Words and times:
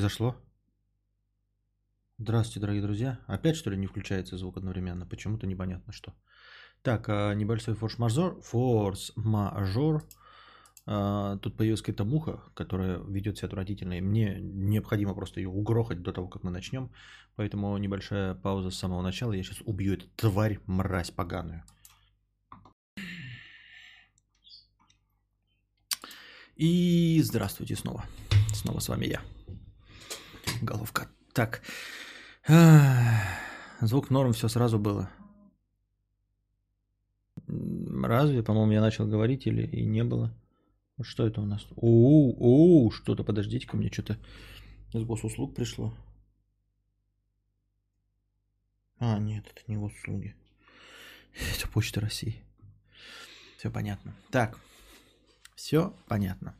произошло? 0.00 0.34
Здравствуйте, 2.16 2.60
дорогие 2.60 2.82
друзья. 2.82 3.18
Опять, 3.26 3.54
что 3.54 3.68
ли, 3.68 3.76
не 3.76 3.86
включается 3.86 4.38
звук 4.38 4.56
одновременно? 4.56 5.04
Почему-то 5.04 5.46
непонятно 5.46 5.92
что. 5.92 6.14
Так, 6.80 7.10
а, 7.10 7.34
небольшой 7.34 7.74
форс-мажор. 7.74 8.40
Форс-мажор. 8.40 10.02
А, 10.86 11.36
Тут 11.36 11.58
появилась 11.58 11.82
какая-то 11.82 12.04
муха, 12.04 12.40
которая 12.54 12.98
ведет 13.00 13.36
себя 13.36 13.48
отвратительно. 13.48 13.98
И 13.98 14.00
мне 14.00 14.38
необходимо 14.40 15.12
просто 15.12 15.40
ее 15.40 15.50
угрохать 15.50 16.00
до 16.00 16.14
того, 16.14 16.28
как 16.28 16.44
мы 16.44 16.50
начнем. 16.50 16.90
Поэтому 17.36 17.76
небольшая 17.76 18.34
пауза 18.34 18.70
с 18.70 18.78
самого 18.78 19.02
начала. 19.02 19.34
Я 19.34 19.42
сейчас 19.42 19.60
убью 19.66 19.92
эту 19.92 20.06
тварь, 20.16 20.60
мразь 20.64 21.10
поганую. 21.10 21.62
И 26.56 27.20
здравствуйте 27.22 27.76
снова. 27.76 28.06
Снова 28.54 28.80
с 28.80 28.88
вами 28.88 29.04
я. 29.04 29.20
Головка. 30.60 31.08
Так. 31.32 31.62
Звук 33.80 34.10
норм, 34.10 34.32
все 34.32 34.48
сразу 34.48 34.78
было. 34.78 35.10
Разве, 37.46 38.42
по-моему, 38.42 38.72
я 38.72 38.80
начал 38.80 39.06
говорить 39.06 39.46
или 39.46 39.66
и 39.66 39.84
не 39.84 40.04
было? 40.04 40.34
Что 41.02 41.26
это 41.26 41.40
у 41.40 41.46
нас? 41.46 41.66
Оу, 41.76 42.36
оу, 42.38 42.90
что-то, 42.90 43.24
подождите-ка, 43.24 43.76
мне 43.76 43.90
что-то 43.90 44.18
из 44.92 45.04
госуслуг 45.04 45.54
пришло. 45.54 45.94
А, 48.98 49.18
нет, 49.18 49.46
это 49.46 49.62
не 49.66 49.76
госуслуги. 49.76 50.36
Это 51.56 51.68
Почта 51.68 52.00
России. 52.00 52.44
Все 53.56 53.70
понятно. 53.70 54.14
Так, 54.30 54.58
все 55.54 55.94
понятно. 56.06 56.54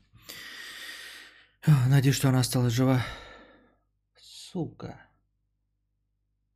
Надеюсь, 1.66 2.16
что 2.16 2.30
она 2.30 2.40
осталась 2.40 2.72
жива. 2.72 3.04
Сука. 4.52 5.00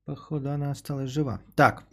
Походу, 0.04 0.50
она 0.50 0.72
осталась 0.72 1.10
жива. 1.10 1.40
Так. 1.54 1.86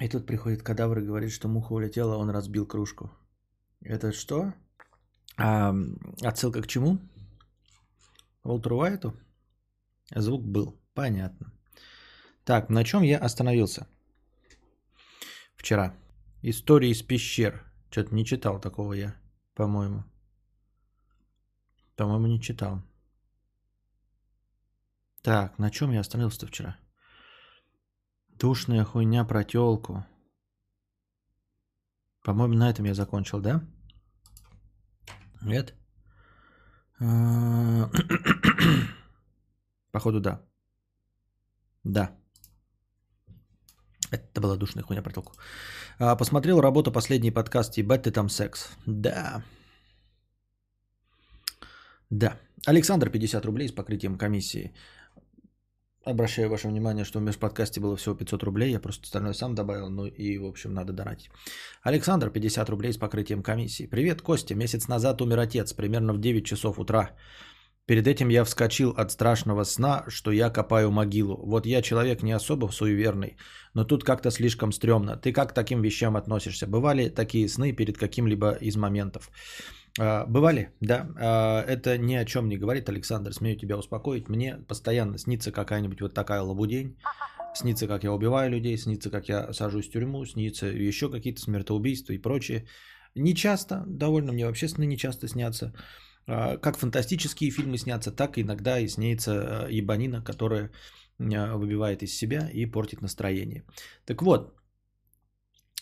И 0.00 0.08
тут 0.08 0.26
приходит 0.26 0.62
кадавр 0.62 0.98
и 0.98 1.06
говорит, 1.06 1.30
что 1.30 1.46
муха 1.46 1.72
улетела, 1.72 2.16
он 2.16 2.30
разбил 2.30 2.66
кружку. 2.66 3.10
Это 3.80 4.12
что? 4.12 4.54
А, 5.36 5.72
отсылка 6.20 6.62
к 6.62 6.66
чему? 6.66 6.98
Уолтеру 8.42 8.78
Уайту? 8.78 9.14
Звук 10.10 10.42
был. 10.42 10.76
Понятно. 10.94 11.52
Так, 12.44 12.70
на 12.70 12.82
чем 12.82 13.02
я 13.02 13.18
остановился? 13.18 13.86
Вчера. 15.54 15.94
Истории 16.42 16.90
из 16.90 17.02
пещер. 17.02 17.64
Что-то 17.90 18.12
не 18.16 18.24
читал 18.24 18.60
такого 18.60 18.94
я, 18.94 19.14
по-моему. 19.54 20.04
По-моему, 21.96 22.26
не 22.26 22.40
читал. 22.40 22.82
Так, 25.22 25.58
на 25.58 25.70
чем 25.70 25.92
я 25.92 26.00
остановился 26.00 26.46
вчера? 26.46 26.76
Душная 28.38 28.84
хуйня 28.84 29.24
про 29.24 29.44
телку. 29.44 30.04
По-моему, 32.22 32.54
на 32.54 32.70
этом 32.70 32.84
я 32.84 32.94
закончил, 32.94 33.40
да? 33.40 33.62
Нет? 35.42 35.74
А, 37.00 37.90
походу, 39.90 40.20
да. 40.20 40.42
Да. 41.84 42.10
Это 44.10 44.40
была 44.40 44.56
душная 44.56 44.84
хуйня 44.84 45.02
про 45.02 45.12
толку. 45.12 45.32
А, 45.98 46.16
посмотрел 46.16 46.60
работу 46.60 46.92
последний 46.92 47.30
подкаст 47.30 47.78
«Ебать 47.78 48.02
ты 48.02 48.10
там 48.10 48.28
секс». 48.28 48.70
Да. 48.86 49.42
Да. 52.10 52.38
Александр, 52.66 53.10
50 53.10 53.44
рублей 53.44 53.68
с 53.68 53.72
покрытием 53.72 54.18
комиссии. 54.18 54.72
Обращаю 56.04 56.48
ваше 56.48 56.68
внимание, 56.68 57.04
что 57.04 57.18
в 57.18 57.22
межподкасте 57.22 57.80
было 57.80 57.96
всего 57.96 58.14
500 58.14 58.42
рублей, 58.44 58.70
я 58.70 58.80
просто 58.80 59.02
остальное 59.04 59.34
сам 59.34 59.54
добавил, 59.54 59.90
ну 59.90 60.06
и, 60.06 60.38
в 60.38 60.44
общем, 60.44 60.72
надо 60.72 60.92
донатить. 60.92 61.30
Александр, 61.82 62.30
50 62.30 62.68
рублей 62.70 62.92
с 62.92 62.96
покрытием 62.96 63.42
комиссии. 63.42 63.88
Привет, 63.88 64.22
Костя, 64.22 64.54
месяц 64.54 64.86
назад 64.86 65.20
умер 65.20 65.40
отец, 65.40 65.72
примерно 65.72 66.12
в 66.12 66.20
9 66.20 66.44
часов 66.46 66.78
утра. 66.78 67.10
Перед 67.86 68.06
этим 68.06 68.30
я 68.30 68.44
вскочил 68.44 68.90
от 68.90 69.10
страшного 69.10 69.64
сна, 69.64 70.04
что 70.08 70.30
я 70.30 70.50
копаю 70.50 70.90
могилу. 70.90 71.36
Вот 71.44 71.66
я 71.66 71.82
человек 71.82 72.22
не 72.22 72.32
особо 72.32 72.68
суеверный, 72.72 73.36
но 73.74 73.84
тут 73.84 74.04
как-то 74.04 74.30
слишком 74.30 74.72
стрёмно. 74.72 75.16
Ты 75.16 75.32
как 75.32 75.50
к 75.50 75.54
таким 75.54 75.82
вещам 75.82 76.16
относишься? 76.16 76.66
Бывали 76.66 77.08
такие 77.08 77.48
сны 77.48 77.72
перед 77.72 77.98
каким-либо 77.98 78.56
из 78.60 78.76
моментов? 78.76 79.30
А, 79.98 80.26
Бывали, 80.26 80.70
да. 80.80 81.08
А, 81.16 81.62
Это 81.62 81.98
ни 81.98 82.14
о 82.14 82.24
чем 82.24 82.48
не 82.48 82.56
говорит, 82.56 82.88
Александр, 82.88 83.32
смею 83.32 83.56
тебя 83.56 83.76
успокоить. 83.76 84.28
Мне 84.28 84.56
постоянно 84.68 85.18
снится 85.18 85.52
какая-нибудь 85.52 86.00
вот 86.00 86.14
такая 86.14 86.42
лабудень. 86.42 86.96
Снится, 87.54 87.86
как 87.86 88.04
я 88.04 88.12
убиваю 88.12 88.50
людей, 88.50 88.76
снится, 88.76 89.10
как 89.10 89.28
я 89.28 89.52
сажусь 89.52 89.88
в 89.88 89.92
тюрьму, 89.92 90.26
снится 90.26 90.66
еще 90.66 91.10
какие-то 91.10 91.40
смертоубийства 91.40 92.12
и 92.12 92.18
прочее. 92.18 92.66
Не 93.14 93.34
часто, 93.34 93.84
довольно 93.86 94.32
мне 94.32 94.46
вообще 94.46 94.68
сны 94.68 94.84
не 94.86 94.98
часто 94.98 95.28
снятся. 95.28 95.72
А, 96.26 96.56
Как 96.58 96.76
фантастические 96.76 97.50
фильмы 97.50 97.78
снятся, 97.78 98.12
так 98.12 98.38
иногда 98.38 98.78
и 98.78 98.88
снится 98.88 99.66
ебанина, 99.70 100.22
которая 100.22 100.70
выбивает 101.18 102.02
из 102.02 102.14
себя 102.14 102.50
и 102.52 102.66
портит 102.66 103.00
настроение. 103.00 103.64
Так 104.04 104.20
вот, 104.20 104.55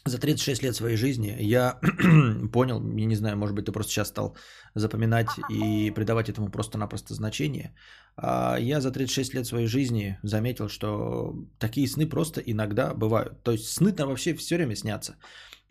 за 0.06 0.18
36 0.18 0.62
лет 0.62 0.76
своей 0.76 0.96
жизни 0.96 1.36
я 1.40 1.78
понял, 2.52 2.82
я 2.98 3.06
не 3.06 3.16
знаю, 3.16 3.36
может 3.36 3.54
быть, 3.54 3.64
ты 3.64 3.72
просто 3.72 3.92
сейчас 3.92 4.08
стал 4.08 4.36
запоминать 4.74 5.28
и 5.50 5.90
придавать 5.94 6.28
этому 6.28 6.50
просто-напросто 6.50 7.14
значение. 7.14 7.74
А 8.16 8.58
я 8.58 8.80
за 8.80 8.90
36 8.90 9.34
лет 9.34 9.46
своей 9.46 9.66
жизни 9.66 10.18
заметил, 10.22 10.68
что 10.68 11.34
такие 11.58 11.88
сны 11.88 12.06
просто 12.06 12.40
иногда 12.40 12.94
бывают. 12.94 13.42
То 13.42 13.52
есть 13.52 13.66
сны-то 13.66 14.06
вообще 14.06 14.34
все 14.34 14.56
время 14.56 14.76
снятся. 14.76 15.16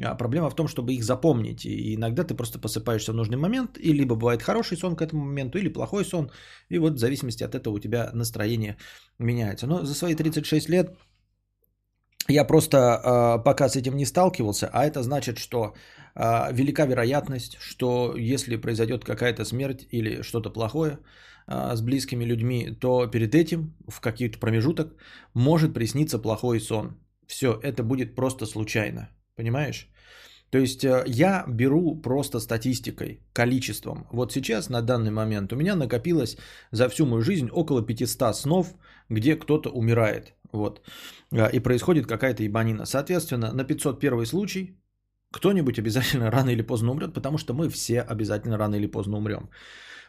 А 0.01 0.16
проблема 0.16 0.50
в 0.50 0.55
том, 0.55 0.67
чтобы 0.67 0.94
их 0.94 1.03
запомнить. 1.03 1.65
И 1.65 1.95
иногда 1.95 2.23
ты 2.23 2.33
просто 2.33 2.59
посыпаешься 2.59 3.11
в 3.11 3.15
нужный 3.15 3.38
момент, 3.38 3.77
и 3.77 3.94
либо 3.94 4.15
бывает 4.15 4.41
хороший 4.41 4.77
сон 4.77 4.95
к 4.95 5.01
этому 5.01 5.23
моменту, 5.25 5.59
или 5.59 5.69
плохой 5.69 6.03
сон. 6.05 6.31
И 6.69 6.79
вот 6.79 6.94
в 6.94 6.97
зависимости 6.97 7.44
от 7.44 7.55
этого 7.55 7.75
у 7.75 7.79
тебя 7.79 8.09
настроение 8.13 8.77
меняется. 9.19 9.67
Но 9.67 9.85
за 9.85 9.94
свои 9.94 10.15
36 10.15 10.69
лет 10.69 10.97
я 12.28 12.45
просто 12.45 12.78
э, 12.78 13.44
пока 13.44 13.69
с 13.69 13.75
этим 13.75 13.95
не 13.95 14.06
сталкивался, 14.06 14.69
а 14.73 14.85
это 14.85 15.03
значит, 15.03 15.38
что 15.38 15.73
э, 16.16 16.53
велика 16.53 16.85
вероятность, 16.85 17.57
что 17.59 18.16
если 18.17 18.56
произойдет 18.56 19.03
какая-то 19.03 19.45
смерть 19.45 19.88
или 19.91 20.22
что-то 20.22 20.50
плохое 20.50 21.00
э, 21.47 21.75
с 21.75 21.81
близкими 21.81 22.25
людьми, 22.25 22.78
то 22.79 23.07
перед 23.07 23.35
этим 23.35 23.75
в 23.88 24.00
какой-то 24.00 24.39
промежуток 24.39 24.95
может 25.33 25.73
присниться 25.73 26.19
плохой 26.19 26.59
сон. 26.59 26.97
Все, 27.28 27.59
это 27.63 27.83
будет 27.83 28.16
просто 28.16 28.45
случайно, 28.45 29.09
понимаешь? 29.35 29.89
То 30.53 30.59
есть 30.59 30.85
э, 30.85 31.03
я 31.07 31.45
беру 31.47 31.95
просто 32.01 32.39
статистикой, 32.39 33.19
количеством. 33.33 34.07
Вот 34.12 34.31
сейчас, 34.31 34.69
на 34.69 34.81
данный 34.81 35.12
момент, 35.12 35.51
у 35.51 35.56
меня 35.56 35.75
накопилось 35.75 36.38
за 36.72 36.89
всю 36.89 37.06
мою 37.06 37.22
жизнь 37.22 37.50
около 37.51 37.81
500 37.81 38.35
снов, 38.35 38.67
где 39.09 39.35
кто-то 39.35 39.72
умирает. 39.72 40.35
Вот. 40.53 40.81
А, 41.31 41.47
И 41.47 41.59
происходит 41.59 42.07
какая-то 42.07 42.43
ебанина. 42.43 42.85
Соответственно, 42.85 43.51
на 43.53 43.63
501 43.63 44.25
случай 44.25 44.77
кто-нибудь 45.33 45.79
обязательно 45.79 46.31
рано 46.31 46.51
или 46.51 46.61
поздно 46.61 46.91
умрет, 46.91 47.13
потому 47.13 47.37
что 47.37 47.53
мы 47.53 47.69
все 47.69 48.01
обязательно 48.01 48.57
рано 48.57 48.75
или 48.75 48.87
поздно 48.87 49.17
умрем. 49.17 49.49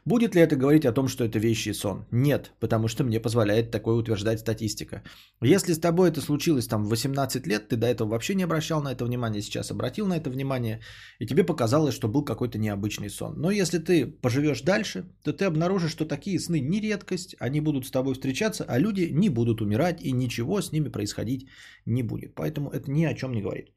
Будет 0.06 0.34
ли 0.34 0.42
это 0.42 0.54
говорить 0.56 0.84
о 0.84 0.92
том, 0.92 1.08
что 1.08 1.24
это 1.24 1.38
вещий 1.38 1.72
сон? 1.72 2.04
Нет, 2.10 2.52
потому 2.60 2.88
что 2.88 3.04
мне 3.04 3.20
позволяет 3.20 3.70
такое 3.70 3.94
утверждать 3.94 4.40
статистика. 4.40 5.02
Если 5.40 5.72
с 5.72 5.78
тобой 5.78 6.10
это 6.10 6.20
случилось 6.20 6.66
там 6.66 6.84
в 6.84 6.90
18 6.90 7.46
лет, 7.46 7.68
ты 7.68 7.76
до 7.76 7.86
этого 7.86 8.10
вообще 8.10 8.34
не 8.34 8.44
обращал 8.44 8.82
на 8.82 8.92
это 8.92 9.06
внимание, 9.06 9.40
сейчас 9.40 9.70
обратил 9.70 10.06
на 10.06 10.18
это 10.18 10.28
внимание, 10.28 10.80
и 11.20 11.26
тебе 11.26 11.42
показалось, 11.42 11.94
что 11.94 12.08
был 12.08 12.22
какой-то 12.22 12.58
необычный 12.58 13.08
сон. 13.08 13.40
Но 13.40 13.50
если 13.50 13.78
ты 13.78 14.06
поживешь 14.06 14.60
дальше, 14.60 15.04
то 15.22 15.32
ты 15.32 15.46
обнаружишь, 15.46 15.92
что 15.92 16.04
такие 16.04 16.38
сны 16.38 16.60
не 16.60 16.80
редкость, 16.80 17.34
они 17.40 17.60
будут 17.60 17.86
с 17.86 17.90
тобой 17.90 18.12
встречаться, 18.12 18.64
а 18.68 18.78
люди 18.78 19.08
не 19.10 19.30
будут 19.30 19.62
умирать, 19.62 20.02
и 20.02 20.12
ничего 20.12 20.60
с 20.60 20.70
ними 20.70 20.90
происходить 20.90 21.48
не 21.86 22.02
будет. 22.02 22.34
Поэтому 22.34 22.68
это 22.68 22.90
ни 22.90 23.06
о 23.06 23.14
чем 23.14 23.32
не 23.32 23.40
говорит. 23.42 23.72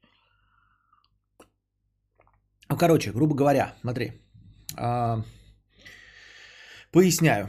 Ну, 2.68 2.76
короче, 2.76 3.12
грубо 3.12 3.34
говоря, 3.34 3.74
смотри. 3.80 4.12
Поясняю. 6.92 7.48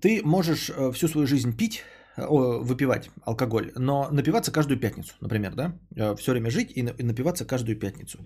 Ты 0.00 0.22
можешь 0.24 0.70
э, 0.70 0.92
всю 0.92 1.08
свою 1.08 1.26
жизнь 1.26 1.56
пить, 1.56 1.82
э, 2.16 2.26
выпивать 2.26 3.10
алкоголь, 3.26 3.72
но 3.76 4.08
напиваться 4.10 4.52
каждую 4.52 4.80
пятницу, 4.80 5.14
например, 5.20 5.54
да? 5.54 5.72
Все 6.16 6.32
время 6.32 6.50
жить 6.50 6.70
и 6.76 6.82
на- 6.82 6.94
и 6.98 7.02
напиваться 7.02 7.44
каждую 7.46 7.78
пятницу. 7.78 8.18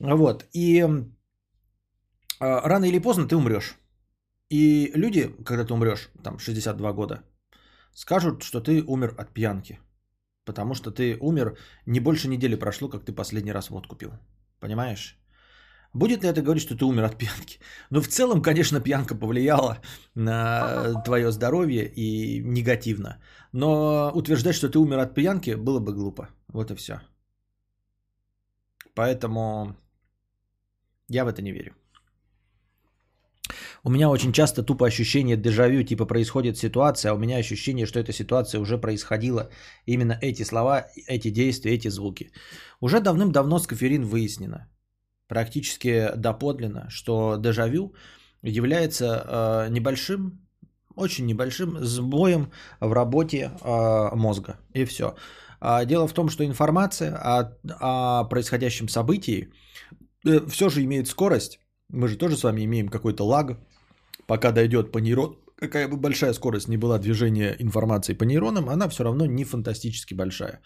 Вот. 0.00 0.44
И 0.52 0.84
рано 2.40 2.84
или 2.84 2.98
поздно 2.98 3.28
ты 3.28 3.36
умрешь. 3.36 3.76
И 4.50 4.90
люди, 4.94 5.28
когда 5.44 5.64
ты 5.64 5.72
умрешь, 5.74 6.10
там 6.22 6.38
62 6.38 6.92
года, 6.92 7.22
скажут, 7.94 8.42
что 8.42 8.60
ты 8.60 8.82
умер 8.86 9.14
от 9.18 9.32
пьянки. 9.32 9.78
Потому 10.44 10.74
что 10.74 10.90
ты 10.90 11.16
умер, 11.20 11.56
не 11.86 12.00
больше 12.00 12.28
недели 12.28 12.56
прошло, 12.56 12.88
как 12.88 13.04
ты 13.04 13.12
последний 13.12 13.52
раз 13.52 13.70
водку 13.70 13.96
пил. 13.96 14.10
Понимаешь? 14.60 15.16
Будет 15.94 16.24
ли 16.24 16.28
это 16.28 16.42
говорить, 16.42 16.62
что 16.62 16.76
ты 16.76 16.84
умер 16.84 17.04
от 17.04 17.18
пьянки? 17.18 17.58
Ну, 17.90 18.00
в 18.00 18.08
целом, 18.08 18.42
конечно, 18.42 18.80
пьянка 18.80 19.14
повлияла 19.14 19.78
на 20.14 21.02
твое 21.04 21.30
здоровье 21.30 21.86
и 21.86 22.42
негативно. 22.44 23.22
Но 23.52 24.10
утверждать, 24.14 24.56
что 24.56 24.68
ты 24.68 24.78
умер 24.78 24.98
от 24.98 25.14
пьянки, 25.14 25.54
было 25.54 25.78
бы 25.78 25.92
глупо. 25.92 26.28
Вот 26.48 26.70
и 26.70 26.74
все. 26.74 27.00
Поэтому 28.94 29.76
я 31.08 31.24
в 31.24 31.28
это 31.28 31.42
не 31.42 31.52
верю. 31.52 31.74
У 33.84 33.90
меня 33.90 34.08
очень 34.08 34.32
часто 34.32 34.62
тупо 34.62 34.86
ощущение 34.86 35.36
дежавю, 35.36 35.84
типа 35.84 36.06
происходит 36.06 36.56
ситуация, 36.56 37.12
а 37.12 37.14
у 37.14 37.18
меня 37.18 37.36
ощущение, 37.36 37.86
что 37.86 38.00
эта 38.00 38.12
ситуация 38.12 38.60
уже 38.60 38.78
происходила. 38.78 39.50
Именно 39.86 40.18
эти 40.22 40.42
слова, 40.42 40.86
эти 41.06 41.30
действия, 41.30 41.74
эти 41.74 41.88
звуки. 41.88 42.32
Уже 42.80 43.00
давным-давно 43.00 43.58
с 43.58 43.66
коферин 43.66 44.06
выяснено, 44.06 44.66
практически 45.28 46.10
доподлинно, 46.16 46.88
что 46.90 47.36
дежавю 47.36 47.94
является 48.42 49.04
э, 49.04 49.70
небольшим, 49.70 50.40
очень 50.96 51.26
небольшим 51.26 51.78
сбоем 51.84 52.50
в 52.80 52.92
работе 52.92 53.50
э, 53.62 54.16
мозга. 54.16 54.58
И 54.74 54.84
все. 54.84 55.14
А 55.60 55.84
дело 55.84 56.06
в 56.06 56.12
том, 56.12 56.28
что 56.28 56.44
информация 56.44 57.16
о, 57.16 57.56
о 57.80 58.24
происходящем 58.24 58.88
событии 58.88 59.48
э, 60.26 60.40
все 60.48 60.68
же 60.68 60.84
имеет 60.84 61.08
скорость. 61.08 61.58
Мы 61.88 62.08
же 62.08 62.16
тоже 62.16 62.36
с 62.36 62.44
вами 62.44 62.64
имеем 62.64 62.88
какой-то 62.88 63.24
лаг, 63.24 63.58
пока 64.26 64.52
дойдет 64.52 64.92
по 64.92 64.98
нейрон. 64.98 65.38
Какая 65.56 65.88
бы 65.88 65.96
большая 65.96 66.34
скорость 66.34 66.68
ни 66.68 66.76
была 66.76 66.98
движения 66.98 67.56
информации 67.58 68.14
по 68.14 68.24
нейронам, 68.24 68.68
она 68.68 68.88
все 68.88 69.04
равно 69.04 69.26
не 69.26 69.44
фантастически 69.44 70.14
большая. 70.14 70.60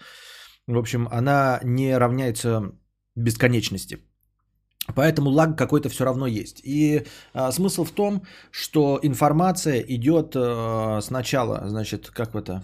В 0.66 0.76
общем, 0.76 1.08
она 1.12 1.60
не 1.62 1.96
равняется 1.96 2.72
бесконечности. 3.14 3.98
Поэтому 4.94 5.30
лаг 5.30 5.56
какой-то 5.56 5.88
все 5.88 6.04
равно 6.04 6.26
есть. 6.26 6.60
И 6.64 7.06
а, 7.34 7.52
смысл 7.52 7.84
в 7.84 7.90
том, 7.90 8.22
что 8.50 8.98
информация 9.02 9.80
идет 9.80 10.32
а, 10.36 11.00
сначала, 11.00 11.68
значит, 11.68 12.10
как 12.10 12.34
это, 12.34 12.62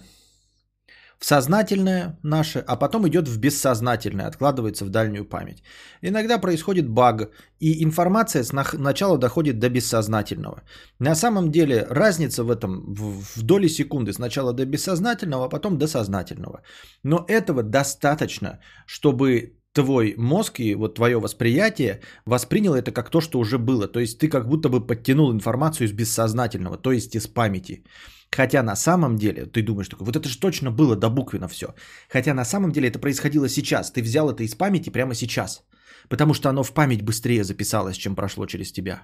в 1.19 1.25
сознательное 1.25 2.19
наше, 2.23 2.59
а 2.59 2.75
потом 2.75 3.07
идет 3.07 3.27
в 3.27 3.39
бессознательное, 3.39 4.27
откладывается 4.27 4.85
в 4.85 4.89
дальнюю 4.89 5.25
память. 5.25 5.63
Иногда 6.01 6.37
происходит 6.37 6.89
баг, 6.89 7.29
и 7.59 7.83
информация 7.83 8.43
сначала 8.43 9.17
доходит 9.17 9.59
до 9.59 9.69
бессознательного. 9.69 10.63
На 10.99 11.15
самом 11.15 11.51
деле 11.51 11.87
разница 11.89 12.43
в 12.43 12.51
этом 12.51 12.93
в 12.93 13.43
доли 13.43 13.67
секунды 13.67 14.13
сначала 14.13 14.53
до 14.53 14.65
бессознательного, 14.65 15.45
а 15.45 15.49
потом 15.49 15.77
до 15.77 15.87
сознательного. 15.87 16.61
Но 17.03 17.25
этого 17.27 17.63
достаточно, 17.63 18.59
чтобы 18.85 19.55
твой 19.75 20.15
мозг 20.17 20.59
и 20.59 20.75
вот 20.75 20.95
твое 20.95 21.19
восприятие 21.19 21.99
восприняло 22.25 22.75
это 22.75 22.91
как 22.91 23.09
то, 23.09 23.21
что 23.21 23.39
уже 23.39 23.57
было. 23.57 23.87
То 23.87 23.99
есть 23.99 24.17
ты 24.19 24.29
как 24.29 24.47
будто 24.47 24.69
бы 24.69 24.87
подтянул 24.87 25.31
информацию 25.31 25.87
из 25.87 25.91
бессознательного, 25.91 26.77
то 26.77 26.91
есть 26.91 27.15
из 27.15 27.27
памяти. 27.27 27.83
Хотя 28.31 28.63
на 28.63 28.75
самом 28.75 29.15
деле 29.15 29.45
ты 29.45 29.61
думаешь 29.61 29.89
такой, 29.89 30.05
вот 30.05 30.15
это 30.15 30.27
же 30.27 30.39
точно 30.39 30.71
было 30.71 30.95
до 30.95 31.09
буквенно 31.09 31.47
все. 31.47 31.67
Хотя 32.09 32.33
на 32.33 32.45
самом 32.45 32.71
деле 32.71 32.87
это 32.87 32.99
происходило 32.99 33.49
сейчас. 33.49 33.91
Ты 33.91 34.01
взял 34.01 34.29
это 34.29 34.43
из 34.43 34.55
памяти 34.55 34.89
прямо 34.89 35.13
сейчас. 35.13 35.63
Потому 36.09 36.33
что 36.33 36.49
оно 36.49 36.63
в 36.63 36.73
память 36.73 37.01
быстрее 37.01 37.43
записалось, 37.43 37.97
чем 37.97 38.15
прошло 38.15 38.45
через 38.45 38.71
тебя. 38.71 39.03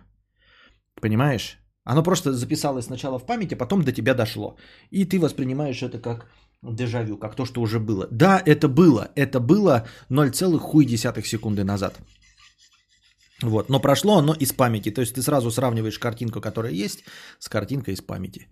Понимаешь? 1.02 1.58
Оно 1.84 2.04
просто 2.04 2.34
записалось 2.34 2.86
сначала 2.86 3.20
в 3.20 3.26
память, 3.26 3.54
а 3.54 3.58
потом 3.58 3.84
до 3.84 3.92
тебя 3.92 4.14
дошло. 4.14 4.58
И 4.92 5.06
ты 5.06 5.20
воспринимаешь 5.20 5.82
это 5.82 6.00
как 6.00 6.28
дежавю, 6.64 7.18
как 7.18 7.36
то, 7.36 7.46
что 7.46 7.62
уже 7.62 7.80
было. 7.80 8.08
Да, 8.12 8.42
это 8.46 8.68
было. 8.68 9.10
Это 9.16 9.40
было 9.40 9.88
0,1 10.10 11.24
секунды 11.24 11.64
назад. 11.64 12.00
Вот. 13.42 13.70
Но 13.70 13.80
прошло 13.80 14.18
оно 14.18 14.34
из 14.34 14.54
памяти. 14.54 14.92
То 14.92 15.02
есть 15.02 15.16
ты 15.16 15.22
сразу 15.22 15.52
сравниваешь 15.52 16.00
картинку, 16.00 16.42
которая 16.42 16.74
есть, 16.74 17.04
с 17.40 17.50
картинкой 17.50 17.94
из 17.94 18.02
памяти. 18.02 18.48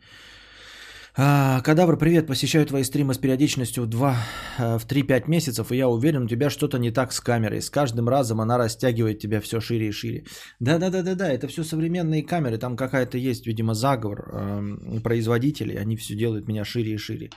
А, 1.21 1.61
Кадавр, 1.61 1.97
привет, 1.97 2.27
посещаю 2.27 2.65
твои 2.65 2.83
стримы 2.83 3.13
с 3.13 3.17
периодичностью 3.17 3.83
в, 3.83 3.87
2, 3.87 4.15
э, 4.57 4.77
в 4.77 4.85
3-5 4.85 5.27
месяцев, 5.27 5.71
и 5.71 5.75
я 5.75 5.87
уверен, 5.87 6.23
у 6.23 6.27
тебя 6.27 6.49
что-то 6.49 6.77
не 6.77 6.91
так 6.91 7.11
с 7.11 7.19
камерой. 7.19 7.61
С 7.61 7.69
каждым 7.69 8.07
разом 8.07 8.39
она 8.39 8.57
растягивает 8.57 9.19
тебя 9.19 9.41
все 9.41 9.59
шире 9.59 9.87
и 9.87 9.91
шире. 9.91 10.23
Да-да-да-да-да, 10.59 11.29
это 11.29 11.47
все 11.47 11.63
современные 11.63 12.23
камеры, 12.23 12.57
там 12.57 12.77
какая-то 12.77 13.17
есть, 13.17 13.47
видимо, 13.47 13.73
заговор 13.73 14.29
э, 14.31 14.99
производителей, 15.03 15.75
они 15.75 15.97
все 15.97 16.15
делают 16.15 16.47
меня 16.47 16.63
шире 16.63 16.93
и 16.93 16.97
шире. 16.97 17.29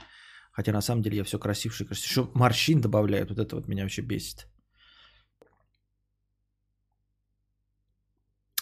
Хотя 0.53 0.71
на 0.71 0.81
самом 0.81 1.01
деле 1.01 1.17
я 1.17 1.23
все 1.23 1.39
красивше, 1.39 1.85
красивше. 1.85 2.09
Еще 2.09 2.29
морщин 2.33 2.81
добавляют, 2.81 3.29
вот 3.29 3.39
это 3.39 3.55
вот 3.55 3.67
меня 3.67 3.83
вообще 3.83 4.01
бесит. 4.01 4.47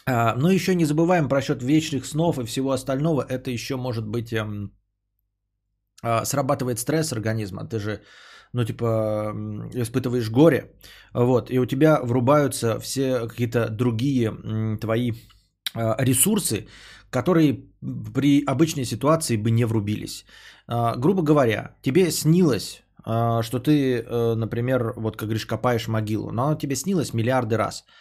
А, 0.06 0.36
но 0.36 0.50
еще 0.52 0.76
не 0.76 0.86
забываем 0.86 1.28
про 1.30 1.42
счет 1.42 1.62
вечных 1.62 2.06
снов 2.06 2.40
и 2.40 2.46
всего 2.46 2.72
остального. 2.72 3.26
Это 3.30 3.52
еще 3.52 3.76
может 3.76 4.08
быть 4.08 4.34
эм, 4.34 4.72
а, 6.04 6.26
срабатывает 6.26 6.80
стресс 6.80 7.14
организма, 7.14 7.66
ты 7.66 7.80
же, 7.80 8.02
ну, 8.54 8.66
типа, 8.66 9.34
испытываешь 9.74 10.30
горе, 10.30 10.72
вот, 11.14 11.52
и 11.52 11.60
у 11.60 11.66
тебя 11.66 12.00
врубаются 12.02 12.80
все 12.80 13.28
какие-то 13.28 13.70
другие 13.70 14.32
твои 14.82 15.12
а, 15.76 15.96
ресурсы, 16.00 16.68
которые 17.12 17.66
при 18.16 18.44
обычной 18.48 18.86
ситуации 18.86 19.38
бы 19.38 19.52
не 19.52 19.66
врубились. 19.66 20.26
А, 20.74 20.96
грубо 20.96 21.22
говоря, 21.22 21.76
тебе 21.82 22.12
снилось, 22.12 22.84
что 23.04 23.60
ты, 23.60 23.98
э, 23.98 24.36
например, 24.36 24.94
вот 24.96 25.18
как 25.18 25.28
говоришь, 25.28 25.48
копаешь 25.48 25.88
могилу, 25.88 26.32
но 26.32 26.44
оно 26.44 26.56
тебе 26.56 26.76
снилось 26.76 27.14
миллиарды 27.14 27.58
раз– 27.58 27.84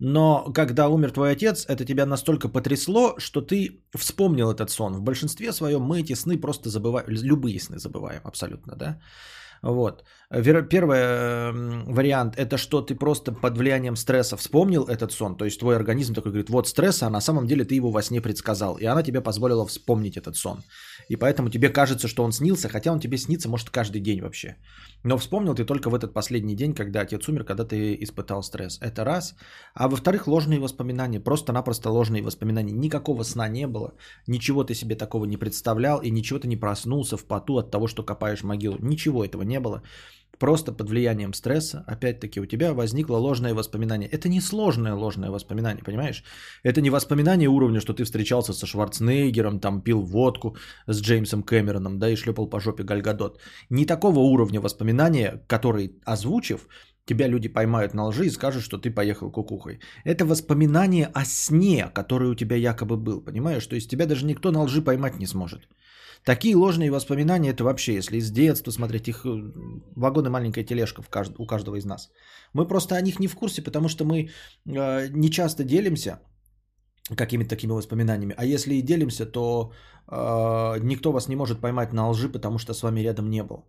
но 0.00 0.52
когда 0.54 0.88
умер 0.88 1.10
твой 1.10 1.32
отец, 1.32 1.66
это 1.66 1.84
тебя 1.84 2.06
настолько 2.06 2.48
потрясло, 2.48 3.14
что 3.18 3.40
ты 3.40 3.82
вспомнил 3.96 4.50
этот 4.50 4.70
сон. 4.70 4.94
В 4.94 5.02
большинстве 5.02 5.52
своем 5.52 5.82
мы 5.82 6.00
эти 6.00 6.14
сны 6.14 6.40
просто 6.40 6.70
забываем, 6.70 7.06
любые 7.08 7.58
сны 7.60 7.78
забываем 7.78 8.20
абсолютно, 8.24 8.76
да. 8.76 9.00
Вот. 9.60 10.04
Первый 10.30 11.52
вариант– 11.92 12.36
это 12.36 12.56
что 12.58 12.80
ты 12.80 12.94
просто 12.94 13.32
под 13.32 13.58
влиянием 13.58 13.96
стресса 13.96 14.36
вспомнил 14.36 14.84
этот 14.84 15.10
сон, 15.10 15.36
то 15.36 15.44
есть 15.44 15.58
твой 15.58 15.74
организм 15.74 16.14
такой 16.14 16.30
говорит, 16.30 16.50
вот 16.50 16.68
стресс, 16.68 17.02
а 17.02 17.10
на 17.10 17.20
самом 17.20 17.46
деле 17.46 17.64
ты 17.64 17.74
его 17.74 17.90
во 17.90 18.02
сне 18.02 18.20
предсказал, 18.20 18.76
и 18.76 18.84
она 18.84 19.02
тебе 19.02 19.20
позволила 19.20 19.66
вспомнить 19.66 20.16
этот 20.16 20.36
сон. 20.36 20.62
И 21.08 21.16
поэтому 21.16 21.48
тебе 21.50 21.70
кажется, 21.70 22.08
что 22.08 22.24
он 22.24 22.32
снился, 22.32 22.68
хотя 22.68 22.92
он 22.92 23.00
тебе 23.00 23.16
снится, 23.18 23.48
может, 23.48 23.70
каждый 23.70 24.00
день 24.00 24.20
вообще. 24.20 24.56
Но 25.04 25.16
вспомнил 25.16 25.54
ты 25.54 25.64
только 25.64 25.90
в 25.90 25.94
этот 25.94 26.12
последний 26.12 26.54
день, 26.54 26.74
когда 26.74 27.00
отец 27.00 27.28
умер, 27.28 27.44
когда 27.44 27.64
ты 27.64 27.96
испытал 28.00 28.42
стресс. 28.42 28.78
Это 28.80 29.04
раз. 29.04 29.34
А 29.74 29.88
во-вторых, 29.88 30.26
ложные 30.26 30.60
воспоминания, 30.60 31.20
просто-напросто 31.20 31.90
ложные 31.90 32.22
воспоминания. 32.22 32.72
Никакого 32.72 33.24
сна 33.24 33.48
не 33.48 33.66
было, 33.66 33.94
ничего 34.26 34.64
ты 34.64 34.74
себе 34.74 34.96
такого 34.96 35.24
не 35.24 35.36
представлял, 35.36 36.00
и 36.02 36.10
ничего 36.10 36.38
ты 36.38 36.48
не 36.48 36.56
проснулся 36.56 37.16
в 37.16 37.24
поту 37.24 37.58
от 37.58 37.70
того, 37.70 37.88
что 37.88 38.02
копаешь 38.02 38.42
могилу. 38.42 38.76
Ничего 38.80 39.24
этого 39.24 39.42
не 39.42 39.60
было. 39.60 39.82
Просто 40.38 40.72
под 40.72 40.88
влиянием 40.88 41.34
стресса, 41.34 41.84
опять-таки, 41.86 42.40
у 42.40 42.46
тебя 42.46 42.72
возникло 42.72 43.16
ложное 43.16 43.54
воспоминание. 43.54 44.08
Это 44.08 44.28
не 44.28 44.40
сложное 44.40 44.94
ложное 44.94 45.30
воспоминание, 45.30 45.82
понимаешь? 45.82 46.22
Это 46.62 46.80
не 46.80 46.90
воспоминание 46.90 47.48
уровня, 47.48 47.80
что 47.80 47.92
ты 47.92 48.04
встречался 48.04 48.52
со 48.52 48.66
Шварценеггером, 48.66 49.60
там 49.60 49.82
пил 49.82 50.00
водку 50.00 50.56
с 50.86 51.00
Джеймсом 51.00 51.42
Кэмероном, 51.42 51.98
да, 51.98 52.10
и 52.10 52.16
шлепал 52.16 52.48
по 52.48 52.60
жопе 52.60 52.84
Гальгадот. 52.84 53.40
Не 53.70 53.84
такого 53.84 54.20
уровня 54.20 54.60
воспоминания, 54.60 55.42
который, 55.48 56.00
озвучив, 56.04 56.68
тебя 57.04 57.26
люди 57.26 57.48
поймают 57.48 57.94
на 57.94 58.06
лжи 58.06 58.26
и 58.26 58.30
скажут, 58.30 58.62
что 58.62 58.78
ты 58.78 58.90
поехал 58.90 59.32
кукухой. 59.32 59.80
Это 60.04 60.24
воспоминание 60.24 61.10
о 61.14 61.24
сне, 61.24 61.90
который 61.94 62.28
у 62.28 62.34
тебя 62.34 62.56
якобы 62.56 62.96
был, 62.96 63.24
понимаешь? 63.24 63.66
То 63.66 63.74
есть 63.74 63.90
тебя 63.90 64.06
даже 64.06 64.26
никто 64.26 64.52
на 64.52 64.62
лжи 64.62 64.82
поймать 64.82 65.18
не 65.18 65.26
сможет. 65.26 65.68
Такие 66.24 66.56
ложные 66.56 66.90
воспоминания, 66.90 67.50
это 67.50 67.64
вообще, 67.64 67.94
если 67.94 68.20
с 68.20 68.30
детства 68.30 68.70
смотреть 68.70 69.08
их, 69.08 69.24
э, 69.24 69.52
вагон 69.96 70.26
и 70.26 70.30
маленькая 70.30 70.64
тележка 70.64 71.02
в 71.02 71.08
кажд... 71.08 71.32
у 71.38 71.46
каждого 71.46 71.76
из 71.76 71.84
нас. 71.84 72.10
Мы 72.52 72.68
просто 72.68 72.96
о 72.96 73.00
них 73.00 73.20
не 73.20 73.28
в 73.28 73.34
курсе, 73.34 73.62
потому 73.62 73.88
что 73.88 74.04
мы 74.04 74.28
э, 74.66 75.08
не 75.08 75.30
часто 75.30 75.64
делимся 75.64 76.20
какими-то 77.16 77.50
такими 77.50 77.72
воспоминаниями. 77.72 78.34
А 78.36 78.44
если 78.44 78.74
и 78.74 78.82
делимся, 78.82 79.26
то 79.26 79.72
э, 80.10 80.78
никто 80.82 81.12
вас 81.12 81.28
не 81.28 81.36
может 81.36 81.60
поймать 81.60 81.92
на 81.92 82.10
лжи, 82.10 82.28
потому 82.28 82.58
что 82.58 82.74
с 82.74 82.82
вами 82.82 83.00
рядом 83.00 83.30
не 83.30 83.42
был. 83.42 83.66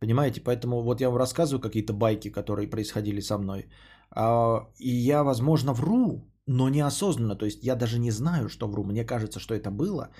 Понимаете? 0.00 0.40
Поэтому 0.40 0.82
вот 0.82 1.00
я 1.00 1.08
вам 1.08 1.18
рассказываю 1.18 1.60
какие-то 1.60 1.92
байки, 1.92 2.30
которые 2.30 2.68
происходили 2.68 3.20
со 3.20 3.38
мной. 3.38 3.68
Э, 4.16 4.60
и 4.78 4.90
я, 4.90 5.22
возможно, 5.22 5.72
вру, 5.72 6.28
но 6.46 6.68
неосознанно. 6.68 7.36
То 7.36 7.46
есть 7.46 7.64
я 7.64 7.76
даже 7.76 7.98
не 7.98 8.10
знаю, 8.10 8.48
что 8.48 8.68
вру. 8.68 8.84
Мне 8.84 9.04
кажется, 9.04 9.40
что 9.40 9.54
это 9.54 9.70
было. 9.70 10.10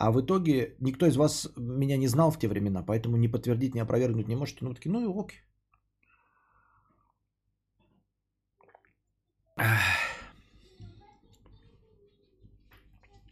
А 0.00 0.10
в 0.10 0.20
итоге 0.20 0.76
никто 0.80 1.06
из 1.06 1.16
вас 1.16 1.48
меня 1.56 1.98
не 1.98 2.08
знал 2.08 2.30
в 2.30 2.38
те 2.38 2.48
времена, 2.48 2.82
поэтому 2.82 3.16
не 3.16 3.28
подтвердить, 3.28 3.74
не 3.74 3.82
опровергнуть 3.82 4.28
не 4.28 4.36
можете. 4.36 4.64
Ну, 4.64 4.74
такие, 4.74 4.90
ну 4.90 5.00
и 5.00 5.20
окей. 5.20 5.40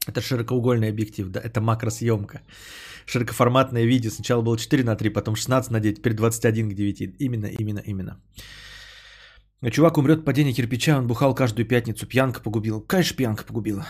Это 0.07 0.21
широкоугольный 0.21 0.91
объектив, 0.91 1.29
да, 1.31 1.41
это 1.41 1.61
макросъемка. 1.61 2.43
Широкоформатное 3.07 3.87
видео 3.87 4.11
сначала 4.11 4.43
было 4.43 4.59
4 4.59 4.85
на 4.85 4.97
3, 4.97 5.11
потом 5.11 5.37
16 5.37 5.71
на 5.71 5.81
9, 5.81 5.97
теперь 5.97 6.15
21 6.15 6.71
к 6.71 6.75
9. 6.75 7.15
Именно, 7.19 7.47
именно, 7.47 7.81
именно. 7.87 8.21
Чувак 9.71 9.97
умрет 9.97 10.19
от 10.19 10.25
падения 10.27 10.53
кирпича, 10.53 10.99
он 10.99 11.07
бухал 11.07 11.35
каждую 11.35 11.67
пятницу, 11.67 12.07
пьянка 12.07 12.43
погубила. 12.43 12.81
Конечно, 12.81 13.17
пьянка 13.17 13.45
погубила. 13.45 13.87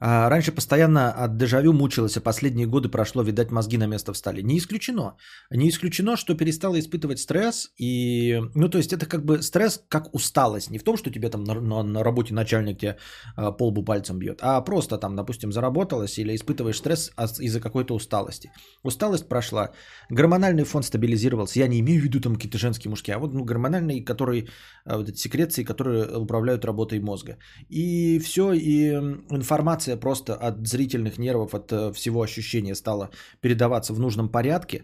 А 0.00 0.28
раньше 0.28 0.52
постоянно 0.52 1.10
от 1.10 1.36
дежавю 1.36 1.72
мучилась, 1.72 2.16
а 2.16 2.20
последние 2.20 2.66
годы 2.66 2.88
прошло, 2.88 3.22
видать, 3.22 3.50
мозги 3.50 3.78
на 3.78 3.86
место 3.86 4.12
встали. 4.12 4.42
Не 4.42 4.58
исключено. 4.58 5.16
Не 5.50 5.68
исключено, 5.68 6.16
что 6.16 6.34
перестала 6.34 6.78
испытывать 6.78 7.18
стресс. 7.18 7.70
И, 7.76 8.40
ну, 8.54 8.68
то 8.68 8.78
есть 8.78 8.92
это 8.92 9.06
как 9.06 9.24
бы 9.24 9.42
стресс 9.42 9.82
как 9.88 10.14
усталость. 10.14 10.70
Не 10.70 10.78
в 10.78 10.84
том, 10.84 10.96
что 10.96 11.10
тебе 11.10 11.28
там 11.30 11.44
на, 11.44 11.54
на, 11.54 11.82
на 11.82 12.04
работе 12.04 12.34
начальник 12.34 12.78
тебе 12.78 12.96
а, 13.36 13.52
полбу 13.52 13.82
пальцем 13.82 14.18
бьет, 14.18 14.38
а 14.42 14.60
просто 14.60 14.98
там, 14.98 15.16
допустим, 15.16 15.52
заработалась 15.52 16.18
или 16.18 16.34
испытываешь 16.34 16.78
стресс 16.78 17.12
из-за 17.40 17.60
какой-то 17.60 17.94
усталости. 17.94 18.52
Усталость 18.84 19.28
прошла, 19.28 19.70
гормональный 20.10 20.64
фон 20.64 20.82
стабилизировался. 20.82 21.60
Я 21.60 21.68
не 21.68 21.80
имею 21.80 22.00
в 22.00 22.04
виду 22.04 22.20
там 22.20 22.34
какие-то 22.34 22.58
женские, 22.58 22.90
мужские, 22.90 23.16
а 23.16 23.18
вот 23.18 23.34
ну, 23.34 23.44
гормональные, 23.44 24.04
которые, 24.04 24.46
а, 24.84 24.98
вот 24.98 25.08
эти 25.08 25.18
секреции, 25.18 25.64
которые 25.64 26.18
управляют 26.18 26.64
работой 26.64 27.00
мозга. 27.00 27.36
И 27.68 28.20
все, 28.20 28.52
и 28.52 28.90
информация 29.30 29.87
информация 29.88 29.96
просто 29.96 30.34
от 30.34 30.66
зрительных 30.66 31.18
нервов, 31.18 31.54
от 31.54 31.72
э, 31.72 31.92
всего 31.92 32.22
ощущения 32.22 32.74
стала 32.74 33.10
передаваться 33.40 33.94
в 33.94 33.98
нужном 33.98 34.28
порядке 34.28 34.82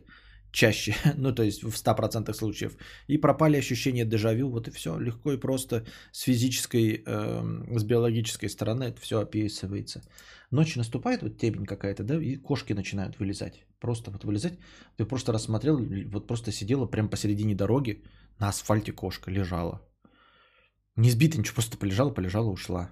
чаще, 0.52 0.94
ну 1.18 1.34
то 1.34 1.42
есть 1.42 1.62
в 1.62 1.74
100% 1.74 2.34
случаев, 2.34 2.76
и 3.10 3.20
пропали 3.20 3.58
ощущения 3.58 4.04
дежавю, 4.04 4.48
вот 4.48 4.68
и 4.68 4.70
все, 4.70 4.98
легко 5.00 5.32
и 5.32 5.40
просто 5.40 5.84
с 6.12 6.24
физической, 6.24 7.02
э, 7.06 7.78
с 7.78 7.84
биологической 7.84 8.48
стороны 8.48 8.84
это 8.84 9.00
все 9.00 9.16
описывается. 9.18 10.02
Ночь 10.50 10.76
наступает, 10.76 11.22
вот 11.22 11.38
темень 11.38 11.66
какая-то, 11.66 12.02
да, 12.02 12.22
и 12.22 12.36
кошки 12.36 12.74
начинают 12.74 13.18
вылезать, 13.18 13.66
просто 13.80 14.10
вот 14.10 14.24
вылезать, 14.24 14.58
ты 14.96 15.04
просто 15.06 15.32
рассмотрел, 15.32 15.78
вот 16.12 16.26
просто 16.26 16.52
сидела 16.52 16.86
прямо 16.86 17.08
посередине 17.08 17.54
дороги, 17.54 18.02
на 18.40 18.48
асфальте 18.48 18.92
кошка 18.92 19.30
лежала, 19.30 19.80
не 20.96 21.10
сбита 21.10 21.38
ничего, 21.38 21.54
просто 21.54 21.76
полежала, 21.76 22.14
полежала, 22.14 22.50
ушла. 22.50 22.90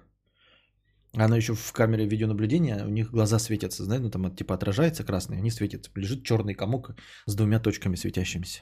Она 1.15 1.37
еще 1.37 1.53
в 1.53 1.73
камере 1.73 2.07
видеонаблюдения, 2.07 2.85
у 2.85 2.89
них 2.89 3.11
глаза 3.11 3.39
светятся, 3.39 3.83
знаете, 3.83 4.03
ну 4.03 4.09
там 4.09 4.35
типа 4.35 4.55
отражается 4.55 5.03
красный, 5.03 5.37
они 5.37 5.51
светятся. 5.51 5.91
Лежит 5.95 6.23
черный 6.23 6.55
комок 6.55 6.95
с 7.27 7.35
двумя 7.35 7.59
точками 7.59 7.95
светящимися. 7.95 8.61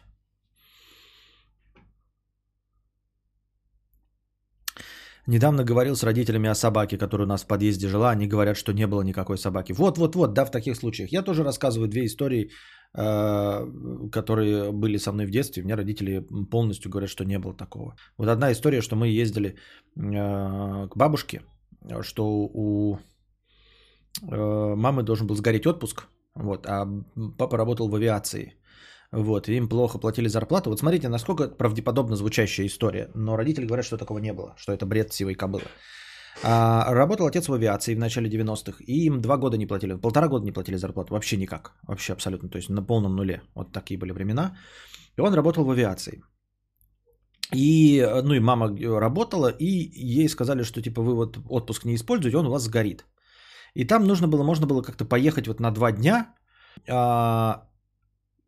Недавно 5.28 5.64
говорил 5.64 5.96
с 5.96 6.04
родителями 6.04 6.50
о 6.50 6.56
собаке, 6.56 6.98
которая 6.98 7.26
у 7.26 7.30
нас 7.30 7.44
в 7.44 7.48
подъезде 7.48 7.88
жила. 7.88 8.10
Они 8.10 8.28
говорят, 8.28 8.58
что 8.58 8.74
не 8.74 8.88
было 8.88 9.04
никакой 9.04 9.38
собаки. 9.38 9.72
Вот, 9.72 9.98
вот, 9.98 10.16
вот, 10.16 10.34
да, 10.34 10.46
в 10.46 10.52
таких 10.52 10.76
случаях. 10.76 11.12
Я 11.12 11.22
тоже 11.22 11.44
рассказываю 11.44 11.88
две 11.88 12.06
истории, 12.06 12.50
э, 12.98 14.10
которые 14.12 14.72
были 14.72 14.98
со 14.98 15.12
мной 15.12 15.28
в 15.28 15.30
детстве. 15.30 15.62
У 15.62 15.66
меня 15.66 15.78
родители 15.78 16.26
полностью 16.50 16.90
говорят, 16.90 17.10
что 17.10 17.24
не 17.24 17.38
было 17.38 17.54
такого. 17.54 17.96
Вот 18.18 18.30
одна 18.30 18.52
история, 18.52 18.82
что 18.82 18.96
мы 18.96 19.08
ездили 19.10 19.50
э, 19.96 20.88
к 20.90 20.98
бабушке 20.98 21.42
что 22.02 22.24
у 22.54 22.98
э, 24.32 24.76
мамы 24.76 25.04
должен 25.04 25.28
был 25.28 25.36
сгореть 25.36 25.66
отпуск, 25.66 26.08
вот, 26.36 26.66
а 26.66 26.88
папа 27.38 27.58
работал 27.58 27.90
в 27.90 27.96
авиации. 27.96 28.56
Вот, 29.12 29.50
им 29.50 29.68
плохо 29.68 30.00
платили 30.00 30.30
зарплату. 30.30 30.70
Вот 30.70 30.80
смотрите, 30.80 31.10
насколько 31.10 31.50
правдеподобно 31.50 32.16
звучащая 32.16 32.68
история. 32.68 33.10
Но 33.14 33.36
родители 33.36 33.66
говорят, 33.66 33.86
что 33.86 33.98
такого 33.98 34.20
не 34.20 34.34
было, 34.34 34.54
что 34.58 34.72
это 34.72 34.86
бред 34.86 35.12
сивой 35.12 35.36
кобылы. 35.36 35.66
А, 36.44 36.94
работал 36.94 37.28
отец 37.28 37.48
в 37.48 37.54
авиации 37.54 37.96
в 37.96 38.00
начале 38.00 38.30
90-х, 38.30 38.84
и 38.88 39.06
им 39.06 39.22
два 39.22 39.38
года 39.38 39.58
не 39.58 39.68
платили, 39.68 39.96
полтора 39.96 40.28
года 40.28 40.46
не 40.46 40.54
платили 40.54 40.78
зарплату, 40.78 41.14
вообще 41.14 41.38
никак, 41.38 41.74
вообще 41.84 42.14
абсолютно, 42.14 42.50
то 42.50 42.58
есть 42.58 42.70
на 42.70 42.82
полном 42.84 43.16
нуле. 43.16 43.42
Вот 43.54 43.74
такие 43.74 44.00
были 44.00 44.14
времена. 44.14 44.58
И 45.18 45.22
он 45.22 45.34
работал 45.34 45.66
в 45.66 45.70
авиации. 45.70 46.24
И, 47.54 48.00
э, 48.00 48.22
ну 48.22 48.34
и 48.34 48.40
мама 48.40 48.66
э, 48.66 49.00
работала, 49.00 49.50
и 49.50 49.66
ей 50.20 50.30
сказали, 50.30 50.64
что 50.64 50.82
типа 50.82 51.02
вы 51.02 51.16
вот 51.16 51.38
отпуск 51.50 51.86
не 51.86 51.96
используете, 51.96 52.38
он 52.38 52.48
у 52.48 52.52
вас 52.52 52.64
сгорит. 52.64 53.06
И 53.74 53.86
там 53.86 54.08
нужно 54.08 54.28
было, 54.28 54.44
можно 54.44 54.68
было 54.68 54.82
как-то 54.82 55.06
поехать 55.06 55.48
вот 55.48 55.60
на 55.60 55.72
два 55.72 55.92
дня, 55.92 56.36
а, 56.90 57.68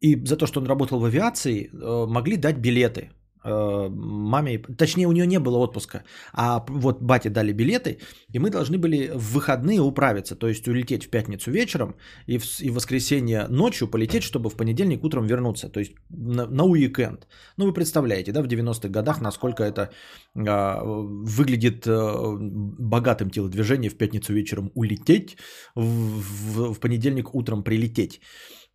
и 0.02 0.26
за 0.26 0.38
то, 0.38 0.48
что 0.48 0.60
он 0.60 0.68
работал 0.68 1.00
в 1.00 1.06
авиации, 1.06 1.70
э, 1.74 2.06
могли 2.08 2.38
дать 2.38 2.58
билеты 2.58 3.10
маме, 3.44 4.60
точнее 4.60 5.08
у 5.08 5.12
нее 5.12 5.28
не 5.28 5.40
было 5.40 5.58
отпуска, 5.58 6.04
а 6.34 6.66
вот 6.70 7.02
бате 7.02 7.30
дали 7.30 7.52
билеты, 7.52 8.00
и 8.32 8.40
мы 8.40 8.50
должны 8.50 8.78
были 8.78 9.12
в 9.14 9.34
выходные 9.34 9.80
управиться, 9.80 10.36
то 10.36 10.48
есть 10.48 10.68
улететь 10.68 11.06
в 11.06 11.10
пятницу 11.10 11.52
вечером 11.52 11.96
и 12.28 12.38
в, 12.38 12.44
и 12.62 12.70
в 12.70 12.74
воскресенье 12.74 13.48
ночью 13.50 13.88
полететь, 13.88 14.24
чтобы 14.24 14.50
в 14.50 14.56
понедельник 14.56 15.04
утром 15.04 15.28
вернуться, 15.28 15.70
то 15.70 15.80
есть 15.80 15.94
на, 16.10 16.46
на 16.46 16.64
уикенд. 16.64 17.28
Ну 17.58 17.66
вы 17.66 17.74
представляете, 17.74 18.32
да, 18.32 18.42
в 18.42 18.48
90-х 18.48 18.90
годах, 18.90 19.22
насколько 19.22 19.64
это 19.64 19.92
а, 20.36 20.82
выглядит 20.84 21.88
а, 21.88 22.38
богатым 22.40 23.30
телодвижением 23.30 23.92
в 23.92 23.98
пятницу 23.98 24.34
вечером 24.34 24.72
улететь, 24.76 25.38
в, 25.76 25.84
в, 25.84 26.74
в 26.74 26.80
понедельник 26.80 27.36
утром 27.36 27.64
прилететь. 27.64 28.22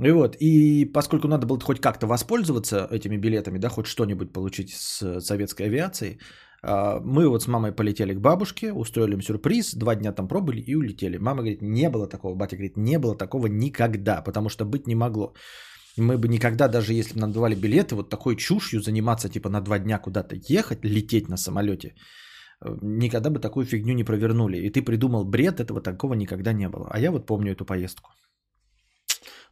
И 0.01 0.13
вот, 0.13 0.37
и 0.41 0.85
поскольку 0.85 1.27
надо 1.29 1.47
было 1.47 1.61
хоть 1.61 1.81
как-то 1.81 2.07
воспользоваться 2.07 2.87
этими 2.91 3.17
билетами, 3.17 3.59
да, 3.59 3.69
хоть 3.69 3.87
что-нибудь 3.87 4.33
получить 4.33 4.71
с 4.71 5.21
советской 5.21 5.67
авиации, 5.67 6.19
а, 6.63 7.01
мы 7.05 7.29
вот 7.29 7.43
с 7.43 7.49
мамой 7.49 7.73
полетели 7.73 8.15
к 8.15 8.21
бабушке, 8.21 8.73
устроили 8.73 9.15
им 9.15 9.23
сюрприз, 9.23 9.75
два 9.75 9.97
дня 9.97 10.13
там 10.13 10.29
пробыли 10.29 10.61
и 10.61 10.77
улетели. 10.77 11.19
Мама 11.19 11.41
говорит, 11.41 11.63
не 11.63 11.91
было 11.91 12.09
такого, 12.09 12.37
батя 12.37 12.57
говорит, 12.57 12.77
не 12.77 12.99
было 12.99 13.17
такого 13.17 13.47
никогда, 13.49 14.23
потому 14.23 14.49
что 14.49 14.65
быть 14.65 14.87
не 14.87 14.95
могло. 14.95 15.35
Мы 15.97 16.17
бы 16.17 16.29
никогда, 16.29 16.69
даже 16.69 16.93
если 16.93 17.15
бы 17.15 17.21
нам 17.21 17.33
давали 17.33 17.57
билеты, 17.57 17.97
вот 17.97 18.09
такой 18.09 18.37
чушью 18.37 18.81
заниматься, 18.81 19.29
типа 19.29 19.49
на 19.51 19.61
два 19.61 19.79
дня 19.79 19.99
куда-то 19.99 20.37
ехать, 20.37 20.85
лететь 20.85 21.29
на 21.29 21.37
самолете, 21.37 21.95
э, 22.65 22.79
никогда 22.83 23.31
бы 23.31 23.41
такую 23.41 23.67
фигню 23.67 23.95
не 23.95 24.05
провернули. 24.05 24.59
И 24.59 24.71
ты 24.71 24.83
придумал 24.83 25.25
бред, 25.25 25.59
этого 25.59 25.81
такого 25.81 26.15
никогда 26.15 26.53
не 26.53 26.69
было. 26.69 26.87
А 26.91 27.01
я 27.01 27.11
вот 27.11 27.27
помню 27.27 27.53
эту 27.53 27.65
поездку. 27.65 28.11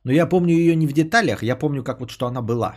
Но 0.07 0.13
я 0.13 0.25
помню 0.25 0.55
ее 0.55 0.77
не 0.77 0.87
в 0.87 0.93
деталях, 0.93 1.43
я 1.43 1.57
помню, 1.57 1.83
как 1.83 1.99
вот 1.99 2.11
что 2.11 2.29
она 2.29 2.41
была. 2.41 2.77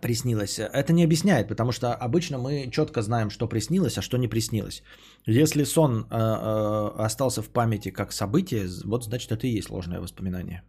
Приснилось. 0.00 0.58
Это 0.58 0.92
не 0.92 1.04
объясняет, 1.04 1.48
потому 1.48 1.72
что 1.72 1.94
обычно 1.94 2.38
мы 2.38 2.70
четко 2.70 3.02
знаем, 3.02 3.30
что 3.30 3.48
приснилось, 3.48 3.98
а 3.98 4.02
что 4.02 4.18
не 4.18 4.28
приснилось. 4.28 4.82
Если 5.26 5.64
сон 5.64 6.06
э, 6.10 6.16
э, 6.16 7.04
остался 7.04 7.42
в 7.42 7.48
памяти 7.48 7.90
как 7.90 8.12
событие, 8.12 8.68
вот 8.84 9.04
значит 9.04 9.32
это 9.32 9.46
и 9.46 9.56
есть 9.56 9.70
ложное 9.70 10.00
воспоминание. 10.00 10.62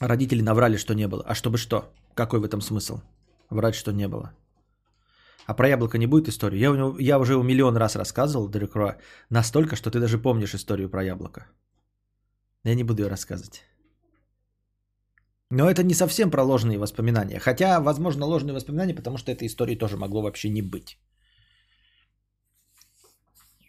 Родители 0.00 0.42
наврали, 0.42 0.76
что 0.76 0.94
не 0.94 1.08
было. 1.08 1.22
А 1.26 1.34
чтобы 1.34 1.58
что? 1.58 1.92
Какой 2.14 2.40
в 2.40 2.44
этом 2.44 2.60
смысл? 2.60 3.00
Врать, 3.50 3.74
что 3.74 3.92
не 3.92 4.08
было. 4.08 4.32
А 5.46 5.54
про 5.54 5.68
яблоко 5.68 5.98
не 5.98 6.06
будет 6.06 6.28
истории? 6.28 6.58
Я, 6.58 6.94
я 6.98 7.18
уже 7.18 7.42
миллион 7.42 7.76
раз 7.76 7.96
рассказывал, 7.96 8.48
Дрюкро, 8.48 8.96
настолько, 9.30 9.76
что 9.76 9.90
ты 9.90 10.00
даже 10.00 10.18
помнишь 10.18 10.54
историю 10.54 10.88
про 10.88 11.04
яблоко. 11.04 11.46
Я 12.64 12.74
не 12.74 12.84
буду 12.84 13.02
ее 13.02 13.08
рассказывать. 13.08 13.62
Но 15.54 15.70
это 15.70 15.84
не 15.84 15.94
совсем 15.94 16.30
про 16.30 16.42
ложные 16.42 16.78
воспоминания. 16.78 17.38
Хотя, 17.38 17.80
возможно, 17.80 18.26
ложные 18.26 18.54
воспоминания, 18.54 18.94
потому 18.94 19.18
что 19.18 19.30
этой 19.30 19.46
истории 19.46 19.78
тоже 19.78 19.96
могло 19.96 20.22
вообще 20.22 20.50
не 20.50 20.62
быть. 20.62 20.98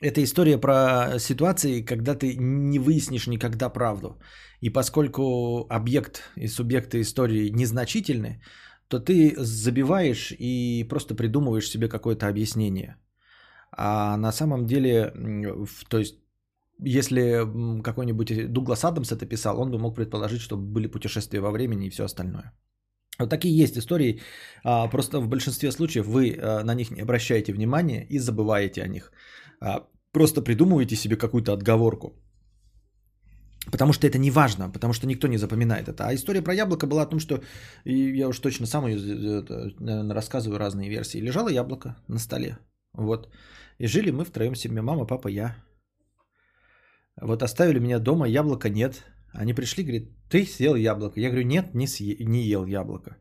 Это 0.02 0.24
история 0.24 0.58
про 0.58 1.20
ситуации, 1.20 1.86
когда 1.86 2.16
ты 2.16 2.38
не 2.38 2.80
выяснишь 2.80 3.28
никогда 3.28 3.70
правду. 3.70 4.20
И 4.62 4.72
поскольку 4.72 5.68
объект 5.70 6.24
и 6.38 6.48
субъекты 6.48 7.02
истории 7.02 7.52
незначительны, 7.52 8.42
то 8.88 9.00
ты 9.00 9.36
забиваешь 9.38 10.32
и 10.40 10.88
просто 10.90 11.14
придумываешь 11.16 11.70
себе 11.70 11.88
какое-то 11.88 12.28
объяснение. 12.28 12.96
А 13.78 14.18
на 14.18 14.32
самом 14.32 14.66
деле, 14.66 15.12
то 15.90 16.00
есть 16.00 16.16
если 16.80 17.46
какой-нибудь 17.84 18.52
Дуглас 18.52 18.84
Адамс 18.84 19.12
это 19.12 19.26
писал, 19.26 19.60
он 19.60 19.72
бы 19.72 19.80
мог 19.80 19.96
предположить, 19.96 20.42
что 20.42 20.58
были 20.58 20.88
путешествия 20.88 21.40
во 21.40 21.52
времени 21.52 21.88
и 21.88 21.90
все 21.90 22.04
остальное. 22.04 22.54
Вот 23.20 23.30
такие 23.30 23.58
есть 23.58 23.78
истории, 23.78 24.20
а, 24.64 24.88
просто 24.88 25.20
в 25.20 25.28
большинстве 25.28 25.72
случаев 25.72 26.06
вы 26.06 26.38
а, 26.38 26.64
на 26.64 26.76
них 26.76 26.92
не 26.92 27.02
обращаете 27.02 27.54
внимания 27.54 28.06
и 28.10 28.20
забываете 28.20 28.84
о 28.84 28.88
них. 28.88 29.12
А, 29.62 29.88
просто 30.12 30.42
придумываете 30.42 30.96
себе 30.96 31.16
какую-то 31.16 31.54
отговорку. 31.54 32.14
Потому 33.72 33.94
что 33.94 34.06
это 34.06 34.18
не 34.18 34.32
важно, 34.32 34.70
потому 34.70 34.94
что 34.94 35.08
никто 35.08 35.28
не 35.28 35.38
запоминает 35.38 35.88
это. 35.88 36.08
А 36.08 36.14
история 36.14 36.42
про 36.42 36.54
яблоко 36.54 36.88
была 36.88 37.04
о 37.04 37.10
том, 37.10 37.20
что 37.20 37.42
я 37.86 38.28
уж 38.28 38.40
точно 38.40 38.68
сам 38.68 38.86
ее 38.88 39.44
рассказываю 40.14 40.60
разные 40.60 40.90
версии. 40.90 41.22
Лежало 41.22 41.50
яблоко 41.50 41.96
на 42.08 42.20
столе. 42.20 42.58
Вот. 42.94 43.30
И 43.80 43.88
жили 43.88 44.12
мы 44.12 44.24
втроем 44.24 44.56
себе, 44.56 44.82
мама, 44.82 45.06
папа, 45.06 45.30
я. 45.30 45.56
Вот 47.22 47.44
оставили 47.44 47.80
меня 47.80 48.00
дома, 48.00 48.28
яблока 48.28 48.70
нет. 48.70 49.04
Они 49.34 49.54
пришли, 49.54 49.84
говорят, 49.84 50.10
ты 50.30 50.46
съел 50.46 50.76
яблоко. 50.76 51.20
Я 51.20 51.30
говорю, 51.30 51.48
нет, 51.48 51.74
не, 51.74 51.88
съел, 51.88 52.16
не 52.20 52.44
ел 52.44 52.66
яблоко. 52.66 53.18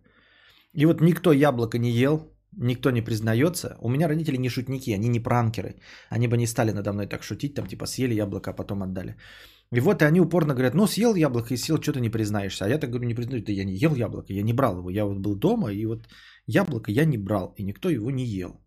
И 0.72 0.86
вот 0.86 1.00
никто 1.00 1.32
яблоко 1.32 1.78
не 1.78 1.90
ел, 1.90 2.32
никто 2.52 2.90
не 2.90 3.02
признается. 3.02 3.76
У 3.80 3.88
меня 3.88 4.08
родители 4.08 4.36
не 4.36 4.48
шутники, 4.48 4.90
они 4.90 5.08
не 5.08 5.20
пранкеры. 5.20 5.76
Они 6.10 6.28
бы 6.28 6.36
не 6.36 6.46
стали 6.46 6.72
надо 6.72 6.92
мной 6.92 7.06
так 7.06 7.22
шутить, 7.22 7.54
там 7.54 7.66
типа 7.66 7.86
съели 7.86 8.14
яблоко, 8.14 8.50
а 8.50 8.54
потом 8.54 8.82
отдали. 8.82 9.16
И 9.72 9.80
вот 9.80 10.02
и 10.02 10.04
они 10.04 10.20
упорно 10.20 10.54
говорят, 10.54 10.74
ну 10.74 10.86
съел 10.86 11.14
яблоко 11.14 11.54
и 11.54 11.56
съел, 11.56 11.80
что 11.80 11.92
ты 11.92 12.00
не 12.00 12.10
признаешься. 12.10 12.64
А 12.64 12.68
я 12.68 12.78
так 12.78 12.90
говорю, 12.90 13.06
не 13.06 13.14
признаюсь, 13.14 13.44
да 13.44 13.52
я 13.52 13.64
не 13.64 13.74
ел 13.74 13.94
яблоко, 13.94 14.32
я 14.32 14.42
не 14.42 14.52
брал 14.52 14.78
его. 14.78 14.90
Я 14.90 15.04
вот 15.04 15.18
был 15.18 15.36
дома, 15.36 15.72
и 15.72 15.86
вот 15.86 16.08
яблоко 16.46 16.90
я 16.90 17.04
не 17.04 17.18
брал, 17.18 17.54
и 17.58 17.62
никто 17.62 17.88
его 17.88 18.10
не 18.10 18.24
ел. 18.24 18.60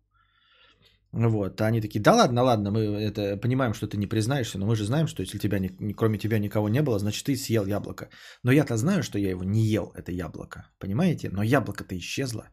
Вот, 1.12 1.60
а 1.60 1.66
они 1.66 1.80
такие, 1.80 2.02
да 2.02 2.12
ладно, 2.12 2.42
ладно, 2.42 2.70
мы 2.70 2.80
это 2.80 3.38
понимаем, 3.38 3.72
что 3.72 3.86
ты 3.86 3.96
не 3.96 4.06
признаешься, 4.06 4.58
но 4.58 4.66
мы 4.66 4.76
же 4.76 4.84
знаем, 4.84 5.06
что 5.06 5.22
если 5.22 5.38
тебя, 5.38 5.58
ни, 5.58 5.92
кроме 5.94 6.18
тебя 6.18 6.38
никого 6.38 6.68
не 6.68 6.82
было, 6.82 6.98
значит 6.98 7.24
ты 7.24 7.36
съел 7.36 7.66
яблоко. 7.66 8.10
Но 8.42 8.52
я-то 8.52 8.76
знаю, 8.76 9.02
что 9.02 9.18
я 9.18 9.30
его 9.30 9.42
не 9.42 9.64
ел, 9.64 9.92
это 9.94 10.12
яблоко, 10.12 10.66
понимаете? 10.78 11.30
Но 11.30 11.42
яблоко-то 11.42 11.96
исчезло. 11.96 12.50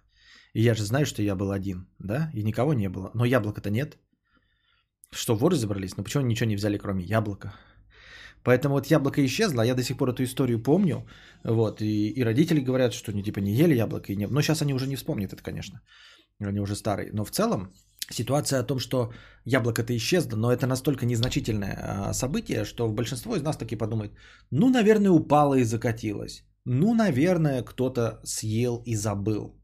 И 0.54 0.62
я 0.62 0.74
же 0.74 0.84
знаю, 0.84 1.06
что 1.06 1.22
я 1.22 1.36
был 1.36 1.52
один, 1.52 1.88
да, 2.00 2.32
и 2.34 2.44
никого 2.44 2.74
не 2.74 2.90
было. 2.90 3.12
Но 3.14 3.26
яблока-то 3.26 3.70
нет. 3.70 3.98
Что, 5.12 5.36
воры 5.36 5.58
забрались? 5.58 5.98
Ну 5.98 6.04
почему 6.04 6.24
они 6.24 6.30
ничего 6.30 6.50
не 6.50 6.56
взяли, 6.56 6.78
кроме 6.78 7.04
яблока? 7.04 7.54
Поэтому 8.44 8.76
вот 8.76 8.88
яблоко 8.88 9.26
исчезло, 9.26 9.64
а 9.64 9.66
я 9.66 9.76
до 9.76 9.84
сих 9.84 9.98
пор 9.98 10.10
эту 10.10 10.24
историю 10.24 10.64
помню. 10.64 11.06
Вот, 11.44 11.82
и, 11.82 12.10
и 12.10 12.24
родители 12.24 12.62
говорят, 12.62 12.94
что 12.94 13.12
они 13.12 13.24
типа 13.24 13.40
не 13.40 13.54
ели 13.54 13.76
яблоко. 13.76 14.14
И 14.14 14.16
не... 14.16 14.28
Но 14.28 14.42
сейчас 14.42 14.62
они 14.62 14.74
уже 14.74 14.88
не 14.88 14.96
вспомнят 14.96 15.34
это, 15.34 15.44
конечно. 15.44 15.82
Они 16.40 16.60
уже 16.60 16.76
старые. 16.76 17.12
Но 17.12 17.26
в 17.26 17.32
целом 17.32 17.74
ситуация 18.10 18.60
о 18.60 18.64
том, 18.64 18.80
что 18.80 19.12
яблоко-то 19.46 19.96
исчезло, 19.96 20.38
но 20.38 20.52
это 20.52 20.68
настолько 20.68 21.06
незначительное 21.06 21.78
а, 21.82 22.14
событие, 22.14 22.66
что 22.66 22.88
большинство 22.88 23.36
из 23.36 23.42
нас 23.42 23.58
таки 23.58 23.76
подумает, 23.76 24.12
ну, 24.52 24.70
наверное, 24.70 25.12
упало 25.12 25.56
и 25.56 25.64
закатилось. 25.64 26.44
Ну, 26.66 26.94
наверное, 26.96 27.64
кто-то 27.64 28.20
съел 28.24 28.82
и 28.86 28.96
забыл. 28.96 29.56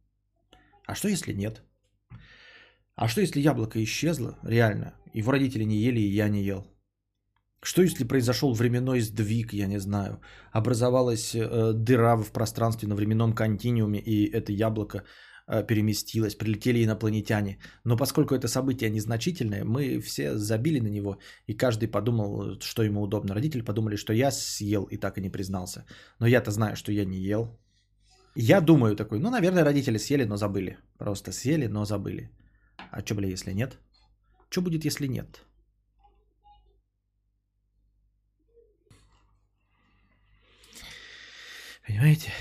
А 0.87 0.95
что 0.95 1.07
если 1.07 1.33
нет? 1.33 1.63
А 2.95 3.07
что 3.07 3.21
если 3.21 3.39
яблоко 3.41 3.83
исчезло, 3.83 4.37
реально, 4.43 4.93
в 5.13 5.29
родители 5.29 5.63
не 5.63 5.77
ели, 5.77 5.99
и 5.99 6.15
я 6.15 6.29
не 6.29 6.43
ел? 6.43 6.67
Что 7.63 7.81
если 7.81 8.07
произошел 8.07 8.53
временной 8.53 9.01
сдвиг, 9.01 9.53
я 9.53 9.67
не 9.67 9.79
знаю, 9.79 10.19
образовалась 10.51 11.35
э, 11.35 11.73
дыра 11.73 12.17
в 12.17 12.31
пространстве 12.31 12.87
на 12.87 12.95
временном 12.95 13.33
континууме, 13.33 13.99
и 13.99 14.25
это 14.31 14.51
яблоко 14.51 15.03
э, 15.51 15.67
переместилось, 15.67 16.35
прилетели 16.35 16.83
инопланетяне. 16.83 17.57
Но 17.85 17.97
поскольку 17.97 18.35
это 18.35 18.47
событие 18.47 18.89
незначительное, 18.89 19.63
мы 19.63 19.99
все 19.99 20.37
забили 20.37 20.79
на 20.79 20.89
него, 20.89 21.17
и 21.47 21.53
каждый 21.53 21.87
подумал, 21.87 22.59
что 22.59 22.83
ему 22.83 23.01
удобно. 23.01 23.35
Родители 23.35 23.61
подумали, 23.61 23.97
что 23.97 24.13
я 24.13 24.31
съел 24.31 24.87
и 24.91 24.97
так 24.97 25.17
и 25.17 25.21
не 25.21 25.29
признался. 25.29 25.85
Но 26.19 26.27
я-то 26.27 26.51
знаю, 26.51 26.75
что 26.75 26.91
я 26.91 27.05
не 27.05 27.17
ел, 27.17 27.59
я 28.35 28.61
думаю 28.61 28.95
такой, 28.95 29.19
ну, 29.19 29.29
наверное, 29.29 29.65
родители 29.65 29.97
съели, 29.97 30.25
но 30.25 30.37
забыли. 30.37 30.77
Просто 30.97 31.31
съели, 31.31 31.67
но 31.67 31.85
забыли. 31.85 32.29
А 32.91 33.01
что, 33.01 33.15
бля, 33.15 33.27
если 33.27 33.53
нет? 33.53 33.77
Что 34.49 34.61
будет, 34.61 34.85
если 34.85 35.07
нет? 35.07 35.45
Понимаете? 41.85 42.31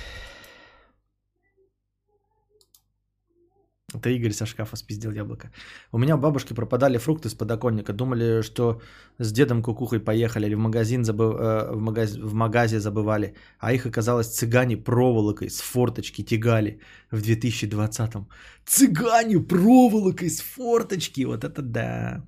Это 3.94 4.08
Игорь 4.10 4.32
со 4.32 4.46
шкафа 4.46 4.76
спиздил 4.76 5.12
яблоко. 5.12 5.50
У 5.92 5.98
меня 5.98 6.14
у 6.14 6.18
бабушки 6.18 6.54
пропадали 6.54 6.98
фрукты 6.98 7.28
с 7.28 7.34
подоконника. 7.34 7.92
Думали, 7.92 8.42
что 8.42 8.80
с 9.18 9.32
дедом 9.32 9.62
кукухой 9.62 9.98
поехали 10.00 10.46
или 10.46 10.54
в 10.54 10.58
магазин 10.58 11.04
забы... 11.04 11.24
Э, 11.24 11.72
в, 11.74 11.80
магаз... 11.80 12.16
в 12.16 12.34
магазе 12.34 12.78
забывали. 12.78 13.34
А 13.58 13.72
их 13.72 13.86
оказалось 13.86 14.28
цыгане 14.28 14.76
проволокой 14.76 15.48
с 15.50 15.60
форточки 15.60 16.22
тягали 16.22 16.80
в 17.10 17.20
2020-м. 17.20 18.28
Цыгане 18.64 19.40
проволокой 19.40 20.30
с 20.30 20.40
форточки. 20.40 21.24
Вот 21.26 21.42
это 21.42 21.62
да. 21.62 22.22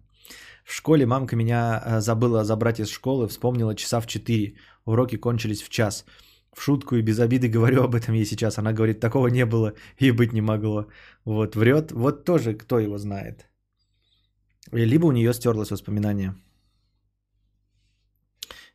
В 0.65 0.75
школе 0.75 1.07
мамка 1.07 1.37
меня 1.37 1.81
э, 1.85 2.01
забыла 2.01 2.45
забрать 2.45 2.81
из 2.81 2.91
школы. 2.91 3.29
Вспомнила 3.29 3.77
часа 3.77 4.01
в 4.01 4.07
4. 4.07 4.55
Уроки 4.85 5.17
кончились 5.17 5.63
в 5.63 5.69
час 5.69 6.05
в 6.55 6.63
шутку 6.63 6.97
и 6.97 7.03
без 7.03 7.19
обиды 7.19 7.49
говорю 7.49 7.83
об 7.83 7.95
этом 7.95 8.15
ей 8.15 8.25
сейчас. 8.25 8.59
Она 8.59 8.73
говорит, 8.73 9.01
такого 9.01 9.29
не 9.29 9.47
было 9.47 9.73
и 9.99 10.13
быть 10.13 10.33
не 10.33 10.41
могло. 10.41 10.87
Вот, 11.25 11.57
врет. 11.57 11.93
Вот 11.93 12.25
тоже 12.25 12.55
кто 12.55 12.79
его 12.79 12.99
знает. 12.99 13.47
Либо 14.73 15.07
у 15.07 15.13
нее 15.13 15.33
стерлось 15.35 15.71
воспоминание. 15.71 16.35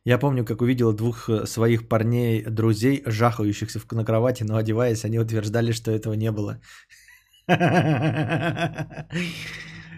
Я 0.04 0.18
помню, 0.18 0.44
как 0.44 0.62
увидел 0.62 0.92
двух 0.92 1.28
э, 1.28 1.46
своих 1.46 1.88
парней, 1.88 2.44
друзей, 2.44 3.02
жахающихся 3.04 3.80
на 3.92 4.04
кровати, 4.04 4.44
но 4.44 4.56
одеваясь, 4.56 5.04
они 5.04 5.18
утверждали, 5.18 5.72
что 5.72 5.90
этого 5.90 6.14
не 6.14 6.30
было. 6.32 6.60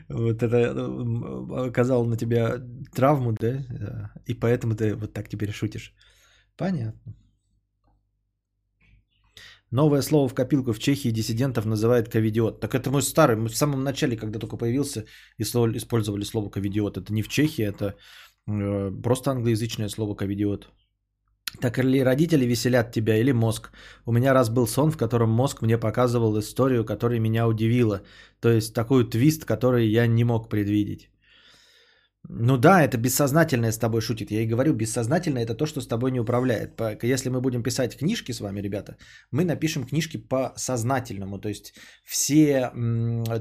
Вот 0.09 0.43
это 0.43 0.57
э, 0.57 1.69
оказало 1.69 2.05
на 2.05 2.17
тебя 2.17 2.61
травму, 2.93 3.33
да? 3.33 4.11
И 4.27 4.35
поэтому 4.35 4.75
ты 4.75 4.97
вот 4.97 5.13
так 5.13 5.29
теперь 5.29 5.53
шутишь. 5.53 5.95
Понятно. 6.57 7.15
Новое 9.71 10.03
слово 10.03 10.29
в 10.29 10.35
копилку 10.35 10.73
в 10.73 10.79
Чехии 10.79 11.13
диссидентов 11.13 11.65
называют 11.65 12.09
ковидиот. 12.09 12.61
Так 12.61 12.75
это 12.75 12.91
мой 12.91 13.03
старый, 13.03 13.37
мы 13.37 13.49
в 13.49 13.57
самом 13.57 13.85
начале, 13.85 14.17
когда 14.17 14.39
только 14.39 14.57
появился, 14.57 15.05
использовали 15.39 16.25
слово 16.25 16.51
ковидиот. 16.51 16.97
Это 16.97 17.13
не 17.13 17.23
в 17.23 17.29
Чехии, 17.29 17.65
это 17.65 17.95
э, 18.49 18.91
просто 19.03 19.31
англоязычное 19.31 19.89
слово 19.89 20.17
ковидиот. 20.17 20.69
Так 21.61 21.79
ли 21.79 22.03
родители 22.03 22.47
веселят 22.47 22.93
тебя 22.93 23.17
или 23.17 23.33
мозг? 23.33 23.71
У 24.07 24.13
меня 24.13 24.35
раз 24.35 24.51
был 24.51 24.67
сон, 24.67 24.91
в 24.91 24.97
котором 24.97 25.31
мозг 25.31 25.63
мне 25.63 25.79
показывал 25.79 26.39
историю, 26.39 26.85
которая 26.85 27.21
меня 27.21 27.47
удивила. 27.47 28.03
То 28.41 28.51
есть 28.51 28.75
такой 28.75 29.09
твист, 29.09 29.45
который 29.45 29.87
я 29.89 30.07
не 30.07 30.25
мог 30.25 30.49
предвидеть. 30.49 31.11
Ну 32.33 32.57
да, 32.57 32.85
это 32.85 32.97
бессознательное 32.97 33.73
с 33.73 33.79
тобой 33.79 34.01
шутит. 34.01 34.31
Я 34.31 34.43
и 34.43 34.47
говорю, 34.47 34.73
бессознательное 34.73 35.43
это 35.43 35.55
то, 35.55 35.67
что 35.67 35.81
с 35.81 35.87
тобой 35.89 36.13
не 36.13 36.21
управляет. 36.21 36.81
Если 37.03 37.29
мы 37.29 37.41
будем 37.41 37.63
писать 37.63 37.97
книжки 37.99 38.33
с 38.33 38.41
вами, 38.41 38.63
ребята, 38.63 38.97
мы 39.33 39.45
напишем 39.45 39.85
книжки 39.85 40.17
по 40.17 40.53
сознательному. 40.57 41.41
То 41.41 41.49
есть 41.49 41.75
все 42.05 42.71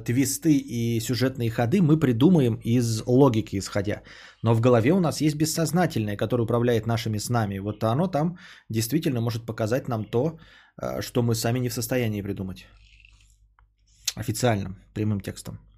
твисты 0.05 0.57
и 0.57 0.99
сюжетные 1.01 1.51
ходы 1.51 1.81
мы 1.81 1.99
придумаем 1.99 2.55
из 2.63 3.03
логики 3.05 3.57
исходя. 3.57 4.01
Но 4.43 4.55
в 4.55 4.61
голове 4.61 4.91
у 4.91 4.99
нас 4.99 5.21
есть 5.21 5.35
бессознательное, 5.35 6.17
которое 6.17 6.43
управляет 6.43 6.87
нашими 6.87 7.19
снами. 7.19 7.59
Вот 7.59 7.83
оно 7.83 8.07
там 8.07 8.37
действительно 8.69 9.21
может 9.21 9.45
показать 9.45 9.87
нам 9.87 10.05
то, 10.05 10.39
э, 10.81 11.01
что 11.01 11.21
мы 11.21 11.35
сами 11.35 11.59
не 11.59 11.69
в 11.69 11.73
состоянии 11.73 12.23
придумать. 12.23 12.65
Официальным, 14.15 14.77
прямым 14.95 15.21
текстом. 15.21 15.68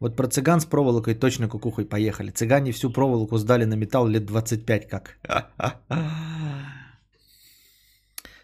Вот 0.00 0.16
про 0.16 0.28
цыган 0.28 0.60
с 0.60 0.64
проволокой 0.64 1.14
точно 1.14 1.48
кукухой 1.48 1.84
поехали. 1.84 2.30
Цыгане 2.30 2.72
всю 2.72 2.90
проволоку 2.90 3.36
сдали 3.38 3.66
на 3.66 3.74
металл 3.74 4.08
лет 4.08 4.24
25 4.26 4.88
как. 4.88 5.18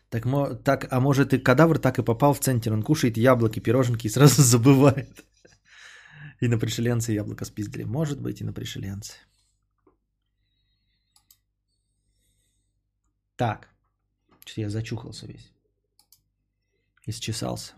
Так, 0.09 0.25
так, 0.63 0.87
а 0.93 1.01
может 1.01 1.35
и 1.35 1.39
кадавр 1.39 1.79
так 1.79 1.99
и 1.99 2.03
попал 2.03 2.33
в 2.33 2.39
центр. 2.39 2.73
Он 2.73 2.83
кушает 2.83 3.17
яблоки, 3.17 3.61
пироженки 3.61 4.07
и 4.07 4.11
сразу 4.11 4.43
забывает. 4.53 5.25
И 6.41 6.49
на 6.49 6.59
пришеленцы 6.59 7.13
яблоко 7.13 7.45
спиздили. 7.45 7.85
Может 7.85 8.21
быть 8.21 8.41
и 8.41 8.45
на 8.45 8.53
пришеленцы. 8.53 9.19
Так. 13.37 13.69
Что 14.45 14.61
я 14.61 14.71
зачухался 14.71 15.27
весь. 15.27 15.53
Исчесался. 17.07 17.75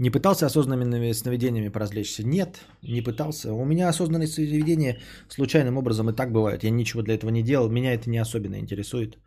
Не 0.00 0.10
пытался 0.10 0.46
осознанными 0.46 1.12
сновидениями 1.12 1.68
поразвлечься? 1.68 2.22
Нет, 2.26 2.60
не 2.82 3.02
пытался. 3.02 3.52
У 3.52 3.66
меня 3.66 3.90
осознанные 3.90 4.28
сновидения 4.28 4.98
случайным 5.28 5.76
образом 5.76 6.08
и 6.08 6.14
так 6.14 6.32
бывают. 6.32 6.64
Я 6.64 6.70
ничего 6.70 7.02
для 7.02 7.14
этого 7.14 7.30
не 7.30 7.42
делал. 7.42 7.68
Меня 7.68 7.92
это 7.92 8.08
не 8.08 8.16
особенно 8.16 8.56
интересует. 8.56 9.18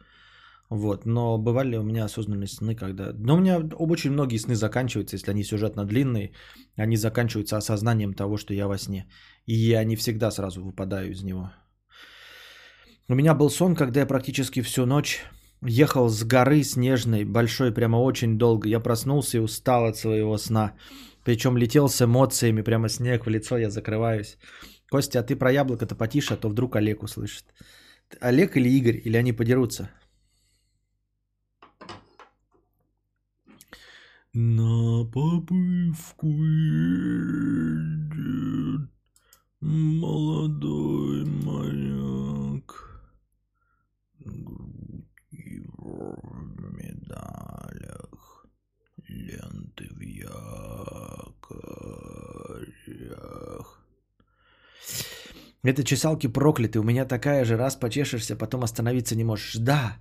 Вот. 0.70 1.06
Но 1.06 1.38
бывали 1.38 1.78
у 1.78 1.84
меня 1.84 2.06
осознанные 2.06 2.48
сны, 2.48 2.74
когда... 2.74 3.14
Но 3.14 3.36
у 3.36 3.40
меня 3.40 3.60
очень 3.60 4.12
многие 4.12 4.40
сны 4.40 4.56
заканчиваются, 4.56 5.16
если 5.16 5.32
они 5.32 5.44
сюжетно 5.44 5.86
длинные, 5.86 6.32
они 6.76 6.98
заканчиваются 6.98 7.58
осознанием 7.58 8.16
того, 8.16 8.38
что 8.38 8.54
я 8.56 8.68
во 8.68 8.80
сне. 8.80 9.06
И 9.46 9.54
я 9.54 9.84
не 9.84 9.96
всегда 9.96 10.32
сразу 10.32 10.64
выпадаю 10.64 11.12
из 11.12 11.24
него. 11.24 11.52
У 13.08 13.14
меня 13.14 13.36
был 13.36 13.52
сон, 13.52 13.76
когда 13.76 14.00
я 14.00 14.08
практически 14.08 14.62
всю 14.62 14.88
ночь 14.88 15.22
Ехал 15.65 16.10
с 16.10 16.23
горы 16.23 16.63
снежной, 16.63 17.23
большой, 17.23 17.71
прямо 17.73 17.97
очень 17.97 18.38
долго. 18.38 18.67
Я 18.67 18.82
проснулся 18.82 19.38
и 19.38 19.41
устал 19.41 19.86
от 19.86 19.95
своего 19.95 20.38
сна. 20.38 20.73
Причем 21.23 21.58
летел 21.58 21.88
с 21.88 22.02
эмоциями, 22.02 22.62
прямо 22.62 22.89
снег 22.89 23.26
в 23.26 23.30
лицо, 23.30 23.58
я 23.58 23.69
закрываюсь. 23.69 24.38
Костя, 24.89 25.19
а 25.19 25.23
ты 25.23 25.38
про 25.38 25.52
яблоко-то 25.52 25.95
потише, 25.95 26.34
а 26.34 26.38
то 26.38 26.49
вдруг 26.49 26.76
Олег 26.76 27.02
услышит. 27.04 27.45
Олег 28.19 28.58
или 28.58 28.67
Игорь, 28.69 29.02
или 29.06 29.15
они 29.15 29.32
подерутся? 29.32 29.89
На 34.34 35.06
побывку 35.06 36.28
едет 36.28 36.93
молодой 39.62 41.26
моряк 41.26 42.84
медалях, 46.58 48.48
ленты 49.08 49.88
в 49.92 50.02
якорях. 50.02 50.44
Это 55.64 55.84
чесалки 55.84 56.28
прокляты, 56.28 56.80
у 56.80 56.84
меня 56.84 57.06
такая 57.06 57.46
же, 57.46 57.58
раз 57.58 57.76
почешешься, 57.76 58.36
потом 58.36 58.64
остановиться 58.64 59.16
не 59.16 59.24
можешь. 59.24 59.56
Да, 59.56 59.98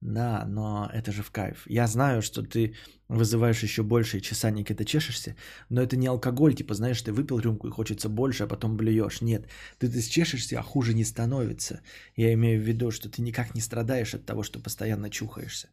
да, 0.00 0.44
но 0.46 0.90
это 0.92 1.10
же 1.10 1.22
в 1.22 1.30
кайф. 1.30 1.66
Я 1.66 1.86
знаю, 1.86 2.22
что 2.22 2.42
ты 2.42 2.74
вызываешь 3.08 3.62
еще 3.62 3.82
больше 3.82 4.20
чесаний, 4.20 4.64
когда 4.64 4.84
чешешься, 4.84 5.36
но 5.70 5.80
это 5.80 5.96
не 5.96 6.06
алкоголь, 6.06 6.54
типа, 6.54 6.74
знаешь, 6.74 7.02
ты 7.02 7.12
выпил 7.12 7.38
рюмку 7.38 7.68
и 7.68 7.70
хочется 7.70 8.08
больше, 8.08 8.44
а 8.44 8.46
потом 8.46 8.76
блюешь. 8.76 9.22
Нет, 9.22 9.48
ты, 9.78 9.88
ты 9.88 10.02
чешешься, 10.02 10.58
а 10.58 10.62
хуже 10.62 10.94
не 10.94 11.04
становится. 11.04 11.80
Я 12.16 12.32
имею 12.34 12.60
в 12.60 12.66
виду, 12.66 12.90
что 12.90 13.08
ты 13.08 13.22
никак 13.22 13.54
не 13.54 13.60
страдаешь 13.60 14.14
от 14.14 14.26
того, 14.26 14.42
что 14.42 14.60
постоянно 14.60 15.10
чухаешься. 15.10 15.68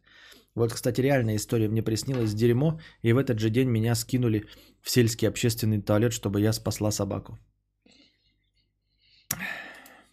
Вот, 0.54 0.72
кстати, 0.72 1.00
реальная 1.00 1.36
история. 1.36 1.68
Мне 1.68 1.82
приснилось 1.82 2.34
дерьмо, 2.34 2.80
и 3.02 3.12
в 3.12 3.18
этот 3.18 3.40
же 3.40 3.50
день 3.50 3.68
меня 3.68 3.94
скинули 3.94 4.46
в 4.80 4.90
сельский 4.90 5.28
общественный 5.28 5.82
туалет, 5.82 6.12
чтобы 6.12 6.40
я 6.40 6.52
спасла 6.52 6.90
собаку. 6.90 7.38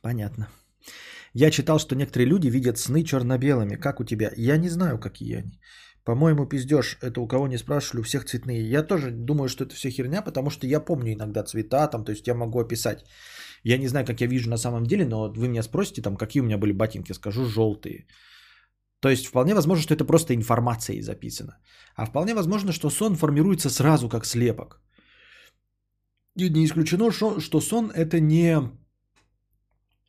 Понятно. 0.02 0.50
Я 1.34 1.52
читал, 1.52 1.80
что 1.80 1.96
некоторые 1.96 2.28
люди 2.28 2.50
видят 2.50 2.78
сны 2.78 3.04
черно-белыми. 3.04 3.76
Как 3.76 4.00
у 4.00 4.04
тебя? 4.04 4.32
Я 4.36 4.58
не 4.58 4.70
знаю, 4.70 5.00
какие 5.00 5.38
они. 5.38 5.60
По-моему, 6.04 6.46
пиздеж, 6.46 6.98
это 7.02 7.22
у 7.22 7.28
кого 7.28 7.48
не 7.48 7.58
спрашивали, 7.58 8.02
у 8.02 8.04
всех 8.04 8.26
цветные. 8.26 8.70
Я 8.70 8.84
тоже 8.84 9.12
думаю, 9.12 9.50
что 9.50 9.64
это 9.64 9.76
все 9.76 9.90
херня, 9.92 10.22
потому 10.22 10.50
что 10.50 10.68
я 10.68 10.80
помню 10.80 11.14
иногда 11.14 11.44
цвета, 11.44 11.88
там, 11.88 12.04
то 12.04 12.12
есть 12.12 12.28
я 12.28 12.34
могу 12.34 12.60
описать. 12.60 13.06
Я 13.64 13.78
не 13.78 13.88
знаю, 13.88 14.06
как 14.06 14.22
я 14.22 14.28
вижу 14.28 14.50
на 14.50 14.58
самом 14.58 14.86
деле, 14.86 15.06
но 15.06 15.32
вы 15.32 15.48
меня 15.48 15.64
спросите, 15.64 16.02
там, 16.02 16.18
какие 16.18 16.42
у 16.42 16.46
меня 16.46 16.58
были 16.58 16.74
ботинки, 16.74 17.14
скажу 17.14 17.46
желтые. 17.46 18.08
То 19.00 19.10
есть 19.10 19.28
вполне 19.28 19.54
возможно, 19.54 19.84
что 19.84 19.94
это 19.94 20.06
просто 20.06 20.34
информация 20.34 21.02
записана. 21.02 21.58
А 21.96 22.06
вполне 22.06 22.34
возможно, 22.34 22.72
что 22.72 22.90
сон 22.90 23.16
формируется 23.16 23.70
сразу 23.70 24.10
как 24.10 24.26
слепок. 24.26 24.82
И 26.36 26.50
не 26.50 26.66
исключено, 26.66 27.12
что 27.12 27.62
сон 27.62 27.92
это 27.92 28.20
не 28.20 28.58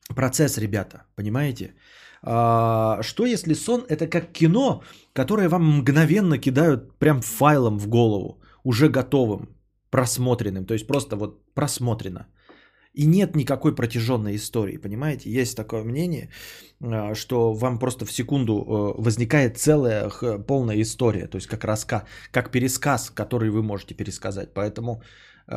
процесс, 0.08 0.58
ребята, 0.58 1.04
понимаете? 1.16 1.74
А, 2.22 3.02
что 3.02 3.26
если 3.26 3.54
сон 3.54 3.84
это 3.88 4.06
как 4.06 4.32
кино, 4.32 4.82
которое 5.12 5.48
вам 5.48 5.78
мгновенно 5.78 6.38
кидают 6.38 6.98
прям 6.98 7.20
файлом 7.20 7.78
в 7.78 7.88
голову, 7.88 8.40
уже 8.64 8.88
готовым, 8.88 9.48
просмотренным, 9.90 10.64
то 10.64 10.74
есть 10.74 10.86
просто 10.86 11.16
вот 11.16 11.54
просмотрено. 11.54 12.26
И 12.94 13.06
нет 13.06 13.36
никакой 13.36 13.74
протяженной 13.74 14.36
истории, 14.36 14.76
понимаете? 14.76 15.30
Есть 15.30 15.56
такое 15.56 15.82
мнение, 15.82 16.28
а, 16.80 17.14
что 17.14 17.54
вам 17.54 17.78
просто 17.78 18.04
в 18.04 18.12
секунду 18.12 18.52
э, 18.52 19.02
возникает 19.02 19.58
целая 19.58 20.10
полная 20.46 20.80
история, 20.80 21.26
то 21.26 21.36
есть 21.36 21.48
как 21.48 21.64
рассказ, 21.64 22.04
как 22.30 22.50
пересказ, 22.50 23.10
который 23.10 23.50
вы 23.50 23.62
можете 23.62 23.94
пересказать. 23.94 24.54
Поэтому 24.54 25.02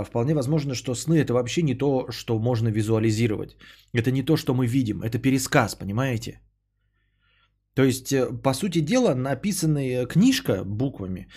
вполне 0.04 0.34
возможно, 0.34 0.74
что 0.74 0.96
сны 0.96 1.16
это 1.16 1.34
вообще 1.34 1.62
не 1.62 1.76
то, 1.76 2.12
что 2.12 2.40
можно 2.40 2.70
визуализировать. 2.70 3.58
Это 3.94 4.12
не 4.12 4.24
то, 4.24 4.38
что 4.38 4.54
мы 4.54 4.68
видим. 4.68 5.02
Это 5.02 5.20
пересказ, 5.20 5.76
понимаете? 5.76 6.40
То 7.76 7.84
есть, 7.84 8.14
э, 8.14 8.42
по 8.44 8.54
сути 8.54 8.82
дела, 8.82 9.14
написанная 9.16 10.06
книжка 10.06 10.64
буквами, 10.64 11.28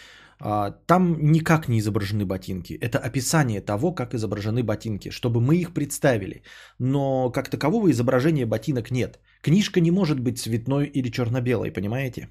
а, 0.40 0.70
там 0.86 1.16
никак 1.32 1.68
не 1.68 1.78
изображены 1.78 2.24
ботинки. 2.24 2.74
Это 2.80 2.98
описание 2.98 3.60
того, 3.60 3.92
как 3.92 4.14
изображены 4.14 4.62
ботинки, 4.62 5.10
чтобы 5.10 5.40
мы 5.40 5.56
их 5.56 5.74
представили. 5.74 6.42
Но 6.78 7.30
как 7.30 7.50
такового 7.50 7.90
изображения 7.90 8.46
ботинок 8.46 8.90
нет. 8.90 9.18
Книжка 9.42 9.80
не 9.80 9.90
может 9.90 10.20
быть 10.20 10.38
цветной 10.38 10.86
или 10.86 11.10
черно-белой, 11.10 11.72
понимаете? 11.72 12.28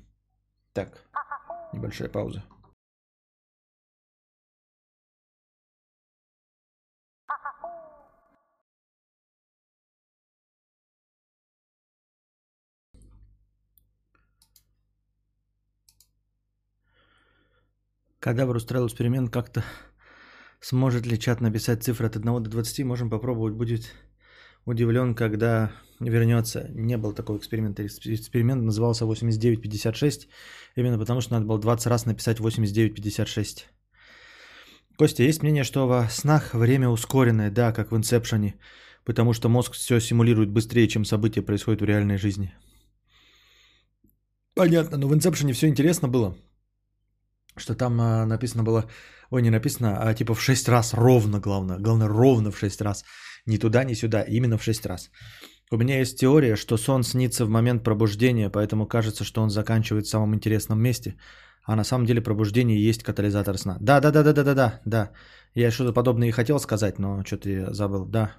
Так, 0.73 1.03
небольшая 1.73 2.09
пауза. 2.09 2.43
Кадавр 18.27 18.57
устроил 18.57 18.87
эксперимент 18.87 19.29
как-то. 19.29 19.63
Сможет 20.59 21.05
ли 21.05 21.17
чат 21.17 21.39
написать 21.39 21.81
цифры 21.81 22.07
от 22.07 22.17
1 22.17 22.43
до 22.43 22.49
20? 22.49 22.83
Можем 22.83 23.09
попробовать. 23.09 23.53
Будет 23.53 23.93
удивлен, 24.65 25.15
когда 25.15 25.71
вернется. 26.01 26.67
Не 26.75 26.97
был 26.97 27.13
такой 27.13 27.37
эксперимент. 27.37 27.79
Эксперимент 27.79 28.63
назывался 28.63 29.05
8956. 29.05 30.27
Именно 30.75 30.99
потому, 30.99 31.21
что 31.21 31.35
надо 31.35 31.45
было 31.45 31.57
20 31.57 31.87
раз 31.87 32.05
написать 32.05 32.41
8956. 32.41 33.69
Костя, 34.97 35.23
есть 35.23 35.41
мнение, 35.41 35.63
что 35.63 35.87
во 35.87 36.09
снах 36.09 36.53
время 36.53 36.89
ускоренное, 36.89 37.49
да, 37.49 37.71
как 37.71 37.93
в 37.93 37.95
инсепшене, 37.95 38.55
потому 39.05 39.31
что 39.31 39.47
мозг 39.47 39.71
все 39.71 40.01
симулирует 40.01 40.49
быстрее, 40.49 40.89
чем 40.89 41.05
события 41.05 41.41
происходят 41.41 41.79
в 41.79 41.85
реальной 41.85 42.17
жизни. 42.17 42.53
Понятно, 44.53 44.97
но 44.97 45.07
в 45.07 45.13
инсепшене 45.13 45.53
все 45.53 45.69
интересно 45.69 46.09
было 46.09 46.35
что 47.59 47.75
там 47.75 47.99
а, 48.01 48.25
написано 48.25 48.63
было, 48.63 48.85
ой, 49.31 49.41
не 49.41 49.49
написано, 49.49 49.97
а 49.99 50.13
типа 50.13 50.33
в 50.33 50.41
6 50.41 50.69
раз 50.69 50.93
ровно, 50.93 51.39
главное, 51.39 51.77
главное 51.79 52.07
ровно 52.07 52.51
в 52.51 52.57
6 52.57 52.81
раз, 52.81 53.03
ни 53.45 53.57
туда, 53.57 53.83
ни 53.83 53.95
сюда, 53.95 54.21
именно 54.21 54.57
в 54.57 54.63
6 54.63 54.85
раз. 54.85 55.09
У 55.71 55.77
меня 55.77 55.99
есть 55.99 56.19
теория, 56.19 56.55
что 56.55 56.77
сон 56.77 57.03
снится 57.03 57.45
в 57.45 57.49
момент 57.49 57.83
пробуждения, 57.83 58.49
поэтому 58.49 58.87
кажется, 58.87 59.23
что 59.23 59.41
он 59.41 59.49
заканчивает 59.49 60.05
в 60.05 60.09
самом 60.09 60.33
интересном 60.33 60.79
месте, 60.81 61.15
а 61.65 61.75
на 61.75 61.83
самом 61.83 62.05
деле 62.05 62.21
пробуждение 62.21 62.87
есть 62.89 63.03
катализатор 63.03 63.57
сна. 63.57 63.77
Да, 63.81 63.99
да, 63.99 64.11
да, 64.11 64.23
да, 64.23 64.33
да, 64.33 64.43
да, 64.43 64.55
да, 64.55 64.81
да. 64.85 65.11
Я 65.55 65.71
что-то 65.71 65.93
подобное 65.93 66.29
и 66.29 66.31
хотел 66.31 66.59
сказать, 66.59 66.99
но 66.99 67.23
что-то 67.25 67.49
я 67.49 67.73
забыл. 67.73 68.05
Да. 68.05 68.31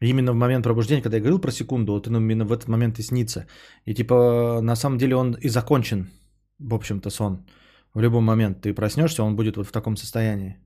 Именно 0.00 0.32
в 0.32 0.34
момент 0.34 0.64
пробуждения, 0.64 1.02
когда 1.02 1.16
я 1.16 1.22
говорил 1.22 1.38
про 1.38 1.52
секунду, 1.52 1.92
вот 1.92 2.06
именно 2.06 2.44
в 2.44 2.52
этот 2.52 2.68
момент 2.68 2.98
и 2.98 3.02
снится. 3.02 3.46
И 3.84 3.94
типа 3.94 4.60
на 4.62 4.74
самом 4.74 4.98
деле 4.98 5.14
он 5.14 5.34
и 5.34 5.48
закончен, 5.48 6.10
в 6.58 6.74
общем-то, 6.74 7.10
сон. 7.10 7.46
В 7.94 8.00
любой 8.00 8.20
момент 8.20 8.60
ты 8.62 8.72
проснешься, 8.72 9.22
он 9.22 9.36
будет 9.36 9.56
вот 9.56 9.66
в 9.66 9.72
таком 9.72 9.96
состоянии. 9.96 10.58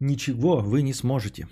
Ничего 0.00 0.60
вы 0.60 0.82
не 0.82 0.94
сможете. 0.94 1.46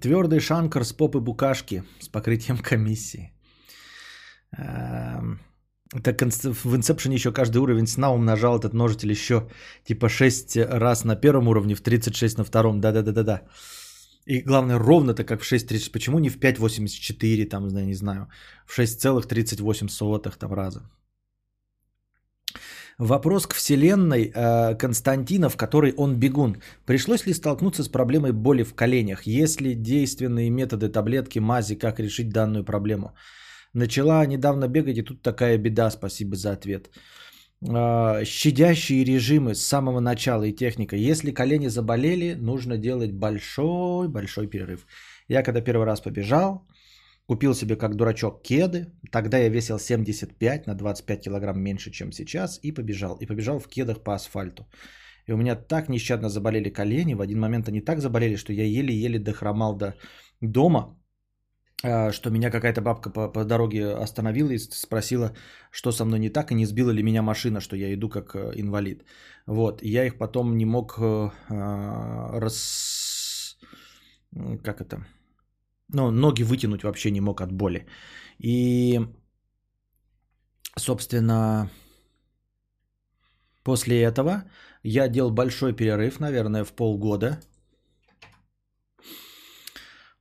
Твердый 0.00 0.40
шанкар 0.40 0.84
с 0.84 0.92
попы 0.92 1.20
букашки 1.20 1.84
с 2.00 2.08
покрытием 2.08 2.58
комиссии. 2.58 3.32
Так 5.90 6.20
в 6.20 6.74
Inception 6.74 7.14
еще 7.14 7.32
каждый 7.32 7.58
уровень 7.58 7.86
сна 7.86 8.12
умножал 8.12 8.58
этот 8.58 8.74
множитель 8.74 9.10
еще 9.10 9.48
типа 9.84 10.08
6 10.08 10.56
раз 10.56 11.04
на 11.04 11.16
первом 11.16 11.48
уровне, 11.48 11.74
в 11.74 11.80
36 11.80 12.38
на 12.38 12.44
втором. 12.44 12.80
Да-да-да-да-да. 12.80 13.42
И 14.26 14.40
главное, 14.40 14.78
ровно-то 14.78 15.24
как 15.24 15.42
в 15.42 15.52
6.30. 15.52 15.92
Почему 15.92 16.18
не 16.18 16.30
в 16.30 16.38
5.84, 16.38 17.48
там, 17.48 17.68
не 17.68 17.94
знаю, 17.94 18.28
в 18.66 18.78
6,38 18.78 20.36
там 20.38 20.52
раза? 20.52 20.80
Вопрос 22.98 23.46
к 23.46 23.54
вселенной 23.54 24.32
э, 24.34 24.74
Константина, 24.78 25.50
в 25.50 25.56
которой 25.56 25.92
он 25.96 26.16
бегун. 26.16 26.56
Пришлось 26.86 27.26
ли 27.26 27.34
столкнуться 27.34 27.84
с 27.84 27.88
проблемой 27.88 28.32
боли 28.32 28.64
в 28.64 28.74
коленях? 28.74 29.26
Есть 29.26 29.60
ли 29.60 29.74
действенные 29.74 30.50
методы, 30.50 30.88
таблетки, 30.88 31.38
мази, 31.38 31.74
как 31.74 32.00
решить 32.00 32.30
данную 32.30 32.64
проблему? 32.64 33.14
Начала 33.74 34.26
недавно 34.26 34.68
бегать, 34.68 34.98
и 34.98 35.02
тут 35.02 35.22
такая 35.22 35.58
беда, 35.58 35.90
спасибо 35.90 36.36
за 36.36 36.52
ответ. 36.52 36.90
А, 37.68 38.24
щадящие 38.24 39.04
режимы 39.04 39.54
с 39.54 39.66
самого 39.66 40.00
начала 40.00 40.44
и 40.44 40.52
техника. 40.52 40.96
Если 40.96 41.32
колени 41.32 41.68
заболели, 41.68 42.34
нужно 42.34 42.78
делать 42.78 43.12
большой-большой 43.12 44.46
перерыв. 44.46 44.86
Я 45.28 45.42
когда 45.42 45.60
первый 45.60 45.86
раз 45.86 46.00
побежал, 46.00 46.66
купил 47.26 47.54
себе 47.54 47.76
как 47.76 47.96
дурачок 47.96 48.42
кеды. 48.42 48.86
Тогда 49.10 49.38
я 49.38 49.48
весил 49.48 49.78
75 49.78 50.66
на 50.66 50.74
25 50.74 51.20
килограмм 51.20 51.60
меньше, 51.60 51.90
чем 51.90 52.12
сейчас. 52.12 52.60
И 52.62 52.72
побежал. 52.72 53.16
И 53.20 53.26
побежал 53.26 53.58
в 53.58 53.68
кедах 53.68 54.02
по 54.04 54.14
асфальту. 54.14 54.66
И 55.26 55.32
у 55.32 55.36
меня 55.36 55.56
так 55.56 55.88
нещадно 55.88 56.28
заболели 56.28 56.70
колени. 56.70 57.14
В 57.14 57.20
один 57.20 57.40
момент 57.40 57.68
они 57.68 57.80
так 57.80 58.00
заболели, 58.00 58.36
что 58.36 58.52
я 58.52 58.64
еле-еле 58.64 59.18
дохромал 59.18 59.76
до 59.76 59.94
дома. 60.40 60.96
А, 61.84 62.12
что 62.12 62.30
меня 62.30 62.50
какая-то 62.50 62.80
бабка 62.80 63.10
по, 63.10 63.28
по 63.28 63.44
дороге 63.44 63.94
остановила 63.94 64.50
и 64.50 64.58
спросила, 64.58 65.32
что 65.70 65.92
со 65.92 66.04
мной 66.04 66.18
не 66.18 66.30
так, 66.30 66.50
и 66.50 66.54
не 66.54 66.66
сбила 66.66 66.90
ли 66.90 67.02
меня 67.02 67.22
машина, 67.22 67.60
что 67.60 67.76
я 67.76 67.92
иду 67.92 68.08
как 68.08 68.34
э, 68.34 68.52
инвалид. 68.56 69.04
Вот, 69.46 69.82
я 69.82 70.06
их 70.06 70.18
потом 70.18 70.56
не 70.56 70.64
мог 70.64 70.98
э, 70.98 71.30
а, 71.50 72.40
рас... 72.40 73.58
Как 74.62 74.80
это? 74.80 75.06
Ну, 75.88 76.10
ноги 76.10 76.42
вытянуть 76.42 76.82
вообще 76.82 77.10
не 77.10 77.20
мог 77.20 77.40
от 77.40 77.52
боли. 77.52 77.86
И, 78.38 79.00
собственно, 80.76 81.70
После 83.66 84.00
этого 84.02 84.44
я 84.84 85.08
делал 85.08 85.32
большой 85.32 85.72
перерыв, 85.72 86.20
наверное, 86.20 86.64
в 86.64 86.72
полгода. 86.72 87.40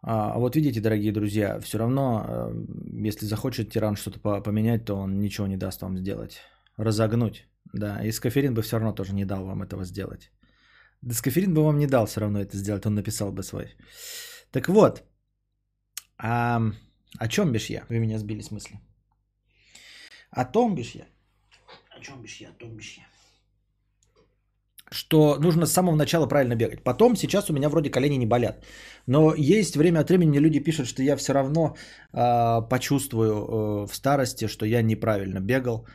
А 0.08 0.38
вот 0.38 0.56
видите, 0.56 0.82
дорогие 0.82 1.12
друзья, 1.12 1.60
все 1.60 1.80
равно, 1.80 2.26
э, 2.28 3.08
если 3.08 3.26
захочет 3.26 3.72
тиран 3.72 3.96
что-то 3.96 4.20
поменять, 4.42 4.86
то 4.86 4.94
он 4.94 5.20
ничего 5.20 5.48
не 5.48 5.58
даст 5.58 5.82
вам 5.82 5.98
сделать. 5.98 6.42
Разогнуть, 6.78 7.48
да. 7.74 8.06
И 8.06 8.12
Скаферин 8.12 8.54
бы 8.54 8.62
все 8.62 8.78
равно 8.78 8.94
тоже 8.94 9.16
не 9.16 9.26
дал 9.26 9.46
вам 9.46 9.64
этого 9.64 9.84
сделать. 9.84 10.32
Да 11.02 11.16
Скаферин 11.16 11.56
бы 11.56 11.64
вам 11.64 11.80
не 11.80 11.88
дал 11.88 12.06
все 12.06 12.22
равно 12.22 12.40
это 12.40 12.56
сделать, 12.56 12.86
он 12.86 12.94
написал 12.94 13.32
бы 13.32 13.42
свой. 13.42 13.76
Так 14.52 14.70
вот, 14.70 15.04
а, 16.20 16.62
о 17.18 17.28
чем 17.28 17.52
бишь 17.52 17.72
я? 17.72 17.86
Вы 17.90 17.98
меня 17.98 18.20
сбили 18.20 18.42
с 18.42 18.52
мысли. 18.52 18.80
О 20.30 20.46
том 20.46 20.76
бишь 20.76 20.96
я. 20.96 21.08
О 21.98 22.00
чем 22.00 22.22
бишь 22.22 22.42
я? 22.42 22.50
О 22.50 22.54
том 22.54 22.78
бишь 22.78 22.98
я 22.98 23.15
что 24.96 25.38
нужно 25.40 25.66
с 25.66 25.74
самого 25.74 25.96
начала 25.96 26.28
правильно 26.28 26.56
бегать. 26.56 26.84
Потом, 26.84 27.16
сейчас 27.16 27.50
у 27.50 27.54
меня 27.54 27.70
вроде 27.70 27.90
колени 27.90 28.18
не 28.18 28.26
болят. 28.26 28.66
Но 29.08 29.34
есть 29.36 29.76
время 29.76 30.00
от 30.00 30.10
времени 30.10 30.40
люди 30.40 30.64
пишут, 30.64 30.88
что 30.88 31.04
я 31.04 31.18
все 31.18 31.34
равно 31.34 31.76
э, 32.14 32.70
почувствую 32.70 33.34
э, 33.34 33.88
в 33.88 33.96
старости, 33.96 34.48
что 34.48 34.66
я 34.66 34.82
неправильно 34.82 35.40
бегал, 35.40 35.86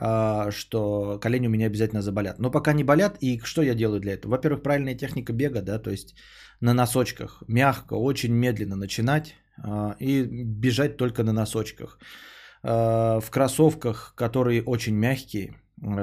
э, 0.00 0.50
что 0.50 1.18
колени 1.20 1.46
у 1.46 1.50
меня 1.50 1.66
обязательно 1.66 2.02
заболят. 2.02 2.38
Но 2.38 2.50
пока 2.50 2.72
не 2.72 2.84
болят, 2.84 3.18
и 3.20 3.40
что 3.44 3.62
я 3.62 3.74
делаю 3.74 4.00
для 4.00 4.14
этого? 4.14 4.32
Во-первых, 4.32 4.62
правильная 4.62 4.96
техника 4.96 5.32
бега, 5.32 5.62
да, 5.62 5.78
то 5.78 5.90
есть 5.90 6.14
на 6.60 6.74
носочках, 6.74 7.42
мягко, 7.48 7.94
очень 7.94 8.32
медленно 8.32 8.76
начинать 8.76 9.34
э, 9.62 9.94
и 10.00 10.22
бежать 10.24 10.96
только 10.96 11.22
на 11.22 11.32
носочках. 11.32 11.98
Э, 12.62 13.20
в 13.20 13.30
кроссовках, 13.30 14.14
которые 14.16 14.62
очень 14.62 14.94
мягкие, 14.94 15.52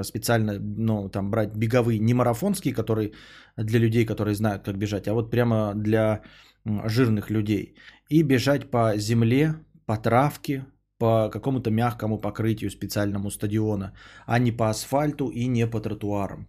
специально, 0.04 0.60
ну, 0.60 1.10
там 1.10 1.32
брать 1.32 1.56
беговые, 1.56 2.00
не 2.00 2.14
марафонские, 2.14 2.74
которые 2.74 3.14
для 3.58 3.80
людей, 3.80 4.06
которые 4.06 4.36
знают, 4.36 4.64
как 4.64 4.78
бежать, 4.78 5.08
а 5.08 5.14
вот 5.14 5.32
прямо 5.32 5.74
для 5.76 6.22
жирных 6.66 7.30
людей. 7.30 7.76
И 8.10 8.24
бежать 8.24 8.72
по 8.72 8.98
земле, 8.98 9.56
по 9.86 9.98
травке, 9.98 10.66
по 10.98 11.30
какому-то 11.30 11.72
мягкому 11.72 12.18
покрытию 12.18 12.70
специальному 12.70 13.32
стадиона, 13.32 13.94
а 14.26 14.40
не 14.40 14.52
по 14.52 14.70
асфальту 14.70 15.30
и 15.30 15.48
не 15.48 15.68
по 15.68 15.82
тротуарам. 15.82 16.48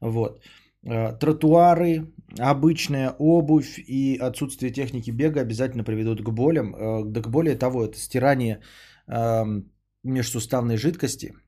Вот. 0.00 0.42
Э, 0.82 1.12
тротуары, 1.18 2.12
обычная 2.38 3.14
обувь 3.18 3.78
и 3.78 4.18
отсутствие 4.20 4.72
техники 4.72 5.10
бега 5.10 5.40
обязательно 5.40 5.84
приведут 5.84 6.22
к 6.22 6.30
болям. 6.30 6.74
Э, 6.74 7.04
да 7.04 7.22
к 7.22 7.30
более 7.30 7.56
того, 7.56 7.84
это 7.84 7.96
стирание 7.96 8.60
эм, 9.06 9.70
межсуставной 10.02 10.76
жидкости– 10.76 11.34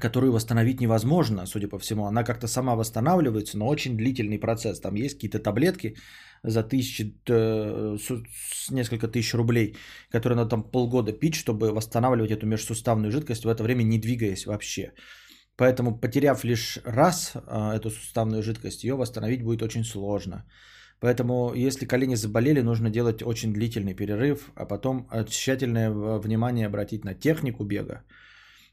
которую 0.00 0.32
восстановить 0.32 0.80
невозможно, 0.80 1.46
судя 1.46 1.68
по 1.68 1.78
всему. 1.78 2.06
Она 2.06 2.24
как-то 2.24 2.46
сама 2.46 2.74
восстанавливается, 2.74 3.58
но 3.58 3.68
очень 3.68 3.96
длительный 3.96 4.38
процесс. 4.38 4.80
Там 4.80 4.94
есть 4.94 5.14
какие-то 5.14 5.38
таблетки 5.38 5.96
за 6.42 6.62
тысячи, 6.62 7.14
э, 7.28 7.98
несколько 8.70 9.08
тысяч 9.08 9.34
рублей, 9.34 9.76
которые 10.10 10.36
надо 10.36 10.50
там 10.50 10.62
полгода 10.62 11.12
пить, 11.12 11.34
чтобы 11.34 11.72
восстанавливать 11.72 12.30
эту 12.30 12.46
межсуставную 12.46 13.12
жидкость, 13.12 13.44
в 13.44 13.48
это 13.48 13.62
время 13.62 13.82
не 13.82 13.98
двигаясь 13.98 14.46
вообще. 14.46 14.92
Поэтому, 15.56 15.98
потеряв 16.00 16.44
лишь 16.44 16.78
раз 16.84 17.32
а, 17.34 17.76
эту 17.76 17.90
суставную 17.90 18.42
жидкость, 18.42 18.84
ее 18.84 18.94
восстановить 18.94 19.42
будет 19.42 19.62
очень 19.62 19.84
сложно. 19.84 20.44
Поэтому, 21.00 21.52
если 21.54 21.86
колени 21.86 22.16
заболели, 22.16 22.62
нужно 22.62 22.90
делать 22.90 23.22
очень 23.22 23.52
длительный 23.52 23.94
перерыв, 23.94 24.50
а 24.54 24.64
потом 24.64 25.08
э, 25.12 25.24
тщательное 25.24 25.90
внимание 25.90 26.66
обратить 26.66 27.04
на 27.04 27.14
технику 27.14 27.64
бега, 27.64 28.02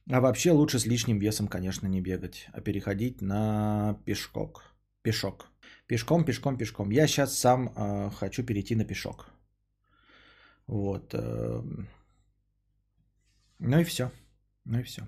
а 0.10 0.22
вообще 0.22 0.52
лучше 0.52 0.80
с 0.80 0.86
лишним 0.86 1.20
весом, 1.20 1.48
конечно, 1.48 1.88
не 1.88 2.02
бегать, 2.02 2.48
а 2.52 2.62
переходить 2.62 3.22
на 3.22 4.02
пешкок. 4.06 4.64
Пешок. 5.04 5.48
Пешком, 5.86 6.26
пешком, 6.26 6.58
пешком. 6.58 6.90
Я 6.90 7.08
сейчас 7.08 7.38
сам 7.38 7.72
э, 7.76 8.10
хочу 8.16 8.44
перейти 8.44 8.76
на 8.76 8.86
пешок. 8.86 9.30
Вот. 10.66 11.14
Э, 11.14 11.62
ну 13.60 13.80
и 13.80 13.84
все. 13.84 14.12
Ну 14.66 14.80
и 14.80 14.84
все. 14.84 15.08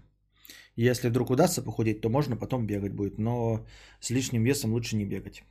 Если 0.75 1.09
вдруг 1.09 1.31
удастся 1.31 1.63
похудеть, 1.63 2.01
то 2.01 2.09
можно 2.09 2.37
потом 2.37 2.67
бегать 2.67 2.93
будет. 2.93 3.17
Но 3.17 3.65
с 3.99 4.11
лишним 4.11 4.43
весом 4.43 4.71
лучше 4.71 4.95
не 4.95 5.05
бегать. 5.05 5.43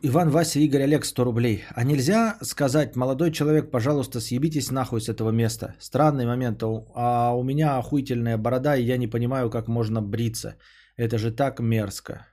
Иван, 0.00 0.30
Вася, 0.30 0.58
Игорь, 0.60 0.82
Олег, 0.82 1.04
100 1.04 1.24
рублей. 1.24 1.64
А 1.74 1.84
нельзя 1.84 2.38
сказать, 2.42 2.96
молодой 2.96 3.30
человек, 3.30 3.70
пожалуйста, 3.70 4.20
съебитесь 4.20 4.70
нахуй 4.70 5.00
с 5.00 5.08
этого 5.08 5.30
места. 5.30 5.74
Странный 5.80 6.26
момент. 6.26 6.62
А 6.94 7.34
у 7.34 7.42
меня 7.42 7.78
охуительная 7.78 8.38
борода, 8.38 8.76
и 8.76 8.84
я 8.84 8.96
не 8.96 9.06
понимаю, 9.06 9.50
как 9.50 9.68
можно 9.68 10.00
бриться. 10.00 10.56
Это 10.96 11.18
же 11.18 11.30
так 11.30 11.60
мерзко. 11.60 12.26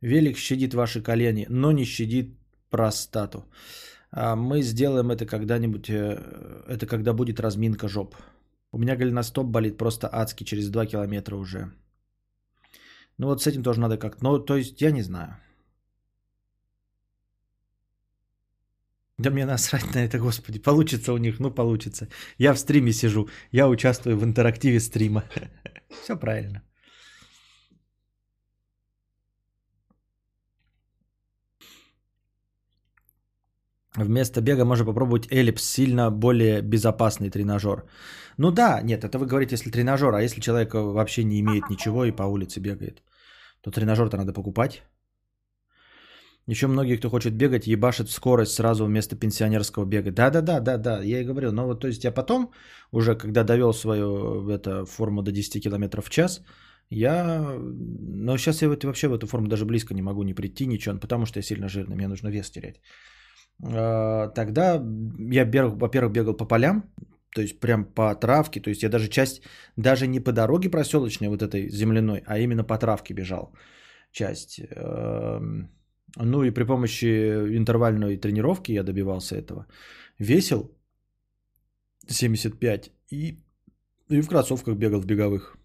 Велик 0.00 0.36
щадит 0.36 0.74
ваши 0.74 1.02
колени, 1.02 1.46
но 1.48 1.72
не 1.72 1.84
щадит 1.84 2.36
простату. 2.70 3.44
А 4.10 4.36
мы 4.36 4.62
сделаем 4.62 5.10
это 5.10 5.26
когда-нибудь, 5.26 5.88
э, 5.88 6.18
это 6.68 6.86
когда 6.86 7.12
будет 7.12 7.40
разминка 7.40 7.88
жоп. 7.88 8.16
У 8.72 8.78
меня 8.78 8.96
голеностоп 8.96 9.46
болит 9.46 9.78
просто 9.78 10.08
адски, 10.12 10.44
через 10.44 10.68
2 10.68 10.86
километра 10.86 11.36
уже. 11.36 11.72
Ну 13.18 13.26
вот 13.26 13.42
с 13.42 13.46
этим 13.46 13.62
тоже 13.62 13.80
надо 13.80 13.96
как-то. 13.96 14.24
Ну, 14.24 14.38
то 14.38 14.56
есть 14.56 14.80
я 14.80 14.90
не 14.90 15.02
знаю. 15.02 15.36
Да 19.18 19.30
мне 19.30 19.46
насрать 19.46 19.94
на 19.94 19.98
это, 19.98 20.18
господи. 20.18 20.58
Получится 20.58 21.12
у 21.12 21.18
них, 21.18 21.38
ну 21.38 21.50
получится. 21.50 22.08
Я 22.38 22.52
в 22.52 22.58
стриме 22.58 22.92
сижу. 22.92 23.28
Я 23.52 23.68
участвую 23.68 24.18
в 24.18 24.24
интерактиве 24.24 24.80
стрима. 24.80 25.24
Все 26.02 26.16
правильно. 26.16 26.62
Вместо 33.96 34.40
бега 34.40 34.64
можно 34.64 34.84
попробовать 34.84 35.28
эллипс, 35.30 35.62
сильно 35.62 36.10
более 36.10 36.62
безопасный 36.62 37.30
тренажер. 37.30 37.84
Ну 38.38 38.50
да, 38.50 38.80
нет, 38.82 39.04
это 39.04 39.18
вы 39.18 39.26
говорите, 39.26 39.54
если 39.54 39.70
тренажер, 39.70 40.12
а 40.14 40.22
если 40.22 40.40
человек 40.40 40.74
вообще 40.74 41.24
не 41.24 41.38
имеет 41.40 41.70
ничего 41.70 42.04
и 42.04 42.10
по 42.10 42.24
улице 42.24 42.60
бегает, 42.60 43.02
то 43.60 43.70
тренажер-то 43.70 44.16
надо 44.16 44.32
покупать. 44.32 44.82
Еще 46.46 46.66
многие, 46.66 46.96
кто 46.96 47.08
хочет 47.08 47.34
бегать, 47.34 47.66
ебашат 47.66 48.10
скорость 48.10 48.52
сразу 48.54 48.84
вместо 48.84 49.16
пенсионерского 49.16 49.86
бега. 49.86 50.10
Да-да-да, 50.10 50.60
да-да, 50.60 51.00
я 51.02 51.20
и 51.20 51.24
говорю. 51.24 51.52
Но 51.52 51.66
вот 51.66 51.80
то 51.80 51.86
есть 51.86 52.04
я 52.04 52.12
потом, 52.12 52.50
уже 52.92 53.14
когда 53.14 53.44
довел 53.44 53.72
свою 53.72 54.48
это, 54.50 54.84
форму 54.84 55.22
до 55.22 55.30
10 55.30 55.62
км 55.62 56.02
в 56.02 56.10
час, 56.10 56.42
я, 56.90 57.56
но 57.60 58.36
сейчас 58.36 58.60
я 58.60 58.68
вообще 58.68 59.08
в 59.08 59.14
эту 59.14 59.26
форму 59.26 59.48
даже 59.48 59.64
близко 59.64 59.94
не 59.94 60.02
могу 60.02 60.22
не 60.22 60.34
прийти, 60.34 60.66
ничего, 60.66 60.98
потому 60.98 61.26
что 61.26 61.38
я 61.38 61.42
сильно 61.42 61.68
жирный, 61.68 61.96
мне 61.96 62.08
нужно 62.08 62.28
вес 62.28 62.50
терять. 62.50 62.80
А, 63.62 64.28
тогда 64.28 64.82
я, 65.32 65.44
во-первых, 65.44 66.12
бегал 66.12 66.34
по 66.34 66.46
полям, 66.46 66.84
то 67.34 67.42
есть 67.42 67.60
прям 67.60 67.84
по 67.84 68.14
травке, 68.14 68.60
то 68.60 68.70
есть 68.70 68.82
я 68.82 68.88
даже 68.88 69.08
часть, 69.08 69.42
даже 69.76 70.06
не 70.06 70.20
по 70.20 70.32
дороге 70.32 70.70
проселочной 70.70 71.28
вот 71.28 71.42
этой 71.42 71.68
земляной, 71.68 72.22
а 72.26 72.38
именно 72.38 72.64
по 72.64 72.78
травке 72.78 73.14
бежал 73.14 73.52
часть. 74.12 74.60
Эм, 74.60 75.68
ну 76.16 76.44
и 76.44 76.50
при 76.50 76.64
помощи 76.64 77.04
интервальной 77.56 78.16
тренировки 78.16 78.72
я 78.72 78.82
добивался 78.82 79.36
этого. 79.36 79.66
Весил 80.18 80.70
75 82.08 82.92
и, 83.10 83.38
и 84.08 84.20
в 84.20 84.28
кроссовках 84.28 84.76
бегал 84.76 85.00
в 85.00 85.06
беговых. 85.06 85.56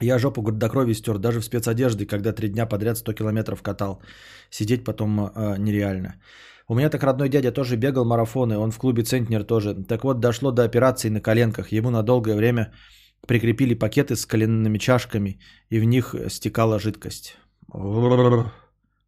Я 0.00 0.18
жопу 0.18 0.42
до 0.42 0.68
крови 0.68 0.94
стер, 0.94 1.18
даже 1.18 1.40
в 1.40 1.44
спецодежде, 1.44 2.06
когда 2.06 2.32
три 2.32 2.48
дня 2.48 2.66
подряд 2.66 2.98
100 2.98 3.12
километров 3.12 3.62
катал. 3.62 4.02
Сидеть 4.50 4.84
потом 4.84 5.20
э, 5.20 5.56
нереально. 5.58 6.14
У 6.68 6.74
меня 6.74 6.90
так 6.90 7.02
родной 7.02 7.28
дядя 7.28 7.52
тоже 7.52 7.76
бегал 7.76 8.04
марафоны, 8.04 8.58
он 8.58 8.70
в 8.70 8.78
клубе 8.78 9.02
Центнер 9.02 9.44
тоже. 9.44 9.74
Так 9.74 10.04
вот, 10.04 10.20
дошло 10.20 10.50
до 10.50 10.64
операции 10.64 11.10
на 11.10 11.20
коленках. 11.20 11.72
Ему 11.72 11.90
на 11.90 12.02
долгое 12.02 12.36
время 12.36 12.72
прикрепили 13.26 13.74
пакеты 13.74 14.16
с 14.16 14.26
коленными 14.26 14.78
чашками, 14.78 15.40
и 15.70 15.80
в 15.80 15.84
них 15.84 16.14
стекала 16.28 16.78
жидкость. 16.78 17.36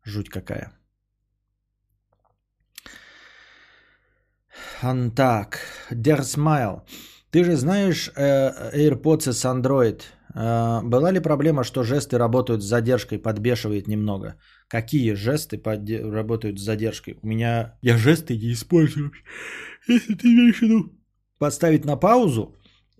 Жуть 0.04 0.30
какая. 0.30 0.72
Так, 5.14 5.58
Der 5.90 6.20
Smile. 6.20 6.82
Ты 7.30 7.44
же 7.44 7.56
знаешь 7.56 8.10
э, 8.16 8.88
AirPods 8.90 9.32
с 9.32 9.44
Android. 9.44 10.02
Э, 10.34 10.80
была 10.82 11.12
ли 11.12 11.20
проблема, 11.20 11.64
что 11.64 11.82
жесты 11.82 12.18
работают 12.18 12.62
с 12.62 12.66
задержкой, 12.66 13.18
подбешивает 13.18 13.88
немного? 13.88 14.34
Какие 14.68 15.14
жесты 15.14 15.58
под... 15.58 15.88
работают 15.90 16.58
с 16.58 16.62
задержкой? 16.62 17.18
У 17.22 17.26
меня... 17.26 17.78
Я 17.82 17.96
жесты 17.96 18.36
не 18.36 18.52
использую. 18.52 19.12
Если 19.88 20.14
ты 20.14 20.26
имеешь 20.26 20.58
в 20.58 20.62
виду... 20.62 20.92
Поставить 21.38 21.84
на 21.84 21.96
паузу? 21.96 22.54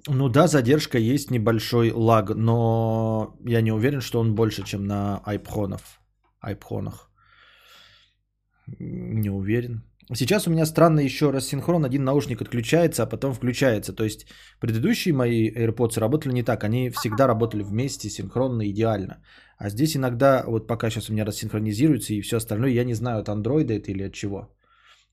Ну 0.06 0.28
да, 0.28 0.46
задержка 0.46 0.98
есть, 0.98 1.30
небольшой 1.30 1.90
лаг, 1.90 2.30
но 2.34 3.36
я 3.44 3.60
не 3.60 3.72
уверен, 3.72 4.00
что 4.00 4.20
он 4.20 4.34
больше, 4.34 4.62
чем 4.62 4.86
на 4.86 5.20
айпхонов. 5.24 6.00
Айпхонах. 6.40 7.10
Не 8.78 9.30
уверен. 9.30 9.82
Сейчас 10.14 10.46
у 10.46 10.50
меня 10.50 10.66
странно 10.66 11.00
еще 11.00 11.30
раз 11.30 11.46
синхрон, 11.46 11.84
один 11.84 12.04
наушник 12.04 12.40
отключается, 12.40 13.02
а 13.02 13.06
потом 13.06 13.34
включается. 13.34 13.92
То 13.92 14.04
есть 14.04 14.26
предыдущие 14.58 15.12
мои 15.14 15.50
AirPods 15.50 16.00
работали 16.00 16.32
не 16.32 16.42
так, 16.42 16.64
они 16.64 16.90
всегда 16.90 17.26
работали 17.26 17.62
вместе, 17.62 18.08
синхронно, 18.08 18.70
идеально. 18.70 19.22
А 19.58 19.68
здесь 19.68 19.96
иногда, 19.96 20.44
вот 20.46 20.66
пока 20.66 20.88
сейчас 20.90 21.10
у 21.10 21.12
меня 21.12 21.26
рассинхронизируется 21.26 22.14
и 22.14 22.22
все 22.22 22.36
остальное, 22.36 22.70
я 22.70 22.84
не 22.84 22.94
знаю, 22.94 23.20
от 23.20 23.28
андроида 23.28 23.74
это 23.74 23.90
или 23.90 24.04
от 24.04 24.14
чего. 24.14 24.48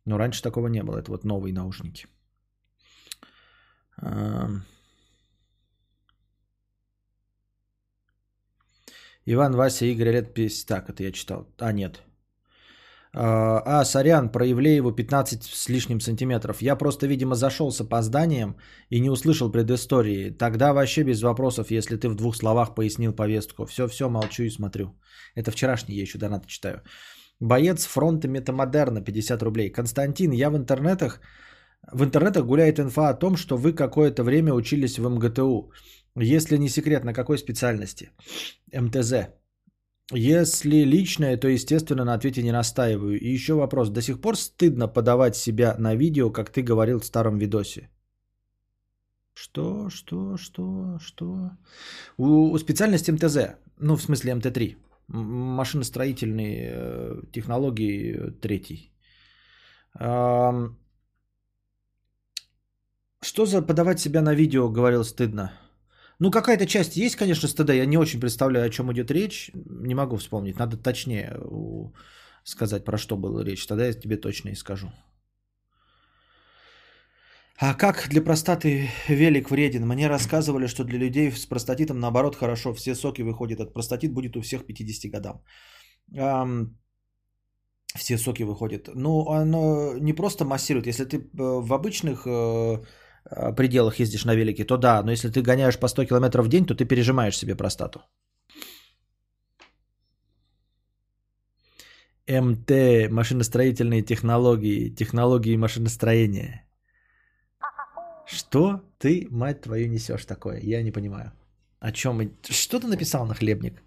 Но 0.05 0.17
раньше 0.17 0.41
такого 0.41 0.67
не 0.67 0.83
было, 0.83 0.99
это 0.99 1.11
вот 1.11 1.25
новые 1.25 1.53
наушники. 1.53 2.07
Иван, 9.27 9.55
Вася, 9.55 9.85
Игорь, 9.85 10.11
лет 10.11 10.33
50. 10.33 10.67
Так, 10.67 10.89
это 10.89 11.03
я 11.03 11.11
читал. 11.11 11.47
А, 11.57 11.73
нет. 11.73 12.01
А, 13.17 13.61
а, 13.65 13.85
сорян, 13.85 14.29
про 14.29 14.45
Ивлееву 14.45 14.91
15 14.91 15.43
с 15.43 15.69
лишним 15.69 16.01
сантиметров. 16.01 16.61
Я 16.61 16.75
просто, 16.75 17.07
видимо, 17.07 17.35
зашел 17.35 17.71
с 17.71 17.79
опозданием 17.79 18.57
и 18.89 18.99
не 18.99 19.09
услышал 19.09 19.51
предыстории. 19.51 20.31
Тогда 20.31 20.73
вообще 20.73 21.03
без 21.03 21.21
вопросов, 21.21 21.71
если 21.71 21.95
ты 21.95 22.09
в 22.09 22.15
двух 22.15 22.35
словах 22.35 22.75
пояснил 22.75 23.13
повестку. 23.13 23.65
Все-все, 23.65 24.09
молчу 24.09 24.43
и 24.43 24.49
смотрю. 24.49 24.99
Это 25.33 25.51
вчерашний, 25.51 25.95
я 25.95 26.01
еще 26.01 26.17
донаты 26.17 26.47
читаю. 26.47 26.81
Боец 27.39 27.85
фронта 27.85 28.27
Метамодерна, 28.27 29.01
50 29.01 29.43
рублей. 29.43 29.71
Константин, 29.71 30.31
я 30.31 30.49
в 30.49 30.57
интернетах, 30.57 31.21
в 31.93 32.03
интернетах 32.03 32.45
гуляет 32.45 32.79
инфа 32.79 33.09
о 33.09 33.13
том, 33.13 33.37
что 33.37 33.55
вы 33.55 33.71
какое-то 33.71 34.23
время 34.23 34.53
учились 34.53 34.99
в 34.99 35.09
МГТУ. 35.09 35.71
Если 36.17 36.57
не 36.57 36.69
секрет, 36.69 37.05
на 37.05 37.13
какой 37.13 37.37
специальности? 37.37 38.09
МТЗ. 38.73 39.13
Если 40.13 40.85
личное, 40.85 41.37
то, 41.37 41.47
естественно, 41.47 42.05
на 42.05 42.13
ответе 42.13 42.43
не 42.43 42.51
настаиваю. 42.51 43.19
И 43.19 43.33
еще 43.33 43.53
вопрос. 43.53 43.89
До 43.89 44.01
сих 44.01 44.21
пор 44.21 44.35
стыдно 44.35 44.87
подавать 44.87 45.35
себя 45.35 45.75
на 45.79 45.95
видео, 45.95 46.31
как 46.31 46.51
ты 46.51 46.61
говорил 46.61 46.99
в 46.99 47.05
старом 47.05 47.37
видосе? 47.39 47.89
Что, 49.33 49.89
что, 49.89 50.37
что, 50.37 50.97
что? 50.99 51.51
У, 52.17 52.51
у 52.51 52.57
специальности 52.59 53.11
МТЗ, 53.11 53.37
ну, 53.79 53.95
в 53.97 54.01
смысле 54.01 54.33
МТ-3, 54.33 54.77
машиностроительные 55.07 56.71
э, 56.71 57.21
технологии 57.31 58.15
э, 58.15 58.31
третий. 58.41 58.91
Что 63.21 63.45
за 63.45 63.61
подавать 63.61 63.99
себя 63.99 64.21
на 64.21 64.35
видео, 64.35 64.69
говорил 64.69 65.03
стыдно? 65.03 65.51
Ну, 66.19 66.31
какая-то 66.31 66.65
часть 66.65 66.95
есть, 66.95 67.15
конечно, 67.15 67.47
стыда. 67.47 67.73
Я 67.73 67.85
не 67.85 67.97
очень 67.97 68.19
представляю, 68.19 68.65
о 68.65 68.69
чем 68.69 68.91
идет 68.91 69.11
речь. 69.11 69.51
Не 69.53 69.95
могу 69.95 70.17
вспомнить. 70.17 70.59
Надо 70.59 70.77
точнее 70.77 71.37
сказать, 72.43 72.85
про 72.85 72.97
что 72.97 73.17
была 73.17 73.43
речь. 73.43 73.65
Тогда 73.67 73.85
я 73.85 73.93
тебе 73.93 74.17
точно 74.17 74.49
и 74.49 74.55
скажу. 74.55 74.87
А 77.57 77.73
как 77.73 78.09
для 78.09 78.21
простаты 78.21 78.89
велик 79.07 79.49
вреден? 79.49 79.87
Мне 79.87 80.07
рассказывали, 80.07 80.67
что 80.67 80.83
для 80.83 80.99
людей 80.99 81.31
с 81.31 81.45
простатитом 81.45 81.99
наоборот 81.99 82.35
хорошо. 82.35 82.73
Все 82.73 82.95
соки 82.95 83.21
выходят 83.21 83.59
от 83.59 83.73
простатит 83.73 84.13
будет 84.13 84.37
у 84.37 84.41
всех 84.41 84.65
50 84.65 85.11
годам. 85.11 85.41
все 87.95 88.17
соки 88.17 88.43
выходят. 88.43 88.89
Ну, 88.95 89.29
оно 89.29 89.97
не 89.97 90.13
просто 90.13 90.45
массирует. 90.45 90.87
Если 90.87 91.05
ты 91.05 91.17
э, 91.17 91.21
в 91.37 91.73
обычных 91.73 92.27
Э, 92.27 92.77
пределах 93.55 93.99
ездишь 93.99 94.25
на 94.25 94.35
велике, 94.35 94.65
то 94.65 94.77
да, 94.77 95.03
но 95.03 95.11
если 95.11 95.29
ты 95.29 95.41
гоняешь 95.41 95.79
по 95.79 95.87
100 95.87 96.05
км 96.05 96.41
в 96.41 96.47
день, 96.47 96.65
то 96.65 96.75
ты 96.75 96.85
пережимаешь 96.85 97.37
себе 97.37 97.55
простату. 97.55 98.01
МТ, 102.27 102.71
машиностроительные 103.11 104.01
технологии, 104.01 104.89
технологии 104.89 105.55
машиностроения. 105.57 106.65
Что 108.25 108.81
ты, 108.97 109.27
мать 109.29 109.61
твою, 109.61 109.87
несешь 109.87 110.25
такое? 110.25 110.59
Я 110.59 110.81
не 110.81 110.91
понимаю. 110.91 111.31
О 111.79 111.91
чем? 111.91 112.31
Что 112.49 112.79
ты 112.79 112.87
написал 112.87 113.27
на 113.27 113.35
хлебник? 113.35 113.83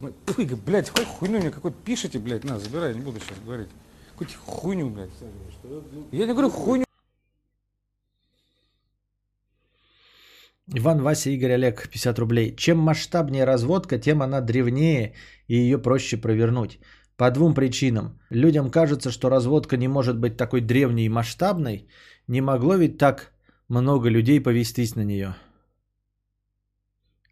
Ой, 0.00 0.46
блядь, 0.66 0.88
какой 0.88 1.04
хуйню 1.04 1.38
мне 1.40 1.50
какой 1.50 1.72
пишете, 1.72 2.18
блядь, 2.18 2.44
на, 2.44 2.58
забирай, 2.58 2.94
не 2.94 3.02
буду 3.02 3.20
сейчас 3.20 3.38
говорить. 3.44 3.68
Какую 4.12 4.30
хуйню, 4.46 4.90
блядь. 4.90 5.10
Я 6.12 6.26
не 6.26 6.32
говорю 6.32 6.50
хуйню. 6.50 6.84
Иван, 10.72 11.02
Вася, 11.02 11.30
Игорь, 11.30 11.52
Олег, 11.52 11.88
50 11.88 12.18
рублей. 12.18 12.56
Чем 12.56 12.78
масштабнее 12.78 13.44
разводка, 13.44 13.98
тем 13.98 14.22
она 14.22 14.40
древнее 14.40 15.14
и 15.48 15.56
ее 15.56 15.78
проще 15.78 16.16
провернуть. 16.16 16.78
По 17.16 17.30
двум 17.30 17.54
причинам. 17.54 18.18
Людям 18.30 18.70
кажется, 18.70 19.10
что 19.10 19.28
разводка 19.28 19.76
не 19.76 19.88
может 19.88 20.18
быть 20.18 20.36
такой 20.36 20.60
древней 20.60 21.06
и 21.06 21.08
масштабной. 21.08 21.86
Не 22.28 22.40
могло 22.40 22.76
ведь 22.76 22.98
так 22.98 23.32
много 23.68 24.08
людей 24.08 24.40
повестись 24.40 24.96
на 24.96 25.04
нее. 25.04 25.36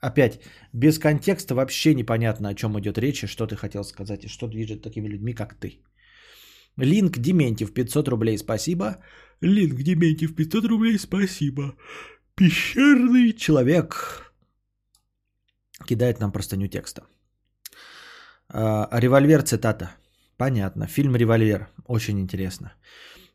Опять, 0.00 0.40
без 0.72 0.98
контекста 0.98 1.54
вообще 1.54 1.94
непонятно, 1.94 2.48
о 2.48 2.54
чем 2.54 2.78
идет 2.78 2.98
речь 2.98 3.22
и 3.24 3.28
что 3.28 3.46
ты 3.46 3.56
хотел 3.56 3.84
сказать, 3.84 4.24
и 4.24 4.28
что 4.28 4.48
движет 4.48 4.82
такими 4.82 5.08
людьми, 5.08 5.32
как 5.32 5.54
ты. 5.54 5.80
Линк 6.76 7.18
Дементьев, 7.18 7.72
500 7.72 8.08
рублей, 8.08 8.38
спасибо. 8.38 8.98
Линк 9.40 9.82
Дементьев, 9.82 10.34
500 10.34 10.64
рублей, 10.64 10.98
спасибо. 10.98 11.76
Пещерный 12.34 13.32
человек 13.32 14.32
кидает 15.86 16.20
нам 16.20 16.32
простыню 16.32 16.68
текста. 16.68 17.02
А, 18.48 18.88
револьвер 18.92 19.42
цитата. 19.42 19.90
Понятно. 20.36 20.86
Фильм 20.86 21.16
«Револьвер». 21.16 21.68
Очень 21.86 22.20
интересно. 22.20 22.72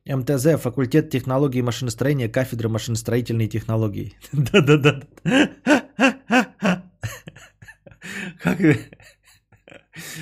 МТЗ, 0.06 0.60
факультет 0.60 1.10
технологии 1.10 1.62
машиностроения, 1.62 2.30
кафедра 2.30 2.70
машиностроительной 2.70 3.48
технологии. 3.48 4.14
Да-да-да. 4.32 5.02
Как 8.42 8.60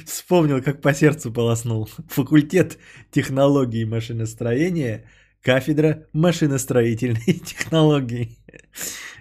вспомнил, 0.05 0.61
как 0.61 0.81
по 0.81 0.93
сердцу 0.93 1.31
полоснул. 1.31 1.89
Факультет 2.09 2.77
технологии 3.11 3.85
машиностроения, 3.85 5.05
Кафедра 5.45 6.07
машиностроительной 6.11 7.39
технологии. 7.45 8.39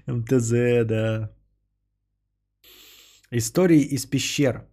МТЗ, 0.06 0.50
да. 0.84 1.30
Истории 3.30 3.82
из 3.82 4.06
пещер. 4.06 4.66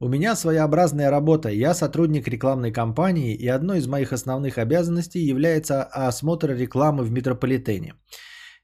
У 0.00 0.08
меня 0.08 0.36
своеобразная 0.36 1.10
работа. 1.10 1.50
Я 1.50 1.74
сотрудник 1.74 2.28
рекламной 2.28 2.72
кампании, 2.72 3.34
и 3.34 3.46
одной 3.46 3.78
из 3.78 3.86
моих 3.86 4.12
основных 4.12 4.56
обязанностей 4.56 5.20
является 5.20 5.82
осмотр 5.82 6.54
рекламы 6.54 7.04
в 7.04 7.10
метрополитене. 7.10 7.92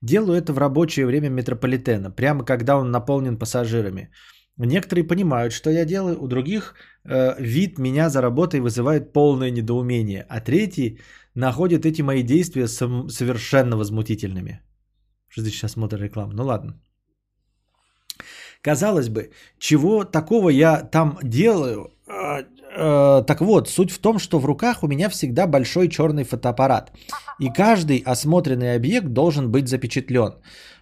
Делаю 0.01 0.39
это 0.39 0.55
в 0.55 0.59
рабочее 0.59 1.05
время 1.05 1.29
метрополитена, 1.29 2.11
прямо 2.11 2.45
когда 2.45 2.79
он 2.79 2.91
наполнен 2.91 3.39
пассажирами. 3.39 4.11
Некоторые 4.57 5.05
понимают, 5.05 5.53
что 5.53 5.71
я 5.71 5.85
делаю, 5.85 6.23
у 6.23 6.29
других 6.29 6.75
э, 7.05 7.35
вид 7.39 7.79
меня 7.79 8.11
за 8.11 8.21
работой 8.21 8.61
вызывает 8.61 9.13
полное 9.13 9.51
недоумение, 9.51 10.27
а 10.29 10.41
третьи 10.41 10.99
находят 11.35 11.87
эти 11.87 12.03
мои 12.03 12.23
действия 12.23 12.69
совершенно 12.69 13.77
возмутительными. 13.77 14.61
Что 15.29 15.43
здесь 15.43 15.55
сейчас 15.55 15.73
смотрю 15.73 15.99
рекламу? 15.99 16.33
Ну 16.33 16.45
ладно. 16.45 16.75
Казалось 18.63 19.09
бы, 19.09 19.31
чего 19.59 20.05
такого 20.05 20.51
я 20.51 20.83
там 20.83 21.19
делаю? 21.23 21.91
А, 22.07 22.45
а, 22.77 23.23
так 23.23 23.41
вот, 23.41 23.69
суть 23.69 23.91
в 23.91 23.99
том, 23.99 24.19
что 24.19 24.39
в 24.39 24.45
руках 24.45 24.83
у 24.83 24.89
меня 24.89 25.09
всегда 25.09 25.47
большой 25.47 25.89
черный 25.89 26.25
фотоаппарат. 26.25 26.93
И 27.41 27.49
каждый 27.49 28.03
осмотренный 28.07 28.75
объект 28.77 29.09
должен 29.09 29.51
быть 29.51 29.69
запечатлен. 29.69 30.35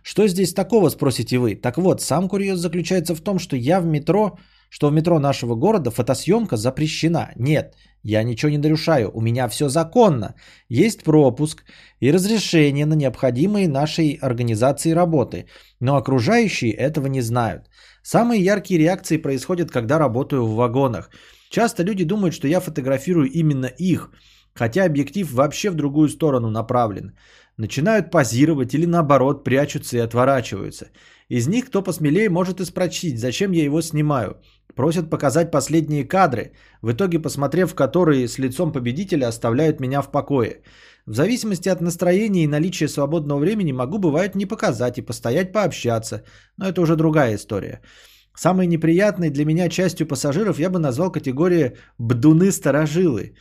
Что 0.02 0.28
здесь 0.28 0.54
такого, 0.54 0.90
спросите 0.90 1.38
вы? 1.38 1.54
Так 1.54 1.78
вот, 1.78 2.02
сам 2.02 2.28
курьез 2.28 2.58
заключается 2.58 3.14
в 3.14 3.20
том, 3.20 3.38
что 3.38 3.56
я 3.56 3.80
в 3.80 3.86
метро, 3.86 4.38
что 4.70 4.88
в 4.88 4.92
метро 4.92 5.18
нашего 5.18 5.56
города 5.56 5.90
фотосъемка 5.90 6.56
запрещена. 6.56 7.32
Нет, 7.36 7.74
я 8.02 8.22
ничего 8.22 8.50
не 8.50 8.58
нарушаю, 8.58 9.10
у 9.12 9.20
меня 9.20 9.48
все 9.48 9.68
законно. 9.68 10.34
Есть 10.68 11.02
пропуск 11.02 11.64
и 12.00 12.12
разрешение 12.12 12.86
на 12.86 12.94
необходимые 12.94 13.68
нашей 13.68 14.18
организации 14.22 14.92
работы. 14.92 15.46
Но 15.80 15.96
окружающие 15.96 16.72
этого 16.72 17.08
не 17.08 17.20
знают. 17.20 17.68
Самые 18.02 18.42
яркие 18.42 18.80
реакции 18.80 19.18
происходят, 19.18 19.70
когда 19.70 19.98
работаю 19.98 20.46
в 20.46 20.54
вагонах. 20.54 21.10
Часто 21.50 21.82
люди 21.82 22.04
думают, 22.04 22.34
что 22.34 22.48
я 22.48 22.60
фотографирую 22.60 23.28
именно 23.28 23.66
их, 23.66 24.10
хотя 24.54 24.84
объектив 24.84 25.30
вообще 25.32 25.70
в 25.70 25.74
другую 25.74 26.08
сторону 26.08 26.48
направлен. 26.48 27.12
Начинают 27.56 28.10
позировать 28.10 28.72
или 28.74 28.86
наоборот 28.86 29.44
прячутся 29.44 29.96
и 29.96 30.00
отворачиваются. 30.00 30.86
Из 31.28 31.48
них 31.48 31.66
кто 31.66 31.82
посмелее 31.82 32.30
может 32.30 32.60
и 32.60 32.64
спросить, 32.64 33.18
зачем 33.18 33.52
я 33.52 33.64
его 33.64 33.82
снимаю. 33.82 34.36
Просят 34.80 35.10
показать 35.10 35.50
последние 35.50 36.08
кадры, 36.08 36.52
в 36.80 36.90
итоге 36.92 37.18
посмотрев 37.18 37.74
которые 37.74 38.26
с 38.26 38.38
лицом 38.38 38.72
победителя 38.72 39.28
оставляют 39.28 39.78
меня 39.78 40.00
в 40.00 40.10
покое. 40.10 40.62
В 41.04 41.14
зависимости 41.14 41.68
от 41.68 41.82
настроения 41.82 42.44
и 42.44 42.48
наличия 42.48 42.88
свободного 42.88 43.40
времени 43.40 43.72
могу 43.72 43.98
бывает 43.98 44.34
не 44.34 44.46
показать 44.46 44.96
и 44.96 45.02
постоять 45.02 45.52
пообщаться, 45.52 46.22
но 46.56 46.66
это 46.66 46.80
уже 46.80 46.96
другая 46.96 47.34
история. 47.34 47.82
Самой 48.34 48.66
неприятной 48.66 49.28
для 49.28 49.44
меня 49.44 49.68
частью 49.68 50.06
пассажиров 50.06 50.58
я 50.58 50.70
бы 50.70 50.78
назвал 50.78 51.12
категорию 51.12 51.76
«бдуны-старожилы». 51.98 53.34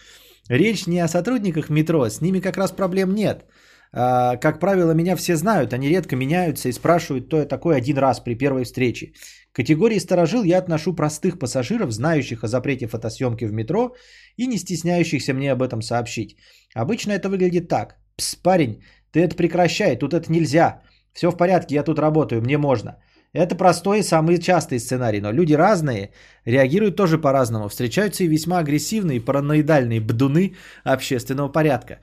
Речь 0.50 0.88
не 0.88 1.00
о 1.00 1.08
сотрудниках 1.08 1.70
метро, 1.70 2.10
с 2.10 2.20
ними 2.20 2.42
как 2.42 2.58
раз 2.58 2.72
проблем 2.72 3.16
нет. 3.16 3.46
А, 3.92 4.36
как 4.38 4.60
правило, 4.60 4.92
меня 4.92 5.16
все 5.16 5.36
знают, 5.36 5.74
они 5.74 5.90
редко 5.90 6.16
меняются 6.16 6.70
и 6.70 6.74
спрашивают, 6.74 7.28
кто 7.28 7.38
я 7.38 7.46
такой 7.46 7.78
один 7.78 7.98
раз 7.98 8.20
при 8.20 8.36
первой 8.36 8.66
встрече. 8.66 9.14
К 9.52 9.56
категории 9.56 10.00
сторожил 10.00 10.44
я 10.44 10.60
отношу 10.60 10.96
простых 10.96 11.40
пассажиров, 11.40 11.92
знающих 11.92 12.44
о 12.44 12.48
запрете 12.48 12.88
фотосъемки 12.88 13.46
в 13.46 13.54
метро 13.54 13.96
и 14.38 14.48
не 14.48 14.58
стесняющихся 14.58 15.34
мне 15.34 15.52
об 15.52 15.62
этом 15.62 15.82
сообщить. 15.82 16.38
Обычно 16.76 17.14
это 17.14 17.30
выглядит 17.30 17.68
так. 17.68 17.96
Пс, 18.16 18.36
парень, 18.36 18.84
ты 19.12 19.22
это 19.22 19.36
прекращай, 19.36 19.96
тут 19.96 20.14
это 20.14 20.32
нельзя. 20.32 20.82
Все 21.14 21.32
в 21.32 21.38
порядке, 21.38 21.76
я 21.76 21.84
тут 21.84 22.00
работаю, 22.00 22.42
мне 22.42 22.58
можно. 22.58 22.98
Это 23.34 23.56
простой 23.56 24.00
и 24.00 24.04
самый 24.04 24.40
частый 24.40 24.80
сценарий, 24.80 25.22
но 25.22 25.32
люди 25.32 25.54
разные, 25.54 26.14
реагируют 26.46 26.96
тоже 26.96 27.18
по-разному. 27.18 27.70
Встречаются 27.70 28.24
и 28.24 28.28
весьма 28.28 28.60
агрессивные, 28.60 29.22
параноидальные 29.22 30.02
бдуны 30.02 30.56
общественного 30.84 31.52
порядка. 31.52 32.00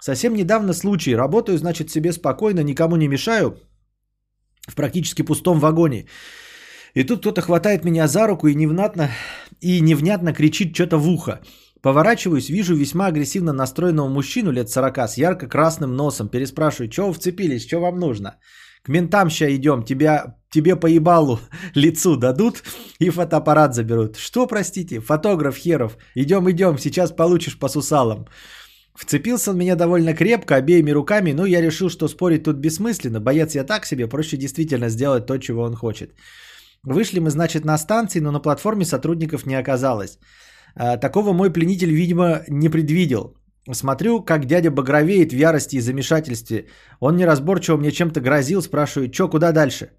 Совсем 0.00 0.34
недавно 0.34 0.72
случай. 0.72 1.14
Работаю, 1.14 1.58
значит, 1.58 1.90
себе 1.90 2.12
спокойно, 2.12 2.60
никому 2.60 2.96
не 2.96 3.08
мешаю 3.08 3.58
в 4.68 4.74
практически 4.74 5.22
пустом 5.22 5.58
вагоне. 5.58 6.06
И 6.94 7.04
тут 7.04 7.20
кто-то 7.20 7.40
хватает 7.40 7.84
меня 7.84 8.08
за 8.08 8.26
руку 8.26 8.48
и 8.48 8.54
невнятно, 8.54 9.10
и 9.60 9.80
невнятно 9.80 10.32
кричит 10.32 10.74
что-то 10.74 10.98
в 10.98 11.08
ухо. 11.08 11.40
Поворачиваюсь, 11.82 12.50
вижу 12.50 12.74
весьма 12.74 13.06
агрессивно 13.06 13.52
настроенного 13.52 14.08
мужчину 14.08 14.52
лет 14.52 14.68
40 14.68 14.98
с 14.98 15.16
ярко-красным 15.16 15.96
носом. 15.96 16.28
Переспрашиваю, 16.28 16.92
что 16.92 17.06
вы 17.06 17.14
вцепились, 17.14 17.66
что 17.66 17.80
вам 17.80 17.98
нужно? 17.98 18.36
К 18.82 18.88
ментам 18.88 19.30
сейчас 19.30 19.50
идем, 19.50 19.82
тебя, 19.84 20.36
тебе 20.50 20.76
по 20.76 20.86
ебалу 20.86 21.38
лицу 21.74 22.16
дадут 22.16 22.62
и 22.98 23.10
фотоаппарат 23.10 23.74
заберут. 23.74 24.16
Что, 24.16 24.46
простите, 24.46 25.00
фотограф 25.00 25.56
херов, 25.56 25.96
идем, 26.14 26.50
идем, 26.50 26.78
сейчас 26.78 27.12
получишь 27.12 27.58
по 27.58 27.68
сусалам. 27.68 28.26
Вцепился 28.94 29.50
он 29.50 29.58
меня 29.58 29.76
довольно 29.76 30.14
крепко, 30.14 30.56
обеими 30.56 30.90
руками, 30.90 31.32
но 31.32 31.46
я 31.46 31.62
решил, 31.62 31.88
что 31.88 32.08
спорить 32.08 32.42
тут 32.44 32.56
бессмысленно. 32.56 33.20
Боец 33.20 33.54
я 33.54 33.64
так 33.64 33.86
себе, 33.86 34.08
проще 34.08 34.36
действительно 34.36 34.90
сделать 34.90 35.26
то, 35.26 35.38
чего 35.38 35.62
он 35.62 35.74
хочет. 35.74 36.10
Вышли 36.84 37.20
мы, 37.20 37.30
значит, 37.30 37.64
на 37.64 37.78
станции, 37.78 38.20
но 38.20 38.32
на 38.32 38.40
платформе 38.40 38.84
сотрудников 38.84 39.46
не 39.46 39.54
оказалось. 39.54 40.18
А, 40.74 40.96
такого 40.96 41.32
мой 41.32 41.52
пленитель, 41.52 41.90
видимо, 41.90 42.42
не 42.48 42.68
предвидел. 42.68 43.34
Смотрю, 43.72 44.24
как 44.24 44.46
дядя 44.46 44.70
багровеет 44.70 45.32
в 45.32 45.36
ярости 45.36 45.76
и 45.76 45.80
замешательстве. 45.80 46.66
Он 47.00 47.16
неразборчиво 47.16 47.76
мне 47.76 47.92
чем-то 47.92 48.20
грозил, 48.20 48.62
спрашиваю, 48.62 49.12
что, 49.12 49.28
куда 49.28 49.52
дальше? 49.52 49.90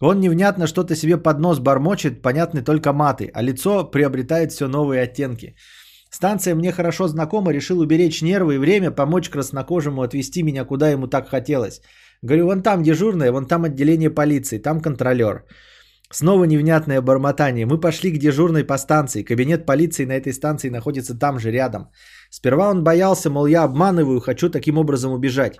Он 0.00 0.20
невнятно 0.20 0.66
что-то 0.66 0.94
себе 0.94 1.16
под 1.16 1.38
нос 1.38 1.58
бормочет, 1.58 2.22
понятны 2.22 2.62
только 2.62 2.92
маты, 2.92 3.30
а 3.34 3.42
лицо 3.42 3.84
приобретает 3.84 4.52
все 4.52 4.68
новые 4.68 5.02
оттенки. 5.02 5.54
Станция 6.10 6.54
мне 6.54 6.72
хорошо 6.72 7.08
знакома, 7.08 7.52
решил 7.52 7.80
уберечь 7.80 8.22
нервы 8.22 8.54
и 8.54 8.58
время, 8.58 8.90
помочь 8.90 9.28
краснокожему 9.28 10.02
отвезти 10.02 10.42
меня 10.42 10.64
куда 10.64 10.90
ему 10.90 11.06
так 11.06 11.28
хотелось. 11.28 11.80
Говорю, 12.22 12.46
вон 12.46 12.62
там 12.62 12.82
дежурная, 12.82 13.32
вон 13.32 13.46
там 13.46 13.64
отделение 13.64 14.10
полиции, 14.10 14.58
там 14.58 14.80
контролер. 14.80 15.44
Снова 16.10 16.44
невнятное 16.44 17.02
бормотание. 17.02 17.66
Мы 17.66 17.80
пошли 17.80 18.10
к 18.12 18.18
дежурной 18.18 18.64
по 18.64 18.78
станции. 18.78 19.22
Кабинет 19.22 19.66
полиции 19.66 20.06
на 20.06 20.12
этой 20.12 20.32
станции 20.32 20.70
находится 20.70 21.18
там 21.18 21.38
же, 21.38 21.50
рядом. 21.50 21.90
Сперва 22.30 22.70
он 22.70 22.82
боялся, 22.82 23.30
мол, 23.30 23.46
я 23.46 23.64
обманываю, 23.64 24.20
хочу 24.20 24.48
таким 24.48 24.78
образом 24.78 25.12
убежать. 25.12 25.58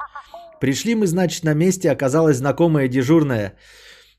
Пришли 0.61 0.95
мы, 0.95 1.07
значит, 1.07 1.45
на 1.45 1.55
месте, 1.55 1.91
оказалась 1.91 2.39
знакомая 2.39 2.89
дежурная. 2.89 3.55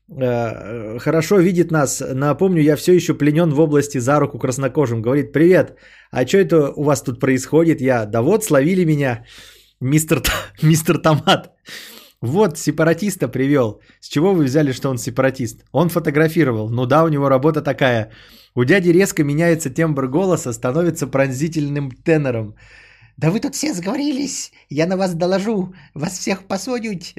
Э, 0.08 0.98
хорошо 0.98 1.38
видит 1.38 1.70
нас. 1.70 2.02
Напомню, 2.14 2.62
я 2.62 2.76
все 2.76 2.92
еще 2.92 3.14
пленен 3.14 3.50
в 3.50 3.60
области 3.60 3.98
за 3.98 4.20
руку 4.20 4.38
краснокожим. 4.38 5.02
Говорит, 5.02 5.32
привет, 5.32 5.76
а 6.12 6.26
что 6.26 6.38
это 6.38 6.72
у 6.76 6.84
вас 6.84 7.02
тут 7.02 7.20
происходит? 7.20 7.80
Я, 7.80 8.06
да 8.06 8.22
вот, 8.22 8.44
словили 8.44 8.84
меня, 8.84 9.24
мистер, 9.80 10.22
мистер 10.62 10.98
Томат. 10.98 11.50
Вот, 12.22 12.58
сепаратиста 12.58 13.28
привел. 13.28 13.80
С 14.00 14.08
чего 14.08 14.34
вы 14.34 14.44
взяли, 14.44 14.72
что 14.72 14.90
он 14.90 14.98
сепаратист? 14.98 15.64
Он 15.72 15.88
фотографировал. 15.88 16.68
Ну 16.68 16.86
да, 16.86 17.04
у 17.04 17.08
него 17.08 17.28
работа 17.28 17.62
такая. 17.62 18.10
У 18.54 18.64
дяди 18.64 18.90
резко 18.90 19.24
меняется 19.24 19.70
тембр 19.70 20.06
голоса, 20.06 20.52
становится 20.52 21.06
пронзительным 21.06 21.90
тенором. 21.90 22.54
Да 23.16 23.30
вы 23.30 23.40
тут 23.40 23.54
все 23.54 23.74
сговорились, 23.74 24.50
я 24.70 24.86
на 24.86 24.96
вас 24.96 25.14
доложу, 25.14 25.74
вас 25.94 26.18
всех 26.18 26.46
посудить. 26.48 27.14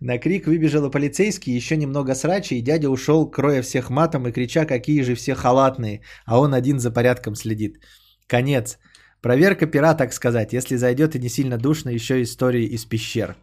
На 0.00 0.18
крик 0.18 0.46
выбежала 0.46 0.90
полицейский, 0.90 1.56
еще 1.56 1.76
немного 1.76 2.14
срача, 2.14 2.54
и 2.54 2.62
дядя 2.62 2.88
ушел, 2.88 3.30
кроя 3.30 3.62
всех 3.62 3.90
матом 3.90 4.26
и 4.26 4.32
крича, 4.32 4.64
какие 4.64 5.02
же 5.02 5.14
все 5.14 5.34
халатные, 5.34 6.00
а 6.24 6.40
он 6.40 6.54
один 6.54 6.78
за 6.78 6.90
порядком 6.90 7.34
следит. 7.34 7.80
Конец. 8.26 8.78
Проверка 9.20 9.66
пера, 9.66 9.94
так 9.94 10.12
сказать, 10.12 10.52
если 10.52 10.76
зайдет 10.76 11.14
и 11.16 11.18
не 11.18 11.28
сильно 11.28 11.58
душно, 11.58 11.90
еще 11.90 12.22
истории 12.22 12.64
из 12.64 12.84
пещер. 12.84 13.36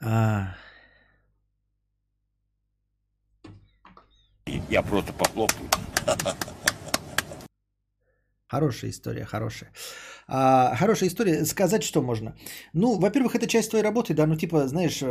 А... 0.00 0.54
Я 4.70 4.82
просто 4.82 5.12
похлопаю. 5.12 5.68
Хорошая 8.48 8.90
история, 8.90 9.24
хорошая. 9.24 9.72
А, 10.26 10.74
хорошая 10.74 11.08
история. 11.08 11.44
Сказать, 11.44 11.82
что 11.82 12.02
можно. 12.02 12.34
Ну, 12.72 12.98
во-первых, 12.98 13.34
это 13.34 13.46
часть 13.46 13.70
твоей 13.70 13.84
работы, 13.84 14.14
да, 14.14 14.26
ну, 14.26 14.36
типа, 14.36 14.66
знаешь, 14.68 15.02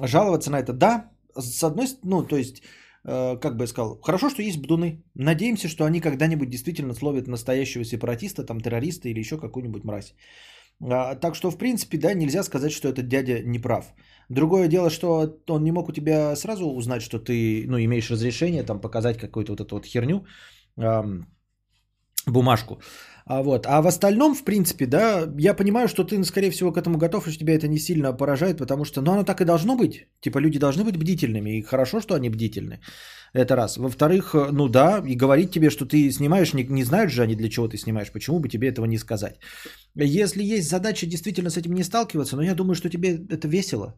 жаловаться 0.00 0.50
на 0.50 0.60
это, 0.60 0.72
да, 0.72 1.10
с 1.36 1.62
одной 1.62 1.86
стороны, 1.86 2.10
ну, 2.10 2.22
то 2.26 2.36
есть, 2.36 2.62
э, 3.04 3.36
как 3.36 3.56
бы 3.56 3.64
я 3.64 3.66
сказал, 3.66 4.00
хорошо, 4.02 4.30
что 4.30 4.42
есть 4.42 4.58
бдуны. 4.58 5.02
Надеемся, 5.14 5.68
что 5.68 5.84
они 5.84 6.00
когда-нибудь 6.00 6.48
действительно 6.48 6.94
словят 6.94 7.28
настоящего 7.28 7.84
сепаратиста, 7.84 8.46
там, 8.46 8.60
террориста 8.60 9.08
или 9.08 9.18
еще 9.20 9.36
какую-нибудь 9.36 9.84
мразь. 9.84 10.14
А, 10.80 11.14
так 11.14 11.34
что, 11.34 11.50
в 11.50 11.58
принципе, 11.58 11.98
да, 11.98 12.14
нельзя 12.14 12.42
сказать, 12.42 12.72
что 12.72 12.88
этот 12.88 13.08
дядя 13.08 13.40
не 13.40 13.58
прав. 13.58 13.94
Другое 14.28 14.68
дело, 14.68 14.90
что 14.90 15.38
он 15.48 15.64
не 15.64 15.72
мог 15.72 15.88
у 15.88 15.92
тебя 15.92 16.36
сразу 16.36 16.66
узнать, 16.66 17.02
что 17.02 17.18
ты, 17.18 17.64
ну, 17.68 17.78
имеешь 17.78 18.10
разрешение, 18.10 18.62
там, 18.62 18.80
показать 18.80 19.18
какую-то 19.18 19.52
вот 19.52 19.60
эту 19.60 19.74
вот 19.76 19.86
херню, 19.86 20.24
эм, 20.76 21.26
бумажку. 22.26 22.80
А, 23.26 23.42
вот. 23.42 23.66
а 23.66 23.80
в 23.80 23.86
остальном, 23.86 24.34
в 24.34 24.44
принципе, 24.44 24.86
да, 24.86 25.26
я 25.38 25.54
понимаю, 25.54 25.88
что 25.88 26.04
ты, 26.04 26.22
скорее 26.24 26.50
всего, 26.50 26.72
к 26.72 26.76
этому 26.76 26.98
готов, 26.98 27.26
и 27.26 27.30
что 27.30 27.40
тебя 27.40 27.54
это 27.54 27.68
не 27.68 27.78
сильно 27.78 28.12
поражает, 28.12 28.58
потому 28.58 28.84
что, 28.84 29.00
ну, 29.00 29.12
оно 29.12 29.24
так 29.24 29.40
и 29.40 29.44
должно 29.44 29.76
быть. 29.76 30.06
Типа, 30.20 30.38
люди 30.38 30.58
должны 30.58 30.84
быть 30.84 30.98
бдительными, 30.98 31.58
и 31.58 31.62
хорошо, 31.62 32.00
что 32.00 32.14
они 32.14 32.28
бдительны. 32.28 32.80
Это 33.32 33.56
раз. 33.56 33.76
Во-вторых, 33.78 34.34
ну 34.52 34.68
да, 34.68 35.02
и 35.06 35.16
говорить 35.16 35.50
тебе, 35.50 35.70
что 35.70 35.86
ты 35.86 36.12
снимаешь, 36.12 36.52
не, 36.52 36.64
не 36.64 36.84
знают 36.84 37.10
же 37.10 37.22
они, 37.22 37.34
для 37.34 37.48
чего 37.48 37.66
ты 37.66 37.78
снимаешь, 37.78 38.12
почему 38.12 38.40
бы 38.40 38.48
тебе 38.48 38.68
этого 38.68 38.86
не 38.86 38.98
сказать. 38.98 39.40
Если 39.94 40.42
есть 40.42 40.68
задача 40.68 41.06
действительно 41.06 41.50
с 41.50 41.56
этим 41.56 41.72
не 41.72 41.82
сталкиваться, 41.82 42.36
но 42.36 42.42
я 42.42 42.54
думаю, 42.54 42.74
что 42.74 42.90
тебе 42.90 43.26
это 43.30 43.48
весело. 43.48 43.94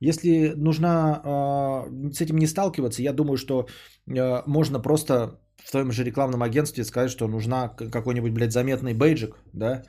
Если 0.00 0.54
нужно 0.56 0.88
э, 0.88 2.12
с 2.12 2.20
этим 2.22 2.38
не 2.38 2.46
сталкиваться, 2.46 3.02
я 3.02 3.12
думаю, 3.12 3.36
что 3.36 3.66
э, 4.08 4.42
можно 4.46 4.80
просто 4.80 5.40
в 5.64 5.70
твоем 5.70 5.92
же 5.92 6.04
рекламном 6.04 6.42
агентстве 6.42 6.84
сказать, 6.84 7.10
что 7.10 7.28
нужна 7.28 7.68
какой-нибудь, 7.68 8.32
блядь, 8.32 8.52
заметный 8.52 8.94
бейджик, 8.94 9.36
да, 9.52 9.82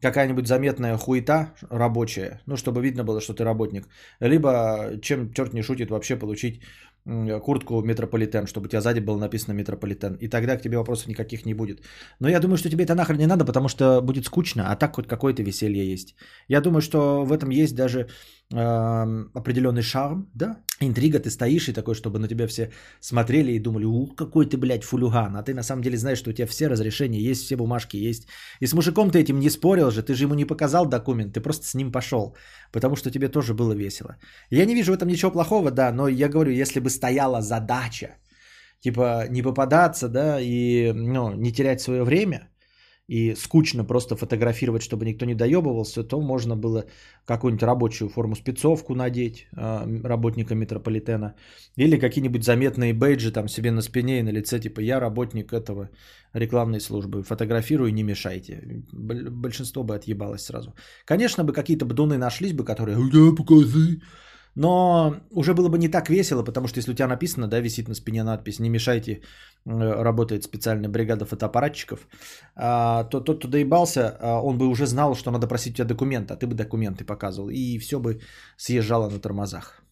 какая-нибудь 0.00 0.46
заметная 0.46 0.96
хуета 0.96 1.52
рабочая, 1.70 2.40
ну, 2.46 2.56
чтобы 2.56 2.80
видно 2.82 3.04
было, 3.04 3.20
что 3.20 3.34
ты 3.34 3.44
работник. 3.44 3.88
Либо, 4.20 4.98
чем 5.02 5.32
черт 5.32 5.52
не 5.52 5.62
шутит, 5.62 5.90
вообще 5.90 6.16
получить 6.16 6.60
куртку 7.42 7.82
метрополитен, 7.82 8.46
чтобы 8.46 8.66
у 8.66 8.68
тебя 8.68 8.80
сзади 8.80 9.00
было 9.00 9.18
написано 9.18 9.54
метрополитен. 9.54 10.14
И 10.20 10.28
тогда 10.28 10.56
к 10.56 10.62
тебе 10.62 10.76
вопросов 10.78 11.08
никаких 11.08 11.46
не 11.46 11.54
будет. 11.54 11.80
Но 12.20 12.28
я 12.28 12.40
думаю, 12.40 12.58
что 12.58 12.68
тебе 12.68 12.84
это 12.84 12.94
нахрен 12.94 13.18
не 13.18 13.26
надо, 13.26 13.44
потому 13.44 13.68
что 13.68 14.02
будет 14.02 14.26
скучно, 14.26 14.70
а 14.70 14.76
так 14.76 14.94
хоть 14.94 15.08
какое-то 15.08 15.42
веселье 15.42 15.90
есть. 15.92 16.14
Я 16.48 16.60
думаю, 16.60 16.82
что 16.82 17.24
в 17.24 17.32
этом 17.32 17.50
есть 17.50 17.74
даже 17.74 18.08
определенный 18.52 19.82
шарм, 19.82 20.28
да, 20.34 20.56
интрига, 20.80 21.20
ты 21.20 21.30
стоишь 21.30 21.68
и 21.68 21.72
такой, 21.72 21.94
чтобы 21.94 22.18
на 22.18 22.28
тебя 22.28 22.46
все 22.48 22.70
смотрели 23.00 23.52
и 23.52 23.60
думали, 23.60 23.84
у, 23.84 24.06
какой 24.08 24.46
ты, 24.46 24.56
блядь, 24.56 24.82
фулюган, 24.82 25.36
а 25.36 25.42
ты 25.42 25.54
на 25.54 25.62
самом 25.62 25.82
деле 25.82 25.96
знаешь, 25.96 26.18
что 26.18 26.30
у 26.30 26.32
тебя 26.32 26.46
все 26.48 26.68
разрешения 26.68 27.30
есть, 27.30 27.44
все 27.44 27.56
бумажки 27.56 27.96
есть. 27.96 28.26
И 28.60 28.66
с 28.66 28.72
мужиком 28.72 29.10
ты 29.10 29.20
этим 29.20 29.38
не 29.38 29.50
спорил 29.50 29.90
же, 29.90 30.02
ты 30.02 30.14
же 30.14 30.24
ему 30.24 30.34
не 30.34 30.44
показал 30.44 30.86
документ, 30.86 31.34
ты 31.34 31.40
просто 31.40 31.66
с 31.66 31.74
ним 31.74 31.92
пошел, 31.92 32.36
потому 32.72 32.96
что 32.96 33.10
тебе 33.10 33.28
тоже 33.28 33.54
было 33.54 33.72
весело. 33.72 34.16
Я 34.50 34.64
не 34.66 34.74
вижу 34.74 34.92
в 34.92 34.96
этом 34.96 35.08
ничего 35.08 35.30
плохого, 35.30 35.70
да, 35.70 35.92
но 35.92 36.08
я 36.08 36.28
говорю, 36.28 36.50
если 36.50 36.80
бы 36.80 36.90
стояла 36.90 37.42
задача, 37.42 38.16
типа 38.80 39.26
не 39.30 39.42
попадаться, 39.42 40.08
да, 40.08 40.40
и 40.40 40.92
ну, 40.92 41.32
не 41.36 41.52
терять 41.52 41.80
свое 41.80 42.02
время– 42.02 42.48
и 43.10 43.34
скучно 43.34 43.84
просто 43.84 44.14
фотографировать, 44.14 44.82
чтобы 44.82 45.04
никто 45.04 45.26
не 45.26 45.34
доебывался, 45.34 46.04
то 46.04 46.20
можно 46.20 46.56
было 46.56 46.84
какую-нибудь 47.26 47.64
рабочую 47.64 48.08
форму 48.08 48.36
спецовку 48.36 48.94
надеть 48.94 49.48
а, 49.52 49.84
работника 50.04 50.54
метрополитена 50.54 51.34
или 51.76 51.98
какие-нибудь 51.98 52.44
заметные 52.44 52.94
бейджи 52.94 53.32
там 53.32 53.48
себе 53.48 53.72
на 53.72 53.82
спине 53.82 54.20
и 54.20 54.22
на 54.22 54.30
лице, 54.32 54.60
типа 54.60 54.80
я 54.80 55.00
работник 55.00 55.52
этого 55.52 55.90
рекламной 56.34 56.80
службы, 56.80 57.24
фотографирую, 57.24 57.92
не 57.92 58.04
мешайте. 58.04 58.84
Большинство 58.92 59.82
бы 59.82 59.96
отъебалось 59.96 60.42
сразу. 60.42 60.74
Конечно 61.04 61.42
бы 61.42 61.52
какие-то 61.52 61.86
бдуны 61.86 62.16
нашлись 62.16 62.52
бы, 62.52 62.64
которые 62.64 62.96
«Да, 62.96 63.34
покажи!» 63.36 64.00
Но 64.54 65.16
уже 65.30 65.54
было 65.54 65.68
бы 65.68 65.78
не 65.78 65.88
так 65.88 66.10
весело, 66.10 66.42
потому 66.42 66.68
что 66.68 66.78
если 66.78 66.92
у 66.92 66.94
тебя 66.94 67.08
написано, 67.08 67.48
да, 67.48 67.60
висит 67.60 67.88
на 67.88 67.94
спине 67.94 68.24
надпись 68.24 68.58
«Не 68.58 68.68
мешайте 68.68 69.22
работает 69.64 70.44
специальная 70.44 70.88
бригада 70.88 71.24
фотоаппаратчиков, 71.26 72.08
а, 72.56 73.04
то 73.04 73.20
тот, 73.20 73.38
кто 73.38 73.48
доебался, 73.48 74.16
а, 74.20 74.40
он 74.40 74.58
бы 74.58 74.66
уже 74.66 74.86
знал, 74.86 75.14
что 75.14 75.30
надо 75.30 75.46
просить 75.46 75.74
у 75.74 75.76
тебя 75.76 75.88
документы, 75.88 76.34
а 76.34 76.36
ты 76.36 76.46
бы 76.46 76.54
документы 76.54 77.04
показывал, 77.04 77.50
и 77.50 77.78
все 77.78 77.98
бы 77.98 78.20
съезжало 78.56 79.10
на 79.10 79.20
тормозах. 79.20 79.82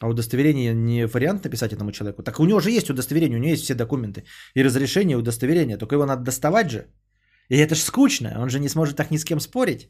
А 0.00 0.08
удостоверение 0.08 0.74
не 0.74 1.06
вариант 1.06 1.44
написать 1.44 1.72
этому 1.72 1.90
человеку? 1.90 2.22
Так 2.22 2.38
у 2.38 2.44
него 2.44 2.60
же 2.60 2.70
есть 2.70 2.90
удостоверение, 2.90 3.38
у 3.38 3.40
него 3.40 3.52
есть 3.52 3.64
все 3.64 3.74
документы. 3.74 4.24
И 4.54 4.62
разрешение, 4.62 5.14
и 5.14 5.18
удостоверение. 5.20 5.78
Только 5.78 5.94
его 5.94 6.06
надо 6.06 6.22
доставать 6.22 6.70
же. 6.70 6.86
И 7.48 7.56
это 7.56 7.74
ж 7.74 7.78
скучно. 7.78 8.34
Он 8.38 8.50
же 8.50 8.60
не 8.60 8.68
сможет 8.68 8.96
так 8.96 9.10
ни 9.10 9.16
с 9.16 9.24
кем 9.24 9.40
спорить. 9.40 9.88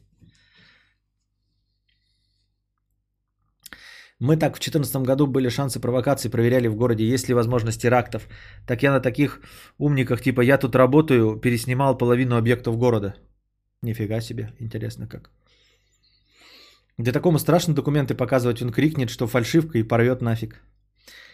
Мы 4.19 4.35
так 4.35 4.55
в 4.55 4.59
2014 4.59 5.05
году 5.05 5.27
были 5.27 5.49
шансы 5.49 5.79
провокации, 5.79 6.29
проверяли 6.29 6.67
в 6.67 6.75
городе, 6.75 7.05
есть 7.05 7.27
ли 7.29 7.35
возможность 7.35 7.81
терактов. 7.81 8.27
Так 8.65 8.83
я 8.83 8.91
на 8.91 8.99
таких 8.99 9.41
умниках, 9.77 10.21
типа 10.21 10.41
я 10.41 10.57
тут 10.57 10.75
работаю, 10.75 11.39
переснимал 11.39 11.97
половину 11.97 12.35
объектов 12.35 12.77
города. 12.77 13.13
Нифига 13.83 14.21
себе, 14.21 14.53
интересно 14.59 15.07
как. 15.07 15.29
Где 16.97 17.11
такому 17.11 17.37
страшно 17.37 17.75
документы 17.75 18.15
показывать, 18.15 18.61
он 18.61 18.71
крикнет, 18.71 19.11
что 19.11 19.27
фальшивка 19.27 19.77
и 19.77 19.83
порвет 19.83 20.21
нафиг. 20.21 20.63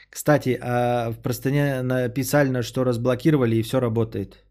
Кстати, 0.09 0.59
а 0.61 1.11
в 1.11 1.21
простыне 1.21 1.81
написали, 1.81 2.61
что 2.61 2.84
разблокировали 2.84 3.55
и 3.55 3.63
все 3.63 3.79
работает. 3.79 4.43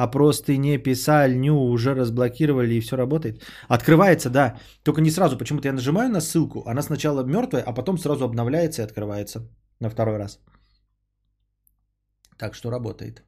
А 0.00 0.06
просто 0.06 0.56
не 0.56 0.78
писальню 0.78 1.52
уже 1.54 1.94
разблокировали 1.94 2.74
и 2.74 2.80
все 2.80 2.96
работает. 2.96 3.42
Открывается, 3.68 4.30
да. 4.30 4.58
Только 4.82 5.02
не 5.02 5.10
сразу. 5.10 5.36
Почему-то 5.36 5.68
я 5.68 5.74
нажимаю 5.74 6.08
на 6.08 6.20
ссылку, 6.20 6.62
она 6.66 6.82
сначала 6.82 7.22
мертвая, 7.22 7.62
а 7.66 7.74
потом 7.74 7.98
сразу 7.98 8.24
обновляется 8.24 8.80
и 8.80 8.86
открывается 8.86 9.40
на 9.80 9.90
второй 9.90 10.16
раз. 10.16 10.40
Так 12.38 12.54
что 12.54 12.70
работает. 12.70 13.22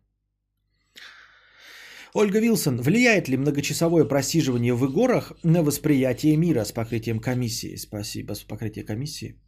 Ольга 2.14 2.40
Вилсон, 2.40 2.80
влияет 2.80 3.28
ли 3.28 3.36
многочасовое 3.36 4.08
просиживание 4.08 4.72
в 4.72 4.84
игорах 4.86 5.32
на 5.44 5.62
восприятие 5.62 6.36
мира 6.38 6.64
с 6.64 6.72
покрытием 6.72 7.20
комиссии? 7.20 7.76
Спасибо, 7.76 8.32
с 8.32 8.44
покрытием 8.44 8.86
комиссии. 8.86 9.38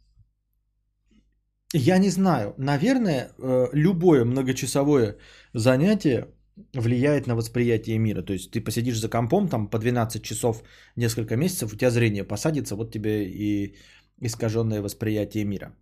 Я 1.73 1.97
не 1.97 2.09
знаю. 2.09 2.53
Наверное, 2.57 3.31
э, 3.39 3.67
любое 3.73 4.25
многочасовое 4.25 5.17
занятие 5.53 6.27
влияет 6.73 7.27
на 7.27 7.35
восприятие 7.35 7.99
мира. 7.99 8.21
То 8.21 8.33
есть 8.33 8.51
ты 8.51 8.61
посидишь 8.61 8.99
за 8.99 9.09
компом 9.09 9.47
там 9.47 9.69
по 9.69 9.77
12 9.77 10.23
часов 10.23 10.63
несколько 10.95 11.35
месяцев, 11.35 11.73
у 11.73 11.77
тебя 11.77 11.91
зрение 11.91 12.23
посадится, 12.23 12.75
вот 12.75 12.91
тебе 12.91 13.25
и 13.27 13.75
искаженное 14.21 14.81
восприятие 14.81 15.45
мира. 15.45 15.75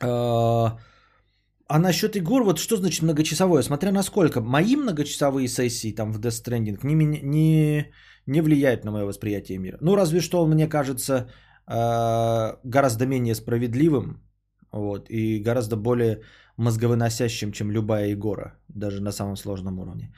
А, 0.00 0.78
а 1.68 1.78
насчет 1.78 2.16
игр, 2.16 2.42
вот 2.42 2.58
что 2.58 2.76
значит 2.76 3.02
многочасовое? 3.02 3.62
Смотря 3.62 3.92
на 3.92 4.02
сколько. 4.02 4.40
Мои 4.40 4.76
многочасовые 4.76 5.48
сессии 5.48 5.92
там 5.92 6.12
в 6.12 6.20
Death 6.20 6.42
Stranding 6.42 6.78
не, 6.82 6.94
не, 7.22 7.92
не 8.26 8.42
влияют 8.42 8.84
на 8.84 8.92
мое 8.92 9.04
восприятие 9.04 9.58
мира. 9.58 9.78
Ну, 9.80 9.96
разве 9.96 10.20
что 10.20 10.42
он 10.42 10.50
мне 10.50 10.68
кажется 10.68 11.30
э, 11.66 12.56
гораздо 12.64 13.06
менее 13.06 13.34
справедливым 13.34 14.22
вот, 14.72 15.10
и 15.10 15.38
гораздо 15.38 15.76
более 15.76 16.22
мозговыносящим, 16.56 17.52
чем 17.52 17.70
любая 17.70 18.12
игора, 18.12 18.58
даже 18.68 19.00
на 19.00 19.12
самом 19.12 19.36
сложном 19.36 19.78
уровне. 19.78 20.12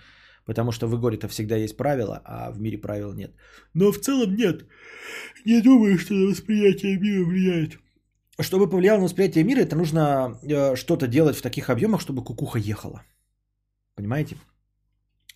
Потому 0.44 0.72
что 0.72 0.88
в 0.88 0.94
игоре-то 0.96 1.28
всегда 1.28 1.56
есть 1.56 1.76
правила, 1.76 2.20
а 2.24 2.50
в 2.50 2.60
мире 2.60 2.78
правил 2.78 3.12
нет. 3.12 3.30
Но 3.74 3.92
в 3.92 3.98
целом 3.98 4.34
нет. 4.34 4.66
Не 5.44 5.62
думаю, 5.62 5.98
что 5.98 6.14
на 6.14 6.26
восприятие 6.26 6.98
мира 6.98 7.24
влияет. 7.24 7.78
Чтобы 8.40 8.68
повлияло 8.68 8.98
на 8.98 9.04
восприятие 9.04 9.44
мира, 9.44 9.60
это 9.60 9.76
нужно 9.76 10.38
э, 10.42 10.74
что-то 10.76 11.06
делать 11.06 11.36
в 11.36 11.42
таких 11.42 11.70
объемах, 11.70 12.00
чтобы 12.00 12.24
кукуха 12.24 12.58
ехала. 12.58 13.02
Понимаете? 13.94 14.36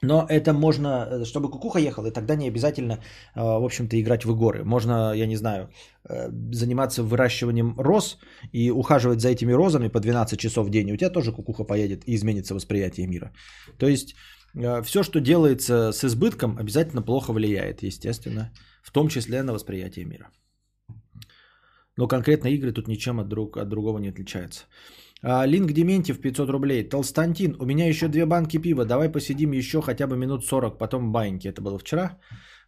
Но 0.02 0.26
это 0.28 0.52
можно, 0.52 0.88
э, 1.10 1.24
чтобы 1.24 1.50
кукуха 1.50 1.78
ехала, 1.78 2.08
и 2.08 2.10
тогда 2.10 2.36
не 2.36 2.48
обязательно, 2.48 2.92
э, 2.92 3.40
в 3.40 3.64
общем-то, 3.64 3.96
играть 3.96 4.24
в 4.24 4.30
игоры. 4.30 4.64
Можно, 4.64 5.12
я 5.14 5.26
не 5.26 5.36
знаю, 5.36 5.68
э, 6.08 6.28
заниматься 6.52 7.02
выращиванием 7.02 7.74
роз 7.78 8.18
и 8.52 8.70
ухаживать 8.70 9.20
за 9.20 9.28
этими 9.28 9.52
розами 9.52 9.88
по 9.88 10.00
12 10.00 10.38
часов 10.38 10.66
в 10.66 10.70
день. 10.70 10.92
У 10.92 10.96
тебя 10.96 11.10
тоже 11.10 11.32
кукуха 11.32 11.64
поедет 11.64 12.02
и 12.06 12.14
изменится 12.14 12.54
восприятие 12.54 13.06
мира. 13.06 13.32
То 13.78 13.88
есть 13.88 14.14
все, 14.84 15.02
что 15.02 15.20
делается 15.20 15.92
с 15.92 16.02
избытком, 16.04 16.56
обязательно 16.56 17.02
плохо 17.02 17.32
влияет, 17.32 17.82
естественно, 17.82 18.52
в 18.82 18.90
том 18.90 19.08
числе 19.08 19.42
на 19.42 19.52
восприятие 19.52 20.06
мира. 20.06 20.30
Но 21.98 22.08
конкретно 22.08 22.48
игры 22.48 22.72
тут 22.72 22.88
ничем 22.88 23.20
от, 23.20 23.28
друг, 23.28 23.56
от 23.56 23.68
другого 23.68 23.98
не 23.98 24.08
отличаются. 24.08 24.64
Линк 25.22 25.72
Дементьев 25.72 26.20
500 26.20 26.50
рублей. 26.50 26.88
Толстантин, 26.88 27.56
у 27.58 27.64
меня 27.64 27.88
еще 27.88 28.08
две 28.08 28.26
банки 28.26 28.58
пива. 28.58 28.84
Давай 28.84 29.08
посидим 29.08 29.52
еще 29.52 29.80
хотя 29.80 30.06
бы 30.06 30.16
минут 30.16 30.44
40, 30.44 30.78
потом 30.78 31.12
баньки. 31.12 31.48
Это 31.48 31.62
было 31.62 31.78
вчера. 31.78 32.18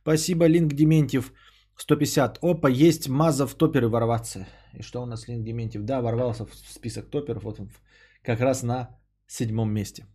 Спасибо, 0.03 0.47
Линк 0.47 0.73
Дементьев 0.73 1.33
150. 1.77 2.39
Опа, 2.43 2.69
есть 2.71 3.09
маза 3.09 3.47
в 3.47 3.55
топеры 3.55 3.89
ворваться. 3.89 4.47
И 4.79 4.83
что 4.83 5.03
у 5.03 5.07
нас 5.07 5.29
Линк 5.29 5.45
Дементьев? 5.45 5.83
Да, 5.83 6.01
ворвался 6.01 6.47
в 6.47 6.55
список 6.55 7.11
топеров. 7.11 7.45
Вот 7.45 7.61
он 7.61 7.71
как 8.23 8.41
раз 8.41 8.63
на 8.63 8.89
седьмом 9.27 9.73
месте. 9.73 10.07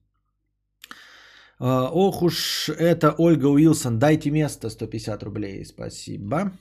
А, 1.59 1.89
ох 1.93 2.21
уж 2.23 2.69
это 2.69 3.13
Ольга 3.17 3.45
Уилсон. 3.45 3.99
Дайте 3.99 4.31
место 4.31 4.69
150 4.69 5.23
рублей. 5.23 5.65
Спасибо. 5.65 6.51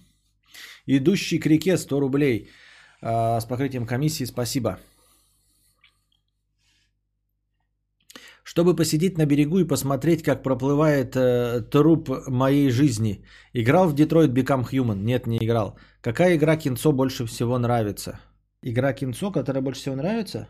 Идущий 0.87 1.39
к 1.39 1.47
реке 1.47 1.77
100 1.77 2.01
рублей. 2.01 2.51
А, 3.01 3.41
с 3.41 3.47
покрытием 3.47 3.87
комиссии 3.87 4.27
спасибо. 4.27 4.79
Чтобы 8.45 8.75
посидеть 8.77 9.19
на 9.19 9.27
берегу 9.27 9.59
и 9.59 9.67
посмотреть, 9.69 10.23
как 10.23 10.43
проплывает 10.43 11.15
э, 11.17 11.61
труп 11.71 12.09
моей 12.29 12.71
жизни. 12.71 13.25
Играл 13.53 13.89
в 13.89 13.95
Detroit 13.95 14.33
Become 14.33 14.69
Human? 14.71 15.03
Нет, 15.03 15.27
не 15.27 15.39
играл. 15.39 15.79
Какая 16.01 16.37
игра 16.37 16.57
кинцо 16.57 16.93
больше 16.93 17.25
всего 17.27 17.59
нравится? 17.59 18.21
Игра 18.63 18.93
кинцо, 18.93 19.31
которая 19.31 19.63
больше 19.63 19.81
всего 19.81 19.97
нравится? 19.97 20.49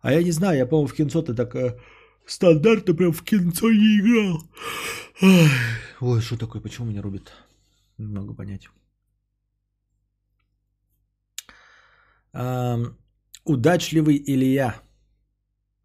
А 0.00 0.12
я 0.12 0.22
не 0.22 0.30
знаю, 0.32 0.58
я, 0.58 0.66
по-моему, 0.66 0.88
в 0.88 0.94
кинцо 0.94 1.22
ты 1.22 1.34
так 1.34 1.54
э, 1.54 1.78
стандартно 2.26 2.94
прям 2.94 3.12
в 3.12 3.22
кинцо 3.22 3.70
не 3.70 3.98
играл. 4.00 4.42
Ой, 6.00 6.20
что 6.20 6.36
такое, 6.36 6.62
почему 6.62 6.86
меня 6.86 7.02
рубит? 7.02 7.32
Не 7.98 8.14
могу 8.14 8.34
понять. 8.34 8.68
Эм, 12.32 12.96
удачливый 13.44 14.22
Илья. 14.26 14.80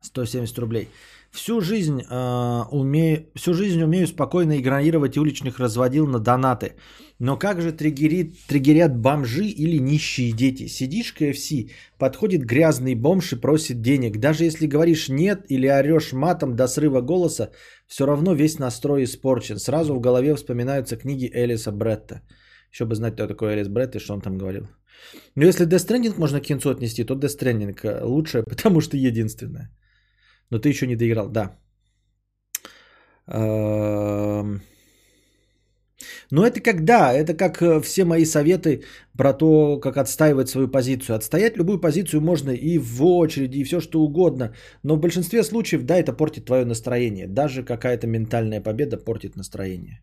170 0.03 0.59
рублей. 0.59 0.89
Всю 1.31 1.61
жизнь, 1.61 2.01
э, 2.01 2.63
умею, 2.71 3.25
всю 3.35 3.53
жизнь 3.53 3.81
умею 3.81 4.07
спокойно 4.07 4.59
игнорировать 4.59 5.17
уличных 5.17 5.59
разводил 5.59 6.05
на 6.05 6.19
донаты. 6.19 6.75
Но 7.19 7.37
как 7.37 7.61
же 7.61 7.71
триггерит, 7.71 8.35
триггерят 8.47 8.95
бомжи 8.95 9.45
или 9.45 9.79
нищие 9.79 10.31
дети? 10.31 10.67
Сидишь 10.67 11.15
KFC, 11.19 11.71
подходит 11.97 12.45
грязный 12.45 12.95
бомж 12.95 13.33
и 13.33 13.41
просит 13.41 13.81
денег. 13.81 14.19
Даже 14.19 14.43
если 14.43 14.67
говоришь 14.67 15.09
нет 15.09 15.45
или 15.49 15.67
орешь 15.67 16.13
матом 16.13 16.55
до 16.55 16.67
срыва 16.67 17.01
голоса, 17.01 17.49
все 17.87 18.05
равно 18.05 18.35
весь 18.35 18.59
настрой 18.59 19.03
испорчен. 19.03 19.57
Сразу 19.57 19.95
в 19.95 19.99
голове 19.99 20.35
вспоминаются 20.35 20.97
книги 20.97 21.31
Элиса 21.33 21.71
Бретта. 21.71 22.21
Еще 22.71 22.85
бы 22.85 22.93
знать, 22.93 23.13
кто 23.13 23.27
такой 23.27 23.53
Элис 23.53 23.69
Бретт 23.69 23.95
и 23.95 23.99
что 23.99 24.13
он 24.13 24.21
там 24.21 24.37
говорил. 24.37 24.67
Но 25.35 25.45
если 25.45 25.65
Death 25.65 25.87
Stranding 25.87 26.19
можно 26.19 26.41
к 26.41 26.45
кинцу 26.45 26.69
отнести, 26.69 27.03
то 27.03 27.15
Death 27.15 27.39
Stranding 27.39 27.75
э, 27.83 28.03
лучше, 28.03 28.43
потому 28.49 28.81
что 28.81 28.97
единственное. 28.97 29.71
Но 30.53 30.59
ты 30.59 30.69
еще 30.69 30.85
не 30.85 30.95
доиграл, 30.95 31.29
да. 31.29 31.57
Но 36.31 36.45
это 36.45 36.59
когда? 36.61 37.11
Это 37.13 37.33
как 37.33 37.61
э, 37.61 37.81
все 37.81 38.05
мои 38.05 38.25
советы 38.25 38.83
про 39.17 39.33
то, 39.33 39.79
как 39.79 39.97
отстаивать 39.97 40.49
свою 40.49 40.67
позицию. 40.67 41.15
Отстоять 41.15 41.57
любую 41.57 41.81
позицию 41.81 42.21
можно 42.21 42.51
и 42.51 42.77
в 42.77 43.03
очереди, 43.03 43.57
и 43.57 43.63
все 43.63 43.79
что 43.79 44.01
угодно. 44.01 44.53
Но 44.83 44.95
в 44.95 44.99
большинстве 44.99 45.43
случаев, 45.43 45.85
да, 45.85 45.95
это 45.97 46.13
портит 46.13 46.45
твое 46.45 46.65
настроение. 46.65 47.27
Даже 47.27 47.63
какая-то 47.63 48.07
ментальная 48.07 48.61
победа 48.61 48.97
портит 48.97 49.35
настроение. 49.35 50.01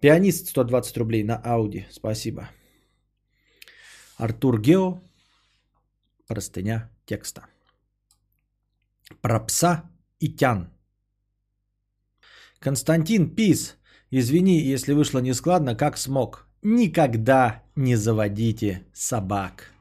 Пианист 0.00 0.48
120 0.48 0.96
рублей 0.96 1.24
на 1.24 1.36
Ауди. 1.36 1.86
Спасибо. 1.90 2.48
Артур 4.18 4.60
Гео. 4.60 5.00
Простыня 6.26 6.90
текста. 7.04 7.42
Про 9.20 9.40
пса 9.40 9.82
и 10.20 10.28
тян. 10.28 10.68
Константин 12.58 13.34
Пис. 13.34 13.76
Извини, 14.10 14.60
если 14.60 14.94
вышло 14.94 15.20
нескладно, 15.20 15.74
как 15.76 15.98
смог. 15.98 16.46
Никогда 16.62 17.62
не 17.76 17.96
заводите 17.96 18.82
собак. 18.92 19.72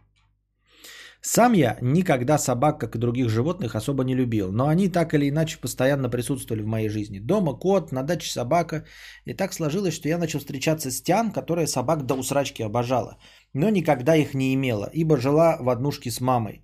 Сам 1.22 1.54
я 1.54 1.78
никогда 1.82 2.38
собак, 2.38 2.80
как 2.80 2.96
и 2.96 3.00
других 3.00 3.30
животных, 3.30 3.76
особо 3.76 4.04
не 4.04 4.16
любил, 4.16 4.52
но 4.52 4.68
они 4.68 4.90
так 4.90 5.14
или 5.16 5.28
иначе 5.30 5.58
постоянно 5.60 6.08
присутствовали 6.08 6.62
в 6.62 6.68
моей 6.68 6.90
жизни. 6.90 7.18
Дома 7.18 7.54
кот, 7.54 7.92
на 7.92 8.04
даче 8.04 8.30
собака. 8.30 8.86
И 9.26 9.34
так 9.34 9.54
сложилось, 9.54 9.96
что 9.96 10.08
я 10.08 10.20
начал 10.20 10.40
встречаться 10.40 10.92
с 10.92 11.02
Тян, 11.02 11.32
которая 11.32 11.66
собак 11.66 12.06
до 12.06 12.14
усрачки 12.14 12.62
обожала. 12.62 13.18
но 13.54 13.70
никогда 13.70 14.16
их 14.16 14.36
не 14.36 14.54
имела, 14.54 14.90
ибо 14.94 15.18
жила 15.18 15.58
в 15.60 15.70
однушке 15.70 16.12
с 16.12 16.22
мамой. 16.22 16.62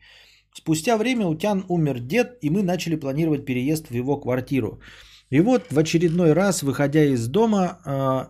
Спустя 0.54 0.98
время 0.98 1.28
у 1.28 1.36
Тян 1.36 1.66
умер 1.70 2.00
дед, 2.00 2.38
и 2.42 2.50
мы 2.50 2.64
начали 2.64 2.96
планировать 2.96 3.46
переезд 3.46 3.88
в 3.88 3.94
его 3.94 4.20
квартиру. 4.20 4.82
И 5.30 5.40
вот 5.40 5.72
в 5.72 5.80
очередной 5.80 6.34
раз, 6.34 6.62
выходя 6.62 7.04
из 7.06 7.28
дома 7.28 7.80
э, 7.86 8.28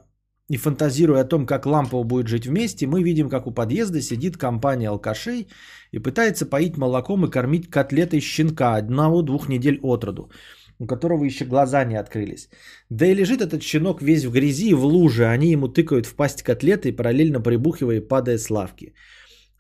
и 0.53 0.57
фантазируя 0.57 1.22
о 1.22 1.28
том, 1.28 1.45
как 1.45 1.65
Лампова 1.65 2.03
будет 2.03 2.28
жить 2.28 2.45
вместе, 2.45 2.86
мы 2.86 3.01
видим, 3.01 3.30
как 3.30 3.47
у 3.47 3.51
подъезда 3.51 4.01
сидит 4.01 4.38
компания 4.38 4.89
алкашей 4.89 5.47
и 5.91 5.99
пытается 5.99 6.45
поить 6.45 6.78
молоком 6.78 7.26
и 7.26 7.32
кормить 7.32 7.72
котлетой 7.72 8.19
щенка 8.19 8.76
одного-двух 8.76 9.49
недель 9.49 9.80
от 9.82 10.03
роду, 10.03 10.30
у 10.78 10.86
которого 10.86 11.24
еще 11.24 11.45
глаза 11.45 11.86
не 11.86 11.95
открылись. 11.95 12.49
Да 12.89 13.07
и 13.07 13.15
лежит 13.15 13.41
этот 13.41 13.63
щенок 13.63 14.01
весь 14.01 14.26
в 14.26 14.32
грязи 14.32 14.69
и 14.69 14.76
в 14.76 14.86
луже, 14.86 15.26
они 15.26 15.51
ему 15.51 15.69
тыкают 15.69 16.05
в 16.05 16.15
пасть 16.15 16.43
котлеты, 16.43 16.93
параллельно 16.93 17.41
прибухивая 17.41 17.97
и 17.97 18.07
падая 18.07 18.38
с 18.38 18.49
лавки. 18.51 18.93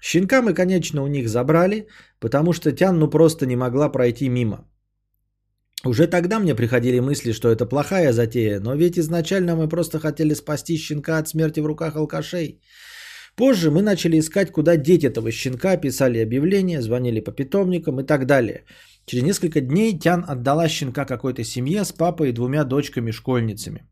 Щенка 0.01 0.41
мы, 0.41 0.53
конечно, 0.53 1.03
у 1.03 1.07
них 1.07 1.29
забрали, 1.29 1.87
потому 2.21 2.53
что 2.53 2.71
Тян 2.71 2.99
ну 2.99 3.09
просто 3.09 3.45
не 3.45 3.55
могла 3.55 3.91
пройти 3.91 4.29
мимо. 4.29 4.57
Уже 5.83 6.07
тогда 6.07 6.39
мне 6.39 6.55
приходили 6.55 6.99
мысли, 6.99 7.33
что 7.33 7.49
это 7.49 7.65
плохая 7.65 8.13
затея, 8.13 8.59
но 8.59 8.75
ведь 8.75 8.99
изначально 8.99 9.55
мы 9.55 9.67
просто 9.67 9.99
хотели 9.99 10.35
спасти 10.35 10.77
щенка 10.77 11.17
от 11.17 11.27
смерти 11.27 11.59
в 11.59 11.65
руках 11.65 11.95
алкашей. 11.95 12.61
Позже 13.35 13.71
мы 13.71 13.81
начали 13.81 14.19
искать, 14.19 14.51
куда 14.51 14.77
деть 14.77 15.03
этого 15.03 15.31
щенка, 15.31 15.77
писали 15.77 16.19
объявления, 16.19 16.81
звонили 16.81 17.21
по 17.21 17.31
питомникам 17.31 17.99
и 17.99 18.03
так 18.05 18.25
далее. 18.25 18.65
Через 19.05 19.23
несколько 19.23 19.61
дней 19.61 19.97
Тян 19.97 20.23
отдала 20.27 20.69
щенка 20.69 21.05
какой-то 21.05 21.43
семье 21.43 21.83
с 21.83 21.91
папой 21.91 22.29
и 22.29 22.33
двумя 22.33 22.63
дочками-школьницами. 22.63 23.90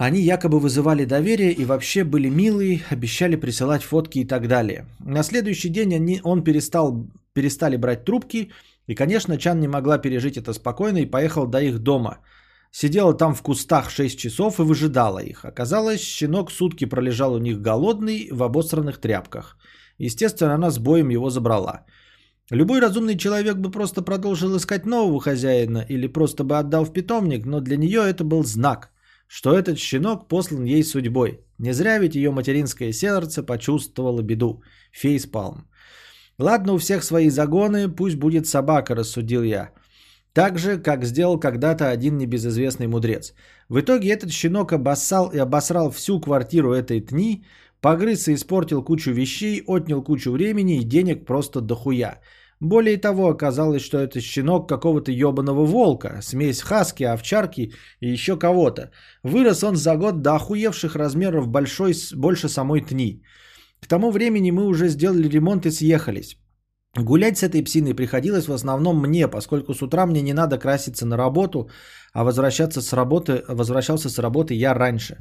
Они 0.00 0.20
якобы 0.22 0.60
вызывали 0.60 1.04
доверие 1.04 1.52
и 1.52 1.66
вообще 1.66 2.04
были 2.04 2.30
милые, 2.30 2.80
обещали 2.88 3.36
присылать 3.36 3.82
фотки 3.82 4.20
и 4.20 4.24
так 4.24 4.48
далее. 4.48 4.86
На 5.04 5.22
следующий 5.22 5.68
день 5.68 5.94
они, 5.94 6.20
он 6.24 6.42
перестал, 6.42 7.06
перестали 7.34 7.76
брать 7.76 8.04
трубки, 8.04 8.50
и, 8.86 8.94
конечно, 8.94 9.36
Чан 9.36 9.60
не 9.60 9.68
могла 9.68 9.98
пережить 9.98 10.38
это 10.38 10.54
спокойно 10.54 11.02
и 11.02 11.10
поехал 11.10 11.46
до 11.46 11.58
их 11.58 11.80
дома. 11.80 12.18
Сидела 12.72 13.12
там 13.12 13.34
в 13.34 13.42
кустах 13.42 13.90
6 13.90 14.18
часов 14.18 14.58
и 14.58 14.62
выжидала 14.62 15.18
их. 15.18 15.44
Оказалось, 15.44 16.00
щенок 16.00 16.50
сутки 16.50 16.86
пролежал 16.86 17.34
у 17.34 17.38
них 17.38 17.60
голодный 17.60 18.28
в 18.32 18.42
обосранных 18.42 19.00
тряпках. 19.00 19.58
Естественно, 19.98 20.54
она 20.54 20.70
с 20.70 20.78
боем 20.78 21.10
его 21.10 21.28
забрала. 21.28 21.84
Любой 22.48 22.80
разумный 22.80 23.18
человек 23.18 23.56
бы 23.56 23.70
просто 23.70 24.00
продолжил 24.00 24.56
искать 24.56 24.86
нового 24.86 25.20
хозяина 25.20 25.84
или 25.90 26.06
просто 26.06 26.42
бы 26.42 26.58
отдал 26.58 26.86
в 26.86 26.92
питомник, 26.94 27.44
но 27.44 27.60
для 27.60 27.76
нее 27.76 28.00
это 28.00 28.24
был 28.24 28.44
знак– 28.44 28.90
что 29.32 29.50
этот 29.50 29.78
щенок 29.78 30.28
послан 30.28 30.64
ей 30.64 30.82
судьбой. 30.82 31.38
Не 31.58 31.72
зря 31.72 31.98
ведь 31.98 32.16
ее 32.16 32.30
материнское 32.30 32.92
сердце 32.92 33.44
почувствовало 33.44 34.22
беду. 34.22 34.62
Фейспалм. 34.92 35.68
Ладно, 36.38 36.72
у 36.72 36.78
всех 36.78 37.04
свои 37.04 37.30
загоны, 37.30 37.88
пусть 37.88 38.16
будет 38.16 38.46
собака, 38.46 38.96
рассудил 38.96 39.44
я. 39.44 39.70
Так 40.32 40.58
же, 40.58 40.78
как 40.78 41.04
сделал 41.04 41.38
когда-то 41.38 41.90
один 41.90 42.18
небезызвестный 42.18 42.88
мудрец. 42.88 43.32
В 43.68 43.78
итоге 43.78 44.08
этот 44.08 44.32
щенок 44.32 44.72
обоссал 44.72 45.30
и 45.30 45.38
обосрал 45.38 45.90
всю 45.92 46.20
квартиру 46.20 46.72
этой 46.72 47.00
тни, 47.00 47.44
погрыз 47.80 48.26
и 48.26 48.34
испортил 48.34 48.82
кучу 48.82 49.12
вещей, 49.12 49.62
отнял 49.66 50.02
кучу 50.02 50.32
времени 50.32 50.80
и 50.80 50.84
денег 50.84 51.24
просто 51.24 51.60
дохуя. 51.60 52.18
Более 52.60 52.98
того, 52.98 53.28
оказалось, 53.28 53.82
что 53.82 53.98
это 53.98 54.20
щенок 54.20 54.68
какого-то 54.68 55.10
ебаного 55.10 55.64
волка, 55.64 56.20
смесь 56.22 56.60
хаски, 56.60 57.04
овчарки 57.04 57.72
и 58.00 58.12
еще 58.12 58.36
кого-то. 58.36 58.90
Вырос 59.22 59.64
он 59.64 59.76
за 59.76 59.96
год 59.96 60.20
до 60.22 60.34
охуевших 60.34 60.94
размеров 60.94 61.48
большой, 61.48 61.94
больше 62.16 62.48
самой 62.48 62.82
тни. 62.82 63.22
К 63.80 63.86
тому 63.86 64.10
времени 64.10 64.50
мы 64.50 64.66
уже 64.66 64.88
сделали 64.88 65.28
ремонт 65.28 65.64
и 65.66 65.70
съехались. 65.70 66.36
Гулять 66.96 67.38
с 67.38 67.42
этой 67.42 67.62
псиной 67.62 67.94
приходилось 67.94 68.48
в 68.48 68.52
основном 68.52 69.00
мне, 69.00 69.28
поскольку 69.28 69.74
с 69.74 69.82
утра 69.82 70.06
мне 70.06 70.22
не 70.22 70.34
надо 70.34 70.58
краситься 70.58 71.06
на 71.06 71.16
работу, 71.16 71.70
а 72.12 72.24
возвращаться 72.24 72.82
с 72.82 72.92
работы, 72.92 73.42
возвращался 73.48 74.10
с 74.10 74.18
работы 74.18 74.54
я 74.54 74.74
раньше. 74.74 75.16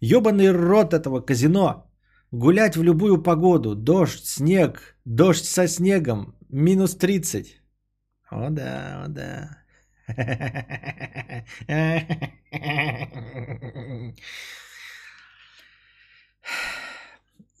Ебаный 0.00 0.52
рот 0.52 0.94
этого 0.94 1.20
казино. 1.20 1.84
Гулять 2.30 2.76
в 2.76 2.82
любую 2.82 3.22
погоду. 3.22 3.74
Дождь, 3.74 4.24
снег, 4.24 4.96
дождь 5.04 5.44
со 5.44 5.68
снегом. 5.68 6.34
Минус 6.52 6.96
30. 6.96 7.62
О 8.30 8.50
да, 8.50 9.04
о 9.04 9.08
да. 9.08 9.58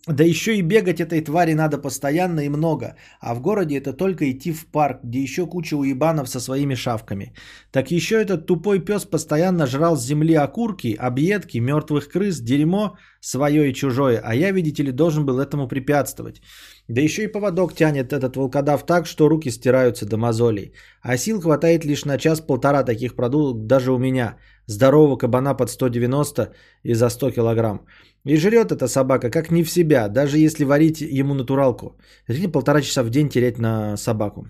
Да 0.08 0.24
еще 0.24 0.56
и 0.56 0.62
бегать 0.62 1.00
этой 1.00 1.20
твари 1.24 1.54
надо 1.54 1.78
постоянно 1.78 2.40
и 2.40 2.48
много. 2.48 2.96
А 3.20 3.34
в 3.34 3.40
городе 3.40 3.78
это 3.78 3.92
только 3.92 4.30
идти 4.30 4.52
в 4.52 4.66
парк, 4.66 5.00
где 5.04 5.22
еще 5.22 5.46
куча 5.46 5.74
уебанов 5.76 6.28
со 6.28 6.40
своими 6.40 6.74
шавками. 6.74 7.32
Так 7.70 7.90
еще 7.92 8.16
этот 8.16 8.46
тупой 8.46 8.80
пес 8.84 9.04
постоянно 9.04 9.66
жрал 9.66 9.96
с 9.96 10.04
земли 10.04 10.34
окурки, 10.34 10.96
объедки, 10.98 11.58
мертвых 11.58 12.08
крыс, 12.08 12.40
дерьмо 12.40 12.98
свое 13.20 13.70
и 13.70 13.74
чужое. 13.74 14.20
А 14.24 14.34
я, 14.34 14.52
видите 14.52 14.82
ли, 14.82 14.92
должен 14.92 15.24
был 15.24 15.38
этому 15.38 15.68
препятствовать. 15.68 16.42
Да 16.88 17.00
еще 17.00 17.22
и 17.24 17.32
поводок 17.32 17.74
тянет 17.74 18.12
этот 18.12 18.36
волкодав 18.36 18.84
так, 18.86 19.06
что 19.06 19.28
руки 19.28 19.50
стираются 19.50 20.06
до 20.06 20.16
мозолей. 20.16 20.72
А 21.00 21.16
сил 21.16 21.40
хватает 21.40 21.84
лишь 21.84 22.04
на 22.04 22.18
час-полтора 22.18 22.82
таких 22.82 23.14
продуктов 23.14 23.66
даже 23.66 23.92
у 23.92 23.98
меня. 23.98 24.36
Здорового 24.66 25.16
кабана 25.16 25.54
под 25.54 25.70
190 25.70 26.52
и 26.82 26.94
за 26.94 27.08
100 27.08 27.30
килограмм. 27.30 27.86
И 28.24 28.36
жрет 28.36 28.72
эта 28.72 28.88
собака 28.88 29.30
как 29.30 29.50
не 29.50 29.64
в 29.64 29.70
себя, 29.70 30.08
даже 30.08 30.38
если 30.38 30.64
варить 30.64 31.00
ему 31.00 31.34
натуралку. 31.34 31.96
Или 32.28 32.46
полтора 32.46 32.80
часа 32.80 33.02
в 33.02 33.10
день 33.10 33.28
терять 33.28 33.58
на 33.58 33.96
собаку. 33.96 34.46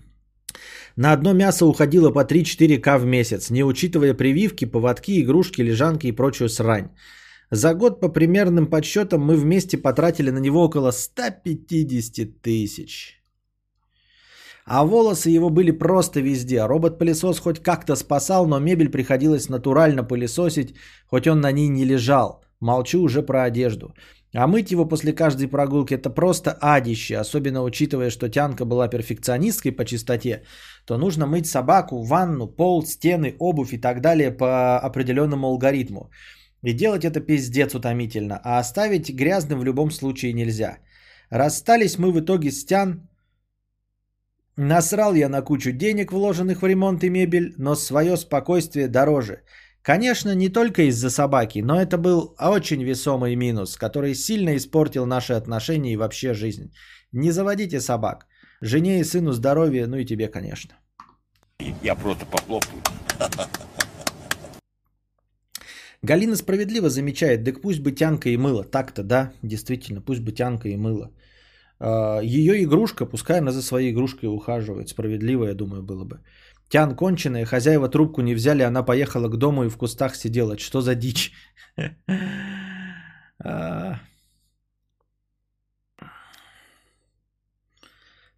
На 0.95 1.13
одно 1.13 1.33
мясо 1.33 1.65
уходило 1.65 2.11
по 2.11 2.23
3-4 2.23 2.79
к 2.79 2.97
в 2.97 3.05
месяц, 3.05 3.49
не 3.49 3.63
учитывая 3.63 4.13
прививки, 4.13 4.65
поводки, 4.65 5.21
игрушки, 5.21 5.61
лежанки 5.61 6.07
и 6.07 6.11
прочую 6.11 6.49
срань. 6.49 6.89
За 7.55 7.75
год 7.75 7.99
по 7.99 8.09
примерным 8.09 8.65
подсчетам 8.65 9.21
мы 9.21 9.35
вместе 9.35 9.77
потратили 9.77 10.31
на 10.31 10.39
него 10.39 10.63
около 10.63 10.91
150 10.91 12.41
тысяч. 12.41 13.21
А 14.65 14.83
волосы 14.83 15.29
его 15.29 15.51
были 15.51 15.69
просто 15.69 16.19
везде. 16.19 16.65
Робот-пылесос 16.65 17.39
хоть 17.39 17.59
как-то 17.59 17.95
спасал, 17.95 18.47
но 18.47 18.59
мебель 18.59 18.89
приходилось 18.89 19.49
натурально 19.49 20.03
пылесосить, 20.03 20.73
хоть 21.05 21.27
он 21.27 21.41
на 21.41 21.51
ней 21.51 21.67
не 21.67 21.85
лежал. 21.85 22.43
Молчу 22.59 23.03
уже 23.03 23.21
про 23.21 23.43
одежду. 23.43 23.93
А 24.33 24.47
мыть 24.47 24.71
его 24.71 24.85
после 24.85 25.13
каждой 25.13 25.47
прогулки 25.47 25.93
это 25.93 26.09
просто 26.09 26.57
адище, 26.59 27.17
особенно 27.17 27.63
учитывая, 27.63 28.09
что 28.09 28.29
Тянка 28.29 28.65
была 28.65 28.87
перфекционисткой 28.87 29.73
по 29.73 29.85
чистоте, 29.85 30.41
то 30.87 30.97
нужно 30.97 31.27
мыть 31.27 31.45
собаку, 31.45 32.01
ванну, 32.01 32.47
пол, 32.47 32.83
стены, 32.83 33.35
обувь 33.37 33.73
и 33.73 33.77
так 33.77 34.01
далее 34.01 34.31
по 34.31 34.79
определенному 34.79 35.47
алгоритму. 35.47 36.09
И 36.63 36.73
делать 36.73 37.03
это 37.05 37.19
пиздец 37.19 37.75
утомительно, 37.75 38.39
а 38.43 38.59
оставить 38.59 39.13
грязным 39.13 39.59
в 39.59 39.65
любом 39.65 39.91
случае 39.91 40.33
нельзя. 40.33 40.77
Расстались 41.29 41.97
мы 41.97 42.11
в 42.11 42.19
итоге 42.19 42.51
с 42.51 42.65
Тян. 42.65 43.09
Насрал 44.55 45.13
я 45.13 45.29
на 45.29 45.41
кучу 45.41 45.71
денег, 45.71 46.11
вложенных 46.11 46.61
в 46.61 46.67
ремонт 46.67 47.03
и 47.03 47.09
мебель, 47.09 47.53
но 47.57 47.75
свое 47.75 48.17
спокойствие 48.17 48.87
дороже. 48.87 49.43
Конечно, 49.81 50.35
не 50.35 50.49
только 50.49 50.83
из-за 50.83 51.09
собаки, 51.09 51.59
но 51.59 51.81
это 51.81 51.97
был 51.97 52.35
очень 52.39 52.83
весомый 52.83 53.35
минус, 53.35 53.75
который 53.75 54.15
сильно 54.15 54.55
испортил 54.55 55.05
наши 55.05 55.33
отношения 55.33 55.93
и 55.93 55.97
вообще 55.97 56.33
жизнь. 56.33 56.71
Не 57.11 57.31
заводите 57.31 57.81
собак. 57.81 58.25
Жене 58.61 58.99
и 58.99 59.03
сыну 59.03 59.33
здоровья, 59.33 59.87
ну 59.87 59.97
и 59.97 60.05
тебе, 60.05 60.29
конечно. 60.29 60.75
Я 61.83 61.95
просто 61.95 62.25
похлопаю. 62.25 62.81
Галина 66.03 66.35
справедливо 66.35 66.89
замечает, 66.89 67.45
так 67.45 67.61
пусть 67.61 67.79
бы 67.79 67.91
тянка 67.91 68.29
и 68.29 68.37
мыло. 68.37 68.63
Так-то, 68.63 69.03
да, 69.03 69.31
действительно, 69.41 70.01
пусть 70.01 70.21
бы 70.21 70.33
тянка 70.33 70.67
и 70.67 70.75
мыло. 70.75 71.11
А, 71.79 72.19
Ее 72.21 72.63
игрушка, 72.63 73.05
пускай 73.05 73.39
она 73.39 73.51
за 73.51 73.61
своей 73.61 73.91
игрушкой 73.91 74.29
ухаживает. 74.29 74.89
Справедливо, 74.89 75.45
я 75.45 75.53
думаю, 75.53 75.81
было 75.81 76.03
бы. 76.03 76.19
Тян 76.69 76.95
конченая, 76.95 77.45
хозяева 77.45 77.89
трубку 77.89 78.21
не 78.21 78.35
взяли, 78.35 78.63
она 78.63 78.83
поехала 78.83 79.29
к 79.29 79.37
дому 79.37 79.63
и 79.63 79.69
в 79.69 79.77
кустах 79.77 80.15
сидела. 80.15 80.57
Что 80.57 80.81
за 80.81 80.95
дичь? 80.95 81.31
А. 83.45 83.99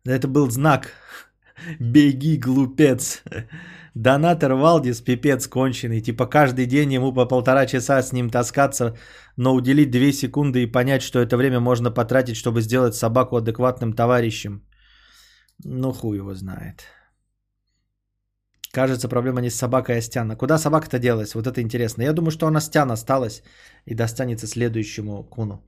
Это 0.06 0.28
был 0.28 0.50
знак. 0.50 0.92
Беги, 1.80 2.38
глупец. 2.38 3.24
Донатор 3.96 4.54
Валдис, 4.54 5.02
пипец 5.02 5.48
конченый. 5.48 6.02
Типа 6.02 6.28
каждый 6.28 6.66
день 6.66 6.94
ему 6.94 7.14
по 7.14 7.26
полтора 7.26 7.66
часа 7.66 8.02
с 8.02 8.12
ним 8.12 8.30
таскаться, 8.30 8.98
но 9.38 9.56
уделить 9.56 9.90
две 9.90 10.12
секунды 10.12 10.64
и 10.64 10.72
понять, 10.72 11.02
что 11.02 11.20
это 11.20 11.38
время 11.38 11.60
можно 11.62 11.92
потратить, 11.92 12.36
чтобы 12.36 12.62
сделать 12.62 12.96
собаку 12.96 13.38
адекватным 13.38 13.94
товарищем. 13.94 14.62
Ну 15.64 15.94
хуй 15.94 16.18
его 16.18 16.34
знает. 16.34 16.84
Кажется, 18.74 19.08
проблема 19.08 19.40
не 19.40 19.50
с 19.50 19.56
собакой, 19.56 19.98
а 19.98 20.02
с 20.02 20.10
Тян. 20.10 20.30
А 20.30 20.36
куда 20.36 20.58
собака-то 20.58 21.00
делась? 21.00 21.34
Вот 21.34 21.48
это 21.48 21.62
интересно. 21.62 22.04
Я 22.04 22.12
думаю, 22.12 22.32
что 22.32 22.48
она 22.48 22.60
с 22.60 22.70
Тян 22.70 22.92
осталась 22.92 23.44
и 23.86 23.96
достанется 23.96 24.48
следующему 24.48 25.24
куну. 25.24 25.64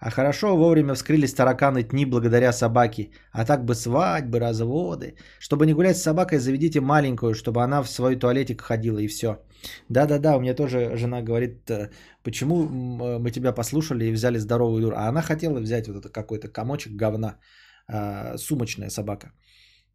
А 0.00 0.10
хорошо 0.10 0.56
вовремя 0.56 0.94
вскрылись 0.94 1.34
тараканы 1.34 1.82
тни 1.82 2.04
благодаря 2.06 2.52
собаке. 2.52 3.10
А 3.32 3.44
так 3.44 3.64
бы 3.64 3.74
свадьбы, 3.74 4.38
разводы. 4.38 5.16
Чтобы 5.40 5.66
не 5.66 5.74
гулять 5.74 5.96
с 5.98 6.02
собакой, 6.02 6.38
заведите 6.38 6.80
маленькую, 6.80 7.34
чтобы 7.34 7.62
она 7.62 7.82
в 7.82 7.88
свой 7.90 8.16
туалетик 8.16 8.60
ходила 8.62 8.98
и 8.98 9.08
все. 9.08 9.38
Да-да-да, 9.88 10.36
у 10.36 10.40
меня 10.40 10.54
тоже 10.54 10.96
жена 10.96 11.22
говорит, 11.22 11.68
э, 11.70 11.90
почему 12.22 12.66
м, 12.66 13.22
мы 13.22 13.30
тебя 13.30 13.52
послушали 13.52 14.04
и 14.06 14.12
взяли 14.12 14.38
здоровую 14.38 14.82
дуру. 14.82 14.96
А 14.96 15.08
она 15.08 15.22
хотела 15.22 15.58
взять 15.60 15.88
вот 15.88 15.96
это 15.96 16.08
какой-то 16.10 16.48
комочек 16.48 16.92
говна. 16.92 17.38
а, 17.90 18.36
сумочная 18.38 18.90
собака. 18.90 19.32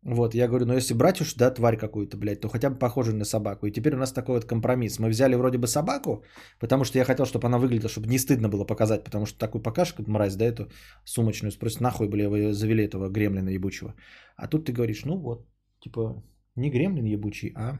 Вот, 0.05 0.35
я 0.35 0.47
говорю, 0.47 0.65
ну 0.65 0.73
если 0.73 0.93
брать 0.93 1.21
уж, 1.21 1.33
да, 1.35 1.49
тварь 1.49 1.77
какую-то, 1.77 2.17
блядь, 2.17 2.41
то 2.41 2.49
хотя 2.49 2.69
бы 2.69 2.77
похожую 2.77 3.15
на 3.15 3.25
собаку. 3.25 3.67
И 3.67 3.71
теперь 3.71 3.95
у 3.95 3.97
нас 3.97 4.11
такой 4.11 4.35
вот 4.35 4.45
компромисс. 4.45 4.99
Мы 4.99 5.09
взяли 5.09 5.35
вроде 5.35 5.57
бы 5.57 5.67
собаку, 5.67 6.23
потому 6.59 6.83
что 6.83 6.97
я 6.97 7.05
хотел, 7.05 7.25
чтобы 7.25 7.47
она 7.47 7.57
выглядела, 7.57 7.89
чтобы 7.89 8.07
не 8.07 8.19
стыдно 8.19 8.49
было 8.49 8.65
показать, 8.65 9.03
потому 9.03 9.25
что 9.25 9.39
такой 9.39 9.61
покажешь, 9.61 9.93
как 9.93 10.07
мразь, 10.07 10.35
да, 10.35 10.45
эту 10.45 10.69
сумочную, 11.05 11.51
спросит, 11.51 11.81
нахуй, 11.81 12.09
бля, 12.09 12.29
вы 12.29 12.53
завели 12.53 12.83
этого 12.83 13.09
гремлина 13.09 13.49
ебучего. 13.49 13.95
А 14.35 14.47
тут 14.47 14.65
ты 14.65 14.73
говоришь, 14.73 15.05
ну 15.05 15.17
вот, 15.17 15.47
типа, 15.79 16.21
не 16.55 16.69
гремлин 16.69 17.05
ебучий, 17.05 17.53
а 17.55 17.79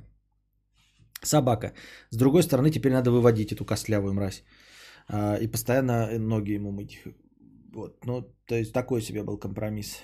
собака. 1.22 1.74
С 2.10 2.18
другой 2.18 2.44
стороны, 2.44 2.72
теперь 2.72 2.94
надо 2.94 3.12
выводить 3.12 3.52
эту 3.52 3.66
костлявую 3.66 4.14
мразь. 4.14 4.44
А, 5.10 5.36
и 5.36 5.48
постоянно 5.48 6.18
ноги 6.20 6.54
ему 6.54 6.72
мыть. 6.72 7.04
Вот, 7.74 8.06
ну, 8.06 8.22
то 8.46 8.56
есть 8.56 8.72
такой 8.72 9.02
себе 9.02 9.24
был 9.24 9.38
компромисс. 9.38 9.98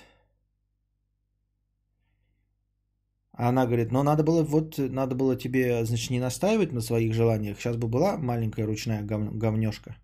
А 3.40 3.48
она 3.48 3.66
говорит, 3.66 3.92
ну 3.92 4.02
надо 4.02 4.22
было, 4.22 4.42
вот, 4.42 4.78
надо 4.78 5.14
было 5.14 5.34
тебе, 5.34 5.84
значит, 5.84 6.10
не 6.10 6.20
настаивать 6.20 6.72
на 6.72 6.82
своих 6.82 7.14
желаниях. 7.14 7.58
Сейчас 7.58 7.76
бы 7.76 7.88
была 7.88 8.18
маленькая 8.18 8.66
ручная 8.66 9.02
гов- 9.02 9.38
говнешка. 9.38 9.96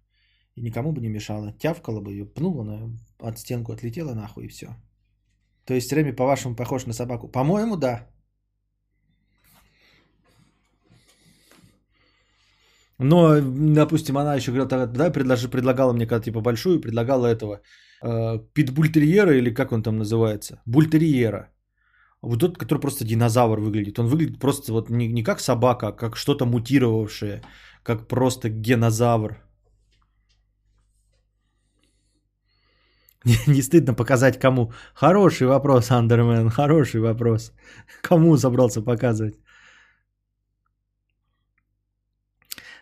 И 0.54 0.62
никому 0.62 0.92
бы 0.92 1.02
не 1.02 1.08
мешала. 1.08 1.52
Тявкала 1.52 2.00
бы 2.00 2.12
ее, 2.12 2.24
пнула 2.24 2.64
на 2.64 2.98
от 3.18 3.38
стенку, 3.38 3.72
отлетела 3.72 4.14
нахуй 4.14 4.44
и 4.44 4.48
все. 4.48 4.66
То 5.66 5.74
есть 5.74 5.92
Реми, 5.92 6.12
по-вашему, 6.12 6.56
похож 6.56 6.86
на 6.86 6.94
собаку? 6.94 7.28
По-моему, 7.28 7.76
да. 7.76 8.06
Но, 12.98 13.40
допустим, 13.74 14.16
она 14.16 14.36
еще 14.36 14.50
говорила, 14.50 14.86
да, 14.86 15.10
предложи, 15.10 15.50
предлагала 15.50 15.92
мне 15.92 16.06
когда 16.06 16.24
типа 16.24 16.40
большую, 16.40 16.80
предлагала 16.80 17.26
этого 17.26 17.60
э, 18.02 18.38
питбультерьера 18.54 19.36
или 19.36 19.54
как 19.54 19.72
он 19.72 19.82
там 19.82 19.98
называется? 19.98 20.62
Бультерьера. 20.64 21.50
Вот 22.26 22.40
тот, 22.40 22.58
который 22.58 22.80
просто 22.80 23.04
динозавр 23.04 23.60
выглядит. 23.60 23.98
Он 23.98 24.06
выглядит 24.06 24.40
просто 24.40 24.72
вот 24.72 24.90
не, 24.90 25.08
не 25.08 25.22
как 25.22 25.40
собака, 25.40 25.88
а 25.88 25.92
как 25.92 26.16
что-то 26.16 26.44
мутировавшее, 26.44 27.42
как 27.82 28.08
просто 28.08 28.48
генозавр. 28.48 29.36
Не, 33.46 33.62
стыдно 33.62 33.94
показать 33.94 34.38
кому? 34.38 34.72
Хороший 34.94 35.46
вопрос, 35.46 35.90
Андермен, 35.90 36.50
хороший 36.50 37.00
вопрос. 37.00 37.52
Кому 38.02 38.36
собрался 38.36 38.82
показывать? 38.82 39.34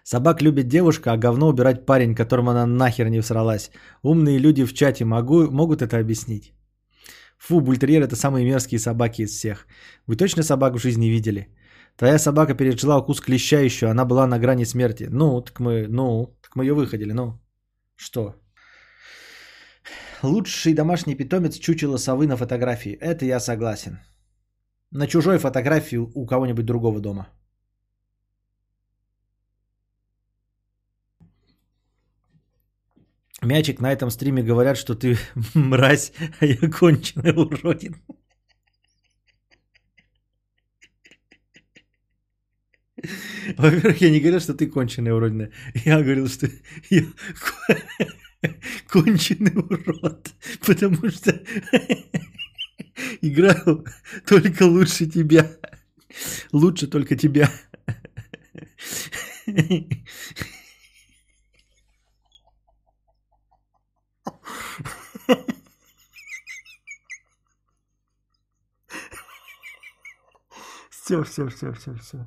Собак 0.02 0.42
любит 0.42 0.68
девушка, 0.68 1.12
а 1.12 1.16
говно 1.16 1.48
убирать 1.48 1.86
парень, 1.86 2.14
которому 2.14 2.50
она 2.50 2.66
нахер 2.66 3.08
не 3.08 3.20
всралась. 3.20 3.70
Умные 4.02 4.38
люди 4.38 4.64
в 4.64 4.74
чате 4.74 5.04
могу, 5.04 5.50
могут 5.50 5.82
это 5.82 5.98
объяснить. 5.98 6.52
Фу, 7.46 7.60
бультерьер 7.60 8.02
это 8.02 8.16
самые 8.16 8.46
мерзкие 8.46 8.78
собаки 8.78 9.22
из 9.22 9.30
всех. 9.30 9.66
Вы 10.06 10.16
точно 10.16 10.42
собак 10.42 10.74
в 10.74 10.78
жизни 10.78 11.10
видели? 11.10 11.48
Твоя 11.96 12.18
собака 12.18 12.54
пережила 12.54 12.98
укус 12.98 13.20
клеща 13.20 13.60
еще, 13.60 13.86
она 13.86 14.04
была 14.06 14.26
на 14.26 14.38
грани 14.38 14.64
смерти. 14.64 15.08
Ну, 15.10 15.42
так 15.42 15.60
мы, 15.60 15.86
ну, 15.88 16.38
так 16.42 16.56
мы 16.56 16.64
ее 16.64 16.72
выходили, 16.72 17.12
ну. 17.12 17.38
Что? 17.96 18.34
Лучший 20.22 20.74
домашний 20.74 21.16
питомец 21.16 21.58
чучело 21.58 21.98
совы 21.98 22.26
на 22.26 22.36
фотографии. 22.36 22.92
Это 22.92 23.26
я 23.26 23.40
согласен. 23.40 23.98
На 24.90 25.06
чужой 25.06 25.38
фотографии 25.38 25.98
у 25.98 26.26
кого-нибудь 26.26 26.64
другого 26.64 27.00
дома. 27.00 27.28
Мячик 33.44 33.80
на 33.80 33.92
этом 33.92 34.10
стриме 34.10 34.42
говорят, 34.42 34.78
что 34.78 34.94
ты 34.94 35.18
мразь, 35.54 36.12
а 36.40 36.46
я 36.46 36.56
конченый 36.68 37.32
уродин. 37.32 37.96
Во-первых, 43.56 44.00
я 44.00 44.10
не 44.10 44.20
говорил, 44.20 44.40
что 44.40 44.54
ты 44.54 44.66
конченая 44.66 45.14
уродина. 45.14 45.50
Я 45.84 46.00
говорил, 46.00 46.28
что 46.28 46.48
я 46.90 47.02
конченый 48.88 49.52
урод. 49.54 50.32
Потому 50.66 51.10
что 51.10 51.32
играю 53.20 53.84
только 54.26 54.62
лучше 54.62 55.06
тебя. 55.06 55.50
Лучше 56.52 56.86
только 56.86 57.16
тебя. 57.16 57.50
Все, 71.04 71.22
все, 71.22 71.48
все, 71.48 71.70
все, 71.74 71.94
все. 71.96 72.26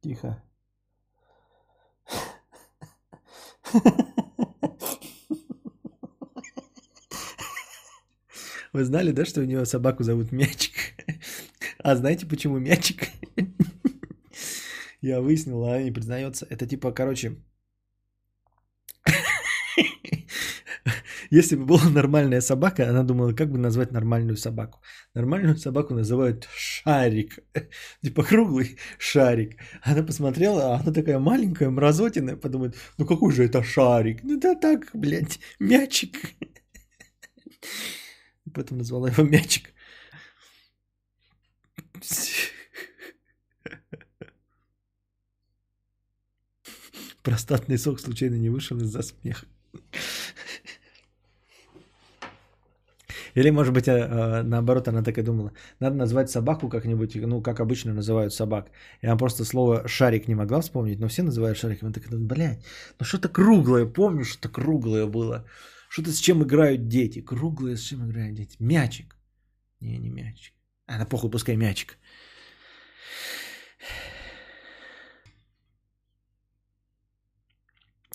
Тихо. 0.00 0.42
Вы 8.72 8.84
знали, 8.84 9.12
да, 9.12 9.26
что 9.26 9.42
у 9.42 9.44
него 9.44 9.66
собаку 9.66 10.04
зовут 10.04 10.32
Мячик? 10.32 10.72
А 11.80 11.94
знаете, 11.94 12.24
почему 12.24 12.58
Мячик? 12.58 13.08
Я 15.02 15.20
выяснил, 15.20 15.62
а 15.66 15.82
не 15.82 15.90
признается. 15.90 16.46
Это 16.48 16.66
типа, 16.66 16.92
короче, 16.92 17.42
если 21.32 21.56
бы 21.56 21.64
была 21.64 21.88
нормальная 21.88 22.42
собака, 22.42 22.90
она 22.90 23.04
думала, 23.04 23.32
как 23.32 23.50
бы 23.50 23.56
назвать 23.56 23.90
нормальную 23.90 24.36
собаку. 24.36 24.82
Нормальную 25.14 25.56
собаку 25.56 25.94
называют 25.94 26.46
шарик. 26.54 27.38
Типа 28.02 28.22
круглый 28.22 28.76
шарик. 28.98 29.58
Она 29.80 30.02
посмотрела, 30.02 30.74
а 30.74 30.80
она 30.80 30.92
такая 30.92 31.18
маленькая, 31.18 31.70
мразотина, 31.70 32.36
подумает, 32.36 32.76
ну 32.98 33.06
какой 33.06 33.32
же 33.32 33.46
это 33.46 33.62
шарик? 33.62 34.22
Ну 34.22 34.38
да 34.38 34.54
так, 34.54 34.90
блядь, 34.92 35.40
мячик. 35.58 36.18
Поэтому 38.54 38.80
назвала 38.80 39.08
его 39.08 39.22
мячик. 39.22 39.72
Простатный 47.22 47.78
сок 47.78 48.00
случайно 48.00 48.34
не 48.34 48.50
вышел 48.50 48.76
из-за 48.76 49.00
смеха. 49.00 49.46
Или, 53.34 53.50
может 53.50 53.72
быть, 53.72 53.88
а, 53.88 53.92
а, 53.92 54.42
наоборот, 54.42 54.88
она 54.88 55.02
так 55.02 55.18
и 55.18 55.22
думала. 55.22 55.52
Надо 55.80 55.96
назвать 55.96 56.30
собаку 56.30 56.68
как-нибудь, 56.68 57.14
ну, 57.14 57.42
как 57.42 57.60
обычно 57.60 57.94
называют 57.94 58.32
собак. 58.32 58.70
И 59.02 59.06
она 59.06 59.16
просто 59.16 59.44
слово 59.44 59.88
шарик 59.88 60.28
не 60.28 60.34
могла 60.34 60.60
вспомнить, 60.60 61.00
но 61.00 61.08
все 61.08 61.22
называют 61.22 61.58
шариком. 61.58 61.86
Она 61.86 61.94
такая, 61.94 62.18
блядь, 62.18 62.64
ну 62.98 63.06
что-то 63.06 63.28
круглое, 63.28 63.86
помню, 63.86 64.24
что-то 64.24 64.48
круглое 64.48 65.06
было. 65.06 65.46
Что-то 65.88 66.10
с 66.10 66.18
чем 66.18 66.42
играют 66.42 66.88
дети. 66.88 67.20
Круглое 67.20 67.76
с 67.76 67.82
чем 67.82 68.04
играют 68.06 68.34
дети. 68.34 68.56
Мячик. 68.60 69.16
Не, 69.80 69.98
не 69.98 70.10
мячик. 70.10 70.54
А, 70.86 70.98
на 70.98 71.06
похуй, 71.06 71.30
пускай 71.30 71.56
мячик. 71.56 71.98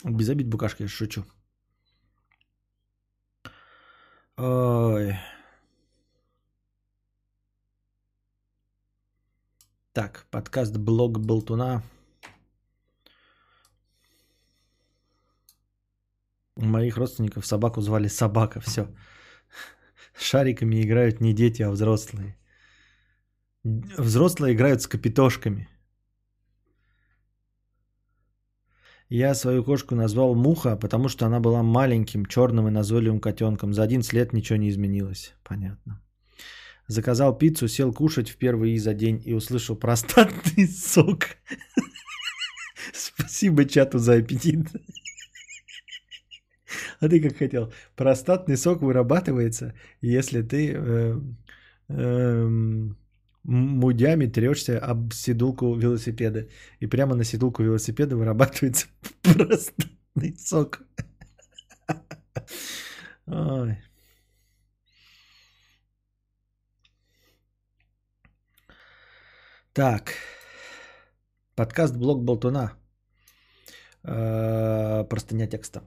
Без 0.03 0.29
обид, 0.29 0.47
букашка, 0.47 0.83
я 0.83 0.89
шучу. 0.89 1.25
Ой. 4.37 5.15
Так, 9.93 10.27
подкаст 10.29 10.77
«Блог 10.77 11.19
Болтуна». 11.19 11.81
У 16.55 16.65
моих 16.65 16.97
родственников 16.97 17.47
собаку 17.47 17.81
звали 17.81 18.07
Собака, 18.07 18.59
все. 18.59 18.87
Шариками 20.19 20.83
играют 20.83 21.19
не 21.19 21.33
дети, 21.33 21.63
а 21.63 21.71
взрослые. 21.71 22.37
Взрослые 23.63 24.53
играют 24.53 24.81
с 24.83 24.87
капитошками. 24.87 25.67
Я 29.09 29.35
свою 29.35 29.63
кошку 29.63 29.95
назвал 29.95 30.35
Муха, 30.35 30.75
потому 30.75 31.07
что 31.07 31.25
она 31.25 31.39
была 31.39 31.63
маленьким, 31.63 32.25
черным 32.25 32.67
и 32.67 32.71
назойливым 32.71 33.21
котенком. 33.21 33.73
За 33.73 33.83
11 33.83 34.13
лет 34.13 34.33
ничего 34.33 34.57
не 34.57 34.69
изменилось. 34.69 35.33
Понятно. 35.43 36.01
Заказал 36.87 37.37
пиццу, 37.37 37.67
сел 37.67 37.93
кушать 37.93 38.29
впервые 38.29 38.79
за 38.79 38.93
день 38.93 39.21
и 39.25 39.33
услышал 39.33 39.77
простатный 39.77 40.67
сок. 40.93 41.37
Спасибо 42.93 43.65
чату 43.65 43.99
за 43.99 44.15
аппетит. 44.15 44.67
А 46.99 47.07
ты 47.07 47.21
как 47.21 47.37
хотел? 47.37 47.71
Простатный 47.95 48.57
сок 48.57 48.81
вырабатывается, 48.81 49.73
если 50.01 50.41
ты 50.41 50.73
э, 50.73 51.19
э, 51.89 52.89
мудями 53.47 54.27
трешься 54.27 54.79
об 54.79 55.13
седулку 55.13 55.75
велосипеда. 55.75 56.47
И 56.81 56.87
прямо 56.87 57.15
на 57.15 57.23
седулку 57.23 57.63
велосипеда 57.63 58.15
вырабатывается 58.15 58.87
простатный 59.21 60.37
сок. 60.37 60.81
Ой. 63.25 63.77
Так. 69.73 70.13
Подкаст 71.55 71.95
«Блог 71.95 72.23
Болтуна». 72.23 72.73
Э, 74.03 75.05
Простыня 75.09 75.47
текста. 75.47 75.81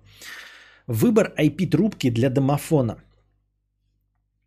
Выбор 0.87 1.33
IP-трубки 1.39 2.11
для 2.11 2.31
домофона. 2.31 2.97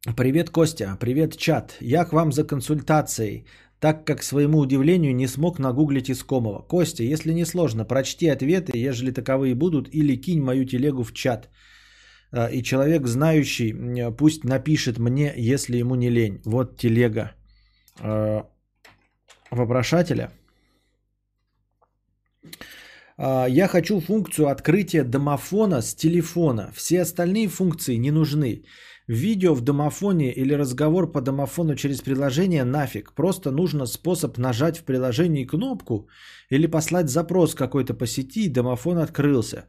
Привет, 0.06 0.50
Костя. 0.50 0.98
Привет, 1.00 1.38
чат. 1.38 1.78
Я 1.80 2.04
к 2.04 2.12
вам 2.12 2.34
за 2.34 2.44
консультацией, 2.44 3.46
так 3.80 4.06
как, 4.06 4.20
к 4.20 4.24
своему 4.24 4.60
удивлению, 4.60 5.16
не 5.16 5.28
смог 5.28 5.60
нагуглить 5.60 6.10
искомого. 6.12 6.62
Костя, 6.68 7.04
если 7.04 7.32
не 7.32 7.46
сложно, 7.46 7.86
прочти 7.86 8.28
ответы, 8.28 8.78
ежели 8.78 9.12
таковые 9.12 9.56
будут, 9.56 9.88
или 9.94 10.18
кинь 10.22 10.42
мою 10.42 10.66
телегу 10.66 11.04
в 11.04 11.14
чат. 11.14 11.50
Э, 12.34 12.50
И 12.52 12.62
человек, 12.64 13.08
знающий, 13.08 13.74
пусть 14.18 14.44
напишет 14.44 15.00
мне, 15.00 15.34
если 15.38 15.78
ему 15.78 15.96
не 15.96 16.10
лень. 16.10 16.42
Вот 16.46 16.78
телега 16.78 17.32
э, 18.02 18.44
вопрошателя. 19.52 20.32
А, 23.18 23.48
Я 23.48 23.68
хочу 23.70 24.02
функцию 24.02 24.50
открытия 24.50 25.06
домофона 25.06 25.82
с 25.82 25.96
телефона. 25.96 26.72
Все 26.76 27.02
остальные 27.04 27.48
функции 27.48 27.96
не 27.96 28.12
нужны. 28.12 28.64
Видео 29.08 29.54
в 29.54 29.62
домофоне 29.62 30.32
или 30.32 30.54
разговор 30.54 31.12
по 31.12 31.22
домофону 31.22 31.76
через 31.76 32.02
приложение 32.02 32.64
нафиг. 32.64 33.14
Просто 33.16 33.52
нужно 33.52 33.86
способ 33.86 34.38
нажать 34.38 34.78
в 34.78 34.84
приложении 34.84 35.46
кнопку 35.46 36.08
или 36.50 36.68
послать 36.68 37.10
запрос 37.10 37.54
какой-то 37.54 37.94
по 37.94 38.08
сети, 38.08 38.46
и 38.46 38.50
домофон 38.50 38.98
открылся. 38.98 39.66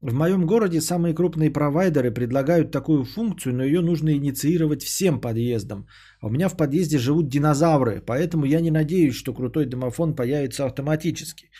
В 0.00 0.14
моем 0.14 0.46
городе 0.46 0.80
самые 0.80 1.14
крупные 1.14 1.50
провайдеры 1.50 2.10
предлагают 2.10 2.72
такую 2.72 3.04
функцию, 3.04 3.54
но 3.54 3.62
ее 3.62 3.82
нужно 3.82 4.16
инициировать 4.16 4.82
всем 4.82 5.20
подъездам. 5.20 5.86
А 6.20 6.26
у 6.26 6.30
меня 6.30 6.48
в 6.48 6.56
подъезде 6.56 6.98
живут 6.98 7.28
динозавры, 7.28 8.02
поэтому 8.06 8.46
я 8.46 8.60
не 8.60 8.70
надеюсь, 8.70 9.14
что 9.14 9.34
крутой 9.34 9.66
домофон 9.66 10.16
появится 10.16 10.64
автоматически. 10.64 11.50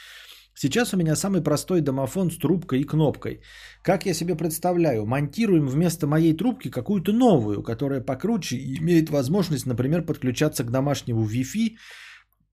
Сейчас 0.54 0.92
у 0.92 0.96
меня 0.96 1.16
самый 1.16 1.42
простой 1.42 1.80
домофон 1.80 2.30
с 2.30 2.36
трубкой 2.36 2.80
и 2.80 2.84
кнопкой. 2.84 3.40
Как 3.82 4.06
я 4.06 4.14
себе 4.14 4.36
представляю, 4.36 5.06
монтируем 5.06 5.66
вместо 5.66 6.06
моей 6.06 6.36
трубки 6.36 6.70
какую-то 6.70 7.12
новую, 7.12 7.62
которая 7.62 8.00
покруче 8.00 8.56
и 8.56 8.78
имеет 8.78 9.10
возможность, 9.10 9.66
например, 9.66 10.02
подключаться 10.02 10.64
к 10.64 10.70
домашнему 10.70 11.26
Wi-Fi 11.26 11.76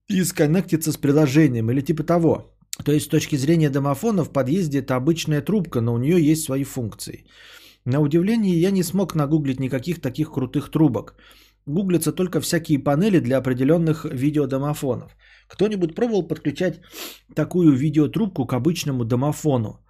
и 0.08 0.24
сконнектиться 0.24 0.92
с 0.92 0.96
приложением 0.96 1.70
или 1.70 1.82
типа 1.82 2.04
того. 2.04 2.56
То 2.84 2.92
есть 2.92 3.06
с 3.06 3.08
точки 3.08 3.36
зрения 3.36 3.70
домофона 3.70 4.24
в 4.24 4.32
подъезде 4.32 4.78
это 4.78 4.96
обычная 4.96 5.42
трубка, 5.42 5.80
но 5.80 5.94
у 5.94 5.98
нее 5.98 6.30
есть 6.30 6.44
свои 6.44 6.64
функции. 6.64 7.26
На 7.84 8.00
удивление 8.00 8.60
я 8.60 8.70
не 8.70 8.82
смог 8.82 9.14
нагуглить 9.14 9.60
никаких 9.60 10.00
таких 10.00 10.30
крутых 10.30 10.70
трубок. 10.70 11.14
Гуглятся 11.66 12.12
только 12.12 12.40
всякие 12.40 12.78
панели 12.78 13.20
для 13.20 13.38
определенных 13.38 14.04
видеодомофонов. 14.04 15.16
Кто-нибудь 15.50 15.94
пробовал 15.94 16.22
подключать 16.22 16.80
такую 17.34 17.72
видеотрубку 17.72 18.46
к 18.46 18.52
обычному 18.52 19.04
домофону? 19.04 19.80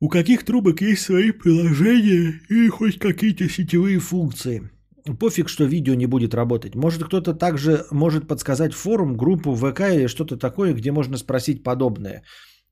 У 0.00 0.08
каких 0.08 0.44
трубок 0.44 0.80
есть 0.80 1.02
свои 1.02 1.32
приложения 1.32 2.40
и 2.48 2.68
хоть 2.68 2.98
какие-то 2.98 3.48
сетевые 3.48 3.98
функции? 3.98 4.70
Пофиг, 5.20 5.48
что 5.48 5.64
видео 5.64 5.94
не 5.94 6.06
будет 6.06 6.34
работать. 6.34 6.74
Может 6.74 7.04
кто-то 7.04 7.34
также 7.34 7.84
может 7.90 8.26
подсказать 8.26 8.74
форум, 8.74 9.16
группу 9.16 9.54
ВК 9.54 9.80
или 9.80 10.08
что-то 10.08 10.38
такое, 10.38 10.72
где 10.72 10.92
можно 10.92 11.18
спросить 11.18 11.62
подобное. 11.62 12.22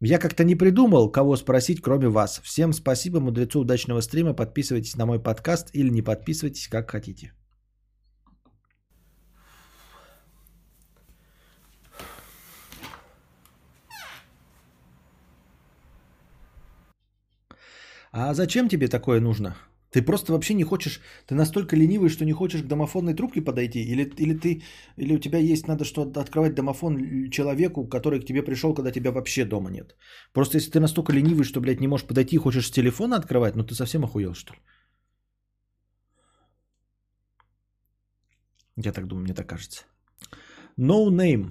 Я 0.01 0.19
как-то 0.19 0.43
не 0.43 0.57
придумал, 0.57 1.13
кого 1.13 1.37
спросить, 1.37 1.83
кроме 1.83 2.09
вас. 2.09 2.41
Всем 2.43 2.73
спасибо, 2.73 3.21
мудрецу 3.21 3.61
удачного 3.61 4.01
стрима. 4.01 4.35
Подписывайтесь 4.35 4.97
на 4.97 5.07
мой 5.07 5.23
подкаст 5.23 5.71
или 5.75 5.91
не 5.91 6.03
подписывайтесь, 6.03 6.69
как 6.69 6.91
хотите. 6.91 7.33
А 18.13 18.35
зачем 18.35 18.69
тебе 18.69 18.89
такое 18.89 19.21
нужно? 19.21 19.57
Ты 19.91 20.03
просто 20.03 20.33
вообще 20.33 20.55
не 20.55 20.65
хочешь, 20.65 21.01
ты 21.27 21.35
настолько 21.35 21.77
ленивый, 21.77 22.09
что 22.09 22.25
не 22.25 22.33
хочешь 22.33 22.63
к 22.63 22.67
домофонной 22.67 23.15
трубке 23.15 23.43
подойти? 23.43 23.83
Или, 23.83 24.05
или, 24.19 24.35
ты, 24.35 24.63
или 24.97 25.15
у 25.17 25.19
тебя 25.19 25.39
есть, 25.39 25.69
надо 25.69 25.85
что 25.85 26.03
открывать 26.03 26.55
домофон 26.55 27.31
человеку, 27.31 27.87
который 27.87 28.21
к 28.21 28.27
тебе 28.27 28.43
пришел, 28.43 28.75
когда 28.75 28.91
тебя 28.91 29.13
вообще 29.13 29.45
дома 29.45 29.71
нет? 29.71 29.97
Просто 30.33 30.59
если 30.59 30.71
ты 30.71 30.81
настолько 30.81 31.13
ленивый, 31.13 31.45
что, 31.45 31.61
блядь, 31.61 31.81
не 31.81 31.89
можешь 31.89 32.07
подойти 32.07 32.37
и 32.37 32.39
хочешь 32.39 32.67
с 32.67 32.71
телефона 32.71 33.17
открывать, 33.17 33.57
ну 33.57 33.65
ты 33.65 33.75
совсем 33.75 34.05
охуел, 34.05 34.35
что 34.35 34.55
ли? 34.55 34.61
Я 38.77 38.93
так 38.93 39.07
думаю, 39.07 39.25
мне 39.25 39.35
так 39.35 39.47
кажется. 39.47 39.85
No 40.79 41.11
name. 41.11 41.51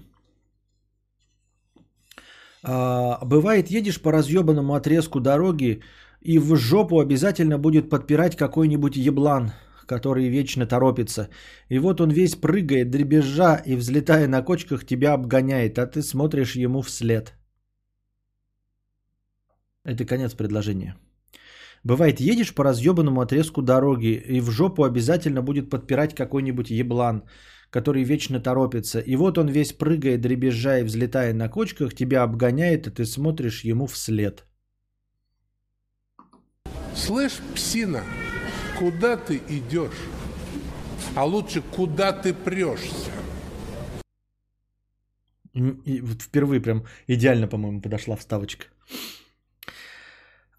А, 2.63 3.23
бывает, 3.23 3.69
едешь 3.69 4.01
по 4.01 4.11
разъебанному 4.11 4.73
отрезку 4.73 5.19
дороги, 5.19 5.81
и 6.21 6.39
в 6.39 6.55
жопу 6.55 6.99
обязательно 6.99 7.57
будет 7.57 7.89
подпирать 7.89 8.37
какой-нибудь 8.37 8.95
еблан, 8.95 9.51
который 9.87 10.29
вечно 10.29 10.65
торопится. 10.65 11.29
И 11.69 11.79
вот 11.79 11.99
он 11.99 12.11
весь 12.11 12.35
прыгает, 12.35 12.91
дребезжа 12.91 13.61
и, 13.65 13.75
взлетая 13.75 14.27
на 14.27 14.43
кочках, 14.43 14.85
тебя 14.85 15.13
обгоняет, 15.13 15.79
а 15.79 15.87
ты 15.87 16.01
смотришь 16.01 16.55
ему 16.55 16.81
вслед. 16.81 17.33
Это 19.83 20.05
конец 20.05 20.35
предложения. 20.35 20.95
Бывает, 21.83 22.19
едешь 22.19 22.53
по 22.53 22.63
разъебанному 22.63 23.21
отрезку 23.21 23.63
дороги, 23.63 24.23
и 24.27 24.39
в 24.41 24.51
жопу 24.51 24.83
обязательно 24.83 25.41
будет 25.41 25.71
подпирать 25.71 26.13
какой-нибудь 26.13 26.69
еблан, 26.69 27.23
который 27.71 28.03
вечно 28.03 28.39
торопится. 28.39 28.99
И 28.99 29.15
вот 29.15 29.39
он 29.39 29.47
весь 29.47 29.73
прыгает, 29.73 30.21
дребезжа 30.21 30.77
и 30.77 30.83
взлетая 30.83 31.33
на 31.33 31.49
кочках, 31.49 31.95
тебя 31.95 32.21
обгоняет, 32.21 32.85
и 32.85 32.91
ты 32.91 33.05
смотришь 33.05 33.63
ему 33.63 33.87
вслед. 33.87 34.45
Слышь, 36.95 37.39
псина, 37.55 38.03
куда 38.77 39.17
ты 39.17 39.41
идешь? 39.49 39.99
А 41.15 41.25
лучше, 41.25 41.61
куда 41.61 42.11
ты 42.11 42.33
прешься? 42.33 43.11
И 45.53 46.01
вот 46.01 46.21
впервые 46.21 46.61
прям 46.61 46.85
идеально, 47.07 47.47
по-моему, 47.47 47.81
подошла 47.81 48.15
вставочка. 48.15 48.67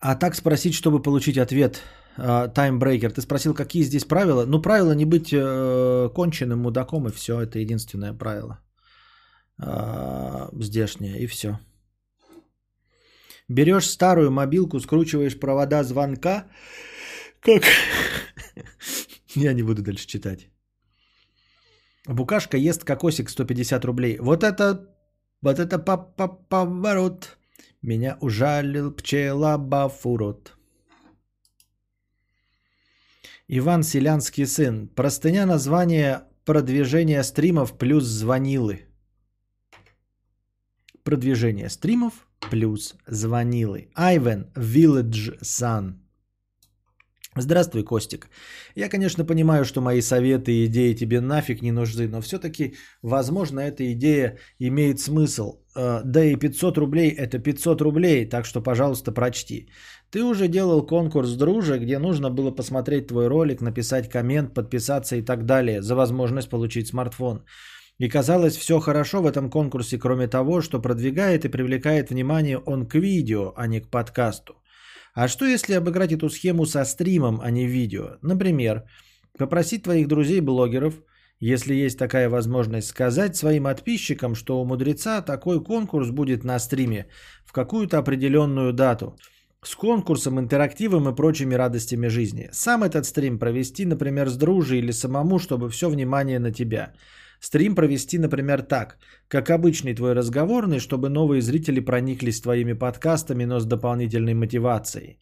А 0.01 0.17
так 0.17 0.35
спросить, 0.35 0.75
чтобы 0.75 1.03
получить 1.03 1.39
ответ. 1.39 1.83
А, 2.17 2.49
Таймбрейкер, 2.49 3.13
ты 3.13 3.23
спросил, 3.23 3.55
какие 3.55 3.85
здесь 3.85 4.05
правила? 4.05 4.45
Ну, 4.47 4.61
правило 4.61 4.93
не 4.93 5.07
быть 5.07 5.33
э, 5.33 6.11
конченным 6.15 6.59
мудаком, 6.59 7.07
и 7.09 7.13
все, 7.13 7.41
это 7.41 7.59
единственное 7.59 8.13
правило. 8.13 8.59
А, 9.59 10.51
здешнее, 10.53 11.19
и 11.21 11.27
все. 11.27 11.59
Берешь 13.49 13.91
старую 13.91 14.31
мобилку, 14.31 14.81
скручиваешь 14.81 15.39
провода 15.39 15.83
звонка. 15.85 16.49
Как? 17.41 17.65
Я 19.35 19.53
не 19.53 19.63
буду 19.63 19.83
дальше 19.83 20.07
читать. 20.07 20.49
Букашка 22.07 22.57
ест 22.57 22.85
кокосик 22.85 23.31
150 23.31 23.85
рублей. 23.85 24.19
Вот 24.19 24.43
это, 24.43 24.89
вот 25.43 25.59
это 25.59 25.79
по- 25.79 26.29
поворот. 26.49 27.39
Меня 27.83 28.17
ужалил 28.21 28.93
пчела 28.93 29.59
Бафурот. 29.59 30.57
Иван 33.49 33.83
Селянский 33.83 34.47
сын. 34.47 34.89
Простыня 34.89 35.47
название 35.47 36.23
продвижения 36.45 37.23
стримов 37.25 37.77
плюс 37.79 38.05
звонилы. 38.05 38.87
Продвижение 41.03 41.69
стримов 41.69 42.13
плюс 42.51 42.95
звонилы. 43.07 43.89
Айвен 43.95 44.47
Village 44.57 45.41
Sun. 45.43 46.03
Здравствуй, 47.37 47.83
Костик. 47.83 48.29
Я, 48.75 48.91
конечно, 48.91 49.25
понимаю, 49.25 49.65
что 49.65 49.81
мои 49.81 50.03
советы 50.03 50.53
и 50.53 50.67
идеи 50.67 50.93
тебе 50.93 51.21
нафиг 51.21 51.63
не 51.63 51.73
нужны, 51.73 52.07
но 52.07 52.21
все-таки, 52.21 52.75
возможно, 53.03 53.61
эта 53.61 53.91
идея 53.93 54.37
имеет 54.59 55.01
смысл. 55.01 55.63
Э, 55.75 56.03
Да 56.05 56.23
и 56.25 56.37
500 56.37 56.77
рублей– 56.77 57.11
это 57.19 57.39
500 57.39 57.81
рублей, 57.81 58.29
так 58.29 58.45
что, 58.45 58.61
пожалуйста, 58.61 59.13
прочти. 59.13 59.71
Ты 60.11 60.23
уже 60.25 60.47
делал 60.49 60.87
конкурс 60.87 61.31
«Друже», 61.31 61.79
где 61.79 61.99
нужно 61.99 62.29
было 62.29 62.51
посмотреть 62.51 63.07
твой 63.07 63.29
ролик, 63.29 63.63
написать 63.63 64.11
коммент, 64.11 64.53
подписаться 64.53 65.17
и 65.17 65.23
так 65.23 65.47
далее 65.47 65.81
за 65.81 65.95
возможность 65.95 66.51
получить 66.51 66.89
смартфон. 66.89 67.45
И 68.03 68.09
казалось, 68.09 68.57
все 68.57 68.81
хорошо 68.81 69.23
в 69.23 69.27
этом 69.27 69.49
конкурсе, 69.49 69.97
кроме 69.97 70.27
того, 70.27 70.61
что 70.61 70.83
продвигает 70.83 71.45
и 71.45 71.49
привлекает 71.49 72.11
внимание 72.11 72.59
он 72.59 72.87
к 72.87 72.97
видео, 72.99 73.53
а 73.57 73.69
не 73.69 73.81
к 73.81 73.91
подкасту. 73.91 74.55
А 75.15 75.29
что 75.29 75.45
если 75.45 75.75
обыграть 75.75 76.13
эту 76.13 76.29
схему 76.29 76.67
со 76.67 76.85
стримом, 76.85 77.41
а 77.41 77.51
не 77.53 77.69
видео? 77.69 78.17
Например, 78.23 78.83
попросить 79.39 79.85
твоих 79.85 80.09
друзей-блогеров, 80.09 80.95
если 81.39 81.75
есть 81.75 81.97
такая 81.97 82.29
возможность, 82.29 82.89
сказать 82.89 83.37
своим 83.37 83.65
подписчикам, 83.65 84.35
что 84.35 84.61
у 84.61 84.65
мудреца 84.65 85.23
такой 85.23 85.63
конкурс 85.63 86.11
будет 86.11 86.45
на 86.45 86.59
стриме 86.59 87.07
в 87.45 87.53
какую-то 87.53 87.99
определенную 87.99 88.73
дату. 88.73 89.17
С 89.63 89.77
конкурсом, 89.77 90.41
интерактивом 90.41 91.09
и 91.09 91.15
прочими 91.15 91.55
радостями 91.55 92.09
жизни. 92.09 92.49
Сам 92.53 92.83
этот 92.83 93.05
стрим 93.05 93.39
провести, 93.39 93.87
например, 93.87 94.29
с 94.29 94.37
дружей 94.37 94.81
или 94.81 94.91
самому, 94.91 95.39
чтобы 95.39 95.71
все 95.71 95.89
внимание 95.89 96.41
на 96.41 96.51
тебя. 96.53 96.95
Стрим 97.43 97.75
провести, 97.75 98.19
например, 98.19 98.63
так, 98.63 98.99
как 99.29 99.51
обычный 99.51 99.95
твой 99.95 100.15
разговорный, 100.15 100.79
чтобы 100.79 101.09
новые 101.09 101.43
зрители 101.43 101.81
прониклись 101.81 102.41
твоими 102.41 102.75
подкастами, 102.75 103.45
но 103.45 103.59
с 103.59 103.67
дополнительной 103.67 104.35
мотивацией. 104.35 105.19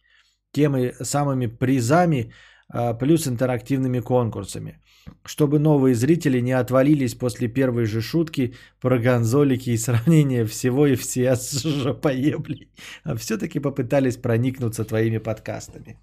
Темы 0.51 0.93
самыми 1.01 1.47
призами 1.47 2.31
а, 2.69 2.93
плюс 2.93 3.27
интерактивными 3.27 4.01
конкурсами. 4.01 4.79
Чтобы 5.25 5.57
новые 5.57 5.95
зрители 5.95 6.41
не 6.41 6.51
отвалились 6.51 7.15
после 7.15 7.47
первой 7.47 7.85
же 7.85 8.01
шутки 8.01 8.53
про 8.79 8.99
гонзолики 8.99 9.71
и 9.71 9.77
сравнения 9.77 10.45
всего 10.45 10.85
и 10.85 10.95
все 10.95 11.35
с 11.35 11.63
жопоеблей, 11.63 12.69
а 13.03 13.15
все-таки 13.15 13.59
попытались 13.59 14.17
проникнуться 14.17 14.85
твоими 14.85 15.17
подкастами. 15.17 15.97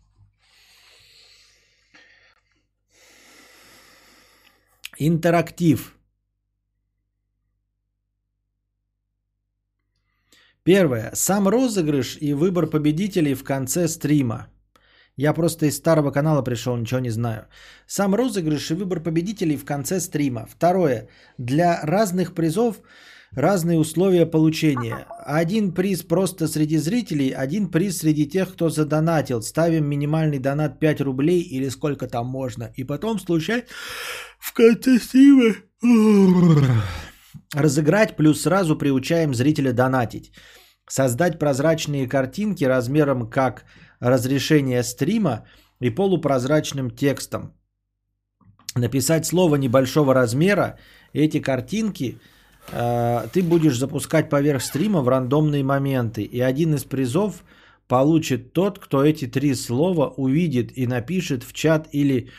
Интерактив. 4.99 5.98
Первое. 10.69 11.11
Сам 11.15 11.49
розыгрыш 11.49 12.19
и 12.21 12.35
выбор 12.35 12.67
победителей 12.67 13.35
в 13.35 13.43
конце 13.43 13.89
стрима. 13.89 14.49
Я 15.17 15.33
просто 15.33 15.65
из 15.67 15.77
старого 15.77 16.11
канала 16.11 16.43
пришел, 16.43 16.77
ничего 16.77 17.01
не 17.01 17.11
знаю. 17.11 17.47
Сам 17.87 18.15
розыгрыш 18.15 18.71
и 18.71 18.75
выбор 18.75 19.01
победителей 19.01 19.57
в 19.57 19.65
конце 19.65 19.99
стрима. 19.99 20.47
Второе. 20.47 21.09
Для 21.39 21.81
разных 21.83 22.35
призов 22.35 22.83
разные 23.33 23.79
условия 23.79 24.27
получения. 24.27 25.07
Один 25.41 25.73
приз 25.73 26.03
просто 26.03 26.49
среди 26.49 26.77
зрителей, 26.77 27.31
один 27.31 27.71
приз 27.71 27.99
среди 27.99 28.29
тех, 28.29 28.53
кто 28.53 28.69
задонатил. 28.69 29.41
Ставим 29.41 29.89
минимальный 29.89 30.39
донат 30.39 30.81
5 30.81 31.01
рублей 31.01 31.41
или 31.41 31.71
сколько 31.71 32.07
там 32.09 32.27
можно. 32.27 32.73
И 32.77 32.85
потом 32.85 33.19
случайно 33.19 33.65
в 34.39 34.53
конце 34.53 34.99
стрима 34.99 35.55
разыграть, 37.55 38.17
плюс 38.17 38.43
сразу 38.43 38.77
приучаем 38.77 39.35
зрителя 39.35 39.73
донатить. 39.73 40.33
Создать 40.89 41.39
прозрачные 41.39 42.09
картинки 42.09 42.65
размером 42.65 43.29
как 43.29 43.65
разрешение 44.01 44.83
стрима 44.83 45.45
и 45.81 45.91
полупрозрачным 45.91 46.91
текстом. 46.91 47.53
Написать 48.75 49.27
слово 49.27 49.57
небольшого 49.57 50.15
размера, 50.15 50.79
эти 51.13 51.41
картинки 51.41 52.19
э, 52.73 53.27
ты 53.33 53.43
будешь 53.43 53.79
запускать 53.79 54.31
поверх 54.31 54.63
стрима 54.63 55.03
в 55.03 55.09
рандомные 55.09 55.63
моменты. 55.63 56.23
И 56.23 56.41
один 56.41 56.75
из 56.75 56.85
призов 56.85 57.45
получит 57.87 58.53
тот, 58.53 58.79
кто 58.79 59.05
эти 59.05 59.27
три 59.27 59.55
слова 59.55 60.15
увидит 60.17 60.77
и 60.77 60.87
напишет 60.87 61.45
в 61.45 61.53
чат 61.53 61.89
или 61.93 62.31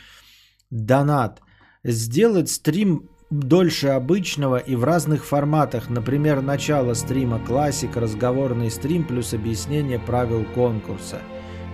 донат. 0.70 1.40
Сделать 1.84 2.48
стрим 2.48 3.08
дольше 3.30 3.88
обычного 3.88 4.56
и 4.56 4.74
в 4.74 4.84
разных 4.84 5.24
форматах. 5.24 5.88
Например, 5.88 6.42
начало 6.42 6.94
стрима 6.94 7.38
классик, 7.38 7.96
разговорный 7.96 8.70
стрим 8.70 9.04
плюс 9.04 9.32
объяснение 9.32 9.98
правил 9.98 10.44
конкурса. 10.54 11.20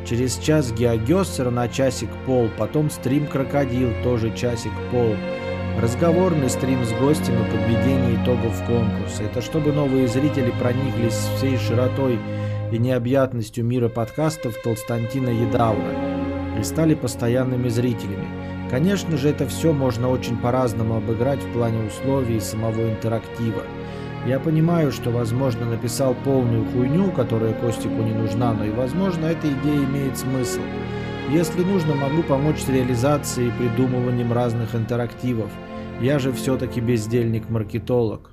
Через 0.07 0.37
час 0.37 0.71
Геогессер 0.71 1.51
на 1.51 1.69
часик 1.69 2.11
пол, 2.27 2.49
потом 2.57 2.91
стрим 2.91 3.27
Крокодил, 3.27 3.91
тоже 4.05 4.37
часик 4.37 4.73
пол. 4.91 5.17
Разговорный 5.81 6.49
стрим 6.49 6.85
с 6.85 6.93
гостем 6.93 7.35
и 7.35 7.51
подведение 7.51 8.23
итогов 8.23 8.65
конкурса. 8.67 9.25
Это 9.25 9.43
чтобы 9.43 9.73
новые 9.73 10.07
зрители 10.09 10.53
прониклись 10.61 11.29
всей 11.37 11.57
широтой 11.57 12.19
и 12.71 12.79
необъятностью 12.79 13.65
мира 13.65 13.89
подкастов 13.89 14.55
Толстантина 14.63 15.31
Едаура 15.31 16.59
и 16.59 16.63
стали 16.63 16.95
постоянными 16.95 17.69
зрителями. 17.69 18.46
Конечно 18.71 19.17
же, 19.17 19.29
это 19.29 19.47
все 19.47 19.73
можно 19.73 20.09
очень 20.09 20.37
по-разному 20.37 20.97
обыграть 20.97 21.41
в 21.41 21.53
плане 21.53 21.87
условий 21.87 22.37
и 22.37 22.41
самого 22.41 22.91
интерактива. 22.91 23.63
Я 24.27 24.41
понимаю, 24.41 24.91
что, 24.91 25.11
возможно, 25.11 25.67
написал 25.67 26.15
полную 26.25 26.65
хуйню, 26.73 27.13
которая 27.13 27.55
Костику 27.55 28.03
не 28.03 28.13
нужна, 28.13 28.53
но 28.55 28.65
и, 28.65 28.71
возможно, 28.71 29.27
эта 29.27 29.49
идея 29.53 29.85
имеет 29.85 30.19
смысл. 30.19 30.61
Если 31.31 31.63
нужно, 31.63 31.95
могу 31.95 32.25
помочь 32.25 32.61
с 32.61 32.69
реализацией 32.69 33.49
и 33.49 33.53
придумыванием 33.53 34.33
разных 34.33 34.75
интерактивов. 34.75 35.51
Я 36.01 36.19
же 36.19 36.33
все-таки 36.33 36.81
бездельник-маркетолог. 36.81 38.33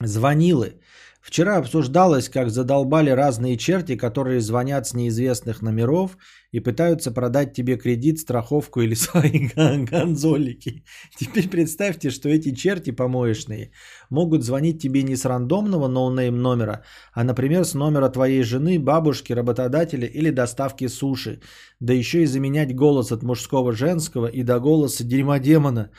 Звонилы. 0.00 0.80
Вчера 1.26 1.56
обсуждалось, 1.56 2.28
как 2.28 2.50
задолбали 2.50 3.10
разные 3.10 3.56
черти, 3.56 3.96
которые 3.96 4.40
звонят 4.40 4.86
с 4.86 4.94
неизвестных 4.94 5.60
номеров 5.60 6.16
и 6.52 6.60
пытаются 6.60 7.10
продать 7.10 7.52
тебе 7.52 7.76
кредит, 7.76 8.20
страховку 8.20 8.80
или 8.80 8.94
свои 9.06 9.48
гонзолики. 9.90 10.84
Теперь 11.18 11.48
представьте, 11.48 12.10
что 12.10 12.28
эти 12.28 12.54
черти 12.54 12.92
помоечные 12.92 13.72
могут 14.08 14.44
звонить 14.44 14.80
тебе 14.80 15.02
не 15.02 15.16
с 15.16 15.24
рандомного 15.24 15.88
no-name 15.88 16.40
номера, 16.40 16.84
а, 17.12 17.24
например, 17.24 17.64
с 17.64 17.74
номера 17.74 18.08
твоей 18.08 18.44
жены, 18.44 18.78
бабушки, 18.78 19.32
работодателя 19.32 20.06
или 20.06 20.30
доставки 20.30 20.86
суши. 20.88 21.40
Да 21.80 21.92
еще 21.92 22.22
и 22.22 22.26
заменять 22.26 22.72
голос 22.76 23.10
от 23.10 23.24
мужского 23.24 23.72
женского 23.72 24.28
и 24.28 24.44
до 24.44 24.60
голоса 24.60 25.02
дерьмодемона, 25.02 25.90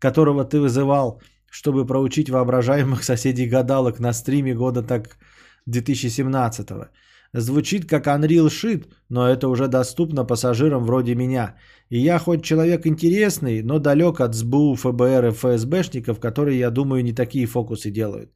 которого 0.00 0.44
ты 0.44 0.58
вызывал– 0.58 1.22
чтобы 1.52 1.86
проучить 1.86 2.30
воображаемых 2.30 3.04
соседей 3.04 3.46
гадалок 3.46 4.00
на 4.00 4.12
стриме 4.14 4.54
года 4.54 4.82
так 4.82 5.18
2017-го. 5.68 6.86
Звучит 7.34 7.84
как 7.86 8.06
Unreal 8.06 8.48
Shit, 8.48 8.86
но 9.10 9.28
это 9.28 9.48
уже 9.48 9.68
доступно 9.68 10.24
пассажирам 10.24 10.84
вроде 10.84 11.14
меня. 11.14 11.54
И 11.90 11.98
я 11.98 12.18
хоть 12.18 12.42
человек 12.42 12.86
интересный, 12.86 13.62
но 13.62 13.78
далек 13.78 14.20
от 14.20 14.34
СБУ, 14.34 14.76
ФБР 14.76 15.26
и 15.26 15.30
ФСБшников, 15.30 16.20
которые, 16.20 16.58
я 16.58 16.70
думаю, 16.70 17.02
не 17.02 17.12
такие 17.12 17.46
фокусы 17.46 17.90
делают. 17.90 18.30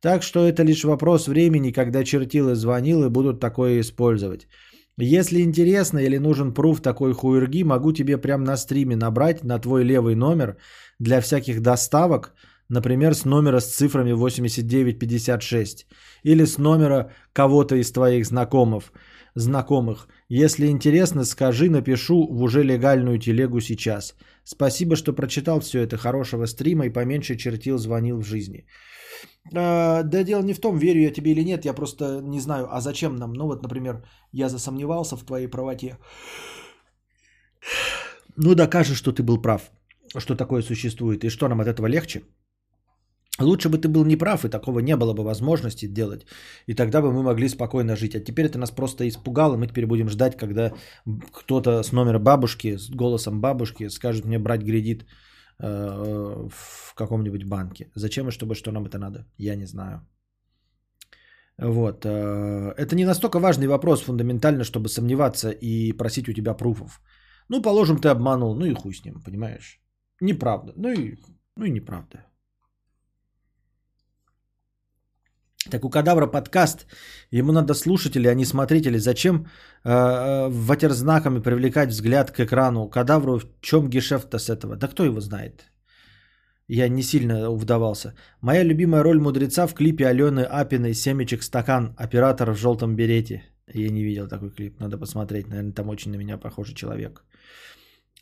Так 0.00 0.22
что 0.22 0.40
это 0.40 0.62
лишь 0.62 0.84
вопрос 0.84 1.28
времени, 1.28 1.70
когда 1.70 2.02
чертилы 2.02 2.54
звонил 2.54 3.04
и 3.04 3.10
будут 3.10 3.40
такое 3.40 3.80
использовать. 3.80 4.48
Если 4.96 5.42
интересно 5.42 5.98
или 5.98 6.16
нужен 6.18 6.54
пруф 6.54 6.80
такой 6.80 7.12
хуерги, 7.12 7.62
могу 7.62 7.92
тебе 7.92 8.16
прямо 8.16 8.44
на 8.44 8.56
стриме 8.56 8.96
набрать 8.96 9.44
на 9.44 9.58
твой 9.58 9.84
левый 9.84 10.14
номер 10.14 10.56
для 10.98 11.20
всяких 11.20 11.60
доставок– 11.60 12.32
Например, 12.68 13.14
с 13.14 13.24
номера 13.24 13.60
с 13.60 13.76
цифрами 13.76 14.12
8956 14.12 15.86
или 16.24 16.44
с 16.44 16.58
номера 16.58 17.10
кого-то 17.32 17.76
из 17.76 17.92
твоих 17.92 18.26
знакомых. 18.26 18.92
знакомых. 19.34 20.08
Если 20.28 20.66
интересно, 20.66 21.24
скажи, 21.24 21.68
напишу 21.68 22.26
в 22.26 22.42
уже 22.42 22.62
легальную 22.62 23.18
телегу 23.18 23.60
сейчас. 23.60 24.14
Спасибо, 24.44 24.96
что 24.96 25.12
прочитал 25.12 25.60
все 25.60 25.80
это. 25.80 25.96
Хорошего 25.96 26.46
стрима 26.46 26.86
и 26.86 26.92
поменьше 26.92 27.36
чертил, 27.36 27.78
звонил 27.78 28.20
в 28.20 28.24
жизни. 28.24 28.66
А, 29.54 30.02
да 30.02 30.22
дело 30.22 30.42
не 30.42 30.54
в 30.54 30.60
том, 30.60 30.78
верю 30.78 31.00
я 31.00 31.12
тебе 31.12 31.32
или 31.32 31.44
нет, 31.44 31.64
я 31.64 31.74
просто 31.74 32.20
не 32.22 32.40
знаю, 32.40 32.68
а 32.70 32.80
зачем 32.80 33.16
нам. 33.16 33.32
Ну 33.32 33.46
вот, 33.46 33.62
например, 33.62 34.02
я 34.32 34.48
засомневался 34.48 35.16
в 35.16 35.24
твоей 35.24 35.48
правоте. 35.48 35.98
Ну 38.36 38.54
докажешь, 38.54 38.98
что 38.98 39.12
ты 39.12 39.22
был 39.22 39.42
прав, 39.42 39.70
что 40.16 40.34
такое 40.34 40.62
существует, 40.62 41.24
и 41.24 41.30
что 41.30 41.48
нам 41.48 41.60
от 41.60 41.68
этого 41.68 41.86
легче. 41.86 42.22
Лучше 43.40 43.68
бы 43.68 43.78
ты 43.78 43.88
был 43.88 44.04
неправ, 44.04 44.44
и 44.44 44.48
такого 44.48 44.80
не 44.80 44.96
было 44.96 45.12
бы 45.12 45.24
возможности 45.24 45.86
делать. 45.86 46.24
И 46.68 46.74
тогда 46.74 47.02
бы 47.02 47.12
мы 47.12 47.22
могли 47.22 47.48
спокойно 47.48 47.96
жить. 47.96 48.14
А 48.14 48.20
теперь 48.20 48.46
это 48.46 48.58
нас 48.58 48.70
просто 48.70 49.08
испугало. 49.08 49.56
Мы 49.56 49.66
теперь 49.66 49.86
будем 49.86 50.08
ждать, 50.08 50.36
когда 50.36 50.72
кто-то 51.32 51.82
с 51.82 51.92
номера 51.92 52.20
бабушки, 52.20 52.76
с 52.76 52.90
голосом 52.90 53.40
бабушки 53.40 53.88
скажет 53.88 54.24
мне 54.24 54.38
брать 54.38 54.64
кредит 54.64 55.04
э, 55.58 55.66
в 55.66 56.94
каком-нибудь 56.94 57.44
банке. 57.44 57.90
Зачем 57.96 58.28
и 58.28 58.30
чтобы 58.30 58.54
что 58.54 58.70
нам 58.70 58.86
это 58.86 58.98
надо? 58.98 59.26
Я 59.36 59.56
не 59.56 59.66
знаю. 59.66 60.06
Вот. 61.58 62.04
э, 62.06 62.74
Это 62.76 62.94
не 62.94 63.04
настолько 63.04 63.40
важный 63.40 63.66
вопрос 63.66 64.02
фундаментально, 64.02 64.62
чтобы 64.62 64.88
сомневаться 64.88 65.50
и 65.50 65.92
просить 65.92 66.28
у 66.28 66.32
тебя 66.32 66.54
пруфов. 66.54 67.00
Ну, 67.48 67.62
положим, 67.62 67.98
ты 67.98 68.08
обманул, 68.08 68.54
ну 68.54 68.64
и 68.64 68.74
хуй 68.74 68.94
с 68.94 69.04
ним, 69.04 69.20
понимаешь? 69.24 69.80
Неправда. 70.20 70.72
Ну 70.76 70.92
и, 70.92 71.16
ну 71.56 71.64
и 71.64 71.70
неправда. 71.70 72.26
Так 75.70 75.84
у 75.84 75.90
кадавра 75.90 76.26
подкаст, 76.26 76.86
ему 77.30 77.52
надо 77.52 77.74
слушатели, 77.74 78.28
а 78.28 78.34
не 78.34 78.44
смотрители. 78.44 78.98
Зачем 78.98 79.46
э, 79.84 79.90
э, 79.90 80.48
ватерзнаками 80.48 81.40
привлекать 81.40 81.88
взгляд 81.88 82.30
к 82.30 82.40
экрану? 82.40 82.88
Кадавру 82.88 83.38
в 83.38 83.46
чем 83.60 83.88
гешефт-то 83.88 84.38
с 84.38 84.50
этого? 84.50 84.76
Да 84.76 84.88
кто 84.88 85.04
его 85.04 85.20
знает? 85.20 85.64
Я 86.68 86.88
не 86.88 87.02
сильно 87.02 87.50
вдавался. 87.50 88.14
Моя 88.40 88.64
любимая 88.64 89.02
роль 89.02 89.20
мудреца 89.20 89.66
в 89.66 89.74
клипе 89.74 90.06
Алены 90.06 90.40
Апиной 90.40 90.94
«Семечек 90.94 91.42
стакан», 91.42 91.94
оператор 91.96 92.50
в 92.50 92.58
желтом 92.58 92.96
берете. 92.96 93.42
Я 93.74 93.90
не 93.90 94.02
видел 94.02 94.28
такой 94.28 94.50
клип, 94.50 94.80
надо 94.80 94.98
посмотреть. 94.98 95.48
Наверное, 95.48 95.72
там 95.72 95.88
очень 95.88 96.12
на 96.12 96.16
меня 96.16 96.38
похожий 96.38 96.74
человек. 96.74 97.24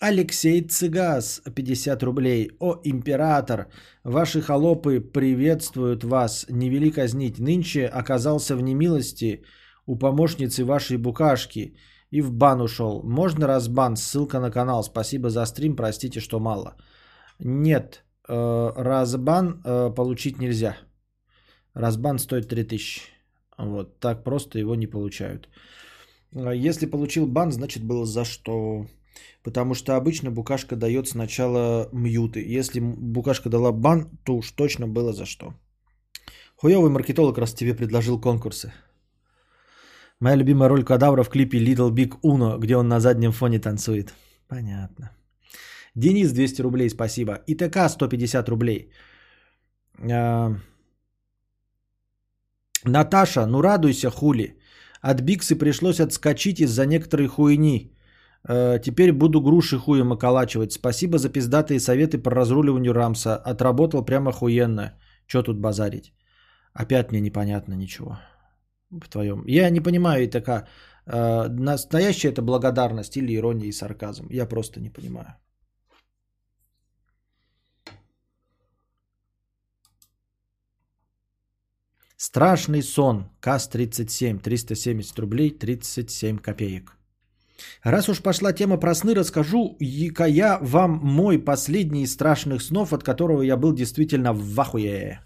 Алексей 0.05 0.63
Цыгас, 0.63 1.43
50 1.55 2.03
рублей. 2.03 2.51
О, 2.59 2.81
император, 2.83 3.67
ваши 4.03 4.41
холопы 4.41 5.01
приветствуют 5.01 6.03
вас. 6.03 6.47
Не 6.51 6.71
вели 6.71 6.91
казнить. 6.91 7.39
Нынче 7.39 7.87
оказался 7.87 8.57
в 8.57 8.63
немилости 8.63 9.45
у 9.87 9.97
помощницы 9.97 10.65
вашей 10.65 10.97
букашки 10.97 11.77
и 12.11 12.21
в 12.21 12.33
бан 12.33 12.61
ушел. 12.61 13.03
Можно 13.05 13.47
разбан? 13.47 13.97
Ссылка 13.97 14.41
на 14.41 14.51
канал. 14.51 14.83
Спасибо 14.83 15.31
за 15.31 15.47
стрим, 15.47 15.77
простите, 15.77 16.21
что 16.21 16.41
мало. 16.41 16.75
Нет, 17.39 18.05
э, 18.29 18.73
разбан 18.77 19.63
э, 19.65 19.95
получить 19.95 20.41
нельзя. 20.41 20.77
Разбан 21.75 22.19
стоит 22.19 22.49
3000. 22.49 23.03
Вот, 23.57 24.01
так 24.01 24.25
просто 24.25 24.59
его 24.59 24.75
не 24.75 24.89
получают. 24.89 25.49
А 26.35 26.51
Если 26.51 26.87
получил 26.87 27.29
бан, 27.29 27.53
значит 27.53 27.85
было 27.85 28.05
за 28.05 28.25
что. 28.25 28.87
Потому 29.43 29.75
что 29.75 29.97
обычно 29.97 30.31
букашка 30.31 30.77
дает 30.77 31.09
сначала 31.09 31.89
мьюты. 31.93 32.41
Если 32.59 32.81
букашка 32.81 33.49
дала 33.49 33.73
бан, 33.73 34.11
то 34.25 34.37
уж 34.37 34.51
точно 34.53 34.87
было 34.87 35.13
за 35.13 35.27
что. 35.27 35.55
Хуёвый 36.57 36.91
маркетолог 36.91 37.39
раз 37.39 37.55
тебе 37.55 37.75
предложил 37.75 38.21
конкурсы. 38.21 38.73
Моя 40.21 40.37
любимая 40.37 40.69
роль 40.69 40.85
кадавра 40.85 41.25
в 41.25 41.31
клипе 41.31 41.59
Little 41.59 41.91
Big 41.91 42.21
Uno, 42.23 42.59
где 42.59 42.77
он 42.77 42.89
на 42.89 43.01
заднем 43.01 43.33
фоне 43.33 43.59
танцует. 43.59 44.15
Понятно. 44.49 45.11
Денис 45.97 46.33
200 46.33 46.63
рублей, 46.63 46.89
спасибо. 46.89 47.41
ИТК 47.49 47.89
150 47.89 48.49
рублей. 48.49 48.93
А, 50.11 50.55
Наташа, 52.85 53.47
ну 53.47 53.63
радуйся, 53.63 54.11
хули. 54.11 54.59
От 55.01 55.21
Биксы 55.21 55.57
пришлось 55.57 56.01
отскочить 56.01 56.61
из-за 56.61 56.87
некоторой 56.87 57.27
хуйни. 57.27 57.93
Э, 58.49 58.79
теперь 58.83 59.13
буду 59.13 59.41
груши 59.41 59.79
хуем 59.79 60.13
околачивать. 60.13 60.73
Спасибо 60.73 61.19
за 61.19 61.29
пиздатые 61.29 61.81
советы 61.81 62.19
по 62.19 62.31
разруливанию 62.31 62.93
Рамса. 62.93 63.37
Отработал 63.37 64.05
прямо 64.05 64.31
охуенно. 64.31 64.99
Че 65.27 65.43
тут 65.43 65.59
базарить? 65.59 66.13
Опять 66.75 67.13
мне 67.13 67.21
непонятно 67.21 67.75
ничего. 67.75 68.19
В 68.91 69.09
твоем. 69.09 69.45
Я 69.47 69.71
не 69.71 69.81
понимаю, 69.81 70.29
такая 70.29 70.67
э, 71.07 71.49
настоящая 71.49 72.29
это 72.29 72.43
благодарность 72.43 73.17
или 73.17 73.35
ирония 73.35 73.69
и 73.69 73.73
сарказм. 73.73 74.27
Я 74.31 74.47
просто 74.47 74.81
не 74.81 74.91
понимаю. 74.91 75.37
Страшный 82.17 82.83
сон. 82.83 83.25
КАС-37. 83.41 84.39
370 84.41 85.19
рублей 85.19 85.51
37 85.51 86.39
копеек. 86.39 87.02
Раз 87.83 88.09
уж 88.09 88.23
пошла 88.23 88.53
тема 88.53 88.77
про 88.77 88.95
сны, 88.95 89.15
расскажу 89.15 89.77
ка 90.15 90.27
я 90.27 90.59
вам 90.63 91.01
мой 91.03 91.39
последний 91.39 92.03
из 92.03 92.13
страшных 92.13 92.63
снов, 92.63 92.93
от 92.93 93.03
которого 93.03 93.43
я 93.43 93.57
был 93.57 93.73
действительно 93.73 94.33
в 94.33 94.61
ахуе. 94.61 95.21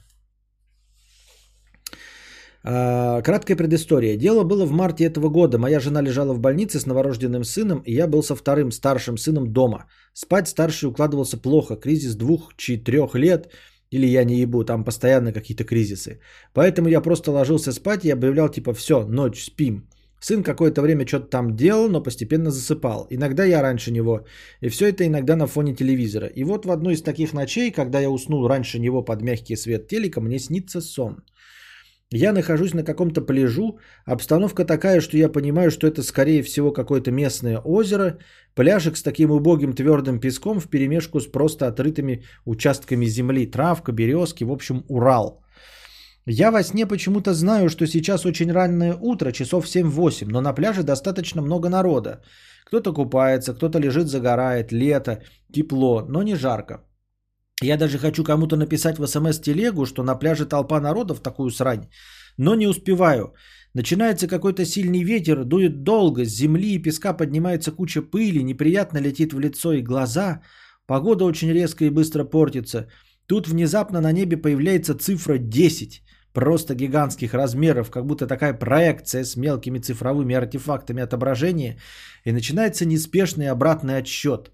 А, 2.69 3.23
Краткая 3.23 3.57
предыстория. 3.57 4.17
Дело 4.17 4.43
было 4.43 4.67
в 4.67 4.73
марте 4.73 5.05
этого 5.05 5.29
года. 5.29 5.59
Моя 5.59 5.81
жена 5.81 6.03
лежала 6.03 6.35
в 6.35 6.41
больнице 6.41 6.81
с 6.81 6.87
новорожденным 6.87 7.45
сыном, 7.45 7.83
и 7.87 7.93
я 7.93 8.09
был 8.09 8.23
со 8.23 8.35
вторым 8.35 8.73
старшим 8.73 9.19
сыном 9.19 9.53
дома. 9.53 9.87
Спать 10.15 10.49
старший 10.49 10.89
укладывался 10.89 11.39
плохо. 11.39 11.77
Кризис 11.77 12.17
двух-четырех 12.17 13.15
лет. 13.15 13.53
Или 13.93 14.07
я 14.07 14.25
не 14.25 14.41
ебу, 14.41 14.65
там 14.65 14.85
постоянно 14.85 15.33
какие-то 15.33 15.65
кризисы. 15.65 16.19
Поэтому 16.55 16.89
я 16.89 17.01
просто 17.01 17.31
ложился 17.31 17.73
спать 17.73 18.05
и 18.05 18.11
объявлял 18.11 18.49
типа 18.49 18.75
все, 18.75 19.07
ночь, 19.07 19.45
спим. 19.45 19.89
Сын 20.21 20.43
какое-то 20.43 20.83
время 20.83 21.07
что-то 21.07 21.27
там 21.27 21.57
делал, 21.57 21.89
но 21.89 22.03
постепенно 22.03 22.51
засыпал. 22.51 23.07
Иногда 23.11 23.45
я 23.45 23.63
раньше 23.63 23.91
него. 23.91 24.25
И 24.63 24.69
все 24.69 24.89
это 24.89 25.07
иногда 25.07 25.37
на 25.37 25.47
фоне 25.47 25.75
телевизора. 25.75 26.27
И 26.27 26.45
вот 26.45 26.65
в 26.65 26.71
одну 26.71 26.91
из 26.91 27.03
таких 27.03 27.33
ночей, 27.33 27.71
когда 27.71 28.01
я 28.01 28.11
уснул 28.11 28.49
раньше 28.49 28.79
него 28.79 29.03
под 29.03 29.23
мягкий 29.23 29.57
свет 29.57 29.89
телека, 29.89 30.21
мне 30.21 30.39
снится 30.39 30.81
сон. 30.81 31.23
Я 32.13 32.33
нахожусь 32.33 32.73
на 32.73 32.85
каком-то 32.85 33.21
пляжу. 33.21 33.79
Обстановка 34.05 34.65
такая, 34.65 35.01
что 35.01 35.17
я 35.17 35.29
понимаю, 35.29 35.71
что 35.71 35.87
это 35.89 36.03
скорее 36.03 36.43
всего 36.43 36.73
какое-то 36.73 37.11
местное 37.11 37.59
озеро. 37.59 38.19
Пляжик 38.55 38.97
с 38.97 39.03
таким 39.03 39.33
убогим 39.33 39.73
твердым 39.75 40.21
песком 40.21 40.61
в 40.61 40.69
перемешку 40.69 41.21
с 41.21 41.27
просто 41.27 41.67
отрытыми 41.67 42.23
участками 42.45 43.07
земли. 43.07 43.47
Травка, 43.47 43.93
березки, 43.93 44.45
в 44.45 44.53
общем, 44.53 44.85
Урал. 44.89 45.43
Я 46.29 46.51
во 46.51 46.63
сне 46.63 46.87
почему-то 46.87 47.35
знаю, 47.35 47.69
что 47.69 47.87
сейчас 47.87 48.27
очень 48.27 48.51
раннее 48.51 48.97
утро, 49.01 49.31
часов 49.31 49.67
7-8, 49.67 50.27
но 50.29 50.41
на 50.41 50.53
пляже 50.53 50.83
достаточно 50.83 51.41
много 51.41 51.69
народа. 51.69 52.21
Кто-то 52.67 52.93
купается, 52.93 53.55
кто-то 53.55 53.79
лежит, 53.79 54.09
загорает, 54.09 54.73
лето, 54.73 55.23
тепло, 55.53 56.05
но 56.09 56.23
не 56.25 56.35
жарко. 56.35 56.85
Я 57.63 57.77
даже 57.77 57.99
хочу 57.99 58.25
кому-то 58.25 58.57
написать 58.57 58.99
в 58.99 59.07
смс-телегу, 59.07 59.87
что 59.87 60.03
на 60.03 60.17
пляже 60.17 60.47
толпа 60.47 60.81
народа 60.81 61.15
в 61.15 61.21
такую 61.21 61.51
срань, 61.51 61.87
но 62.37 62.57
не 62.57 62.67
успеваю. 62.67 63.33
Начинается 63.73 64.27
какой-то 64.27 64.65
сильный 64.65 65.05
ветер, 65.05 65.45
дует 65.45 65.85
долго, 65.85 66.25
с 66.25 66.37
земли 66.37 66.75
и 66.75 66.83
песка 66.83 67.13
поднимается 67.13 67.71
куча 67.71 68.03
пыли, 68.03 68.43
неприятно 68.43 68.99
летит 68.99 69.33
в 69.33 69.39
лицо 69.39 69.73
и 69.73 69.83
глаза. 69.83 70.43
Погода 70.87 71.25
очень 71.25 71.53
резко 71.53 71.85
и 71.85 71.91
быстро 71.91 72.25
портится. 72.25 72.89
Тут 73.27 73.47
внезапно 73.47 74.01
на 74.01 74.13
небе 74.13 74.37
появляется 74.37 74.99
цифра 74.99 75.39
10, 75.39 76.03
просто 76.37 76.75
гигантских 76.75 77.33
размеров, 77.35 77.91
как 77.91 78.05
будто 78.05 78.27
такая 78.27 78.53
проекция 78.53 79.25
с 79.25 79.37
мелкими 79.37 79.79
цифровыми 79.79 80.35
артефактами 80.35 81.03
отображения, 81.03 81.77
и 82.27 82.33
начинается 82.33 82.85
неспешный 82.85 83.49
обратный 83.49 83.97
отсчет. 83.97 84.51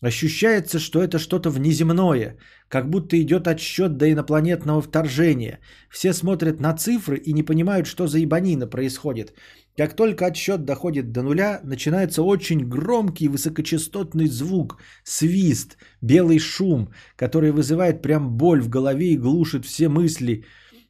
Ощущается, 0.00 0.78
что 0.78 1.02
это 1.02 1.18
что-то 1.18 1.50
внеземное, 1.50 2.36
как 2.68 2.88
будто 2.88 3.16
идет 3.16 3.48
отсчет 3.48 3.96
до 3.96 4.04
инопланетного 4.04 4.80
вторжения. 4.80 5.58
Все 5.90 6.12
смотрят 6.12 6.60
на 6.60 6.72
цифры 6.76 7.16
и 7.16 7.32
не 7.32 7.42
понимают, 7.42 7.88
что 7.88 8.06
за 8.06 8.18
ебанина 8.18 8.68
происходит. 8.68 9.32
Как 9.76 9.96
только 9.96 10.26
отсчет 10.26 10.64
доходит 10.64 11.10
до 11.10 11.22
нуля, 11.22 11.60
начинается 11.64 12.22
очень 12.22 12.60
громкий 12.68 13.28
высокочастотный 13.28 14.28
звук, 14.28 14.76
свист, 15.04 15.78
белый 16.00 16.38
шум, 16.38 16.92
который 17.16 17.50
вызывает 17.50 18.02
прям 18.02 18.36
боль 18.36 18.60
в 18.60 18.68
голове 18.68 19.06
и 19.06 19.18
глушит 19.18 19.64
все 19.64 19.88
мысли. 19.88 20.44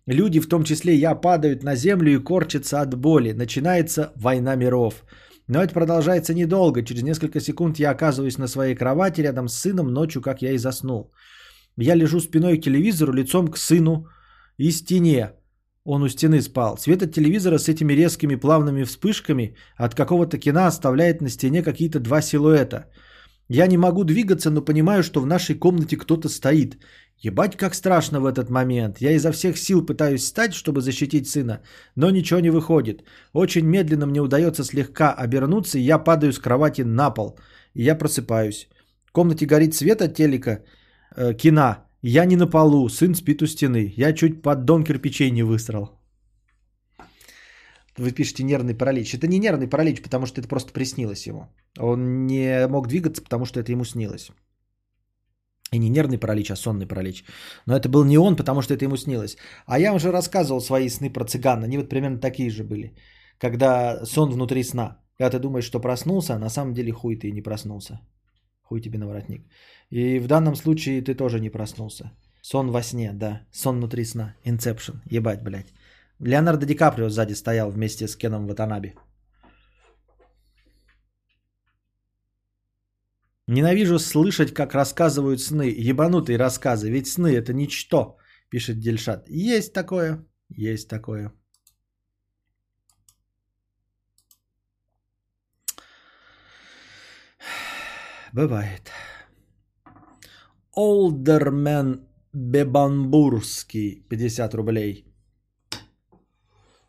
Люди, 0.09 0.40
в 0.40 0.48
том 0.48 0.64
числе 0.64 0.94
я, 0.94 1.14
падают 1.14 1.62
на 1.62 1.76
землю 1.76 2.14
и 2.14 2.22
корчатся 2.22 2.80
от 2.80 2.94
боли. 2.94 3.32
Начинается 3.32 4.12
война 4.16 4.56
миров. 4.56 5.04
Но 5.48 5.62
это 5.62 5.74
продолжается 5.74 6.32
недолго. 6.32 6.82
Через 6.82 7.02
несколько 7.02 7.40
секунд 7.40 7.78
я 7.78 7.90
оказываюсь 7.90 8.39
на 8.39 8.48
своей 8.48 8.74
кровати 8.74 9.20
рядом 9.20 9.48
с 9.48 9.60
сыном 9.60 9.93
ночью, 9.93 10.22
как 10.22 10.40
я 10.40 10.52
и 10.52 10.59
заснул. 10.59 11.12
Я 11.76 11.94
лежу 11.94 12.20
спиной 12.20 12.56
к 12.56 12.62
телевизору, 12.62 13.12
лицом 13.12 13.48
к 13.48 13.59
сыну 13.59 14.06
и 14.56 14.70
стене. 14.70 15.32
Он 15.85 16.02
у 16.02 16.09
стены 16.09 16.40
спал. 16.40 16.78
Свет 16.78 17.02
от 17.02 17.12
телевизора 17.12 17.59
с 17.59 17.68
этими 17.68 17.93
резкими 17.93 18.36
плавными 18.36 18.85
вспышками 18.85 19.56
от 19.76 19.94
какого-то 19.94 20.39
кино 20.39 20.64
оставляет 20.66 21.20
на 21.20 21.28
стене 21.28 21.62
какие-то 21.62 22.01
два 22.01 22.22
силуэта. 22.22 22.86
Я 23.51 23.66
не 23.66 23.76
могу 23.76 24.05
двигаться, 24.05 24.51
но 24.51 24.62
понимаю, 24.62 25.02
что 25.02 25.20
в 25.20 25.26
нашей 25.26 25.55
комнате 25.55 25.98
кто-то 25.98 26.28
стоит. 26.28 26.78
Ебать, 27.20 27.57
как 27.57 27.74
страшно 27.74 28.20
в 28.20 28.27
этот 28.27 28.49
момент. 28.49 29.01
Я 29.01 29.11
изо 29.12 29.32
всех 29.32 29.59
сил 29.59 29.85
пытаюсь 29.85 30.23
встать, 30.23 30.55
чтобы 30.55 30.81
защитить 30.81 31.28
сына, 31.28 31.61
но 31.97 32.11
ничего 32.11 32.40
не 32.40 32.51
выходит. 32.51 33.03
Очень 33.32 33.66
медленно 33.66 34.07
мне 34.07 34.20
удается 34.20 34.65
слегка 34.65 35.12
обернуться, 35.12 35.78
и 35.78 35.82
я 35.82 35.99
падаю 35.99 36.32
с 36.32 36.39
кровати 36.39 36.82
на 36.82 37.11
пол. 37.11 37.39
И 37.74 37.82
я 37.82 37.99
просыпаюсь. 37.99 38.69
В 39.05 39.12
комнате 39.12 39.47
горит 39.47 39.74
свет 39.74 40.01
от 40.01 40.15
телека, 40.15 40.62
э, 41.16 41.35
кино. 41.35 41.77
Я 42.03 42.24
не 42.24 42.36
на 42.36 42.47
полу, 42.47 42.89
сын 42.89 43.15
спит 43.15 43.43
у 43.43 43.47
стены. 43.47 43.93
Я 43.97 44.12
чуть 44.12 44.43
поддон 44.43 44.85
кирпичей 44.85 45.31
не 45.32 45.43
высрал. 45.43 45.99
Вы 47.97 48.12
пишете 48.12 48.45
нервный 48.45 48.77
паралич. 48.77 49.15
Это 49.15 49.27
не 49.27 49.40
нервный 49.40 49.66
паралич, 49.66 50.03
потому 50.03 50.27
что 50.27 50.40
это 50.40 50.49
просто 50.49 50.73
приснилось 50.73 51.27
ему. 51.27 51.49
Он 51.78 52.27
не 52.27 52.69
мог 52.69 52.86
двигаться, 52.86 53.23
потому 53.23 53.45
что 53.45 53.59
это 53.59 53.73
ему 53.73 53.85
снилось. 53.85 54.31
И 55.73 55.78
не 55.78 55.90
нервный 55.90 56.19
паралич, 56.19 56.51
а 56.51 56.57
сонный 56.57 56.86
паралич. 56.86 57.24
Но 57.66 57.77
это 57.77 57.89
был 57.89 58.05
не 58.05 58.19
он, 58.19 58.36
потому 58.36 58.62
что 58.62 58.74
это 58.74 58.85
ему 58.85 58.97
снилось. 58.97 59.36
А 59.66 59.78
я 59.78 59.93
уже 59.93 60.11
рассказывал 60.11 60.61
свои 60.61 60.89
сны 60.89 61.11
про 61.11 61.24
цыган. 61.24 61.62
Они 61.62 61.77
вот 61.77 61.89
примерно 61.89 62.19
такие 62.19 62.51
же 62.51 62.65
были. 62.65 62.95
Когда 63.39 64.05
сон 64.05 64.31
внутри 64.31 64.62
сна. 64.62 64.99
Когда 65.19 65.31
ты 65.31 65.39
думаешь, 65.39 65.66
что 65.66 65.81
проснулся, 65.81 66.35
а 66.35 66.39
на 66.39 66.49
самом 66.49 66.74
деле 66.74 66.93
хуй 66.93 67.16
ты 67.16 67.28
и 67.28 67.32
не 67.32 67.43
проснулся. 67.43 68.01
Хуй 68.62 68.81
тебе 68.81 68.99
на 68.99 69.07
воротник. 69.07 69.43
И 69.90 70.20
в 70.20 70.27
данном 70.27 70.55
случае 70.55 71.03
ты 71.03 71.15
тоже 71.15 71.40
не 71.40 71.51
проснулся. 71.51 72.12
Сон 72.43 72.70
во 72.70 72.82
сне, 72.82 73.12
да. 73.12 73.43
Сон 73.53 73.77
внутри 73.77 74.05
сна. 74.05 74.35
Инцепшн. 74.45 75.03
Ебать, 75.11 75.43
блядь. 75.43 75.73
Леонардо 76.20 76.66
Ди 76.66 76.74
Каприо 76.74 77.09
сзади 77.09 77.35
стоял 77.35 77.70
вместе 77.70 78.09
с 78.09 78.16
Кеном 78.16 78.47
Ватанаби. 78.47 78.95
Ненавижу 83.48 83.98
слышать, 83.98 84.52
как 84.52 84.74
рассказывают 84.74 85.40
сны. 85.40 85.74
Ебанутые 85.90 86.38
рассказы. 86.38 86.90
Ведь 86.90 87.06
сны 87.08 87.28
это 87.34 87.54
ничто, 87.54 88.18
пишет 88.50 88.78
Дельшат. 88.78 89.26
Есть 89.30 89.72
такое. 89.72 90.26
Есть 90.50 90.88
такое. 90.88 91.32
Бывает. 98.34 98.90
Олдермен 100.74 102.06
Бебанбурский, 102.34 104.04
50 104.10 104.54
рублей. 104.54 105.06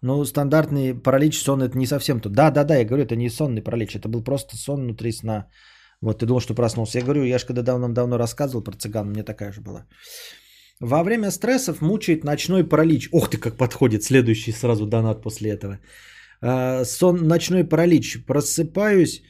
Ну, 0.01 0.25
стандартный 0.25 0.93
паралич, 0.93 1.41
сон 1.41 1.61
это 1.61 1.77
не 1.77 1.87
совсем 1.87 2.19
то. 2.19 2.29
Да, 2.29 2.51
да, 2.51 2.65
да, 2.65 2.75
я 2.75 2.85
говорю, 2.85 3.03
это 3.03 3.15
не 3.15 3.29
сонный 3.29 3.61
паралич, 3.61 3.95
это 3.95 4.09
был 4.09 4.23
просто 4.23 4.57
сон 4.57 4.81
внутри 4.81 5.11
сна. 5.11 5.47
Вот 6.01 6.19
ты 6.19 6.25
думал, 6.25 6.41
что 6.41 6.53
проснулся. 6.53 6.97
Я 6.97 7.03
говорю, 7.03 7.23
я 7.23 7.39
же 7.39 7.45
когда 7.45 7.61
давно-давно 7.61 8.17
рассказывал 8.17 8.63
про 8.63 8.73
цыган, 8.73 9.09
мне 9.09 9.23
такая 9.23 9.51
же 9.51 9.61
была. 9.61 9.85
Во 10.79 11.03
время 11.03 11.31
стрессов 11.31 11.81
мучает 11.81 12.23
ночной 12.23 12.63
паралич. 12.63 13.09
Ох 13.11 13.29
ты, 13.29 13.37
как 13.37 13.57
подходит 13.57 14.03
следующий 14.03 14.53
сразу 14.53 14.85
донат 14.85 15.21
после 15.21 15.49
этого. 15.49 15.79
А, 16.41 16.85
сон, 16.85 17.27
ночной 17.27 17.65
паралич. 17.65 18.25
Просыпаюсь 18.25 19.21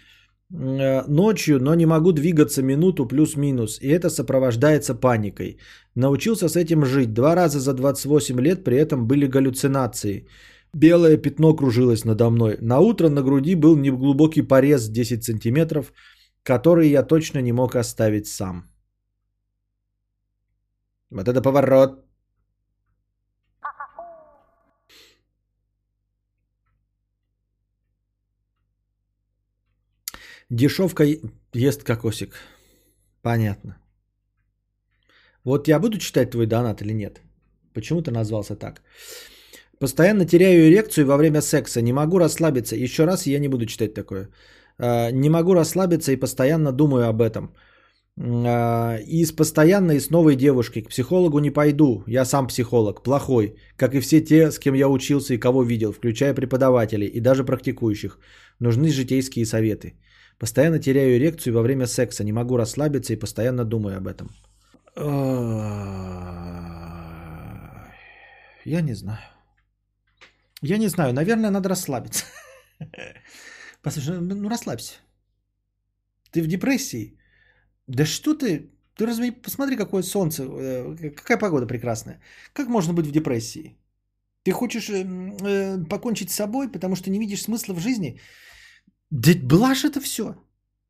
э, 0.54 1.04
ночью, 1.08 1.60
но 1.60 1.74
не 1.74 1.88
могу 1.88 2.12
двигаться 2.12 2.62
минуту 2.62 3.08
плюс-минус. 3.08 3.80
И 3.82 3.88
это 3.88 4.10
сопровождается 4.10 4.94
паникой. 4.94 5.58
Научился 5.96 6.50
с 6.50 6.56
этим 6.56 6.86
жить. 6.86 7.14
Два 7.14 7.36
раза 7.36 7.60
за 7.60 7.74
28 7.74 8.40
лет 8.41 8.64
при 8.64 8.78
этом 8.78 9.08
были 9.08 9.26
галлюцинации. 9.26 10.28
Белое 10.72 11.18
пятно 11.18 11.56
кружилось 11.56 12.06
надо 12.06 12.30
мной. 12.30 12.58
На 12.62 12.80
утро 12.80 13.10
на 13.10 13.24
груди 13.24 13.56
был 13.56 13.76
неглубокий 13.76 14.44
порез 14.44 14.88
10 14.88 15.24
сантиметров– 15.24 15.94
который 16.44 16.90
я 16.90 17.03
точно 17.03 17.40
не 17.40 17.52
мог 17.52 17.76
оставить 17.76 18.28
сам. 18.28 18.70
Вот 21.11 21.28
это 21.28 21.41
поворот. 21.41 22.06
Дешевка 30.49 31.03
ест 31.53 31.84
кокосик. 31.84 32.36
Понятно. 33.22 33.78
Вот 35.44 35.68
я 35.68 35.80
буду 35.80 35.98
читать 35.98 36.32
твой 36.32 36.48
донат 36.48 36.82
или 36.82 36.94
нет? 36.94 37.22
Почему 37.74 38.02
ты 38.02 38.11
назвался 38.11 38.56
так? 38.56 38.82
Постоянно 39.80 40.26
теряю 40.26 40.68
эрекцию 40.68 41.06
во 41.06 41.18
время 41.18 41.41
секса. 41.41 41.82
Не 41.82 41.94
могу 41.94 42.20
расслабиться. 42.20 42.76
Еще 42.76 43.06
раз 43.06 43.28
я 43.28 43.40
не 43.40 43.48
буду 43.48 43.66
читать 43.66 43.94
такое. 43.94 44.30
Э, 44.80 45.11
не 45.11 45.30
могу 45.30 45.53
расслабиться 45.53 46.11
и 46.11 46.19
постоянно 46.19 46.72
думаю 46.72 47.07
об 47.07 47.22
этом. 47.22 47.53
Э, 48.18 49.01
и 49.01 49.26
с 49.26 49.31
постоянно 49.31 49.91
и 49.91 49.99
с 49.99 50.10
новой 50.10 50.35
девушкой. 50.35 50.81
К 50.81 50.89
психологу 50.89 51.39
не 51.39 51.51
пойду. 51.51 52.03
Я 52.07 52.26
сам 52.26 52.47
психолог. 52.47 53.03
Плохой. 53.03 53.56
Как 53.77 53.93
и 53.95 53.99
все 53.99 54.22
те, 54.22 54.51
с 54.51 54.60
кем 54.60 54.76
я 54.76 54.88
учился 54.88 55.34
и 55.34 55.39
кого 55.39 55.64
видел, 55.64 55.91
включая 55.91 56.34
преподавателей 56.34 57.07
и 57.07 57.19
даже 57.19 57.43
практикующих. 57.43 58.19
Нужны 58.60 58.89
житейские 58.89 59.45
советы. 59.45 59.93
Постоянно 60.39 60.80
теряю 60.80 61.18
эрекцию 61.18 61.53
во 61.53 61.61
время 61.61 61.85
секса. 61.85 62.23
Не 62.23 62.31
могу 62.31 62.57
расслабиться 62.57 63.14
и 63.14 63.19
постоянно 63.19 63.65
думаю 63.65 63.97
об 63.97 64.07
этом. 64.07 64.30
Я 68.65 68.81
не 68.81 68.93
знаю. 68.95 69.19
Я 70.61 70.77
не 70.77 70.89
знаю. 70.89 71.14
Наверное, 71.14 71.51
надо 71.51 71.69
расслабиться. 71.69 72.26
Послушай, 73.81 74.19
ну, 74.22 74.35
ну 74.35 74.49
расслабься. 74.49 74.95
Ты 76.31 76.41
в 76.41 76.47
депрессии? 76.47 77.18
Да 77.88 78.06
что 78.06 78.34
ты? 78.34 78.69
Ты 78.95 79.06
разве 79.06 79.31
посмотри, 79.31 79.77
какое 79.77 80.03
солнце, 80.03 80.43
э, 80.43 81.10
какая 81.11 81.39
погода 81.39 81.65
прекрасная. 81.65 82.19
Как 82.53 82.68
можно 82.68 82.93
быть 82.93 83.07
в 83.07 83.11
депрессии? 83.11 83.77
Ты 84.43 84.51
хочешь 84.51 84.89
э, 84.89 85.03
э, 85.03 85.85
покончить 85.89 86.30
с 86.31 86.35
собой, 86.35 86.72
потому 86.72 86.95
что 86.95 87.10
не 87.10 87.19
видишь 87.19 87.43
смысла 87.43 87.73
в 87.73 87.80
жизни? 87.80 88.19
Да 89.11 89.31
блажь 89.43 89.85
это 89.85 90.01
все. 90.01 90.35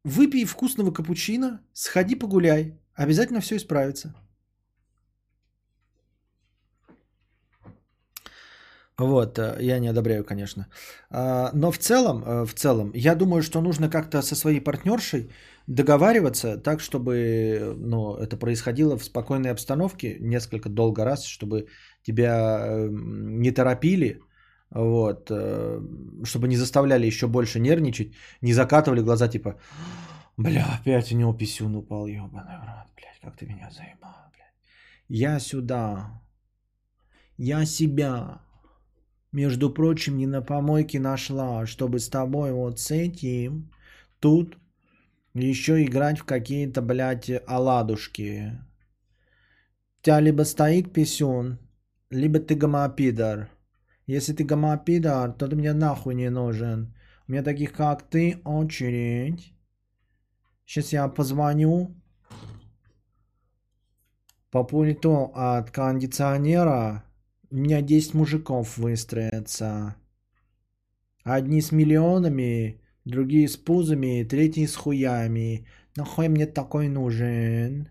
Выпей 0.03 0.45
вкусного 0.45 0.91
капучино, 0.91 1.61
сходи 1.73 2.15
погуляй. 2.15 2.79
Обязательно 2.95 3.41
все 3.41 3.55
исправится. 3.55 4.13
Вот, 8.99 9.39
э, 9.39 9.57
я 9.61 9.79
не 9.79 9.89
одобряю, 9.89 10.25
конечно. 10.25 10.67
А, 11.09 11.51
но 11.53 11.71
в 11.71 11.77
целом, 11.77 12.23
э, 12.23 12.45
в 12.45 12.53
целом, 12.53 12.91
я 12.93 13.15
думаю, 13.15 13.41
что 13.41 13.61
нужно 13.61 13.89
как-то 13.89 14.21
со 14.21 14.35
своей 14.35 14.59
партнершей 14.59 15.29
договариваться 15.67 16.57
так, 16.57 16.81
чтобы 16.81 17.75
ну, 17.77 18.15
это 18.15 18.37
происходило 18.37 18.97
в 18.97 19.03
спокойной 19.03 19.51
обстановке 19.51 20.17
несколько 20.19 20.69
долго 20.69 21.05
раз, 21.05 21.25
чтобы 21.25 21.67
тебя 22.03 22.59
эм, 22.59 23.41
не 23.41 23.51
торопили, 23.51 24.19
вот, 24.71 25.31
э, 25.31 25.79
чтобы 26.23 26.47
не 26.47 26.57
заставляли 26.57 27.07
еще 27.07 27.27
больше 27.27 27.59
нервничать, 27.59 28.13
не 28.41 28.53
закатывали 28.53 29.01
глаза 29.01 29.27
типа, 29.27 29.59
бля, 30.37 30.65
опять 30.79 31.11
у 31.11 31.15
него 31.15 31.33
писюн 31.33 31.75
упал, 31.75 32.07
ебаный 32.07 32.57
в 32.57 32.65
рот, 32.65 32.87
блядь, 32.97 33.19
как 33.21 33.37
ты 33.37 33.45
меня 33.45 33.69
заебал, 33.71 34.29
блядь. 34.33 34.53
Я 35.07 35.39
сюда, 35.39 36.21
я 37.37 37.65
себя, 37.65 38.41
между 39.31 39.69
прочим, 39.69 40.17
не 40.17 40.27
на 40.27 40.41
помойке 40.41 40.99
нашла, 40.99 41.65
чтобы 41.65 41.99
с 41.99 42.09
тобой 42.09 42.51
вот 42.51 42.79
с 42.79 42.91
этим 42.91 43.71
тут 44.19 44.57
еще 45.33 45.83
играть 45.83 46.19
в 46.19 46.25
какие-то, 46.25 46.81
блядь, 46.81 47.31
оладушки. 47.47 48.59
Тебя 50.01 50.19
либо 50.19 50.43
стоит 50.43 50.93
писюн, 50.93 51.59
либо 52.09 52.39
ты 52.39 52.55
гомопидор. 52.55 53.49
Если 54.07 54.33
ты 54.33 54.43
гомопидор, 54.43 55.31
то 55.33 55.47
ты 55.47 55.55
мне 55.55 55.73
нахуй 55.73 56.15
не 56.15 56.29
нужен. 56.29 56.95
У 57.27 57.31
меня 57.31 57.43
таких, 57.43 57.73
как 57.73 58.09
ты, 58.09 58.41
очередь. 58.43 59.53
Сейчас 60.65 60.93
я 60.93 61.07
позвоню 61.07 61.95
по 64.49 64.63
пульту 64.63 65.31
от 65.35 65.69
кондиционера 65.69 67.03
у 67.51 67.57
меня 67.57 67.81
10 67.81 68.13
мужиков 68.13 68.77
выстроятся. 68.77 69.95
Одни 71.23 71.61
с 71.61 71.71
миллионами, 71.71 72.81
другие 73.05 73.47
с 73.47 73.57
пузами, 73.57 74.23
третьи 74.23 74.65
с 74.65 74.75
хуями. 74.75 75.67
Нахуй 75.95 76.27
мне 76.29 76.45
такой 76.45 76.87
нужен? 76.87 77.89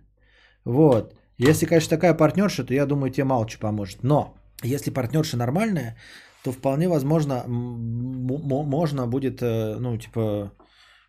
Вот. 0.65 1.15
Если, 1.39 1.67
конечно, 1.67 1.97
такая 1.97 2.15
партнерша, 2.15 2.65
то 2.65 2.75
я 2.75 2.87
думаю, 2.87 3.11
тебе 3.11 3.49
что 3.49 3.59
поможет. 3.61 4.03
Но 4.03 4.35
если 4.63 4.91
партнерша 4.91 5.37
нормальная, 5.37 5.97
то 6.43 6.53
вполне 6.53 6.89
возможно, 6.89 7.45
можно 7.47 9.07
будет, 9.07 9.43
э, 9.43 9.77
ну, 9.79 9.99
типа, 9.99 10.53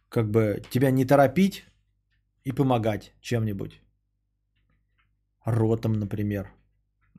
как 0.09 0.29
бы 0.29 0.61
тебя 0.69 0.91
не 0.91 1.05
торопить 1.05 1.65
и 2.43 2.51
помогать 2.51 3.13
чем-нибудь. 3.21 3.81
Ротом, 5.45 5.93
например. 5.93 6.51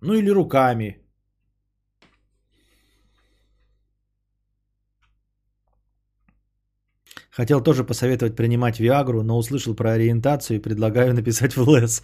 Ну 0.01 0.15
или 0.15 0.31
руками. 0.31 0.99
Хотел 7.41 7.63
тоже 7.63 7.85
посоветовать 7.85 8.37
принимать 8.37 8.81
Виагру, 8.81 9.23
но 9.23 9.39
услышал 9.39 9.75
про 9.75 9.93
ориентацию 9.93 10.59
и 10.59 10.61
предлагаю 10.61 11.15
написать 11.15 11.57
в 11.57 11.67
ЛС. 11.67 12.03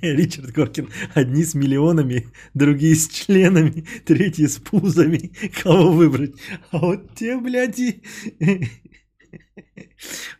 Ричард 0.00 0.52
Горкин. 0.52 0.88
Одни 1.12 1.44
с 1.44 1.52
миллионами, 1.52 2.32
другие 2.54 2.94
с 2.94 3.06
членами, 3.10 3.86
третьи 4.06 4.46
с 4.46 4.56
пузами. 4.56 5.32
Кого 5.62 5.92
выбрать? 5.92 6.36
А 6.70 6.78
вот 6.78 7.14
те, 7.14 7.38
блядь, 7.38 7.78
и... 7.78 8.02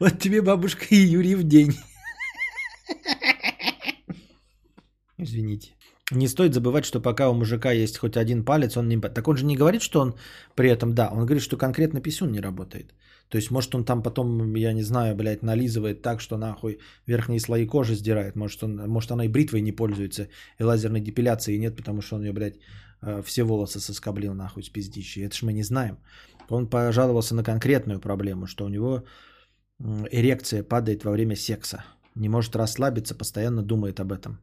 Вот 0.01 0.19
тебе 0.19 0.41
бабушка 0.41 0.87
и 0.89 0.97
Юрий 0.97 1.35
в 1.35 1.45
день. 1.45 1.77
Извините. 5.19 5.76
Не 6.13 6.29
стоит 6.29 6.55
забывать, 6.55 6.85
что 6.85 7.01
пока 7.01 7.29
у 7.29 7.35
мужика 7.35 7.73
есть 7.73 7.99
хоть 7.99 8.17
один 8.17 8.45
палец, 8.45 8.77
он 8.77 8.89
не... 8.89 9.01
Так 9.01 9.27
он 9.29 9.37
же 9.37 9.45
не 9.45 9.57
говорит, 9.57 9.83
что 9.83 10.01
он 10.01 10.15
при 10.55 10.71
этом, 10.71 10.95
да, 10.95 11.11
он 11.13 11.27
говорит, 11.27 11.43
что 11.43 11.57
конкретно 11.57 12.01
писюн 12.01 12.31
не 12.31 12.41
работает. 12.41 12.95
То 13.29 13.39
есть, 13.39 13.51
может, 13.51 13.75
он 13.75 13.85
там 13.85 14.03
потом, 14.03 14.55
я 14.55 14.73
не 14.73 14.83
знаю, 14.83 15.17
блядь, 15.17 15.43
нализывает 15.43 16.03
так, 16.03 16.21
что 16.21 16.37
нахуй 16.37 16.79
верхние 17.07 17.41
слои 17.41 17.67
кожи 17.67 17.97
сдирает. 17.97 18.37
Может, 18.37 18.63
он, 18.63 18.77
может 18.77 19.11
она 19.11 19.25
и 19.25 19.29
бритвой 19.29 19.63
не 19.63 19.73
пользуется, 19.73 20.29
и 20.61 20.65
лазерной 20.65 21.01
депиляции 21.01 21.59
нет, 21.59 21.77
потому 21.77 22.03
что 22.03 22.17
он 22.17 22.23
ее, 22.23 22.33
блядь, 22.33 22.61
э, 23.03 23.23
все 23.23 23.43
волосы 23.43 23.81
соскоблил 23.81 24.35
нахуй 24.35 24.63
с 24.63 24.69
пиздищей. 24.69 25.25
Это 25.25 25.35
ж 25.35 25.43
мы 25.43 25.53
не 25.53 25.65
знаем. 25.65 25.99
Он 26.49 26.71
пожаловался 26.71 27.35
на 27.35 27.43
конкретную 27.43 27.99
проблему, 27.99 28.47
что 28.47 28.65
у 28.65 28.69
него 28.69 29.03
эрекция 30.13 30.63
падает 30.63 31.05
во 31.05 31.11
время 31.11 31.35
секса. 31.35 31.85
Не 32.15 32.29
может 32.29 32.55
расслабиться, 32.55 33.17
постоянно 33.17 33.63
думает 33.63 33.99
об 33.99 34.13
этом. 34.13 34.39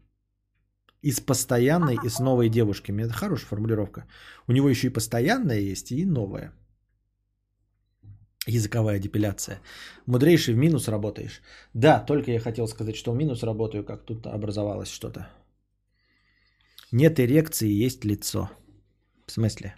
И 1.03 1.11
с 1.11 1.19
постоянной, 1.19 1.97
и 2.05 2.09
с 2.09 2.19
новой 2.19 2.49
девушками. 2.49 3.03
Это 3.03 3.13
хорошая 3.13 3.47
формулировка. 3.47 4.05
У 4.47 4.51
него 4.53 4.69
еще 4.69 4.88
и 4.88 4.93
постоянная 4.93 5.59
есть, 5.59 5.91
и 5.91 6.05
новая. 6.05 6.53
Языковая 8.47 8.99
депиляция. 8.99 9.59
Мудрейший 10.05 10.53
в 10.53 10.57
минус 10.57 10.88
работаешь. 10.88 11.41
Да, 11.73 12.05
только 12.05 12.31
я 12.31 12.39
хотел 12.39 12.67
сказать, 12.67 12.95
что 12.95 13.11
в 13.11 13.17
минус 13.17 13.43
работаю, 13.43 13.84
как 13.84 14.05
тут 14.05 14.27
образовалось 14.27 14.89
что-то. 14.89 15.27
Нет 16.91 17.19
эрекции, 17.19 17.85
есть 17.85 18.05
лицо. 18.05 18.49
В 19.25 19.31
смысле? 19.31 19.75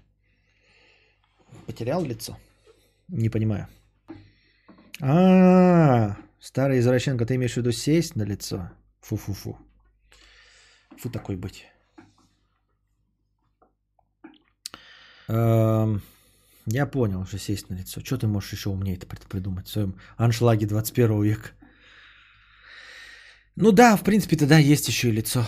Потерял 1.65 2.03
лицо? 2.03 2.37
Не 3.07 3.29
понимаю. 3.29 3.67
А, 5.01 6.17
старый 6.39 6.79
извращенка, 6.79 7.25
ты 7.25 7.35
имеешь 7.35 7.53
в 7.53 7.57
виду 7.57 7.71
сесть 7.71 8.15
на 8.15 8.25
лицо? 8.25 8.69
Фу-фу-фу. 9.01 9.57
Фу 10.97 11.09
такой 11.09 11.35
быть. 11.35 11.65
Эм, 15.27 16.01
я 16.65 16.85
понял, 16.85 17.25
что 17.25 17.37
сесть 17.37 17.69
на 17.69 17.75
лицо. 17.75 18.01
Что 18.01 18.17
ты 18.17 18.27
можешь 18.27 18.53
еще 18.53 18.69
умнее 18.69 18.97
это 18.97 19.07
придумать 19.07 19.67
в 19.67 19.71
своем 19.71 19.95
аншлаге 20.17 20.67
21 20.67 21.23
века? 21.23 21.49
Ну 23.55 23.71
да, 23.71 23.95
в 23.97 24.03
принципе, 24.03 24.37
тогда 24.37 24.57
есть 24.57 24.87
еще 24.87 25.09
и 25.09 25.15
лицо. 25.15 25.45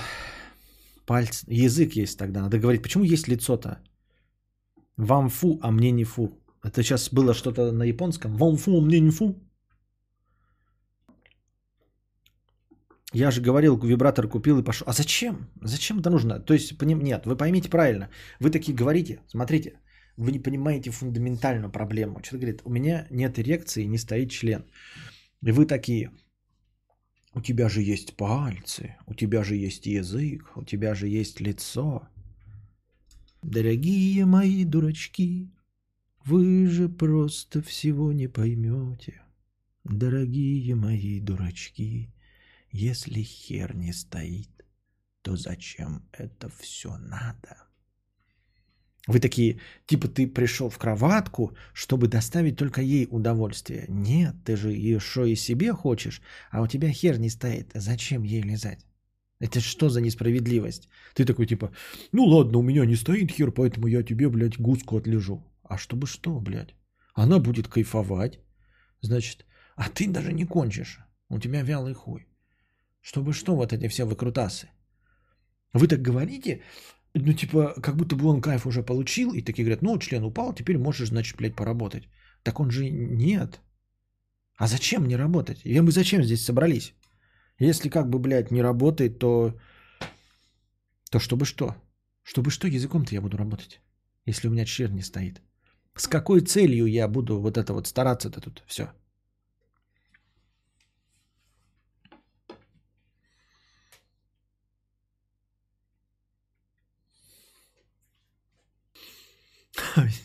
Пальцы, 1.06 1.45
язык 1.48 1.95
есть 1.95 2.18
тогда. 2.18 2.41
Надо 2.41 2.60
говорить, 2.60 2.82
почему 2.82 3.03
есть 3.03 3.28
лицо-то? 3.28 3.80
Вам 4.98 5.30
фу, 5.30 5.60
а 5.61 5.72
мне 5.72 5.91
не 5.91 6.06
фу. 6.06 6.30
Это 6.64 6.84
сейчас 6.84 7.10
было 7.14 7.34
что-то 7.34 7.72
на 7.72 7.84
японском. 7.84 8.36
Вам 8.38 8.57
фу, 8.57 8.78
а 8.78 8.82
мне 8.82 8.99
не 8.99 9.11
фу. 9.11 9.36
Я 13.13 13.31
же 13.31 13.41
говорил, 13.41 13.77
вибратор 13.77 14.27
купил 14.27 14.59
и 14.59 14.63
пошел. 14.63 14.88
А 14.88 14.93
зачем? 14.93 15.49
Зачем 15.61 15.99
это 15.99 16.09
нужно? 16.09 16.39
То 16.39 16.53
есть, 16.53 16.81
нет, 16.81 17.25
вы 17.25 17.38
поймите 17.38 17.69
правильно. 17.69 18.09
Вы 18.39 18.49
такие 18.49 18.75
говорите, 18.75 19.21
смотрите, 19.27 19.79
вы 20.17 20.31
не 20.31 20.39
понимаете 20.39 20.91
фундаментальную 20.91 21.71
проблему. 21.71 22.21
Человек 22.21 22.41
говорит, 22.41 22.61
у 22.65 22.69
меня 22.69 23.07
нет 23.09 23.39
эрекции, 23.39 23.88
не 23.88 23.97
стоит 23.97 24.31
член. 24.31 24.65
И 25.45 25.51
вы 25.51 25.65
такие, 25.65 26.11
у 27.34 27.41
тебя 27.41 27.69
же 27.69 27.81
есть 27.81 28.17
пальцы, 28.17 28.95
у 29.05 29.13
тебя 29.13 29.43
же 29.43 29.55
есть 29.55 29.85
язык, 29.85 30.57
у 30.57 30.63
тебя 30.63 30.95
же 30.95 31.07
есть 31.07 31.39
лицо. 31.39 32.09
Дорогие 33.43 34.25
мои 34.25 34.65
дурачки, 34.65 35.49
вы 36.25 36.67
же 36.67 36.89
просто 36.89 37.61
всего 37.61 38.11
не 38.11 38.27
поймете. 38.27 39.21
Дорогие 39.84 40.75
мои 40.75 41.21
дурачки, 41.21 42.09
если 42.72 43.22
хер 43.22 43.76
не 43.76 43.94
стоит, 43.94 44.49
то 45.22 45.35
зачем 45.35 46.07
это 46.11 46.49
все 46.49 46.98
надо? 46.98 47.68
Вы 49.07 49.22
такие, 49.22 49.60
типа 49.85 50.10
ты 50.10 50.27
пришел 50.27 50.69
в 50.69 50.77
кроватку, 50.77 51.56
чтобы 51.73 52.07
доставить 52.07 52.57
только 52.57 52.81
ей 52.81 53.07
удовольствие. 53.10 53.85
Нет, 53.88 54.35
ты 54.44 54.57
же 54.57 54.73
еще 54.73 55.31
и 55.31 55.35
себе 55.35 55.72
хочешь, 55.72 56.22
а 56.52 56.61
у 56.61 56.68
тебя 56.68 56.91
хер 56.91 57.18
не 57.18 57.30
стоит. 57.30 57.72
Зачем 57.73 58.23
ей 58.23 58.41
лизать? 58.41 58.85
Это 59.39 59.61
что 59.61 59.89
за 59.89 60.02
несправедливость? 60.02 60.89
Ты 61.14 61.26
такой 61.26 61.45
типа, 61.45 61.72
ну 62.11 62.26
ладно, 62.26 62.57
у 62.57 62.61
меня 62.61 62.85
не 62.85 62.95
стоит 62.95 63.31
хер, 63.31 63.52
поэтому 63.52 63.88
я 63.88 64.03
тебе, 64.03 64.30
блядь, 64.30 64.60
гуску 64.60 64.98
отлежу. 64.98 65.41
А 65.64 65.77
чтобы 65.77 66.07
что, 66.07 66.39
блядь? 66.39 66.76
Она 67.14 67.39
будет 67.39 67.68
кайфовать. 67.68 68.39
Значит, 69.02 69.45
а 69.76 69.89
ты 69.89 70.07
даже 70.07 70.34
не 70.34 70.45
кончишь. 70.45 70.99
У 71.30 71.39
тебя 71.39 71.61
вялый 71.61 71.94
хуй. 71.94 72.27
Чтобы 73.07 73.34
что 73.34 73.55
вот 73.55 73.71
эти 73.71 73.88
все 73.88 74.05
выкрутасы? 74.05 74.67
Вы 75.73 75.88
так 75.88 76.01
говорите, 76.01 76.61
ну 77.13 77.34
типа, 77.34 77.73
как 77.81 77.95
будто 77.95 78.15
бы 78.17 78.27
он 78.27 78.41
кайф 78.41 78.65
уже 78.65 78.84
получил, 78.84 79.34
и 79.34 79.41
такие 79.41 79.63
говорят, 79.63 79.81
ну, 79.81 79.97
член 79.97 80.23
упал, 80.23 80.53
теперь 80.53 80.77
можешь, 80.77 81.07
значит, 81.07 81.38
блядь, 81.38 81.55
поработать. 81.55 82.09
Так 82.43 82.59
он 82.59 82.69
же 82.69 82.89
нет. 82.89 83.61
А 84.57 84.67
зачем 84.67 85.07
не 85.07 85.17
работать? 85.17 85.61
И 85.63 85.79
мы 85.79 85.91
зачем 85.91 86.23
здесь 86.23 86.43
собрались? 86.43 86.93
Если 87.59 87.89
как 87.89 88.09
бы, 88.09 88.19
блядь, 88.19 88.51
не 88.51 88.61
работает, 88.61 89.19
то... 89.19 89.53
То 91.09 91.19
чтобы 91.19 91.45
что? 91.45 91.75
Чтобы 92.23 92.51
что 92.51 92.67
языком-то 92.67 93.15
я 93.15 93.21
буду 93.21 93.38
работать? 93.38 93.79
Если 94.25 94.49
у 94.49 94.51
меня 94.51 94.65
член 94.65 94.93
не 94.95 95.01
стоит. 95.01 95.41
С 95.95 96.07
какой 96.07 96.41
целью 96.41 96.88
я 96.88 97.07
буду 97.07 97.39
вот 97.39 97.57
это 97.57 97.73
вот 97.73 97.88
стараться-то 97.88 98.41
тут 98.41 98.63
все? 98.67 98.91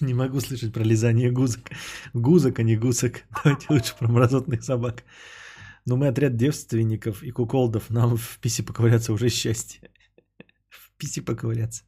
Не 0.06 0.14
могу 0.14 0.40
слышать 0.40 0.72
про 0.72 0.84
лизание 0.84 1.30
гузок. 1.30 1.70
Гузок, 2.14 2.58
а 2.58 2.62
не 2.62 2.76
гусок. 2.76 3.22
Давайте 3.44 3.66
лучше 3.70 3.94
про 3.98 4.08
мразотных 4.08 4.64
собак. 4.64 5.04
Но 5.86 5.96
мы 5.96 6.08
отряд 6.08 6.36
девственников 6.36 7.22
и 7.22 7.30
куколдов. 7.30 7.90
Нам 7.90 8.16
в 8.16 8.38
писи 8.40 8.62
поковыряться 8.62 9.12
уже 9.12 9.28
счастье. 9.28 9.80
В 10.68 10.90
писи 10.98 11.20
поковыряться. 11.20 11.84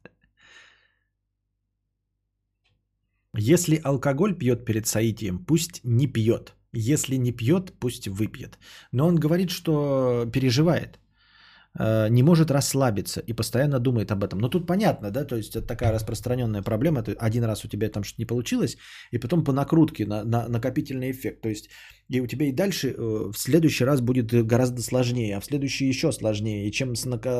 Если 3.37 3.81
алкоголь 3.83 4.33
пьет 4.37 4.65
перед 4.65 4.87
соитием, 4.87 5.39
пусть 5.45 5.81
не 5.83 6.07
пьет. 6.07 6.55
Если 6.71 7.17
не 7.17 7.33
пьет, 7.33 7.73
пусть 7.79 8.07
выпьет. 8.07 8.59
Но 8.93 9.07
он 9.07 9.15
говорит, 9.15 9.51
что 9.51 10.29
переживает. 10.33 10.99
Э, 11.79 12.09
не 12.09 12.23
может 12.23 12.51
расслабиться 12.51 13.21
и 13.27 13.33
постоянно 13.33 13.79
думает 13.79 14.11
об 14.11 14.23
этом. 14.23 14.39
Но 14.39 14.49
тут 14.49 14.67
понятно, 14.67 15.11
да, 15.11 15.25
то 15.25 15.35
есть 15.35 15.55
это 15.55 15.67
такая 15.67 15.91
распространенная 15.91 16.61
проблема. 16.61 17.03
Ты 17.03 17.13
один 17.13 17.43
раз 17.43 17.65
у 17.65 17.67
тебя 17.67 17.89
там 17.89 18.03
что-то 18.03 18.21
не 18.21 18.25
получилось, 18.25 18.77
и 19.11 19.19
потом 19.19 19.43
по 19.43 19.51
накрутке 19.51 20.05
на, 20.05 20.23
на 20.23 20.47
накопительный 20.47 21.11
эффект. 21.11 21.41
То 21.41 21.49
есть 21.49 21.69
и 22.09 22.21
у 22.21 22.27
тебя 22.27 22.45
и 22.45 22.51
дальше 22.51 22.87
э, 22.87 23.31
в 23.31 23.37
следующий 23.37 23.85
раз 23.85 24.01
будет 24.01 24.47
гораздо 24.47 24.81
сложнее, 24.81 25.35
а 25.35 25.41
в 25.41 25.45
следующий 25.45 25.89
еще 25.89 26.11
сложнее. 26.11 26.67
И 26.67 26.71
чем 26.71 26.93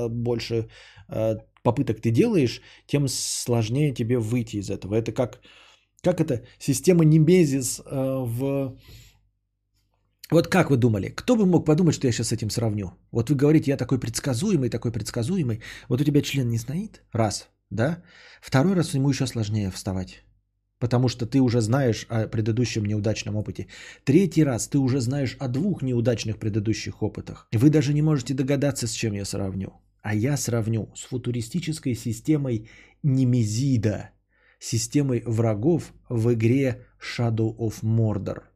больше 0.09 0.67
э, 1.09 1.37
попыток 1.63 2.01
ты 2.01 2.11
делаешь, 2.11 2.61
тем 2.87 3.07
сложнее 3.07 3.93
тебе 3.93 4.17
выйти 4.17 4.57
из 4.57 4.69
этого. 4.69 4.95
Это 4.95 5.13
как, 5.13 5.39
как 6.03 6.19
это 6.19 6.41
система 6.59 7.05
Немезис 7.05 7.81
в 7.85 8.77
вот 10.31 10.47
как 10.47 10.69
вы 10.69 10.77
думали, 10.77 11.09
кто 11.09 11.35
бы 11.35 11.45
мог 11.45 11.65
подумать, 11.65 11.93
что 11.93 12.07
я 12.07 12.13
сейчас 12.13 12.27
с 12.27 12.31
этим 12.31 12.49
сравню? 12.49 12.93
Вот 13.11 13.29
вы 13.29 13.35
говорите, 13.35 13.71
я 13.71 13.77
такой 13.77 13.99
предсказуемый, 13.99 14.69
такой 14.69 14.91
предсказуемый. 14.91 15.61
Вот 15.87 16.01
у 16.01 16.03
тебя 16.03 16.21
член 16.21 16.49
не 16.49 16.57
стоит, 16.57 17.03
раз, 17.13 17.47
да? 17.69 18.01
Второй 18.41 18.73
раз 18.73 18.95
ему 18.95 19.09
еще 19.09 19.27
сложнее 19.27 19.69
вставать. 19.69 20.23
Потому 20.79 21.09
что 21.09 21.25
ты 21.27 21.39
уже 21.39 21.61
знаешь 21.61 22.07
о 22.09 22.27
предыдущем 22.27 22.85
неудачном 22.85 23.35
опыте. 23.35 23.67
Третий 24.03 24.43
раз 24.43 24.67
ты 24.67 24.79
уже 24.79 24.99
знаешь 24.99 25.37
о 25.39 25.47
двух 25.47 25.83
неудачных 25.83 26.39
предыдущих 26.39 27.03
опытах. 27.03 27.47
Вы 27.53 27.69
даже 27.69 27.93
не 27.93 28.01
можете 28.01 28.33
догадаться, 28.33 28.87
с 28.87 28.91
чем 28.91 29.13
я 29.13 29.25
сравню. 29.25 29.73
А 30.01 30.15
я 30.15 30.37
сравню 30.37 30.91
с 30.95 31.03
футуристической 31.03 31.95
системой 31.95 32.67
Немезида, 33.03 34.09
системой 34.59 35.21
врагов 35.25 35.93
в 36.09 36.33
игре 36.33 36.87
Shadow 36.99 37.55
of 37.57 37.83
Mordor– 37.83 38.41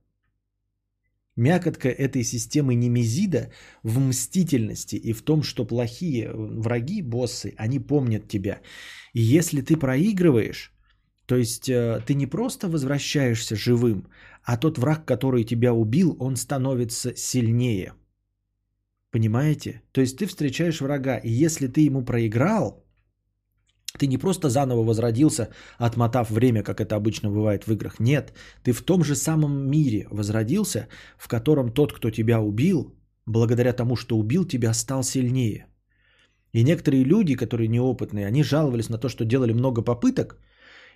Мякотка 1.40 1.90
этой 1.90 2.24
системы 2.24 2.76
Немезида 2.76 3.50
в 3.84 4.00
мстительности 4.00 4.96
и 4.96 5.14
в 5.14 5.22
том, 5.22 5.42
что 5.42 5.66
плохие 5.66 6.32
враги, 6.34 7.02
боссы, 7.02 7.54
они 7.58 7.80
помнят 7.80 8.28
тебя. 8.28 8.60
И 9.14 9.22
если 9.22 9.62
ты 9.62 9.78
проигрываешь, 9.78 10.74
то 11.26 11.38
есть 11.38 11.70
э, 11.70 12.02
ты 12.06 12.14
не 12.14 12.28
просто 12.28 12.68
возвращаешься 12.68 13.56
живым, 13.56 14.08
а 14.44 14.58
тот 14.58 14.78
враг, 14.78 15.06
который 15.06 15.44
тебя 15.44 15.74
убил, 15.74 16.18
он 16.20 16.36
становится 16.36 17.16
сильнее. 17.16 17.94
Понимаете? 19.12 19.82
То 19.92 20.02
есть 20.02 20.18
ты 20.18 20.26
встречаешь 20.26 20.82
врага, 20.82 21.18
и 21.18 21.30
если 21.30 21.68
ты 21.68 21.82
ему 21.82 22.04
проиграл, 22.04 22.84
ты 24.00 24.08
не 24.08 24.18
просто 24.18 24.50
заново 24.50 24.84
возродился, 24.84 25.50
отмотав 25.78 26.32
время, 26.32 26.64
как 26.64 26.80
это 26.82 26.96
обычно 26.96 27.30
бывает 27.30 27.68
в 27.68 27.72
играх. 27.72 28.00
Нет, 28.00 28.34
ты 28.64 28.72
в 28.72 28.82
том 28.82 29.04
же 29.04 29.16
самом 29.16 29.70
мире 29.70 30.08
возродился, 30.12 30.88
в 31.18 31.28
котором 31.28 31.72
тот, 31.72 31.94
кто 31.94 32.12
тебя 32.12 32.40
убил, 32.40 32.96
благодаря 33.26 33.74
тому, 33.74 33.96
что 33.96 34.18
убил 34.18 34.46
тебя, 34.46 34.74
стал 34.74 35.04
сильнее. 35.04 35.68
И 36.54 36.64
некоторые 36.64 37.04
люди, 37.04 37.36
которые 37.36 37.68
неопытные, 37.68 38.28
они 38.28 38.44
жаловались 38.44 38.90
на 38.90 38.98
то, 38.98 39.10
что 39.10 39.26
делали 39.26 39.54
много 39.54 39.84
попыток, 39.84 40.38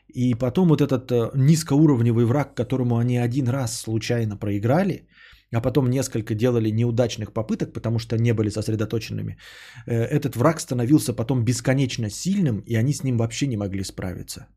и 0.07 0.35
потом 0.35 0.67
вот 0.69 0.81
этот 0.81 1.11
э, 1.11 1.31
низкоуровневый 1.35 2.25
враг, 2.25 2.55
которому 2.55 2.97
они 2.97 3.17
один 3.17 3.47
раз 3.47 3.81
случайно 3.81 4.37
проиграли, 4.37 5.07
а 5.53 5.61
потом 5.61 5.89
несколько 5.89 6.35
делали 6.35 6.71
неудачных 6.71 7.31
попыток, 7.31 7.73
потому 7.73 7.99
что 7.99 8.17
не 8.17 8.33
были 8.33 8.49
сосредоточенными, 8.49 9.37
э, 9.85 10.03
этот 10.03 10.35
враг 10.35 10.59
становился 10.59 11.13
потом 11.13 11.43
бесконечно 11.45 12.09
сильным, 12.09 12.63
и 12.67 12.75
они 12.75 12.93
с 12.93 13.03
ним 13.03 13.17
вообще 13.17 13.47
не 13.47 13.57
могли 13.57 13.83
справиться. 13.83 14.47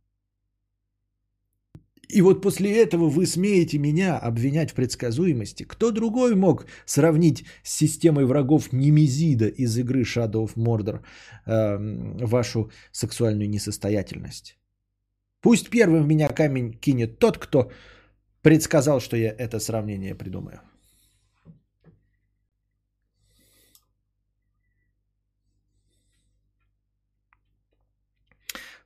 И 2.09 2.23
вот 2.23 2.43
после 2.43 2.71
этого 2.83 3.09
вы 3.09 3.27
смеете 3.27 3.79
меня 3.79 4.17
обвинять 4.19 4.71
в 4.71 4.75
предсказуемости. 4.75 5.65
Кто 5.65 5.91
другой 5.91 6.35
мог 6.35 6.67
сравнить 6.87 7.45
с 7.65 7.77
системой 7.77 8.25
врагов 8.25 8.73
Немезида 8.73 9.49
из 9.49 9.77
игры 9.77 10.03
Shadow 10.03 10.47
of 10.47 10.55
Mordor 10.57 11.01
э, 11.47 12.27
вашу 12.27 12.71
сексуальную 12.93 13.49
несостоятельность? 13.49 14.57
Пусть 15.41 15.69
первым 15.69 16.05
в 16.05 16.07
меня 16.07 16.29
камень 16.29 16.73
кинет 16.73 17.19
тот, 17.19 17.39
кто 17.39 17.71
предсказал, 18.43 19.01
что 19.01 19.17
я 19.17 19.35
это 19.37 19.59
сравнение 19.59 20.15
придумаю. 20.15 20.61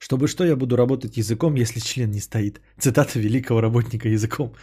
Чтобы 0.01 0.29
что 0.29 0.45
я 0.45 0.57
буду 0.57 0.77
работать 0.77 1.19
языком, 1.19 1.57
если 1.57 1.81
член 1.81 2.11
не 2.11 2.21
стоит? 2.21 2.61
Цитата 2.79 3.19
великого 3.19 3.61
работника 3.61 4.09
языком. 4.09 4.55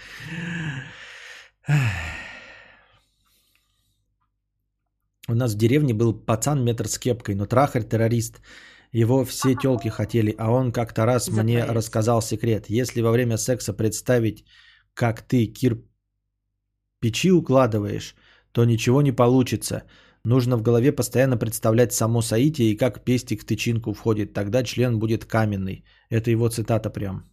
У 5.30 5.36
нас 5.36 5.54
в 5.54 5.58
деревне 5.58 5.94
был 5.94 6.14
пацан 6.26 6.64
метр 6.64 6.88
с 6.88 6.98
кепкой, 6.98 7.36
но 7.36 7.46
трахарь 7.46 7.84
террорист. 7.84 8.42
Его 8.92 9.26
все 9.26 9.54
телки 9.54 9.90
хотели, 9.90 10.34
а 10.40 10.50
он 10.50 10.72
как-то 10.72 11.06
раз 11.06 11.30
мне 11.30 11.64
рассказал 11.66 12.22
секрет. 12.22 12.66
Если 12.70 13.02
во 13.02 13.12
время 13.12 13.38
секса 13.38 13.74
представить, 13.74 14.44
как 14.96 15.22
ты 15.22 15.46
кирпичи 15.46 17.32
укладываешь, 17.32 18.16
то 18.54 18.66
ничего 18.66 19.04
не 19.04 19.12
получится. 19.12 19.84
Нужно 20.28 20.58
в 20.58 20.62
голове 20.62 20.91
постоянно 20.91 21.38
представлять 21.38 21.94
само 21.94 22.22
соитие 22.22 22.72
и 22.72 22.76
как 22.76 23.06
пестик 23.06 23.44
в 23.44 23.45
тычинку 23.45 23.94
входит. 23.94 24.34
Тогда 24.34 24.62
член 24.62 24.99
будет 24.99 25.24
каменный. 25.24 25.86
Это 26.10 26.32
его 26.32 26.49
цитата 26.49 26.90
прям. 26.90 27.24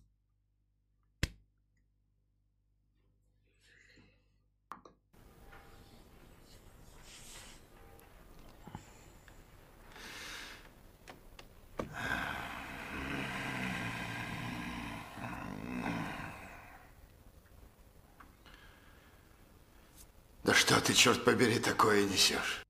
Да 20.45 20.55
что 20.55 20.81
ты, 20.81 20.95
черт 20.95 21.25
побери, 21.25 21.59
такое 21.59 22.05
несешь? 22.05 22.64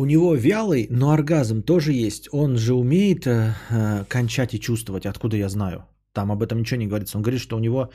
У 0.00 0.06
него 0.06 0.34
вялый, 0.34 0.86
но 0.90 1.10
оргазм 1.10 1.62
тоже 1.62 1.92
есть. 1.92 2.28
Он 2.32 2.56
же 2.56 2.72
умеет 2.72 3.26
э, 3.26 3.54
э, 3.70 4.04
кончать 4.08 4.54
и 4.54 4.58
чувствовать. 4.58 5.04
Откуда 5.04 5.36
я 5.36 5.48
знаю? 5.50 5.84
Там 6.12 6.32
об 6.32 6.42
этом 6.42 6.60
ничего 6.60 6.80
не 6.80 6.86
говорится. 6.86 7.18
Он 7.18 7.22
говорит, 7.22 7.42
что 7.42 7.56
у 7.56 7.60
него 7.60 7.90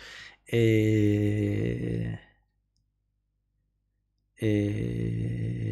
э, 0.52 2.18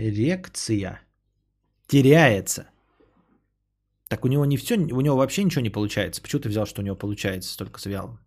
эрекция 0.08 1.02
теряется. 1.88 2.66
Так 4.08 4.26
у 4.26 4.28
него 4.28 4.46
не 4.46 4.58
все, 4.58 4.76
у 4.76 5.02
него 5.02 5.16
вообще 5.16 5.44
ничего 5.44 5.62
не 5.62 5.70
получается. 5.70 6.22
Почему 6.24 6.42
ты 6.42 6.50
взял, 6.50 6.66
что 6.66 6.82
у 6.82 6.86
него 6.86 6.96
получается 6.96 7.56
только 7.58 7.80
с 7.80 7.86
вялым? 7.86 8.18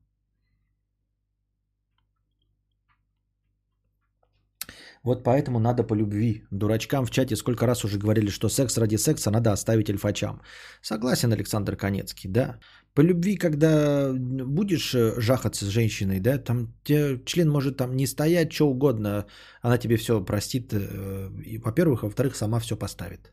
Вот 5.07 5.23
поэтому 5.23 5.59
надо 5.61 5.85
по 5.85 5.95
любви. 5.95 6.43
Дурачкам 6.51 7.07
в 7.07 7.11
чате 7.11 7.37
сколько 7.37 7.67
раз 7.67 7.85
уже 7.85 7.99
говорили, 7.99 8.31
что 8.31 8.49
секс 8.49 8.77
ради 8.79 8.97
секса 8.97 9.31
надо 9.31 9.53
оставить 9.53 9.89
альфачам. 9.89 10.41
Согласен, 10.83 11.33
Александр 11.33 11.77
Конецкий, 11.77 12.29
да. 12.29 12.59
По 12.95 13.03
любви, 13.03 13.37
когда 13.37 14.13
будешь 14.13 14.95
э, 14.95 15.21
жахаться 15.21 15.65
с 15.65 15.69
женщиной, 15.69 16.19
да, 16.19 16.39
там 16.39 16.75
тебе 16.83 17.23
член 17.25 17.49
может 17.49 17.77
там 17.77 17.95
не 17.97 18.07
стоять, 18.07 18.53
что 18.53 18.69
угодно, 18.69 19.27
она 19.63 19.79
тебе 19.79 19.97
все 19.97 20.25
простит, 20.25 20.73
э, 20.73 21.31
и, 21.47 21.59
во-первых, 21.59 22.03
а 22.03 22.07
во-вторых, 22.07 22.35
сама 22.35 22.59
все 22.59 22.77
поставит. 22.77 23.33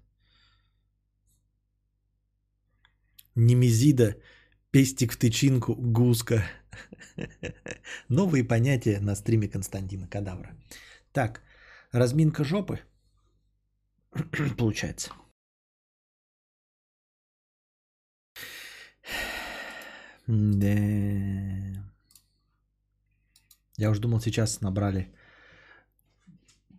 Немезида, 3.36 4.16
пестик 4.70 5.14
в 5.14 5.18
тычинку, 5.18 5.76
гуска. 5.76 6.44
Новые 8.10 8.44
понятия 8.44 9.00
на 9.02 9.16
стриме 9.16 9.48
Константина 9.48 10.08
Кадавра. 10.08 10.52
Так, 11.14 11.42
Разминка 11.94 12.44
жопы. 12.44 12.80
Получается. 14.58 15.12
Да. 20.28 20.68
Я 23.78 23.90
уже 23.90 24.02
думал, 24.02 24.22
сейчас 24.22 24.62
набрали 24.62 25.14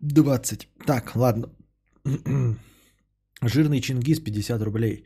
20. 0.01 0.69
Так, 0.87 1.15
ладно. 1.15 1.49
Жирный 3.43 3.81
Чингис 3.81 4.21
50 4.21 4.63
рублей. 4.63 5.05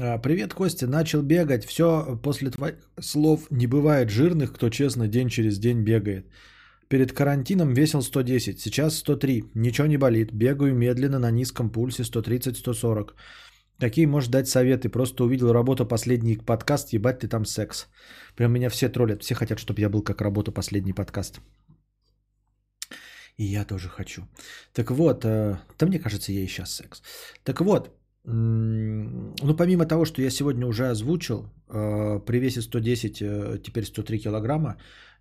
А, 0.00 0.18
Привет, 0.18 0.52
Костя. 0.52 0.86
Начал 0.86 1.22
бегать. 1.22 1.64
Все 1.64 2.18
после 2.22 2.50
твоих 2.50 2.74
слов 3.00 3.46
не 3.50 3.66
бывает 3.66 4.10
жирных, 4.10 4.52
кто 4.52 4.68
честно 4.68 5.08
день 5.08 5.28
через 5.28 5.58
день 5.58 5.84
бегает. 5.84 6.26
Перед 6.88 7.12
карантином 7.12 7.74
весил 7.74 8.02
110, 8.02 8.60
сейчас 8.60 8.98
103. 8.98 9.44
Ничего 9.54 9.88
не 9.88 9.96
болит. 9.96 10.32
Бегаю 10.32 10.74
медленно 10.74 11.18
на 11.18 11.30
низком 11.30 11.70
пульсе 11.70 12.04
130-140. 12.04 13.14
Какие 13.80 14.06
можешь 14.06 14.30
дать 14.30 14.48
советы? 14.48 14.88
Просто 14.88 15.24
увидел 15.24 15.52
работу 15.52 15.84
последний 15.86 16.36
подкаст, 16.36 16.92
ебать 16.92 17.18
ты 17.18 17.28
там 17.28 17.44
секс. 17.44 17.88
Прям 18.36 18.52
меня 18.52 18.70
все 18.70 18.88
троллят, 18.88 19.22
все 19.22 19.34
хотят, 19.34 19.58
чтобы 19.58 19.80
я 19.80 19.88
был 19.88 20.02
как 20.02 20.20
работа 20.20 20.52
последний 20.52 20.94
подкаст. 20.94 21.40
И 23.36 23.44
я 23.44 23.64
тоже 23.64 23.88
хочу. 23.88 24.22
Так 24.72 24.90
вот, 24.90 25.24
э, 25.24 25.58
да 25.78 25.86
мне 25.86 25.98
кажется, 25.98 26.32
я 26.32 26.40
и 26.40 26.46
сейчас 26.46 26.74
секс. 26.74 27.02
Так 27.42 27.60
вот, 27.60 27.90
ну 28.24 29.56
помимо 29.56 29.86
того, 29.86 30.04
что 30.04 30.22
я 30.22 30.30
сегодня 30.30 30.66
уже 30.66 30.88
озвучил, 30.90 31.44
э, 31.68 32.20
при 32.26 32.38
весе 32.38 32.62
110, 32.62 33.20
э, 33.20 33.58
теперь 33.62 33.84
103 33.84 34.18
килограмма, 34.18 34.76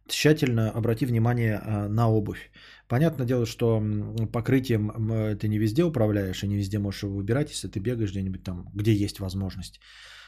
тщательно 0.08 0.72
обрати 0.72 1.06
внимание 1.06 1.62
а, 1.64 1.88
на 1.88 2.10
обувь. 2.10 2.52
Понятное 2.88 3.26
дело, 3.26 3.46
что 3.46 3.84
покрытием 4.32 5.38
ты 5.40 5.48
не 5.48 5.58
везде 5.58 5.84
управляешь 5.84 6.44
и 6.44 6.48
не 6.48 6.56
везде 6.56 6.78
можешь 6.78 7.04
его 7.04 7.16
выбирать, 7.16 7.50
если 7.50 7.68
ты 7.68 7.80
бегаешь 7.80 8.12
где-нибудь 8.12 8.44
там, 8.44 8.70
где 8.74 8.94
есть 8.94 9.20
возможность, 9.20 9.80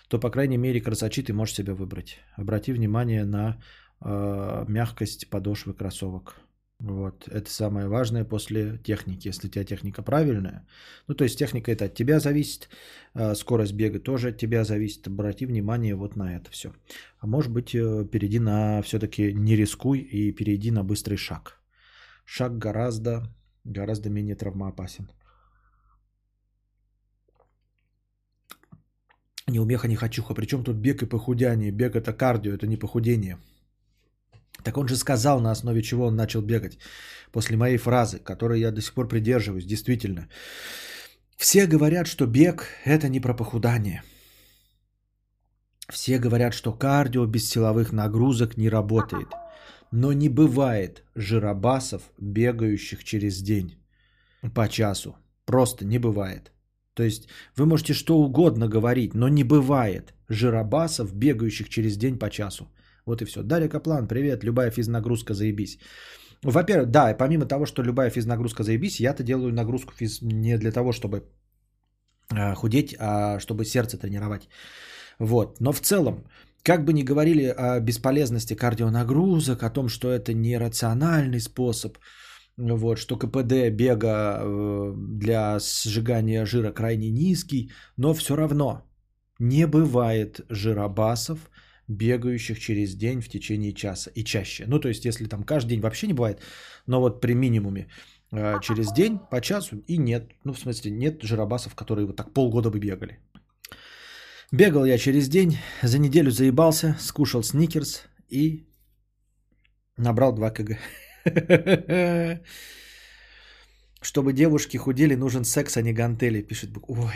то, 0.08 0.20
по 0.20 0.32
крайней 0.32 0.58
мере, 0.58 0.82
красочи 0.82 1.22
ты 1.22 1.34
можешь 1.34 1.56
себе 1.56 1.74
выбрать. 1.74 2.18
Обрати 2.36 2.72
внимание 2.72 3.26
на 3.26 3.62
э, 4.02 4.66
мягкость 4.68 5.30
подошвы 5.30 5.74
кроссовок. 5.74 6.42
Вот, 6.80 7.28
это 7.28 7.50
самое 7.50 7.88
важное 7.88 8.24
после 8.24 8.78
техники, 8.78 9.28
если 9.28 9.48
у 9.48 9.50
тебя 9.50 9.66
техника 9.66 10.04
правильная. 10.04 10.68
Ну, 11.08 11.16
то 11.16 11.24
есть 11.24 11.40
техника 11.40 11.72
это 11.72 11.86
от 11.86 11.96
тебя 11.96 12.20
зависит, 12.20 12.70
а 13.16 13.34
скорость 13.34 13.74
бега 13.74 14.00
тоже 14.00 14.30
от 14.30 14.38
тебя 14.38 14.64
зависит. 14.64 15.08
Обрати 15.08 15.48
внимание 15.48 15.96
вот 15.96 16.16
на 16.16 16.36
это 16.36 16.52
все. 16.52 16.72
А 17.20 17.26
может 17.26 17.52
быть, 17.52 17.74
э, 17.74 18.06
перейди 18.12 18.40
на 18.40 18.82
все-таки 18.84 19.34
не 19.34 19.56
рискуй 19.56 20.00
и 20.00 20.32
перейди 20.32 20.70
на 20.72 20.84
быстрый 20.84 21.18
шаг. 21.18 21.60
Шаг 22.26 22.60
гораздо, 22.60 23.24
гораздо 23.64 24.10
менее 24.10 24.36
травмоопасен. 24.36 25.10
Неумеха, 29.48 29.88
не 29.88 29.96
хочуха. 29.96 30.36
Причем 30.36 30.64
тут 30.64 30.76
бег 30.76 31.02
и 31.02 31.08
похудяние? 31.08 31.72
Бег 31.72 31.96
это 31.96 32.14
кардио, 32.14 32.54
это 32.54 32.68
не 32.68 32.78
похудение. 32.78 33.40
Так 34.64 34.78
он 34.78 34.88
же 34.88 34.96
сказал, 34.96 35.40
на 35.40 35.52
основе 35.52 35.82
чего 35.82 36.06
он 36.06 36.16
начал 36.16 36.42
бегать. 36.42 36.78
После 37.32 37.58
моей 37.58 37.78
фразы, 37.78 38.20
которой 38.20 38.60
я 38.60 38.72
до 38.72 38.82
сих 38.82 38.94
пор 38.94 39.08
придерживаюсь, 39.08 39.66
действительно. 39.66 40.28
Все 41.38 41.68
говорят, 41.68 42.08
что 42.08 42.26
бег– 42.26 42.68
это 42.86 43.10
не 43.10 43.20
про 43.20 43.34
похудание. 43.34 44.02
Все 45.90 46.20
говорят, 46.20 46.54
что 46.54 46.74
кардио 46.74 47.26
без 47.26 47.50
силовых 47.50 47.94
нагрузок 47.94 48.58
не 48.58 48.70
работает. 48.70 49.28
Но 49.92 50.12
не 50.14 50.30
бывает 50.30 51.04
жиробасов, 51.16 52.02
бегающих 52.18 53.04
через 53.04 53.42
день 53.42 53.78
по 54.54 54.68
часу. 54.68 55.16
Просто 55.46 55.86
не 55.86 55.98
бывает. 55.98 56.52
То 56.94 57.04
есть 57.04 57.28
вы 57.56 57.66
можете 57.66 57.94
что 57.94 58.18
угодно 58.18 58.68
говорить, 58.68 59.14
но 59.14 59.30
не 59.30 59.44
бывает 59.44 60.14
жиробасов, 60.28 61.14
бегающих 61.14 61.70
через 61.70 61.96
день 61.96 62.18
по 62.18 62.30
часу. 62.30 62.68
Вот 63.08 63.22
и 63.22 63.26
все. 63.26 63.42
Дарья 63.42 63.70
Каплан, 63.70 64.08
привет. 64.08 64.44
Любая 64.44 64.70
физнагрузка, 64.70 65.34
заебись. 65.34 65.80
Во-первых, 66.44 66.92
да, 66.92 67.16
помимо 67.18 67.46
того, 67.46 67.66
что 67.66 67.82
любая 67.84 68.10
физнагрузка 68.10 68.64
заебись, 68.64 69.00
я-то 69.00 69.24
делаю 69.24 69.54
нагрузку 69.54 69.94
физ 69.94 70.22
не 70.22 70.58
для 70.58 70.72
того, 70.72 70.92
чтобы 70.92 71.24
а, 72.30 72.54
худеть, 72.56 72.96
а 73.00 73.40
чтобы 73.40 73.64
сердце 73.66 73.98
тренировать. 73.98 74.50
Вот. 75.20 75.62
Но 75.62 75.72
в 75.72 75.80
целом, 75.80 76.26
как 76.64 76.84
бы 76.84 76.92
ни 76.92 77.04
говорили 77.04 77.46
о 77.46 77.80
бесполезности 77.80 78.56
кардионагрузок, 78.56 79.64
о 79.64 79.70
том, 79.70 79.88
что 79.88 80.12
это 80.12 80.34
нерациональный 80.34 81.40
способ, 81.40 81.98
вот, 82.58 82.98
что 82.98 83.16
КПД 83.16 83.70
бега 83.72 84.42
э, 84.42 84.94
для 84.98 85.60
сжигания 85.60 86.46
жира 86.46 86.74
крайне 86.74 87.10
низкий, 87.10 87.72
но 87.96 88.14
все 88.14 88.36
равно 88.36 88.82
не 89.40 89.66
бывает 89.66 90.42
жиробасов, 90.50 91.50
бегающих 91.88 92.60
через 92.60 92.96
день 92.96 93.22
в 93.22 93.30
течение 93.30 93.74
часа 93.74 94.12
и 94.16 94.24
чаще. 94.24 94.66
Ну, 94.68 94.80
то 94.80 94.90
есть, 94.90 95.06
если 95.06 95.28
там 95.28 95.44
каждый 95.44 95.70
день 95.70 95.82
вообще 95.82 96.08
не 96.08 96.14
бывает, 96.14 96.42
но 96.86 97.00
вот 97.00 97.22
при 97.22 97.34
минимуме 97.34 97.88
э, 98.32 98.60
через 98.62 98.92
день 98.94 99.20
по 99.32 99.42
часу 99.42 99.84
и 99.88 99.98
нет. 99.98 100.32
Ну, 100.44 100.54
в 100.54 100.60
смысле, 100.60 100.92
нет 100.92 101.24
жиробасов, 101.24 101.76
которые 101.76 102.06
вот 102.06 102.16
так 102.16 102.34
полгода 102.34 102.70
бы 102.70 102.80
бегали. 102.80 103.20
Бегал 104.52 104.86
я 104.86 104.98
через 104.98 105.28
день, 105.30 105.58
за 105.84 106.00
неделю 106.00 106.32
заебался, 106.32 106.96
скушал 107.00 107.44
сникерс 107.44 108.04
и 108.30 108.66
набрал 109.98 110.34
2 110.34 110.52
кг. 110.52 110.78
Чтобы 114.02 114.32
девушки 114.34 114.78
худели, 114.78 115.16
нужен 115.16 115.44
секс, 115.44 115.78
а 115.78 115.82
не 115.82 115.94
гантели, 115.94 116.42
пишет 116.42 116.72
Бук. 116.72 116.90
Ой. 116.90 117.14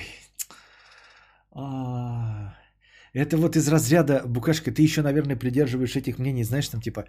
Это 3.13 3.38
вот 3.38 3.55
из 3.55 3.67
разряда, 3.67 4.23
Букашка, 4.25 4.71
ты 4.71 4.81
еще, 4.81 5.01
наверное, 5.01 5.35
придерживаешь 5.35 5.95
этих 5.95 6.17
мнений, 6.19 6.43
знаешь, 6.43 6.69
там 6.69 6.81
типа, 6.81 7.05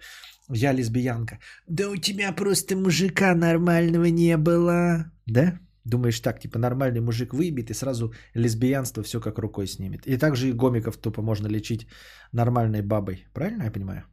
я 0.49 0.73
лесбиянка. 0.73 1.39
Да 1.67 1.89
у 1.89 1.95
тебя 1.95 2.33
просто 2.33 2.75
мужика 2.75 3.35
нормального 3.35 4.05
не 4.05 4.37
было. 4.37 5.11
Да? 5.25 5.59
Думаешь 5.85 6.19
так, 6.19 6.39
типа 6.39 6.59
нормальный 6.59 7.01
мужик 7.01 7.33
выебет 7.33 7.69
и 7.69 7.73
сразу 7.73 8.13
лесбиянство 8.35 9.03
все 9.03 9.19
как 9.19 9.39
рукой 9.39 9.67
снимет. 9.67 10.05
И 10.05 10.17
также 10.17 10.49
и 10.49 10.53
гомиков 10.53 10.97
тупо 10.97 11.21
можно 11.21 11.47
лечить 11.47 11.87
нормальной 12.31 12.81
бабой. 12.81 13.25
Правильно 13.33 13.63
я 13.63 13.71
понимаю? 13.71 14.03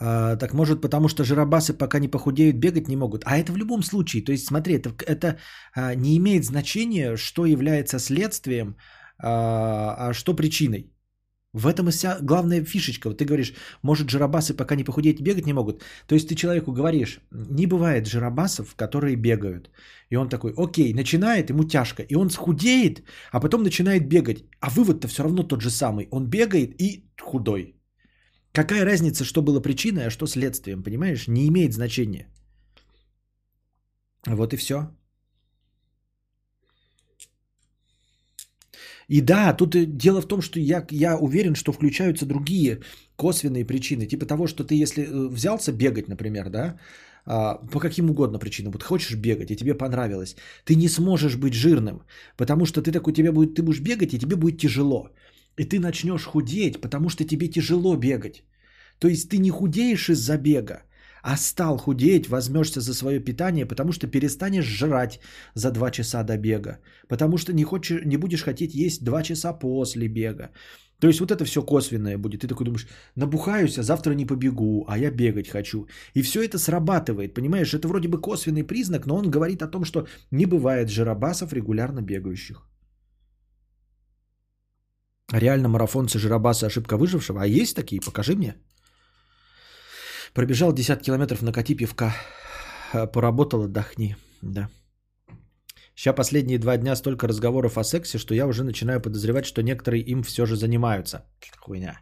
А, 0.00 0.36
так 0.36 0.54
может 0.54 0.80
потому, 0.80 1.08
что 1.08 1.24
жиробасы 1.24 1.74
пока 1.74 1.98
не 1.98 2.08
похудеют, 2.08 2.56
бегать 2.56 2.88
не 2.88 2.96
могут. 2.96 3.24
А 3.24 3.36
это 3.36 3.52
в 3.52 3.56
любом 3.56 3.82
случае. 3.82 4.24
То 4.24 4.32
есть 4.32 4.46
смотри, 4.46 4.74
это, 4.74 4.90
это 5.06 5.38
а, 5.74 5.94
не 5.94 6.16
имеет 6.16 6.44
значения, 6.44 7.16
что 7.16 7.46
является 7.46 7.98
следствием, 7.98 8.76
а, 9.18 10.08
а 10.08 10.14
что 10.14 10.34
причиной. 10.34 10.92
В 11.54 11.66
этом 11.66 11.88
и 11.88 11.90
вся 11.90 12.18
главная 12.20 12.62
фишечка. 12.64 13.08
Вот 13.08 13.18
ты 13.18 13.24
говоришь, 13.24 13.54
может 13.82 14.10
жиробасы 14.10 14.54
пока 14.54 14.76
не 14.76 14.84
похудеют, 14.84 15.20
бегать 15.20 15.46
не 15.46 15.54
могут. 15.54 15.82
То 16.06 16.14
есть 16.14 16.28
ты 16.28 16.34
человеку 16.34 16.72
говоришь, 16.72 17.20
не 17.32 17.66
бывает 17.66 18.06
жиробасов, 18.06 18.74
которые 18.76 19.16
бегают. 19.16 19.70
И 20.10 20.16
он 20.16 20.28
такой, 20.28 20.52
окей, 20.56 20.92
начинает, 20.94 21.50
ему 21.50 21.64
тяжко. 21.64 22.02
И 22.02 22.14
он 22.14 22.30
схудеет, 22.30 23.02
а 23.32 23.40
потом 23.40 23.62
начинает 23.62 24.08
бегать. 24.08 24.44
А 24.60 24.68
вывод-то 24.70 25.08
все 25.08 25.22
равно 25.22 25.42
тот 25.42 25.62
же 25.62 25.70
самый. 25.70 26.06
Он 26.10 26.26
бегает 26.26 26.80
и 26.80 27.10
худой. 27.20 27.77
Какая 28.52 28.84
разница, 28.84 29.24
что 29.24 29.42
было 29.42 29.60
причиной, 29.60 30.06
а 30.06 30.10
что 30.10 30.26
следствием, 30.26 30.82
понимаешь? 30.82 31.28
Не 31.28 31.48
имеет 31.48 31.72
значения. 31.72 32.26
Вот 34.26 34.52
и 34.52 34.56
все. 34.56 34.88
И 39.08 39.22
да, 39.22 39.54
тут 39.54 39.74
и 39.74 39.86
дело 39.86 40.20
в 40.20 40.28
том, 40.28 40.42
что 40.42 40.60
я, 40.60 40.86
я 40.90 41.16
уверен, 41.16 41.54
что 41.54 41.72
включаются 41.72 42.26
другие 42.26 42.80
косвенные 43.16 43.64
причины. 43.64 44.06
Типа 44.06 44.26
того, 44.26 44.46
что 44.46 44.64
ты 44.64 44.74
если 44.74 45.02
э, 45.02 45.28
взялся 45.28 45.72
бегать, 45.72 46.08
например, 46.08 46.50
да, 46.50 46.78
а, 47.24 47.54
по 47.72 47.80
каким 47.80 48.10
угодно 48.10 48.38
причинам, 48.38 48.72
вот 48.72 48.82
хочешь 48.82 49.16
бегать, 49.16 49.50
и 49.50 49.56
тебе 49.56 49.74
понравилось, 49.74 50.36
ты 50.64 50.76
не 50.76 50.88
сможешь 50.88 51.36
быть 51.36 51.54
жирным, 51.54 52.02
потому 52.36 52.66
что 52.66 52.82
ты 52.82 52.92
такой, 52.92 53.12
тебе 53.12 53.32
будет, 53.32 53.54
ты 53.54 53.62
будешь 53.62 53.80
бегать, 53.80 54.14
и 54.14 54.18
тебе 54.18 54.36
будет 54.36 54.60
тяжело. 54.60 55.10
И 55.58 55.64
ты 55.64 55.80
начнешь 55.80 56.24
худеть, 56.24 56.80
потому 56.80 57.08
что 57.08 57.24
тебе 57.24 57.48
тяжело 57.48 57.96
бегать. 57.96 58.44
То 58.98 59.08
есть 59.08 59.28
ты 59.28 59.38
не 59.38 59.50
худеешь 59.50 60.08
из-за 60.08 60.38
бега, 60.38 60.82
а 61.22 61.36
стал 61.36 61.78
худеть, 61.78 62.28
возьмешься 62.28 62.80
за 62.80 62.94
свое 62.94 63.20
питание, 63.20 63.66
потому 63.66 63.92
что 63.92 64.06
перестанешь 64.06 64.66
жрать 64.66 65.20
за 65.54 65.70
2 65.70 65.90
часа 65.90 66.22
до 66.22 66.36
бега, 66.36 66.78
потому 67.08 67.38
что 67.38 67.52
не, 67.52 67.64
хочешь, 67.64 68.04
не 68.04 68.16
будешь 68.16 68.42
хотеть 68.42 68.74
есть 68.74 69.04
2 69.04 69.22
часа 69.22 69.52
после 69.52 70.08
бега. 70.08 70.50
То 71.00 71.06
есть 71.06 71.20
вот 71.20 71.30
это 71.30 71.44
все 71.44 71.62
косвенное 71.62 72.18
будет. 72.18 72.40
Ты 72.40 72.48
такой 72.48 72.64
думаешь, 72.64 72.88
набухаюсь, 73.16 73.78
а 73.78 73.82
завтра 73.82 74.14
не 74.14 74.26
побегу, 74.26 74.84
а 74.88 74.98
я 74.98 75.10
бегать 75.10 75.48
хочу. 75.48 75.86
И 76.14 76.22
все 76.22 76.42
это 76.42 76.58
срабатывает, 76.58 77.34
понимаешь? 77.34 77.74
Это 77.74 77.86
вроде 77.88 78.08
бы 78.08 78.20
косвенный 78.20 78.64
признак, 78.64 79.06
но 79.06 79.16
он 79.16 79.30
говорит 79.30 79.62
о 79.62 79.68
том, 79.68 79.84
что 79.84 80.06
не 80.32 80.46
бывает 80.46 80.90
жиробасов 80.90 81.52
регулярно 81.52 82.02
бегающих. 82.02 82.67
Реально 85.32 85.68
марафонцы 85.68 86.18
жиробасы 86.18 86.64
ошибка 86.64 86.96
выжившего? 86.96 87.42
А 87.42 87.46
есть 87.46 87.76
такие? 87.76 88.00
Покажи 88.00 88.34
мне. 88.34 88.54
Пробежал 90.32 90.74
50 90.74 91.02
километров, 91.02 91.42
накати 91.42 91.74
пивка. 91.74 92.14
Поработал, 93.12 93.64
отдохни. 93.64 94.16
Да. 94.42 94.68
Сейчас 95.94 96.16
последние 96.16 96.58
два 96.58 96.76
дня 96.76 96.96
столько 96.96 97.26
разговоров 97.28 97.76
о 97.76 97.84
сексе, 97.84 98.18
что 98.18 98.34
я 98.34 98.46
уже 98.46 98.64
начинаю 98.64 99.00
подозревать, 99.00 99.44
что 99.44 99.62
некоторые 99.62 100.02
им 100.02 100.22
все 100.22 100.46
же 100.46 100.56
занимаются. 100.56 101.26
Хуйня. 101.58 102.00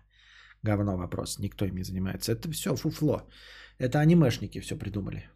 Говно 0.62 0.96
вопрос. 0.96 1.38
Никто 1.38 1.64
им 1.64 1.76
не 1.76 1.84
занимается. 1.84 2.32
Это 2.32 2.50
все 2.52 2.76
фуфло. 2.76 3.22
Это 3.78 3.98
анимешники 4.00 4.60
все 4.60 4.76
придумали. 4.76 5.28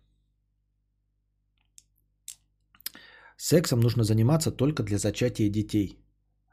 Сексом 3.37 3.81
нужно 3.81 4.05
заниматься 4.05 4.53
только 4.53 4.83
для 4.83 4.99
зачатия 4.99 5.49
детей. 5.49 5.99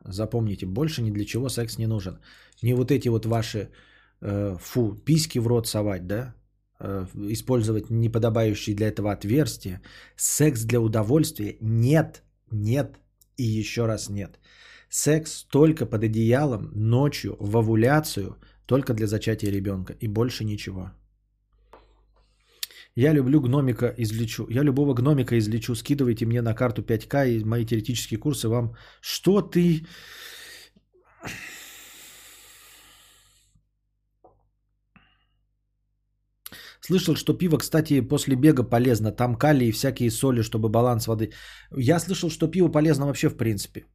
Запомните, 0.03 0.65
больше 0.65 1.01
ни 1.01 1.11
для 1.11 1.25
чего 1.25 1.49
секс 1.49 1.77
не 1.77 1.87
нужен. 1.87 2.19
Не 2.61 2.73
вот 2.73 2.91
эти 2.91 3.09
вот 3.09 3.25
ваши, 3.25 3.69
э, 4.21 4.57
фу, 4.59 4.95
письки 5.05 5.39
в 5.39 5.47
рот 5.47 5.67
совать, 5.67 6.07
да? 6.07 6.33
Э, 6.79 7.05
использовать 7.29 7.89
неподобающие 7.89 8.75
для 8.75 8.87
этого 8.87 9.11
отверстия. 9.11 9.81
Секс 10.15 10.63
для 10.63 10.79
удовольствия 10.79 11.57
нет, 11.61 12.23
нет 12.51 12.99
и 13.37 13.43
еще 13.43 13.85
раз 13.85 14.09
нет. 14.09 14.39
Секс 14.89 15.43
только 15.43 15.85
под 15.85 16.03
одеялом, 16.03 16.71
ночью, 16.75 17.35
в 17.39 17.57
овуляцию, 17.57 18.37
только 18.65 18.93
для 18.93 19.07
зачатия 19.07 19.51
ребенка 19.51 19.93
и 19.99 20.07
больше 20.07 20.45
ничего. 20.45 20.91
Я 22.97 23.13
люблю 23.13 23.41
гномика 23.41 23.93
излечу. 23.97 24.47
Я 24.49 24.63
любого 24.63 24.95
гномика 24.95 25.37
излечу. 25.37 25.75
Скидывайте 25.75 26.25
мне 26.25 26.41
на 26.41 26.55
карту 26.55 26.81
5К 26.81 27.27
и 27.27 27.43
мои 27.43 27.63
теоретические 27.65 28.19
курсы 28.19 28.49
вам. 28.49 28.73
Что 29.01 29.41
ты... 29.41 29.85
Слышал, 36.81 37.15
что 37.15 37.33
пиво, 37.37 37.57
кстати, 37.57 38.01
после 38.01 38.35
бега 38.35 38.63
полезно. 38.63 39.11
Там 39.11 39.35
калий 39.35 39.67
и 39.67 39.71
всякие 39.71 40.09
соли, 40.09 40.41
чтобы 40.41 40.69
баланс 40.69 41.05
воды. 41.07 41.31
Я 41.75 41.99
слышал, 41.99 42.29
что 42.31 42.47
пиво 42.47 42.69
полезно 42.69 43.05
вообще 43.05 43.29
в 43.29 43.37
принципе. 43.37 43.85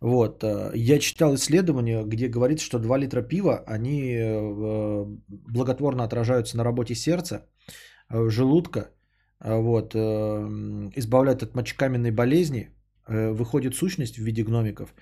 Вот. 0.00 0.44
э, 0.44 0.72
Я 0.74 0.98
читал 0.98 1.34
исследование, 1.34 2.04
где 2.04 2.28
говорится, 2.28 2.66
что 2.66 2.78
2 2.78 2.98
литра 2.98 3.22
пива, 3.22 3.64
они 3.66 4.16
э, 4.18 5.04
благотворно 5.28 6.04
отражаются 6.04 6.56
на 6.58 6.64
работе 6.64 6.94
сердца, 6.94 7.34
э, 7.36 7.53
желудка, 8.30 8.90
э, 9.40 9.60
вот, 9.60 9.94
э, 9.94 10.00
избавляют 10.96 11.42
от 11.42 11.54
мочекаменной 11.54 12.10
болезни, 12.10 12.70
э, 13.06 13.32
выходит 13.32 13.74
сущность 13.74 14.18
в 14.18 14.22
виде 14.24 14.44
гномиков. 14.44 14.94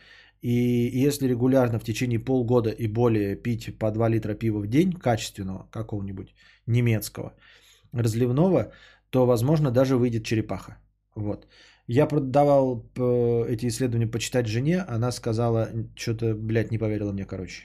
И 0.42 0.90
если 1.06 1.28
регулярно 1.28 1.78
в 1.78 1.84
течение 1.84 2.18
полгода 2.18 2.70
и 2.70 2.88
более 2.88 3.36
пить 3.36 3.78
по 3.78 3.90
2 3.90 4.08
литра 4.08 4.34
пива 4.34 4.58
в 4.60 4.66
день, 4.66 4.92
качественного 4.92 5.68
какого-нибудь, 5.70 6.34
немецкого, 6.66 7.34
разливного, 7.92 8.72
то, 9.10 9.26
возможно, 9.26 9.70
даже 9.70 9.96
выйдет 9.96 10.24
черепаха. 10.24 10.78
Вот. 11.14 11.46
Я 11.86 12.06
продавал 12.06 12.90
э, 12.96 13.44
эти 13.48 13.66
исследования 13.66 14.06
почитать 14.06 14.46
жене, 14.46 14.84
она 14.88 15.12
сказала, 15.12 15.68
что-то, 15.94 16.34
блядь, 16.34 16.70
не 16.70 16.78
поверила 16.78 17.12
мне, 17.12 17.24
короче. 17.24 17.64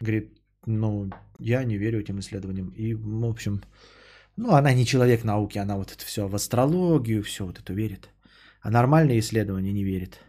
Говорит, 0.00 0.38
ну, 0.66 1.10
я 1.38 1.64
не 1.64 1.76
верю 1.78 2.00
этим 2.00 2.18
исследованиям. 2.18 2.68
И, 2.76 2.94
в 2.94 3.24
общем, 3.24 3.62
ну, 4.36 4.54
она 4.54 4.74
не 4.74 4.84
человек 4.84 5.24
науки, 5.24 5.58
она 5.58 5.76
вот 5.76 5.92
это 5.92 6.04
все 6.04 6.28
в 6.28 6.34
астрологию, 6.34 7.22
все 7.22 7.44
вот 7.44 7.58
это 7.58 7.72
верит. 7.72 8.08
А 8.60 8.70
нормальные 8.70 9.18
исследования 9.18 9.72
не 9.72 9.84
верит. 9.84 10.20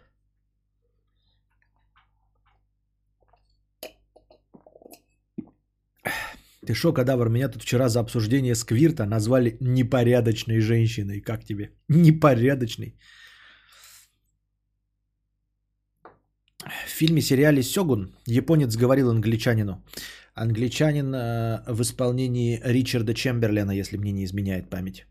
Ты 6.68 6.74
шо, 6.74 6.94
кадавр, 6.94 7.30
меня 7.30 7.50
тут 7.50 7.64
вчера 7.64 7.90
за 7.90 8.00
обсуждение 8.00 8.56
сквирта 8.56 9.06
назвали 9.06 9.58
непорядочной 9.62 10.60
женщиной. 10.60 11.22
Как 11.22 11.46
тебе? 11.46 11.72
Непорядочной. 11.88 12.98
В 16.86 16.90
фильме 16.90 17.22
сериале 17.22 17.64
«Сёгун» 17.64 18.12
японец 18.26 18.76
говорил 18.76 19.10
англичанину. 19.10 19.82
Англичанин 20.38 21.16
э, 21.16 21.64
в 21.68 21.82
исполнении 21.82 22.62
Ричарда 22.64 23.14
Чемберлена, 23.14 23.72
если 23.72 23.98
мне 23.98 24.12
не 24.12 24.24
изменяет 24.24 24.70
память. 24.70 25.06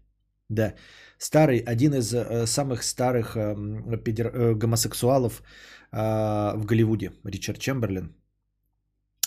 Да. 0.48 0.74
Старый, 1.18 1.58
один 1.58 1.94
из 1.94 2.14
э, 2.14 2.46
самых 2.46 2.82
старых 2.82 3.36
э, 3.36 4.54
гомосексуалов 4.54 5.42
в 5.92 6.64
Голливуде, 6.66 7.12
Ричард 7.24 7.58
Чемберлин, 7.58 8.14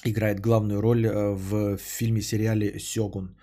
играет 0.06 0.40
главную 0.40 0.82
роль 0.82 1.08
в 1.08 1.78
фильме-сериале 1.78 2.80
«Сёгун». 2.80 3.38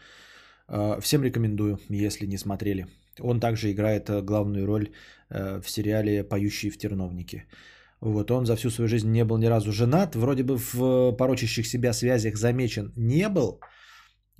Всем 1.00 1.24
рекомендую, 1.24 1.78
если 1.88 2.26
не 2.26 2.38
смотрели. 2.38 2.86
Он 3.18 3.40
также 3.40 3.72
играет 3.72 4.10
главную 4.24 4.66
роль 4.66 4.90
в 5.30 5.64
сериале 5.66 6.24
«Поющие 6.24 6.70
в 6.70 6.78
терновнике». 6.78 7.46
Вот, 8.00 8.30
он 8.30 8.46
за 8.46 8.56
всю 8.56 8.70
свою 8.70 8.88
жизнь 8.88 9.10
не 9.10 9.24
был 9.24 9.38
ни 9.38 9.46
разу 9.46 9.72
женат, 9.72 10.14
вроде 10.14 10.42
бы 10.42 10.58
в 10.58 10.74
э, 10.74 11.16
порочащих 11.16 11.66
себя 11.66 11.92
связях 11.92 12.36
замечен 12.36 12.92
не 12.96 13.28
был, 13.28 13.60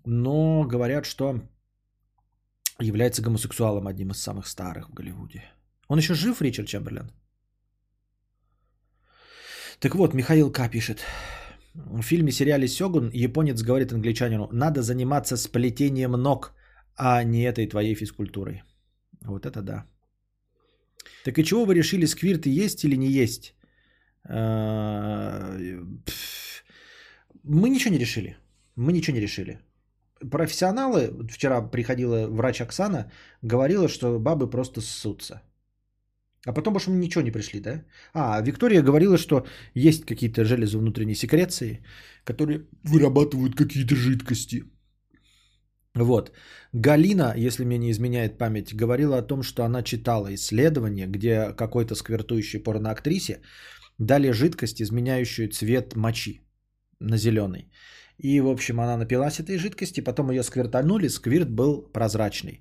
но 0.05 0.65
говорят, 0.65 1.07
что 1.07 1.41
является 2.81 3.23
гомосексуалом 3.23 3.87
одним 3.87 4.11
из 4.11 4.23
самых 4.23 4.47
старых 4.47 4.89
в 4.91 4.95
Голливуде. 4.95 5.43
Он 5.89 5.99
еще 5.99 6.15
жив, 6.15 6.43
Ричард 6.43 6.69
Чемберлен? 6.69 7.11
Так 9.81 9.95
вот, 9.95 10.15
Михаил 10.15 10.53
К. 10.53 10.69
пишет. 10.69 11.05
В 11.74 12.03
фильме 12.03 12.33
сериале 12.33 12.69
Сёгун 12.69 13.11
японец 13.12 13.62
говорит 13.62 13.93
англичанину, 13.93 14.49
надо 14.53 14.83
заниматься 14.83 15.37
сплетением 15.37 16.12
ног, 16.12 16.53
а 16.97 17.23
не 17.23 17.43
этой 17.43 17.66
твоей 17.66 17.95
физкультурой. 17.95 18.62
Вот 19.20 19.47
это 19.47 19.62
да. 19.62 19.87
Так 21.24 21.39
и 21.39 21.45
чего 21.45 21.65
вы 21.65 21.74
решили, 21.74 22.07
сквирты 22.07 22.51
есть 22.51 22.85
или 22.85 22.97
не 22.97 23.09
есть? 23.09 23.55
А, 24.28 25.57
Мы 27.43 27.69
ничего 27.69 27.95
не 27.95 27.99
решили. 28.01 28.37
Мы 28.77 28.93
ничего 28.93 29.16
не 29.16 29.23
решили. 29.23 29.61
Профессионалы, 30.31 31.11
вчера 31.31 31.62
приходила 31.62 32.27
врач 32.27 32.61
Оксана, 32.61 33.11
говорила, 33.43 33.89
что 33.89 34.19
бабы 34.19 34.51
просто 34.51 34.81
ссутся. 34.81 35.43
А 36.47 36.53
потом 36.53 36.73
больше 36.74 36.91
мы 36.91 36.97
ничего 36.97 37.24
не 37.24 37.33
пришли, 37.33 37.61
да? 37.61 37.85
А, 38.15 38.41
Виктория 38.41 38.83
говорила, 38.83 39.19
что 39.19 39.47
есть 39.74 40.05
какие-то 40.07 40.45
железы 40.45 40.78
внутренней 40.78 41.16
секреции, 41.16 41.85
которые 42.24 42.66
вырабатывают 42.85 43.57
какие-то 43.57 43.97
жидкости. 43.97 44.65
Вот. 45.97 46.32
Галина, 46.74 47.35
если 47.36 47.64
мне 47.64 47.78
не 47.78 47.90
изменяет 47.90 48.39
память, 48.39 48.74
говорила 48.74 49.18
о 49.18 49.23
том, 49.23 49.43
что 49.43 49.64
она 49.64 49.82
читала 49.82 50.35
исследование, 50.35 51.06
где 51.06 51.52
какой-то 51.56 51.94
сквертующей 51.94 52.62
порноактрисе 52.62 53.40
дали 53.98 54.31
жидкость, 54.31 54.82
изменяющую 54.82 55.48
цвет 55.48 55.97
мочи 55.97 56.43
на 57.01 57.16
зеленый. 57.16 57.70
И, 58.18 58.40
в 58.40 58.48
общем, 58.48 58.81
она 58.81 58.97
напилась 58.97 59.40
этой 59.40 59.56
жидкости, 59.56 60.01
потом 60.01 60.31
ее 60.31 60.43
сквертанули, 60.43 61.09
сквирт 61.09 61.51
был 61.51 61.90
прозрачный. 61.93 62.60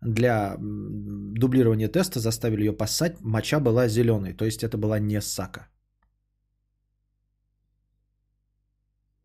Для 0.00 0.56
дублирования 0.58 1.88
теста 1.88 2.20
заставили 2.20 2.66
ее 2.66 2.72
поссать, 2.72 3.16
моча 3.20 3.60
была 3.60 3.88
зеленой, 3.88 4.32
то 4.32 4.44
есть 4.44 4.62
это 4.62 4.78
была 4.78 5.00
не 5.00 5.20
сака. 5.20 5.68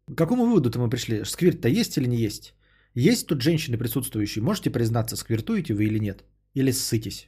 К 0.08 0.18
какому 0.18 0.46
выводу-то 0.46 0.80
мы 0.80 0.90
пришли? 0.90 1.24
Сквирт-то 1.26 1.70
есть 1.70 1.98
или 1.98 2.08
не 2.08 2.18
есть? 2.18 2.56
Есть 2.94 3.28
тут 3.28 3.42
женщины 3.42 3.78
присутствующие? 3.78 4.44
Можете 4.44 4.70
признаться, 4.70 5.16
сквиртуете 5.16 5.74
вы 5.74 5.86
или 5.86 6.00
нет? 6.00 6.24
Или 6.56 6.72
ссытесь? 6.72 7.28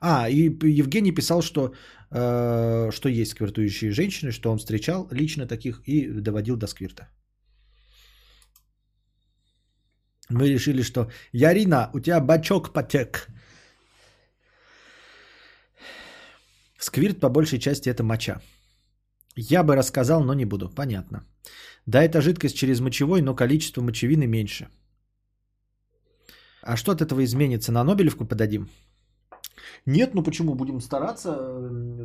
А, 0.00 0.28
и 0.28 0.50
Евгений 0.80 1.12
писал, 1.12 1.42
что, 1.42 1.74
э, 2.10 2.90
что 2.92 3.08
есть 3.08 3.32
сквиртующие 3.32 3.92
женщины, 3.92 4.32
что 4.32 4.50
он 4.50 4.58
встречал 4.58 5.08
лично 5.12 5.46
таких 5.46 5.82
и 5.86 6.08
доводил 6.20 6.56
до 6.56 6.66
сквирта. 6.66 7.08
Мы 10.28 10.48
решили, 10.48 10.82
что 10.82 11.10
Ярина, 11.32 11.90
у 11.94 12.00
тебя 12.00 12.20
бачок 12.20 12.72
потек. 12.72 13.28
Сквирт 16.78 17.20
по 17.20 17.28
большей 17.28 17.58
части 17.58 17.88
это 17.88 18.02
моча. 18.02 18.40
Я 19.36 19.62
бы 19.62 19.76
рассказал, 19.76 20.24
но 20.24 20.34
не 20.34 20.44
буду. 20.44 20.68
Понятно. 20.68 21.24
Да, 21.86 22.02
это 22.02 22.20
жидкость 22.20 22.56
через 22.56 22.80
мочевой, 22.80 23.22
но 23.22 23.34
количество 23.34 23.82
мочевины 23.82 24.26
меньше. 24.26 24.68
А 26.62 26.76
что 26.76 26.92
от 26.92 27.02
этого 27.02 27.24
изменится? 27.24 27.72
На 27.72 27.84
Нобелевку 27.84 28.24
подадим? 28.24 28.68
Нет, 29.86 30.14
ну 30.14 30.22
почему? 30.22 30.54
Будем 30.54 30.80
стараться 30.80 31.32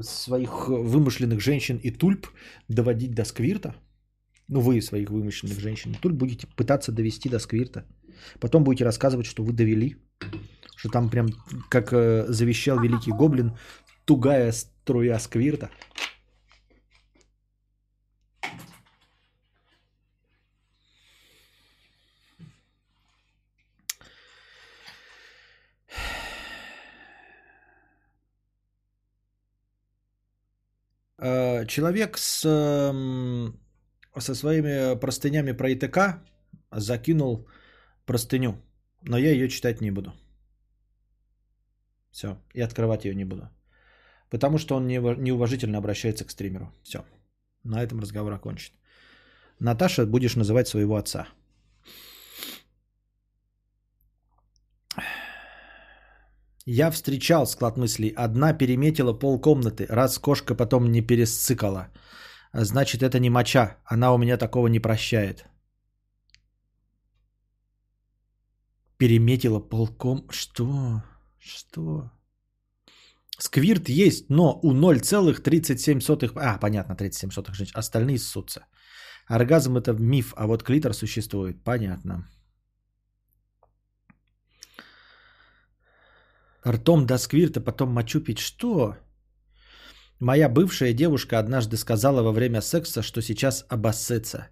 своих 0.01 0.67
вымышленных 0.67 1.39
женщин 1.39 1.79
и 1.83 1.91
тульп 1.91 2.27
доводить 2.67 3.13
до 3.13 3.25
сквирта. 3.25 3.75
Ну, 4.47 4.61
вы 4.61 4.81
своих 4.81 5.09
вымышленных 5.09 5.59
женщин 5.59 5.91
и 5.91 5.95
тульп 6.01 6.15
будете 6.15 6.47
пытаться 6.55 6.91
довести 6.91 7.29
до 7.29 7.39
сквирта. 7.39 7.85
Потом 8.39 8.63
будете 8.63 8.85
рассказывать, 8.85 9.25
что 9.25 9.43
вы 9.43 9.53
довели. 9.53 9.97
Что 10.75 10.89
там 10.89 11.09
прям, 11.09 11.27
как 11.69 11.91
э, 11.91 12.25
завещал 12.29 12.79
великий 12.79 13.11
гоблин, 13.11 13.51
тугая 14.05 14.51
струя 14.51 15.19
сквирта. 15.19 15.69
Человек 31.19 32.17
с, 32.17 32.45
эм, 32.45 33.59
со 34.19 34.35
своими 34.35 34.95
простынями 34.99 35.51
про 35.51 35.73
ИТК 35.73 36.21
закинул 36.71 37.47
простыню, 38.05 38.55
но 39.01 39.17
я 39.17 39.31
ее 39.31 39.49
читать 39.49 39.81
не 39.81 39.91
буду. 39.91 40.13
Все, 42.11 42.37
и 42.53 42.61
открывать 42.61 43.05
ее 43.05 43.15
не 43.15 43.25
буду. 43.25 43.49
Потому 44.29 44.57
что 44.57 44.75
он 44.75 44.87
неува- 44.87 45.19
неуважительно 45.19 45.77
обращается 45.77 46.25
к 46.25 46.31
стримеру. 46.31 46.71
Все, 46.83 47.03
на 47.63 47.81
этом 47.83 47.99
разговор 47.99 48.33
окончен. 48.33 48.73
Наташа, 49.59 50.05
будешь 50.05 50.35
называть 50.35 50.67
своего 50.67 50.95
отца. 50.97 51.27
Я 56.69 56.91
встречал 56.91 57.47
склад 57.47 57.77
мыслей. 57.77 58.09
Одна 58.09 58.53
переметила 58.53 59.13
полкомнаты, 59.13 59.85
раз 59.89 60.19
кошка 60.19 60.53
потом 60.53 60.91
не 60.91 61.01
пересцикала. 61.01 61.87
Значит, 62.53 63.03
это 63.03 63.19
не 63.19 63.29
моча. 63.29 63.77
Она 63.85 64.13
у 64.13 64.17
меня 64.17 64.37
такого 64.37 64.67
не 64.67 64.79
прощает. 64.79 65.45
Переметила 68.97 69.61
полком... 69.61 70.27
Что? 70.29 71.03
Что? 71.39 72.11
Сквирт 73.39 73.87
есть, 73.87 74.29
но 74.29 74.59
у 74.61 74.73
0,37... 74.73 76.31
А, 76.35 76.57
понятно, 76.57 76.95
37 76.95 77.29
женщин. 77.53 77.79
Остальные 77.79 78.17
ссутся. 78.17 78.65
Оргазм 79.27 79.77
это 79.77 79.93
миф, 79.93 80.33
а 80.35 80.47
вот 80.47 80.63
клитор 80.63 80.93
существует. 80.93 81.63
Понятно. 81.63 82.27
Ртом 86.67 87.05
до 87.05 87.17
сквирта, 87.17 87.61
потом 87.61 87.89
мочу 87.89 88.19
пить. 88.19 88.39
Что? 88.39 88.97
Моя 90.19 90.49
бывшая 90.49 90.93
девушка 90.93 91.39
однажды 91.39 91.77
сказала 91.77 92.21
во 92.23 92.31
время 92.31 92.61
секса, 92.61 93.01
что 93.01 93.21
сейчас 93.21 93.65
обоссется. 93.69 94.47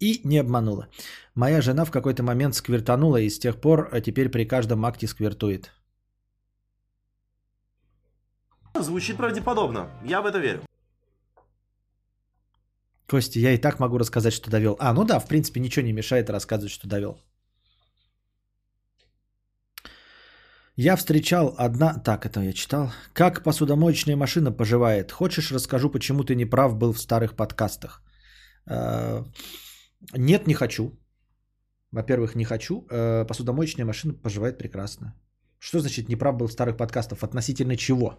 И 0.00 0.20
не 0.24 0.38
обманула. 0.38 0.88
Моя 1.34 1.60
жена 1.60 1.84
в 1.84 1.90
какой-то 1.90 2.22
момент 2.22 2.54
сквертанула 2.54 3.20
и 3.20 3.28
с 3.28 3.38
тех 3.38 3.60
пор 3.60 3.88
а 3.92 4.00
теперь 4.00 4.28
при 4.28 4.44
каждом 4.44 4.86
акте 4.86 5.08
сквертует. 5.08 5.72
Звучит 8.74 9.16
правдеподобно. 9.16 9.90
Я 10.04 10.22
в 10.22 10.26
это 10.26 10.38
верю. 10.38 10.62
Костя, 13.08 13.40
я 13.40 13.52
и 13.52 13.58
так 13.58 13.80
могу 13.80 13.98
рассказать, 13.98 14.34
что 14.34 14.50
довел. 14.50 14.76
А, 14.78 14.92
ну 14.92 15.04
да, 15.04 15.18
в 15.18 15.26
принципе, 15.26 15.60
ничего 15.60 15.84
не 15.84 15.92
мешает 15.92 16.30
рассказывать, 16.30 16.72
что 16.72 16.88
довел. 16.88 17.18
Я 20.80 20.96
встречал 20.96 21.54
одна... 21.58 21.94
Так, 22.04 22.24
это 22.24 22.40
я 22.40 22.52
читал. 22.52 22.92
Как 23.12 23.42
посудомоечная 23.42 24.16
машина 24.16 24.52
поживает? 24.52 25.10
Хочешь, 25.10 25.50
расскажу, 25.50 25.90
почему 25.90 26.22
ты 26.22 26.36
не 26.36 26.44
прав 26.44 26.76
был 26.76 26.92
в 26.92 27.00
старых 27.00 27.34
подкастах? 27.34 28.00
Э, 28.70 29.24
Нет, 30.14 30.46
не 30.46 30.54
хочу. 30.54 30.92
Во-первых, 31.90 32.36
не 32.36 32.44
хочу. 32.44 32.86
Э, 32.90 33.24
Посудомоечная 33.26 33.86
машина 33.86 34.14
поживает 34.14 34.58
прекрасно. 34.58 35.14
Что 35.58 35.80
значит 35.80 36.08
не 36.08 36.16
прав 36.16 36.36
был 36.36 36.46
в 36.46 36.52
старых 36.52 36.76
подкастах? 36.76 37.24
Относительно 37.24 37.76
чего? 37.76 38.14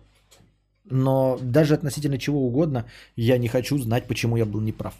Но 0.83 1.37
даже 1.41 1.75
относительно 1.75 2.17
чего 2.17 2.45
угодно, 2.45 2.85
я 3.15 3.37
не 3.37 3.47
хочу 3.47 3.77
знать, 3.77 4.07
почему 4.07 4.37
я 4.37 4.45
был 4.45 4.59
неправ. 4.59 4.93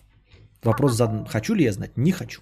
Вопрос 0.63 0.93
задан. 0.93 1.25
Хочу 1.25 1.55
ли 1.55 1.65
я 1.65 1.73
знать? 1.73 1.97
Не 1.97 2.11
хочу. 2.13 2.41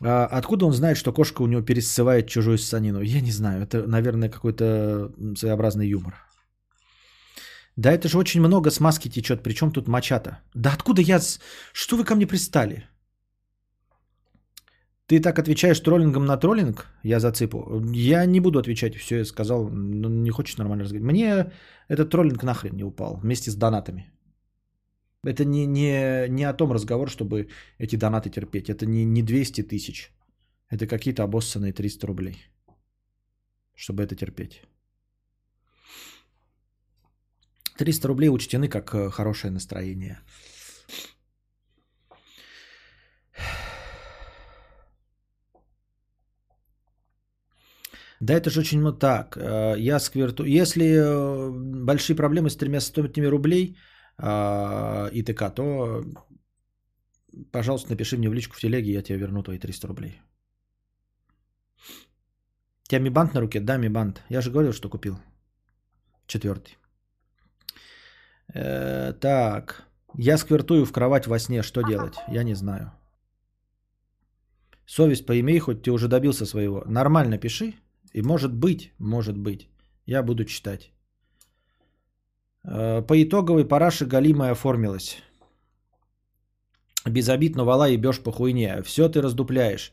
А 0.00 0.26
откуда 0.26 0.66
он 0.66 0.72
знает, 0.72 0.96
что 0.96 1.12
кошка 1.12 1.42
у 1.42 1.46
него 1.46 1.62
пересывает 1.62 2.28
чужую 2.28 2.58
ссанину? 2.58 3.00
Я 3.00 3.20
не 3.20 3.32
знаю. 3.32 3.62
Это, 3.62 3.86
наверное, 3.86 4.28
какой-то 4.28 5.12
своеобразный 5.36 5.88
юмор. 5.88 6.14
Да 7.76 7.92
это 7.92 8.08
же 8.08 8.18
очень 8.18 8.40
много 8.40 8.70
смазки 8.70 9.08
течет. 9.08 9.42
Причем 9.42 9.70
тут 9.70 9.88
мочата? 9.88 10.38
Да 10.54 10.72
откуда 10.72 11.02
я... 11.02 11.20
Что 11.72 11.96
вы 11.96 12.04
ко 12.04 12.14
мне 12.14 12.26
пристали? 12.26 12.88
Ты 15.06 15.20
так 15.20 15.38
отвечаешь 15.38 15.80
троллингом 15.80 16.26
на 16.26 16.36
троллинг? 16.36 16.86
Я 17.02 17.18
зацепу. 17.18 17.82
Я 17.94 18.26
не 18.26 18.40
буду 18.40 18.58
отвечать, 18.58 18.94
все 18.96 19.18
я 19.18 19.24
сказал. 19.24 19.70
Не 19.70 20.30
хочешь 20.30 20.58
нормально 20.58 20.84
разговаривать. 20.84 21.12
Мне 21.12 21.52
этот 21.88 22.10
троллинг 22.10 22.42
нахрен 22.42 22.76
не 22.76 22.84
упал 22.84 23.16
вместе 23.16 23.50
с 23.50 23.54
донатами. 23.54 24.12
Это 25.24 25.44
не, 25.44 25.66
не, 25.66 26.28
не 26.28 26.44
о 26.44 26.54
том 26.54 26.72
разговор, 26.72 27.10
чтобы 27.10 27.48
эти 27.78 27.96
донаты 27.96 28.30
терпеть. 28.30 28.70
Это 28.70 28.86
не, 28.86 29.04
не 29.04 29.22
200 29.22 29.62
тысяч. 29.62 30.12
Это 30.70 30.86
какие-то 30.86 31.24
обоссанные 31.24 31.72
300 31.72 32.06
рублей. 32.06 32.36
Чтобы 33.74 34.02
это 34.02 34.14
терпеть. 34.14 34.62
300 37.78 38.08
рублей 38.08 38.28
учтены 38.28 38.68
как 38.68 38.94
э, 38.94 39.10
хорошее 39.10 39.52
настроение. 39.52 40.18
Да 48.20 48.34
это 48.34 48.50
же 48.50 48.60
очень 48.60 48.80
ну 48.80 48.92
так. 48.92 49.36
э, 49.36 49.74
Я 49.78 50.00
скверту... 50.00 50.44
Если 50.44 50.84
э, 50.84 51.50
большие 51.84 52.16
проблемы 52.16 52.50
с 52.50 52.56
тремя 52.56 52.80
сотнями 52.80 53.26
рублей 53.26 53.76
э, 54.18 55.10
и 55.12 55.22
ТК, 55.22 55.50
то, 55.50 56.04
пожалуйста, 57.50 57.90
напиши 57.90 58.16
мне 58.16 58.28
в 58.28 58.34
личку 58.34 58.54
в 58.56 58.60
телеге, 58.60 58.92
я 58.92 59.02
тебе 59.02 59.18
верну 59.18 59.42
твои 59.42 59.58
300 59.58 59.88
рублей. 59.88 60.20
У 62.84 62.88
тебя 62.88 63.00
Мибант 63.00 63.34
на 63.34 63.40
руке? 63.40 63.60
Да, 63.60 63.76
Мибант. 63.76 64.22
Я 64.30 64.40
же 64.40 64.50
говорил, 64.50 64.72
что 64.72 64.88
купил. 64.88 65.18
Четвертый. 66.26 66.78
Э, 68.54 69.12
так. 69.20 69.86
Я 70.14 70.38
сквертую 70.38 70.86
в 70.86 70.92
кровать 70.92 71.26
во 71.26 71.38
сне. 71.38 71.62
Что 71.62 71.82
делать? 71.82 72.14
Я 72.28 72.44
не 72.44 72.54
знаю. 72.54 72.92
Совесть 74.86 75.26
поимей, 75.26 75.58
хоть 75.58 75.82
ты 75.82 75.90
уже 75.90 76.08
добился 76.08 76.46
своего. 76.46 76.82
Нормально 76.86 77.38
пиши. 77.38 77.74
И 78.14 78.22
может 78.22 78.54
быть, 78.54 78.92
может 78.98 79.36
быть, 79.36 79.68
я 80.06 80.22
буду 80.22 80.44
читать. 80.44 80.92
Э, 82.64 83.02
По 83.02 83.22
итоговой 83.22 83.64
параше 83.64 84.06
Галимая 84.06 84.52
оформилась. 84.52 85.18
Без 87.06 87.28
обид, 87.28 87.56
но 87.56 87.64
вала 87.64 87.88
ебешь 87.88 88.20
по 88.20 88.32
хуйне. 88.32 88.82
Все 88.82 89.08
ты 89.08 89.22
раздупляешь. 89.22 89.92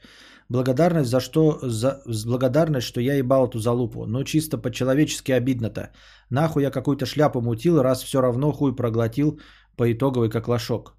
Благодарность 0.50 1.10
за 1.10 1.20
что, 1.20 1.60
за, 1.62 2.02
благодарность, 2.26 2.88
что 2.88 3.02
я 3.02 3.16
ебал 3.16 3.48
эту 3.48 3.60
залупу. 3.60 4.06
Ну, 4.06 4.24
чисто 4.24 4.58
по-человечески 4.58 5.32
обидно-то. 5.32 5.92
Нахуй 6.30 6.64
я 6.64 6.72
какую-то 6.72 7.06
шляпу 7.06 7.42
мутил, 7.42 7.82
раз 7.82 8.04
все 8.04 8.22
равно 8.22 8.52
хуй 8.52 8.76
проглотил 8.76 9.40
по 9.76 9.92
итоговой 9.92 10.30
как 10.30 10.48
лошок. 10.48 10.96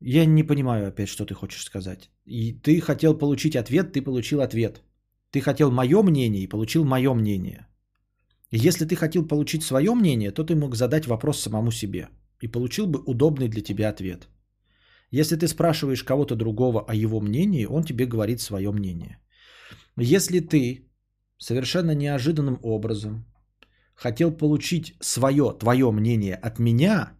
Я 0.00 0.24
не 0.26 0.42
понимаю 0.42 0.88
опять, 0.88 1.08
что 1.08 1.24
ты 1.24 1.34
хочешь 1.34 1.64
сказать. 1.64 2.10
И 2.24 2.52
ты 2.52 2.80
хотел 2.80 3.18
получить 3.18 3.56
ответ, 3.56 3.92
ты 3.92 4.02
получил 4.02 4.40
ответ. 4.40 4.82
Ты 5.30 5.40
хотел 5.40 5.70
мое 5.70 6.02
мнение 6.02 6.42
и 6.42 6.48
получил 6.48 6.84
мое 6.84 7.14
мнение. 7.14 7.66
Если 8.52 8.84
ты 8.84 8.96
хотел 8.96 9.26
получить 9.26 9.64
свое 9.64 9.94
мнение, 9.94 10.30
то 10.30 10.44
ты 10.44 10.54
мог 10.54 10.74
задать 10.74 11.06
вопрос 11.06 11.40
самому 11.40 11.70
себе 11.70 12.08
и 12.42 12.48
получил 12.48 12.86
бы 12.86 13.00
удобный 13.06 13.48
для 13.48 13.62
тебя 13.62 13.88
ответ. 13.88 14.28
Если 15.10 15.36
ты 15.36 15.48
спрашиваешь 15.48 16.04
кого-то 16.04 16.36
другого 16.36 16.84
о 16.86 16.94
его 16.94 17.20
мнении, 17.20 17.64
он 17.64 17.82
тебе 17.82 18.04
говорит 18.06 18.40
свое 18.40 18.70
мнение. 18.70 19.18
Если 19.96 20.40
ты 20.40 20.86
совершенно 21.38 21.94
неожиданным 21.94 22.58
образом 22.62 23.24
хотел 23.94 24.30
получить 24.30 24.96
свое, 25.00 25.56
твое 25.58 25.90
мнение 25.90 26.34
от 26.34 26.58
меня, 26.58 27.12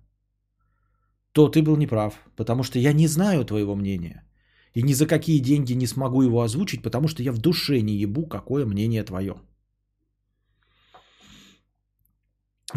то 1.32 1.48
ты 1.48 1.62
был 1.62 1.76
неправ, 1.76 2.14
потому 2.36 2.62
что 2.62 2.78
я 2.78 2.92
не 2.92 3.06
знаю 3.06 3.44
твоего 3.44 3.74
мнения. 3.74 4.22
И 4.74 4.82
ни 4.82 4.92
за 4.92 5.06
какие 5.06 5.38
деньги 5.38 5.72
не 5.72 5.86
смогу 5.86 6.22
его 6.22 6.42
озвучить, 6.42 6.82
потому 6.82 7.09
что 7.09 7.22
я 7.22 7.32
в 7.32 7.38
душе 7.38 7.80
не 7.80 7.94
ебу, 7.94 8.26
какое 8.26 8.66
мнение 8.66 9.02
твое. 9.02 9.34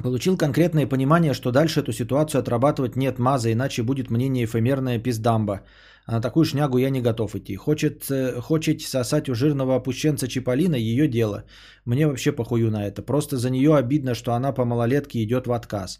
Получил 0.03 0.37
конкретное 0.37 0.87
понимание, 0.87 1.33
что 1.33 1.51
дальше 1.51 1.79
эту 1.79 1.93
ситуацию 1.93 2.39
отрабатывать 2.41 2.95
нет 2.95 3.17
маза, 3.17 3.51
иначе 3.51 3.83
будет 3.83 4.11
мнение 4.11 4.45
эфемерное 4.45 4.99
пиздамба. 4.99 5.61
А 6.05 6.11
на 6.11 6.21
такую 6.21 6.45
шнягу 6.45 6.77
я 6.77 6.89
не 6.89 7.01
готов 7.01 7.35
идти. 7.35 7.55
Хочет, 7.55 8.11
э, 8.11 8.41
хочет 8.41 8.81
сосать 8.81 9.29
у 9.29 9.35
жирного 9.35 9.75
опущенца 9.75 10.27
Чиполлина 10.27 10.75
ее 10.75 11.07
дело. 11.07 11.43
Мне 11.85 12.07
вообще 12.07 12.31
похую 12.31 12.71
на 12.71 12.85
это. 12.85 13.01
Просто 13.01 13.37
за 13.37 13.49
нее 13.49 13.75
обидно, 13.75 14.15
что 14.15 14.33
она 14.33 14.51
по 14.51 14.65
малолетке 14.65 15.23
идет 15.23 15.47
в 15.47 15.53
отказ. 15.53 15.99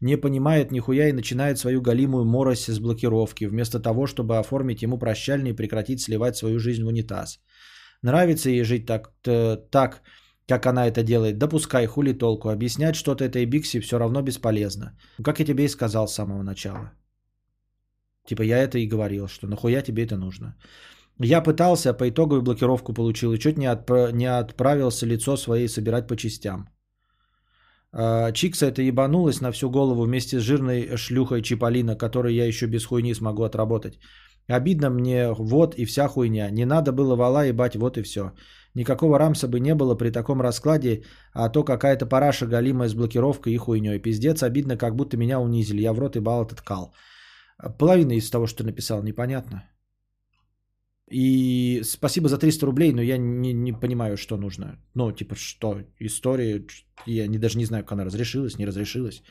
Не 0.00 0.16
понимает 0.16 0.72
нихуя 0.72 1.08
и 1.08 1.12
начинает 1.12 1.58
свою 1.58 1.80
галимую 1.82 2.24
морось 2.24 2.68
с 2.68 2.78
блокировки, 2.80 3.44
вместо 3.44 3.78
того, 3.78 4.06
чтобы 4.06 4.38
оформить 4.38 4.82
ему 4.82 4.98
прощальный 4.98 5.50
и 5.50 5.56
прекратить 5.56 6.00
сливать 6.00 6.36
свою 6.36 6.58
жизнь 6.58 6.82
в 6.82 6.88
унитаз. 6.88 7.38
Нравится 8.02 8.50
ей 8.50 8.64
жить 8.64 8.86
так, 8.86 9.12
так 9.70 10.02
как 10.46 10.66
она 10.66 10.86
это 10.86 11.02
делает, 11.02 11.38
да 11.38 11.48
пускай, 11.48 11.86
хули 11.86 12.12
толку. 12.12 12.48
Объяснять 12.48 12.96
что-то 12.96 13.24
этой 13.24 13.46
Бикси 13.46 13.80
все 13.80 13.98
равно 13.98 14.22
бесполезно. 14.22 14.92
Как 15.22 15.38
я 15.38 15.44
тебе 15.44 15.64
и 15.64 15.68
сказал 15.68 16.06
с 16.06 16.14
самого 16.14 16.42
начала. 16.42 16.92
Типа 18.26 18.42
я 18.42 18.58
это 18.58 18.78
и 18.78 18.88
говорил, 18.88 19.28
что 19.28 19.46
нахуя 19.46 19.82
тебе 19.82 20.04
это 20.04 20.16
нужно. 20.16 20.56
Я 21.20 21.42
пытался, 21.42 21.94
по 21.94 22.08
итоговую 22.08 22.42
блокировку 22.42 22.92
получил 22.92 23.32
и 23.32 23.38
чуть 23.38 23.58
не, 23.58 23.66
отпра- 23.66 24.12
не 24.12 24.26
отправился 24.26 25.06
лицо 25.06 25.36
своей 25.36 25.68
собирать 25.68 26.08
по 26.08 26.16
частям. 26.16 26.68
А, 27.92 28.32
Чикса 28.32 28.66
это 28.66 28.82
ебанулась 28.82 29.40
на 29.40 29.52
всю 29.52 29.70
голову 29.70 30.02
вместе 30.02 30.40
с 30.40 30.42
жирной 30.42 30.96
шлюхой 30.96 31.42
Чиполлино, 31.42 31.96
которой 31.96 32.34
я 32.34 32.46
еще 32.46 32.66
без 32.66 32.84
хуйни 32.84 33.14
смогу 33.14 33.44
отработать. 33.44 33.98
Обидно 34.48 34.90
мне, 34.90 35.32
вот 35.32 35.74
и 35.76 35.84
вся 35.86 36.08
хуйня. 36.08 36.50
Не 36.50 36.64
надо 36.64 36.92
было 36.92 37.16
вала 37.16 37.44
ебать, 37.44 37.76
вот 37.76 37.96
и 37.96 38.02
все. 38.02 38.32
Никакого 38.74 39.18
рамса 39.18 39.48
бы 39.48 39.60
не 39.60 39.74
было 39.74 39.94
при 39.94 40.10
таком 40.10 40.40
раскладе, 40.40 41.04
а 41.32 41.48
то 41.48 41.64
какая-то 41.64 42.06
параша 42.06 42.46
галимая 42.46 42.88
с 42.88 42.94
блокировкой 42.94 43.52
и 43.52 43.56
хуйней. 43.56 44.00
Пиздец, 44.00 44.42
обидно, 44.42 44.76
как 44.76 44.96
будто 44.96 45.16
меня 45.16 45.40
унизили. 45.40 45.82
Я 45.82 45.92
в 45.92 45.98
рот 45.98 46.16
ебал 46.16 46.44
этот 46.44 46.60
кал. 46.60 46.92
Половина 47.78 48.12
из 48.12 48.30
того, 48.30 48.46
что 48.46 48.58
ты 48.58 48.64
написал, 48.64 49.02
непонятно. 49.02 49.62
И 51.10 51.82
спасибо 51.84 52.28
за 52.28 52.38
300 52.38 52.66
рублей, 52.66 52.92
но 52.92 53.02
я 53.02 53.18
не, 53.18 53.52
не 53.52 53.72
понимаю, 53.72 54.16
что 54.16 54.36
нужно. 54.36 54.78
Ну, 54.94 55.12
типа, 55.12 55.36
что? 55.36 55.82
История, 56.00 56.66
я 57.06 57.28
не, 57.28 57.38
даже 57.38 57.58
не 57.58 57.66
знаю, 57.66 57.84
как 57.84 57.92
она 57.92 58.04
разрешилась, 58.04 58.58
не 58.58 58.66
разрешилась. 58.66 59.22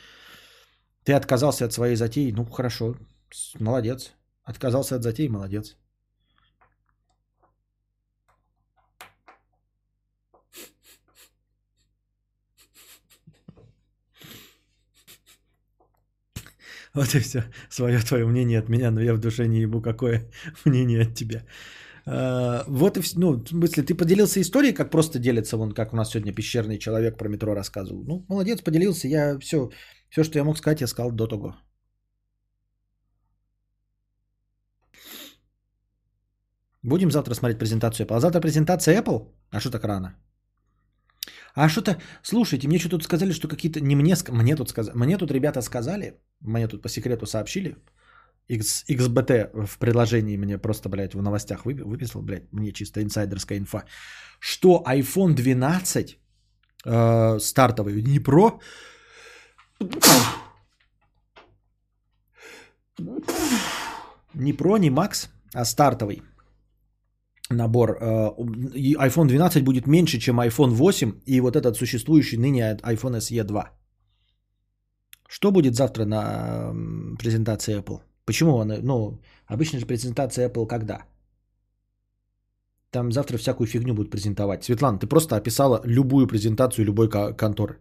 Ты 1.03 1.14
отказался 1.14 1.65
от 1.65 1.74
своей 1.74 1.95
затеи, 1.95 2.32
ну, 2.32 2.45
хорошо, 2.45 2.95
молодец. 3.60 4.14
Отказался 4.44 4.95
от 4.95 5.03
затеи, 5.03 5.28
молодец. 5.28 5.76
Вот 16.95 17.15
и 17.15 17.20
все. 17.20 17.44
Свое 17.70 17.99
твое 17.99 18.26
мнение 18.26 18.60
от 18.60 18.70
меня, 18.70 18.91
но 18.91 19.02
я 19.02 19.14
в 19.14 19.20
душе 19.20 19.48
не 19.48 19.61
ебу, 19.61 19.82
какое 19.82 20.30
мнение 20.65 21.02
от 21.02 21.15
тебя. 21.15 21.44
А, 22.06 22.64
Вот 22.68 22.98
и 22.98 23.02
все. 23.02 23.20
Ну, 23.20 23.34
в 23.44 23.48
смысле, 23.49 23.84
ты 23.84 23.95
поделился 23.95 24.40
историей, 24.41 24.74
как 24.74 24.91
просто 24.91 25.20
делится, 25.20 25.57
вон, 25.57 25.74
как 25.74 25.94
у 25.94 25.95
нас 25.95 26.11
сегодня 26.11 26.34
пещерный 26.34 26.78
человек 26.80 27.18
про 27.18 27.30
метро 27.30 27.56
рассказывал. 27.56 28.03
Ну, 28.06 28.26
молодец, 28.30 28.61
поделился. 28.61 29.07
Я 29.07 29.40
все, 29.40 29.70
все, 30.10 30.24
что 30.24 30.38
я 30.38 30.44
мог 30.44 30.57
сказать, 30.57 30.82
я 30.82 30.88
сказал 30.88 31.11
до 31.11 31.28
того. 31.28 31.56
Будем 36.84 37.11
завтра 37.11 37.34
смотреть 37.34 37.60
презентацию 37.60 38.06
Apple. 38.06 38.18
А 38.18 38.20
завтра 38.20 38.41
презентация 38.41 39.02
Apple? 39.02 39.28
А 39.52 39.60
что 39.60 39.72
так 39.72 39.84
рано? 39.86 40.15
А 41.55 41.69
что-то, 41.69 41.97
слушайте, 42.23 42.67
мне 42.67 42.80
что 42.80 42.89
тут 42.89 43.03
сказали, 43.03 43.34
что 43.34 43.47
какие-то, 43.47 43.80
не 43.80 43.95
мне, 43.95 44.15
мне 44.30 44.55
тут 44.55 44.69
сказали, 44.69 44.97
мне 44.97 45.17
тут 45.17 45.31
ребята 45.31 45.61
сказали, 45.61 46.19
мне 46.41 46.67
тут 46.67 46.81
по 46.81 46.89
секрету 46.89 47.25
сообщили, 47.25 47.77
X, 48.47 48.85
XBT 48.89 49.65
в 49.67 49.77
приложении 49.77 50.38
мне 50.38 50.57
просто, 50.57 50.89
блядь, 50.89 51.13
в 51.13 51.21
новостях 51.21 51.65
выпи- 51.65 51.84
выписал, 51.84 52.21
блядь, 52.21 52.51
мне 52.51 52.71
чисто 52.71 53.01
инсайдерская 53.01 53.59
инфа, 53.59 53.85
что 54.39 54.84
iPhone 54.88 55.34
12 55.34 56.17
э, 56.85 57.39
стартовый, 57.39 58.01
не 58.01 58.19
Pro, 58.19 58.59
не 64.34 64.53
Pro, 64.53 64.80
не 64.80 64.89
Max, 64.89 65.30
а 65.53 65.65
стартовый 65.65 66.23
набор. 67.49 67.98
э, 68.02 68.30
iPhone 69.07 69.28
12 69.28 69.64
будет 69.64 69.88
меньше, 69.88 70.20
чем 70.20 70.40
iPhone 70.40 70.70
8 70.70 71.22
и 71.26 71.41
вот 71.41 71.56
этот 71.56 71.76
существующий 71.78 72.38
ныне 72.38 72.78
iPhone 72.84 73.18
SE 73.20 73.44
2. 73.44 73.72
Что 75.30 75.52
будет 75.52 75.76
завтра 75.76 76.06
на 76.06 76.74
презентации 77.20 77.76
Apple? 77.80 78.02
Почему 78.26 78.60
она, 78.60 78.78
ну, 78.84 79.20
обычно 79.48 79.80
же 79.80 79.86
презентация 79.86 80.49
Apple 80.49 80.68
когда? 80.68 81.06
Там 82.91 83.11
завтра 83.11 83.38
всякую 83.38 83.68
фигню 83.68 83.94
будут 83.95 84.11
презентовать. 84.11 84.64
Светлана, 84.64 84.99
ты 84.99 85.07
просто 85.07 85.36
описала 85.36 85.82
любую 85.86 86.28
презентацию 86.28 86.86
любой 86.86 87.10
ко- 87.10 87.34
конторы. 87.34 87.80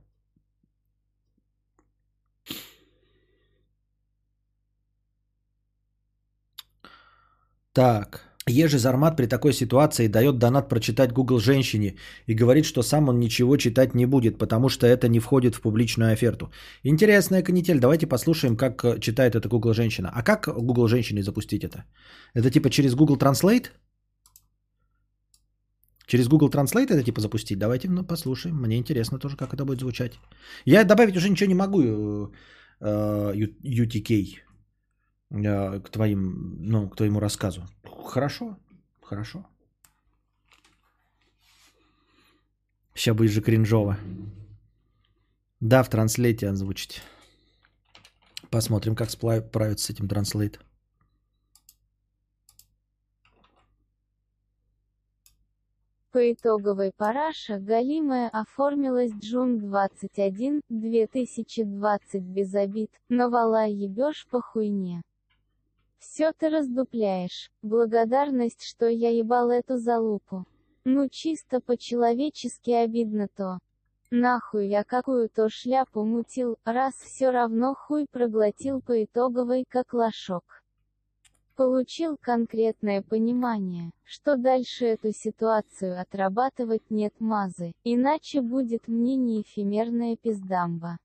Так. 7.73 8.32
Ежи 8.49 8.79
Зармат 8.79 9.17
при 9.17 9.27
такой 9.27 9.53
ситуации 9.53 10.09
дает 10.09 10.39
донат 10.39 10.69
прочитать 10.69 11.13
Google 11.13 11.39
женщине 11.39 11.95
и 12.27 12.35
говорит, 12.35 12.65
что 12.65 12.83
сам 12.83 13.09
он 13.09 13.21
ничего 13.21 13.57
читать 13.57 13.95
не 13.95 14.07
будет, 14.07 14.39
потому 14.39 14.69
что 14.69 14.87
это 14.87 15.09
не 15.09 15.21
входит 15.21 15.55
в 15.55 15.61
публичную 15.61 16.13
оферту. 16.13 16.51
Интересная 16.85 17.43
канитель. 17.43 17.79
Давайте 17.79 18.07
послушаем, 18.09 18.57
как 18.57 18.85
э, 18.85 18.99
читает 19.01 19.37
это 19.37 19.49
Google 19.49 19.75
женщина. 19.75 20.11
А 20.13 20.23
как 20.23 20.49
Google 20.49 20.89
женщине 20.89 21.23
запустить 21.23 21.63
это? 21.63 21.85
Это 22.35 22.51
типа 22.51 22.69
через 22.69 22.95
Google 22.95 23.17
Translate? 23.17 23.71
Через 26.07 26.29
Google 26.29 26.51
Translate 26.51 26.91
это 26.91 27.05
типа 27.05 27.21
запустить? 27.21 27.59
Давайте 27.59 27.89
ну, 27.89 28.05
послушаем. 28.05 28.57
Мне 28.57 28.77
интересно 28.77 29.19
тоже, 29.19 29.37
как 29.37 29.55
это 29.55 29.65
будет 29.65 29.81
звучать. 29.81 30.19
Я 30.65 30.85
добавить 30.85 31.17
уже 31.17 31.29
ничего 31.29 31.49
не 31.49 31.55
могу, 31.55 31.81
э, 31.81 32.29
э, 32.81 33.33
UTK, 33.63 34.11
э, 34.11 34.52
к 35.33 35.89
твоим, 35.91 36.57
ну, 36.61 36.89
к 36.89 36.97
твоему 36.97 37.19
рассказу. 37.19 37.67
Хорошо, 38.05 38.59
хорошо. 39.03 39.47
Сейчас 42.95 43.17
будет 43.17 43.31
же 43.31 43.41
кринжово. 43.41 43.97
Да, 45.61 45.83
в 45.83 45.89
транслейте 45.89 46.49
озвучить. 46.49 47.03
Посмотрим, 48.51 48.95
как 48.95 49.11
справиться 49.11 49.87
с 49.87 49.91
этим 49.91 50.09
транслейт. 50.09 50.61
По 56.11 56.31
итоговой 56.31 56.93
параша 56.95 57.59
Галимая 57.59 58.29
оформилась 58.29 59.13
Джун 59.13 59.61
21, 59.61 60.61
2020 60.69 62.23
без 62.23 62.55
обид, 62.55 62.91
но 63.09 63.31
вала 63.31 63.67
ебешь 63.67 64.27
по 64.31 64.43
хуйне. 64.43 65.01
Все 66.03 66.33
ты 66.33 66.49
раздупляешь. 66.49 67.53
Благодарность, 67.63 68.65
что 68.65 68.89
я 68.89 69.11
ебал 69.11 69.51
эту 69.51 69.79
залупу. 69.79 70.45
Ну 70.85 71.09
чисто 71.09 71.61
по-человечески 71.61 72.73
обидно 72.73 73.29
то. 73.29 73.61
Нахуй 74.11 74.67
я 74.67 74.83
какую-то 74.83 75.49
шляпу 75.49 76.03
мутил, 76.05 76.57
раз 76.65 76.95
все 76.95 77.31
равно 77.31 77.77
хуй 77.77 78.07
проглотил 78.11 78.81
по 78.83 79.05
итоговой 79.05 79.65
как 79.69 79.95
лошок. 79.95 80.65
Получил 81.55 82.17
конкретное 82.21 83.03
понимание, 83.03 83.93
что 84.03 84.37
дальше 84.37 84.87
эту 84.87 85.13
ситуацию 85.13 86.01
отрабатывать 86.01 86.91
нет 86.91 87.15
мазы, 87.21 87.75
иначе 87.85 88.41
будет 88.41 88.89
мне 88.89 89.15
не 89.15 89.43
эфемерная 89.43 90.17
пиздамба. 90.17 90.99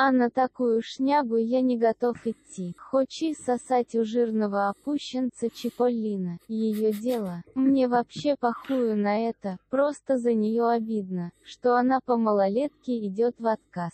А 0.00 0.12
на 0.12 0.30
такую 0.30 0.80
шнягу 0.80 1.38
я 1.38 1.60
не 1.60 1.76
готов 1.76 2.24
идти. 2.24 2.72
Хочи 2.78 3.34
сосать 3.34 3.96
у 3.96 4.04
жирного 4.04 4.68
опущенца 4.68 5.50
Чиполлина. 5.50 6.38
Ее 6.46 6.92
дело. 6.92 7.42
Мне 7.56 7.88
вообще 7.88 8.36
похую 8.36 8.96
на 8.96 9.28
это, 9.28 9.58
просто 9.70 10.16
за 10.16 10.34
нее 10.34 10.68
обидно, 10.68 11.32
что 11.42 11.74
она 11.74 11.98
по 11.98 12.16
малолетке 12.16 13.04
идет 13.08 13.34
в 13.40 13.48
отказ. 13.48 13.90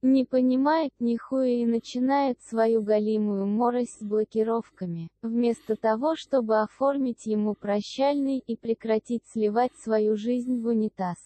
Не 0.00 0.24
понимает 0.24 0.92
нихуя 1.00 1.48
и 1.48 1.66
начинает 1.66 2.40
свою 2.42 2.80
галимую 2.80 3.46
морось 3.46 3.96
с 3.98 4.00
блокировками, 4.00 5.08
вместо 5.22 5.74
того, 5.74 6.14
чтобы 6.14 6.60
оформить 6.60 7.26
ему 7.26 7.54
прощальный 7.54 8.38
и 8.38 8.54
прекратить 8.54 9.24
сливать 9.26 9.72
свою 9.82 10.16
жизнь 10.16 10.62
в 10.62 10.68
унитаз. 10.68 11.18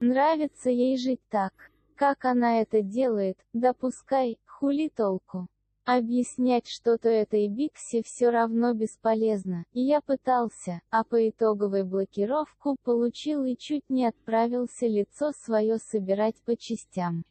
Нравится 0.00 0.68
ей 0.68 0.98
жить 0.98 1.22
так, 1.30 1.70
как 2.00 2.24
она 2.24 2.62
это 2.62 2.80
делает, 2.80 3.36
допускай, 3.52 4.38
хули 4.46 4.88
толку. 4.88 5.48
Объяснять 5.84 6.66
что-то 6.66 7.10
этой 7.10 7.46
Бикси 7.46 8.02
все 8.02 8.30
равно 8.30 8.72
бесполезно, 8.72 9.66
и 9.74 9.82
я 9.82 10.00
пытался, 10.00 10.80
а 10.88 11.04
по 11.04 11.28
итоговой 11.28 11.84
блокировку 11.84 12.76
получил 12.84 13.44
и 13.44 13.54
чуть 13.54 13.82
не 13.90 14.06
отправился 14.06 14.86
лицо 14.86 15.32
свое 15.32 15.76
собирать 15.76 16.36
по 16.46 16.56
частям. 16.56 17.22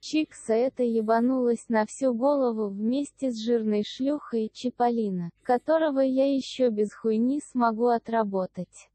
Чикса 0.00 0.52
это 0.52 0.82
ебанулась 0.82 1.70
на 1.70 1.86
всю 1.86 2.12
голову 2.12 2.68
вместе 2.68 3.30
с 3.30 3.38
жирной 3.38 3.84
шлюхой 3.84 4.50
Чиполлино, 4.52 5.30
которого 5.42 6.00
я 6.00 6.30
еще 6.30 6.68
без 6.68 6.92
хуйни 6.92 7.40
смогу 7.40 7.86
отработать. 7.86 8.90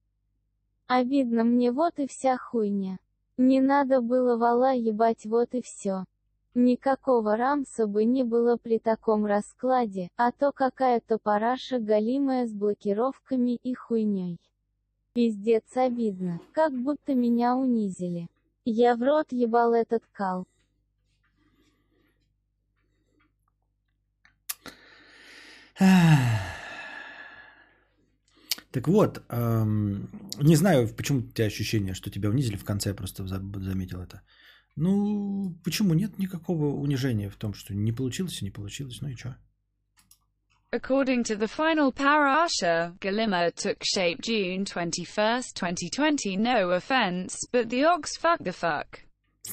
Обидно 0.86 1.44
мне 1.44 1.72
вот 1.72 1.98
и 1.98 2.06
вся 2.06 2.38
хуйня. 2.38 3.00
Не 3.38 3.62
надо 3.62 4.02
было 4.02 4.36
вала 4.36 4.74
ебать 4.74 5.26
вот 5.26 5.54
и 5.54 5.62
все. 5.62 6.06
Никакого 6.56 7.38
рамса 7.38 7.86
бы 7.86 8.04
не 8.04 8.24
было 8.24 8.58
при 8.58 8.80
таком 8.80 9.28
раскладе, 9.28 10.10
а 10.18 10.32
то 10.32 10.52
какая-то 10.52 11.20
параша 11.20 11.78
галимая 11.78 12.48
с 12.48 12.52
блокировками 12.52 13.60
и 13.62 13.76
хуйней. 13.76 14.40
Пиздец 15.14 15.66
обидно, 15.76 16.40
как 16.52 16.74
будто 16.74 17.14
меня 17.14 17.56
унизили. 17.56 18.28
Я 18.66 18.96
в 18.96 19.04
рот 19.04 19.28
ебал 19.32 19.74
этот 19.74 20.04
кал. 20.12 20.48
Так 28.78 28.90
вот, 28.90 29.24
эм, 29.30 30.08
не 30.40 30.56
знаю, 30.56 30.88
почему 30.90 31.22
у 31.22 31.22
тебя 31.24 31.48
ощущение, 31.48 31.96
что 31.96 32.12
тебя 32.12 32.30
унизили 32.30 32.58
в 32.58 32.64
конце, 32.64 32.90
я 32.90 32.94
просто 32.94 33.26
заметил 33.26 34.02
это. 34.02 34.22
Ну, 34.76 35.58
почему 35.64 35.96
нет 35.96 36.20
никакого 36.20 36.80
унижения 36.80 37.32
в 37.32 37.38
том, 37.38 37.56
что 37.56 37.74
не 37.74 37.92
получилось 37.92 38.40
и 38.40 38.46
не 38.46 38.52
получилось, 38.52 39.02
ну 39.02 39.08
и 39.08 39.16
что? 39.16 39.36
According 40.72 41.24
to 41.24 41.36
the 41.36 41.48
final 41.48 41.92
parasha, 41.92 42.96
Galima 43.00 43.52
took 43.52 43.82
shape 43.82 44.22
June 44.22 44.64
21, 44.64 45.42
2020. 45.56 46.38
No 46.38 46.70
offense, 46.70 47.36
but 47.52 47.72
the 47.72 47.84
ox 47.84 48.16
fuck 48.16 48.38
the 48.44 48.52
fuck. 48.54 49.00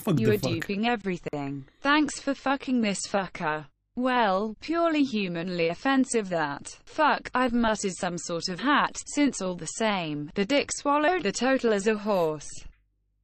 Fuck 0.05 0.21
you 0.21 0.27
the 0.27 0.35
are 0.35 0.39
fuck. 0.39 0.51
duping 0.51 0.87
everything. 0.87 1.65
Thanks 1.81 2.21
for 2.21 2.35
fucking 2.35 2.83
this 2.83 3.01
fucker. 3.11 3.69
Well, 3.97 4.57
purely 4.61 5.05
humanly 5.05 5.69
offensive 5.69 6.29
that. 6.31 6.77
Fuck, 6.85 7.31
I've 7.33 7.53
muttered 7.53 7.95
some 7.95 8.19
sort 8.19 8.49
of 8.49 8.59
hat, 8.59 9.01
since 9.07 9.41
all 9.41 9.55
the 9.55 9.67
same, 9.67 10.33
the 10.35 10.45
dick 10.45 10.71
swallowed 10.73 11.23
the 11.23 11.31
total 11.31 11.73
as 11.73 11.87
a 11.87 11.97
horse. 11.97 12.51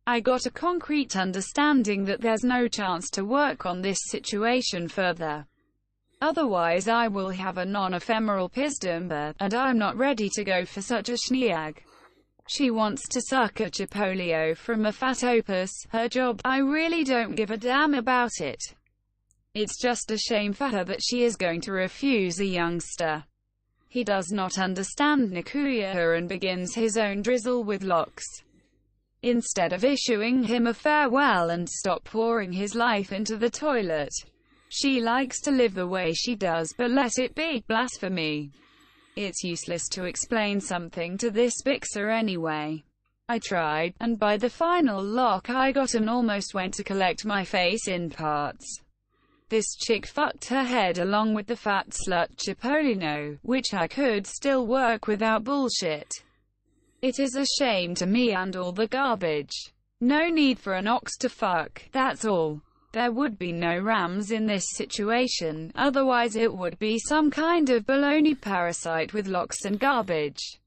I 0.07 0.21
got 0.21 0.47
a 0.47 0.51
concrete 0.51 1.17
understanding 1.17 2.05
that 2.05 2.21
there's 2.21 2.45
no 2.45 2.69
chance 2.69 3.11
to 3.11 3.25
work 3.25 3.67
on 3.67 3.83
this 3.83 3.99
situation 4.11 4.87
further. 4.87 5.45
Otherwise 6.23 6.87
I 6.87 7.09
will 7.09 7.31
have 7.31 7.59
a 7.59 7.65
non-ephemeral 7.65 8.49
pisdumber, 8.51 9.35
and 9.41 9.55
I'm 9.55 9.79
not 9.79 9.97
ready 9.97 10.29
to 10.35 10.45
go 10.45 10.65
for 10.65 10.83
such 10.83 11.09
a 11.09 11.15
schneag. 11.15 11.79
She 12.47 12.71
wants 12.71 13.09
to 13.09 13.21
suck 13.21 13.59
a 13.59 13.71
Chipolio 13.71 14.57
from 14.57 14.87
a 14.87 14.93
fat 14.93 15.25
opus, 15.25 15.73
her 15.91 16.09
job, 16.09 16.41
I 16.45 16.59
really 16.59 17.03
don't 17.03 17.35
give 17.35 17.51
a 17.51 17.57
damn 17.57 17.95
about 17.95 18.41
it. 18.41 18.63
It's 19.53 19.81
just 19.81 20.13
a 20.13 20.17
shame 20.17 20.53
for 20.53 20.69
her 20.69 20.85
that 20.85 21.03
she 21.03 21.25
is 21.25 21.35
going 21.35 21.61
to 21.63 21.73
refuse 21.73 22.39
a 22.39 22.45
youngster. 22.45 23.25
He 23.89 24.05
does 24.05 24.31
not 24.31 24.59
understand 24.59 25.33
Nikuya 25.33 26.17
and 26.17 26.29
begins 26.29 26.77
his 26.77 26.97
own 26.97 27.23
drizzle 27.23 27.65
with 27.65 27.83
locks. 27.83 28.25
Instead 29.23 29.73
of 29.73 29.85
issuing 29.85 30.45
him 30.45 30.69
a 30.69 30.75
farewell 30.75 31.51
and 31.51 31.69
stop 31.69 32.05
pouring 32.05 32.53
his 32.53 32.77
life 32.77 33.13
into 33.13 33.37
the 33.37 33.51
toilet. 33.51 34.13
She 34.69 35.01
likes 35.01 35.41
to 35.41 35.51
live 35.51 35.75
the 35.75 35.89
way 35.89 36.13
she 36.13 36.37
does 36.37 36.73
but 36.79 36.93
let 36.93 37.19
it 37.19 37.35
be 37.35 37.65
blasphemy. 37.67 38.53
It's 39.17 39.43
useless 39.43 39.89
to 39.89 40.05
explain 40.05 40.61
something 40.61 41.19
to 41.19 41.31
this 41.33 41.55
Bixer 41.67 42.09
anyway. 42.09 42.85
I 43.29 43.41
tried, 43.41 43.95
and 44.01 44.17
by 44.17 44.37
the 44.37 44.49
final 44.49 45.03
lock 45.03 45.51
I 45.51 45.73
got 45.73 45.95
and 45.95 46.09
almost 46.09 46.55
went 46.55 46.75
to 46.75 46.85
collect 46.85 47.25
my 47.25 47.45
face 47.45 47.89
in 47.89 48.11
parts. 48.11 48.81
This 49.51 49.75
chick 49.75 50.07
fucked 50.07 50.45
her 50.51 50.63
head 50.63 50.99
along 50.99 51.35
with 51.35 51.49
the 51.49 51.57
fat 51.57 51.91
slut 51.91 52.37
Chipolino, 52.37 53.37
which 53.43 53.75
I 53.75 53.89
could 53.89 54.25
still 54.25 54.65
work 54.65 55.09
without 55.09 55.43
bullshit. 55.43 56.23
It 57.03 57.19
is 57.19 57.35
a 57.35 57.45
shame 57.59 57.97
to 57.97 58.07
me 58.07 58.31
and 58.33 58.55
all 58.55 58.71
the 58.71 58.87
garbage. 58.87 59.73
No 60.01 60.29
need 60.29 60.61
for 60.61 60.75
an 60.75 60.87
ox 60.87 61.17
to 61.17 61.29
fuck, 61.29 61.83
that's 61.91 62.25
all. 62.25 62.63
There 62.93 63.11
would 63.11 63.41
be 63.41 63.51
no 63.51 63.77
rams 63.81 64.31
in 64.31 64.47
this 64.47 64.67
situation, 64.77 65.73
otherwise 65.75 66.37
it 66.37 66.55
would 66.55 66.79
be 66.79 67.01
some 67.01 67.29
kind 67.29 67.71
of 67.71 67.87
baloney 67.87 68.41
parasite 68.41 69.13
with 69.13 69.27
locks 69.27 69.65
and 69.65 69.81
garbage. 69.81 70.61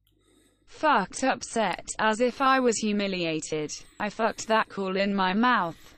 Fucked 0.68 1.24
upset, 1.24 1.88
as 2.00 2.20
if 2.20 2.42
I 2.42 2.60
was 2.60 2.80
humiliated. 2.80 3.72
I 3.98 4.10
fucked 4.10 4.46
that 4.50 4.68
cool 4.68 4.98
in 4.98 5.16
my 5.16 5.34
mouth. 5.34 5.96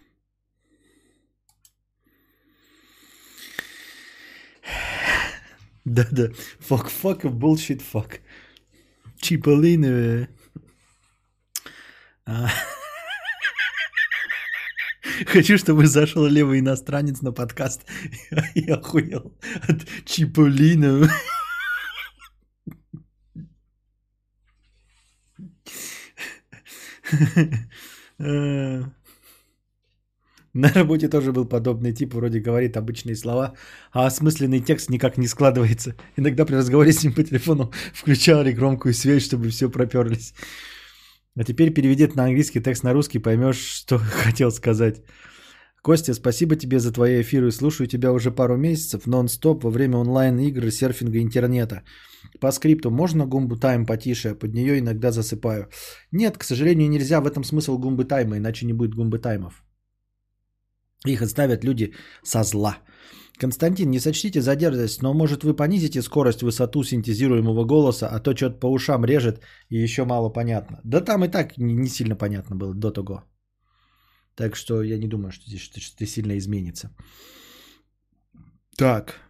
Да-да. 5.85 6.27
Fuck, 6.59 6.89
fuck, 6.89 7.25
и 7.25 7.29
bullshit, 7.29 7.81
fuck. 7.81 8.19
Чиполиновые. 9.21 10.27
А, 12.25 12.49
Хочу, 15.27 15.57
чтобы 15.57 15.87
зашел 15.87 16.25
левый 16.25 16.59
иностранец 16.59 17.21
на 17.21 17.31
подкаст. 17.31 17.85
Я 18.55 18.75
охуел 18.75 19.33
от 19.67 19.85
Чиполина. 20.05 21.09
Э, 28.17 28.81
на 30.55 30.69
работе 30.69 31.09
тоже 31.09 31.33
был 31.33 31.45
подобный 31.45 31.93
тип, 31.93 32.13
вроде 32.13 32.39
говорит 32.39 32.77
обычные 32.77 33.17
слова, 33.17 33.53
а 33.91 34.05
осмысленный 34.05 34.61
текст 34.61 34.89
никак 34.89 35.17
не 35.17 35.27
складывается. 35.27 35.95
Иногда 36.17 36.45
при 36.45 36.55
разговоре 36.55 36.93
с 36.93 37.03
ним 37.03 37.13
по 37.13 37.23
телефону 37.23 37.71
включал 37.93 38.45
громкую 38.45 38.93
связь, 38.93 39.25
чтобы 39.25 39.49
все 39.49 39.69
проперлись. 39.69 40.33
А 41.35 41.43
теперь 41.43 41.73
переведи 41.73 42.03
это 42.03 42.15
на 42.15 42.23
английский 42.23 42.61
текст 42.61 42.83
на 42.83 42.93
русский, 42.93 43.19
поймешь, 43.19 43.57
что 43.57 43.97
хотел 44.23 44.49
сказать. 44.49 45.03
Костя, 45.81 46.13
спасибо 46.13 46.55
тебе 46.55 46.79
за 46.79 46.93
твои 46.93 47.21
эфиры. 47.21 47.51
Слушаю 47.51 47.87
тебя 47.87 48.13
уже 48.13 48.31
пару 48.31 48.55
месяцев, 48.55 49.07
нон-стоп, 49.07 49.63
во 49.63 49.69
время 49.69 49.97
онлайн-игр, 49.97 50.71
серфинга, 50.71 51.19
интернета. 51.19 51.83
По 52.39 52.51
скрипту 52.51 52.91
можно 52.91 53.25
гумбу 53.25 53.57
тайм 53.57 53.85
потише, 53.85 54.29
а 54.29 54.35
под 54.35 54.53
нее 54.53 54.79
иногда 54.79 55.11
засыпаю. 55.11 55.67
Нет, 56.13 56.37
к 56.37 56.45
сожалению, 56.45 56.89
нельзя 56.89 57.19
в 57.19 57.27
этом 57.27 57.43
смысл 57.43 57.77
гумбы 57.77 58.05
тайма, 58.05 58.37
иначе 58.37 58.65
не 58.65 58.73
будет 58.73 58.95
гумбы 58.95 59.19
таймов. 59.19 59.64
Их 61.05 61.21
отставят 61.21 61.63
люди 61.63 61.93
со 62.23 62.43
зла. 62.43 62.77
Константин, 63.37 63.91
не 63.91 63.99
сочтите 63.99 64.41
за 64.41 64.55
но 65.01 65.13
может 65.13 65.43
вы 65.43 65.55
понизите 65.55 66.01
скорость, 66.01 66.41
высоту 66.41 66.83
синтезируемого 66.83 67.65
голоса, 67.65 68.07
а 68.07 68.19
то 68.19 68.35
что-то 68.35 68.59
по 68.59 68.67
ушам 68.67 69.05
режет 69.05 69.41
и 69.69 69.83
еще 69.83 70.05
мало 70.05 70.29
понятно. 70.29 70.79
Да 70.83 71.01
там 71.01 71.25
и 71.25 71.27
так 71.27 71.57
не, 71.57 71.89
сильно 71.89 72.15
понятно 72.15 72.55
было 72.55 72.73
до 72.73 72.91
того. 72.91 73.23
Так 74.35 74.55
что 74.55 74.83
я 74.83 74.97
не 74.97 75.07
думаю, 75.07 75.31
что 75.31 75.43
здесь 75.47 75.61
что-то 75.61 76.05
сильно 76.05 76.37
изменится. 76.37 76.89
Так. 78.77 79.21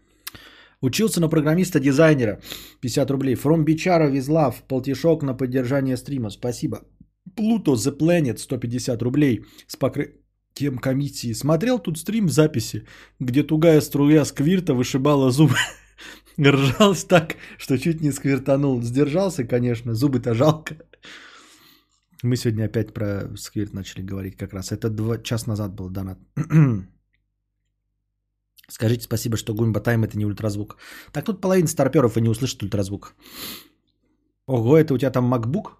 Учился 0.82 1.22
на 1.22 1.30
программиста-дизайнера. 1.30 2.42
50 2.82 3.12
рублей. 3.12 3.36
From 3.36 3.64
Бичара 3.64 4.10
Визлав. 4.10 4.64
Полтишок 4.68 5.24
на 5.24 5.38
поддержание 5.38 5.98
стрима. 5.98 6.30
Спасибо. 6.30 6.82
Pluto 7.36 7.76
The 7.76 7.98
Planet. 7.98 8.38
150 8.38 9.02
рублей. 9.02 9.46
С 9.68 9.78
покрытием 10.56 10.78
комиссии. 10.78 11.34
Смотрел 11.34 11.80
тут 11.80 11.98
стрим 11.98 12.30
записи, 12.30 12.86
где 13.20 13.44
тугая 13.44 13.82
струя 13.82 14.26
сквирта 14.26 14.74
вышибала 14.74 15.32
зубы. 15.32 15.56
Ржался 16.40 17.08
так, 17.08 17.36
что 17.58 17.78
чуть 17.78 18.02
не 18.02 18.12
сквиртанул. 18.12 18.82
Сдержался, 18.82 19.44
конечно. 19.44 19.94
Зубы-то 19.94 20.34
жалко. 20.34 20.76
Мы 22.24 22.38
сегодня 22.38 22.66
опять 22.66 22.94
про 22.94 23.30
сквирт 23.38 23.74
начали 23.74 24.06
говорить 24.06 24.38
как 24.38 24.54
раз. 24.54 24.72
Это 24.72 24.90
два 24.90 25.18
час 25.18 25.48
назад 25.48 25.74
был 25.74 25.90
донат. 25.90 26.18
Скажите 28.70 29.04
спасибо, 29.04 29.38
что 29.38 29.54
Гумба 29.54 29.80
Тайм 29.80 30.04
это 30.04 30.18
не 30.18 30.26
ультразвук. 30.26 30.78
Так 31.12 31.26
тут 31.26 31.42
половина 31.42 31.68
старперов 31.68 32.18
и 32.18 32.22
не 32.22 32.30
услышит 32.30 32.64
ультразвук. 32.64 33.14
Ого, 34.48 34.78
это 34.78 34.94
у 34.94 34.98
тебя 34.98 35.12
там 35.12 35.34
MacBook? 35.34 35.74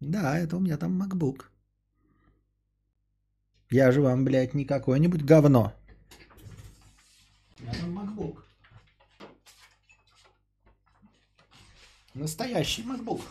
Да, 0.00 0.38
это 0.38 0.56
у 0.56 0.60
меня 0.60 0.76
там 0.76 1.00
MacBook. 1.00 1.44
Я 3.70 3.92
же 3.92 4.02
вам, 4.02 4.24
блядь, 4.24 4.52
не 4.52 4.64
какое-нибудь 4.64 5.22
говно. 5.22 5.72
Меня 7.60 7.72
там 7.74 7.96
MacBook. 7.96 8.42
Настоящий 12.14 12.82
MacBook. 12.82 13.22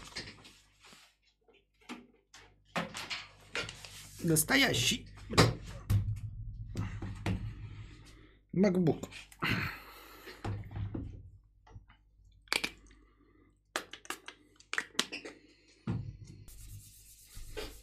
Настоящий. 4.23 5.05
MacBook. 8.53 9.09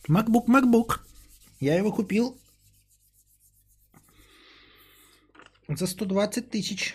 MacBook, 0.08 0.46
MacBook. 0.46 1.00
Я 1.60 1.76
его 1.76 1.92
купил 1.92 2.38
за 5.68 5.86
120 5.86 6.51
тысяч. 6.51 6.94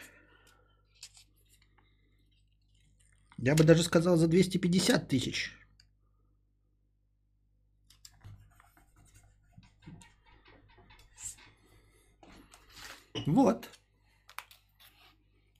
Я 3.38 3.56
бы 3.56 3.64
даже 3.64 3.84
сказал 3.84 4.18
за 4.18 4.27
250 4.27 5.07
тысяч. 5.07 5.52
Вот. 13.27 13.69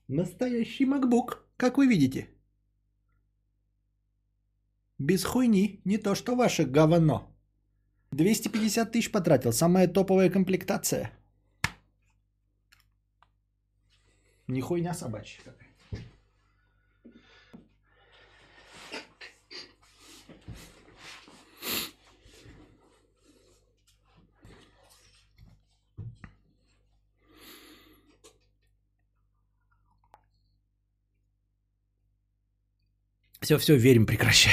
Настоящий 0.08 0.84
MacBook, 0.84 1.38
как 1.56 1.78
вы 1.78 1.86
видите. 1.86 2.28
Без 4.98 5.24
хуйни, 5.24 5.80
не 5.84 5.98
то 5.98 6.14
что 6.14 6.36
ваше 6.36 6.64
говно. 6.64 7.28
250 8.12 8.92
тысяч 8.92 9.10
потратил, 9.10 9.52
самая 9.52 9.88
топовая 9.88 10.30
комплектация. 10.30 11.21
Не 14.52 14.60
хуйня 14.60 14.92
собачья 14.92 15.40
какая. 15.44 15.70
Все, 33.40 33.56
все, 33.56 33.74
верим, 33.74 34.04
прекращай. 34.04 34.52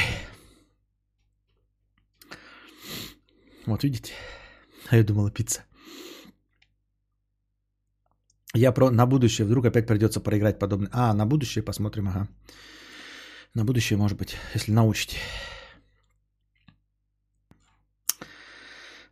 Вот 3.66 3.84
видите? 3.84 4.14
А 4.88 4.96
я 4.96 5.04
думала 5.04 5.30
пицца. 5.30 5.66
Я 8.56 8.72
про 8.72 8.90
на 8.90 9.06
будущее 9.06 9.46
вдруг 9.46 9.66
опять 9.66 9.88
придется 9.88 10.20
проиграть 10.20 10.60
подобное. 10.60 10.90
А, 10.92 11.14
на 11.14 11.26
будущее 11.26 11.64
посмотрим, 11.64 12.08
ага. 12.08 12.28
На 13.54 13.64
будущее, 13.64 13.98
может 13.98 14.18
быть, 14.18 14.38
если 14.56 14.72
научите. 14.72 15.18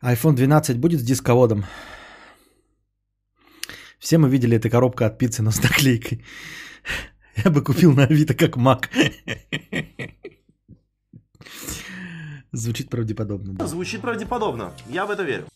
iPhone 0.01 0.35
12 0.35 0.77
будет 0.77 0.99
с 0.99 1.03
дисководом. 1.03 1.65
Все 3.99 4.18
мы 4.18 4.30
видели 4.30 4.57
эту 4.57 4.69
коробку 4.69 5.03
от 5.03 5.18
пиццы, 5.18 5.41
но 5.41 5.51
с 5.51 5.61
наклейкой. 5.61 6.23
Я 7.35 7.51
бы 7.51 7.64
купил 7.64 7.93
на 7.93 8.03
Авито 8.05 8.34
как 8.34 8.57
Мак. 8.57 8.89
Звучит 12.51 12.89
правдеподобно. 12.89 13.68
Звучит 13.68 14.01
правдеподобно. 14.01 14.73
Я 14.89 15.05
в 15.05 15.11
это 15.11 15.23
верю. 15.23 15.47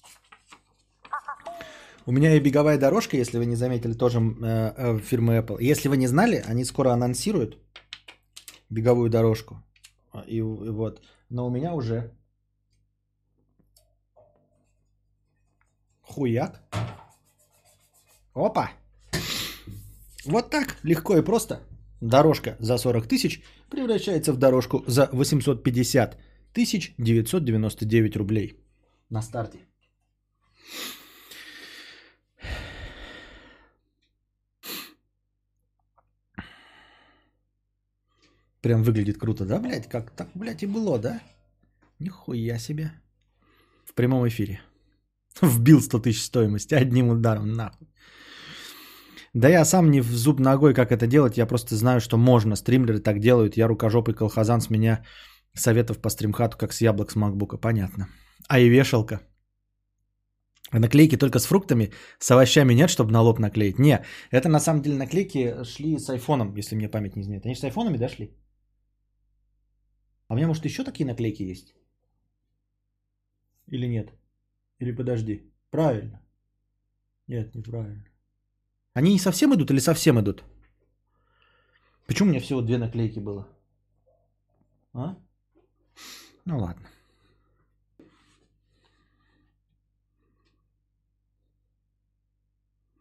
У 2.05 2.11
меня 2.11 2.35
и 2.35 2.39
беговая 2.39 2.77
дорожка, 2.77 3.17
если 3.17 3.37
вы 3.37 3.45
не 3.45 3.55
заметили, 3.55 3.93
тоже 3.93 4.19
э, 4.19 4.73
э, 4.77 4.99
фирмы 4.99 5.37
Apple. 5.37 5.57
Если 5.71 5.89
вы 5.89 5.97
не 5.97 6.07
знали, 6.07 6.43
они 6.47 6.65
скоро 6.65 6.91
анонсируют 6.91 7.57
беговую 8.69 9.09
дорожку. 9.09 9.63
И, 10.27 10.37
и 10.37 10.41
вот. 10.41 11.01
Но 11.29 11.47
у 11.47 11.49
меня 11.49 11.73
уже 11.73 12.11
хуяк. 16.01 16.61
Опа! 18.33 18.71
Вот 20.25 20.49
так, 20.49 20.77
легко 20.83 21.17
и 21.17 21.23
просто. 21.23 21.59
Дорожка 22.01 22.55
за 22.59 22.77
40 22.77 23.07
тысяч 23.07 23.43
превращается 23.69 24.33
в 24.33 24.37
дорожку 24.37 24.83
за 24.87 25.09
850 25.11 26.17
тысяч 26.53 26.95
999 26.97 28.15
рублей 28.15 28.53
на 29.09 29.21
старте. 29.21 29.59
Прям 38.61 38.83
выглядит 38.83 39.17
круто, 39.17 39.45
да, 39.45 39.59
блядь? 39.59 39.89
Как 39.89 40.11
так, 40.11 40.29
блядь, 40.35 40.63
и 40.63 40.67
было, 40.67 40.99
да? 40.99 41.21
Нихуя 41.99 42.59
себе. 42.59 42.91
В 43.85 43.93
прямом 43.93 44.27
эфире. 44.27 44.61
Вбил 45.41 45.81
100 45.81 45.99
тысяч 45.99 46.21
стоимости 46.23 46.75
одним 46.75 47.09
ударом, 47.09 47.53
нахуй. 47.53 47.87
Да 49.33 49.49
я 49.49 49.65
сам 49.65 49.91
не 49.91 50.01
в 50.01 50.11
зуб 50.11 50.39
ногой, 50.39 50.73
как 50.73 50.91
это 50.91 51.07
делать, 51.07 51.37
я 51.37 51.45
просто 51.45 51.75
знаю, 51.75 52.01
что 52.01 52.17
можно. 52.17 52.55
Стримлеры 52.55 52.99
так 52.99 53.19
делают, 53.19 53.57
я 53.57 53.67
рукожопый 53.67 54.13
колхозан 54.13 54.61
с 54.61 54.69
меня 54.69 55.03
советов 55.53 56.01
по 56.01 56.09
стримхату, 56.09 56.57
как 56.57 56.73
с 56.73 56.81
яблок 56.81 57.11
с 57.11 57.15
макбука, 57.15 57.57
понятно. 57.57 58.07
А 58.47 58.59
и 58.59 58.69
вешалка. 58.69 59.21
А 60.71 60.79
наклейки 60.79 61.17
только 61.17 61.39
с 61.39 61.45
фруктами, 61.45 61.91
с 62.19 62.31
овощами 62.31 62.73
нет, 62.73 62.89
чтобы 62.89 63.11
на 63.11 63.21
лоб 63.21 63.39
наклеить. 63.39 63.79
Не, 63.79 64.05
это 64.31 64.49
на 64.49 64.59
самом 64.59 64.81
деле 64.81 64.97
наклейки 64.97 65.63
шли 65.63 65.97
с 65.97 66.09
айфоном, 66.09 66.55
если 66.55 66.75
мне 66.75 66.89
память 66.89 67.15
не 67.15 67.21
изменяет. 67.21 67.45
Они 67.45 67.55
с 67.55 67.63
айфонами, 67.63 67.97
да? 67.97 68.09
А 70.31 70.33
у 70.33 70.37
меня, 70.37 70.47
может, 70.47 70.63
еще 70.63 70.85
такие 70.85 71.05
наклейки 71.05 71.43
есть? 71.43 71.75
Или 73.67 73.85
нет? 73.85 74.13
Или 74.79 74.95
подожди. 74.95 75.51
Правильно. 75.71 76.21
Нет, 77.27 77.53
неправильно. 77.53 78.05
Они 78.93 79.11
не 79.11 79.19
совсем 79.19 79.53
идут 79.53 79.71
или 79.71 79.79
совсем 79.79 80.21
идут? 80.21 80.45
Почему 82.07 82.29
у 82.29 82.31
меня 82.31 82.39
всего 82.39 82.61
две 82.61 82.77
наклейки 82.77 83.19
было? 83.19 83.45
А? 84.93 85.17
Ну 86.45 86.59
ладно. 86.59 86.87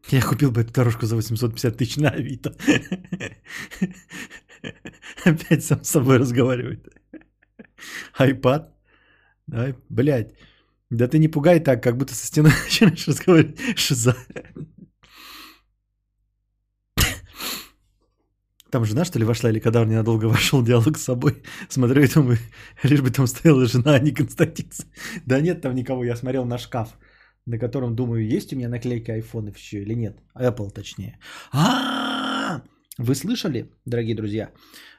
Я 0.08 0.22
купил 0.22 0.50
бы 0.50 0.62
эту 0.62 0.72
дорожку 0.72 1.06
за 1.06 1.14
850 1.14 1.76
тысяч 1.76 1.96
на 1.96 2.10
Авито. 2.10 2.56
Опять 5.24 5.64
сам 5.64 5.84
с 5.84 5.90
собой 5.90 6.16
разговаривает. 6.16 6.99
Айпад? 8.18 8.74
Ай, 9.52 9.74
блядь. 9.88 10.34
Да 10.90 11.06
ты 11.06 11.18
не 11.18 11.28
пугай 11.28 11.60
так, 11.60 11.82
как 11.82 11.96
будто 11.96 12.14
со 12.14 12.26
стеной 12.26 12.52
начинаешь 12.64 13.08
разговаривать. 13.08 13.58
Шиза. 13.76 14.16
Там 18.70 18.84
жена, 18.84 19.04
что 19.04 19.18
ли, 19.18 19.24
вошла, 19.24 19.50
или 19.50 19.60
когда 19.60 19.80
он 19.80 19.88
ненадолго 19.88 20.26
вошел 20.26 20.62
диалог 20.62 20.96
с 20.96 21.02
собой. 21.02 21.42
Смотрю 21.68 22.02
и 22.02 22.08
думаю, 22.08 22.38
лишь 22.84 23.00
бы 23.00 23.10
там 23.10 23.26
стояла 23.26 23.66
жена, 23.66 23.94
а 23.94 23.98
не 23.98 24.12
Константин. 24.12 24.70
Да 25.26 25.40
нет 25.40 25.60
там 25.60 25.74
никого, 25.74 26.04
я 26.04 26.16
смотрел 26.16 26.44
на 26.44 26.58
шкаф, 26.58 26.96
на 27.46 27.58
котором, 27.58 27.96
думаю, 27.96 28.26
есть 28.26 28.52
у 28.52 28.56
меня 28.56 28.68
наклейка 28.68 29.12
айфонов 29.12 29.58
еще 29.58 29.82
или 29.82 29.94
нет. 29.94 30.20
Apple 30.36 30.70
точнее. 30.70 31.18
А, 31.52 32.09
вы 33.00 33.14
слышали, 33.14 33.70
дорогие 33.86 34.14
друзья? 34.14 34.50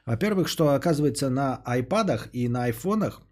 Во-первых, 0.06 0.48
что 0.48 0.74
оказывается 0.74 1.30
на 1.30 1.62
айпадах 1.64 2.28
и 2.32 2.48
на 2.48 2.64
айфонах 2.64 3.22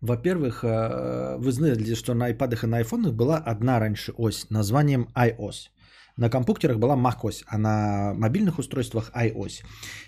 Во-первых, 0.00 0.64
э, 0.64 1.36
вы 1.38 1.52
знаете, 1.52 1.94
что 1.94 2.14
на 2.14 2.30
iPad 2.32 2.58
и 2.62 2.66
на 2.66 2.80
iPhone 2.80 3.12
была 3.12 3.36
одна 3.36 3.78
раньше 3.78 4.12
ось 4.16 4.48
названием 4.50 5.08
iOS. 5.14 5.68
На 6.16 6.30
компьютерах 6.30 6.78
была 6.78 6.96
macOS, 6.96 7.44
а 7.46 7.58
на 7.58 8.14
мобильных 8.14 8.58
устройствах 8.58 9.10
iOS. 9.14 9.62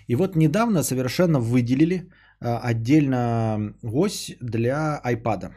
И 0.07 0.15
вот 0.15 0.35
недавно 0.35 0.83
совершенно 0.83 1.39
выделили 1.39 2.09
э, 2.41 2.55
отдельно 2.55 3.73
ось 3.83 4.35
для 4.41 5.01
iPad. 5.05 5.51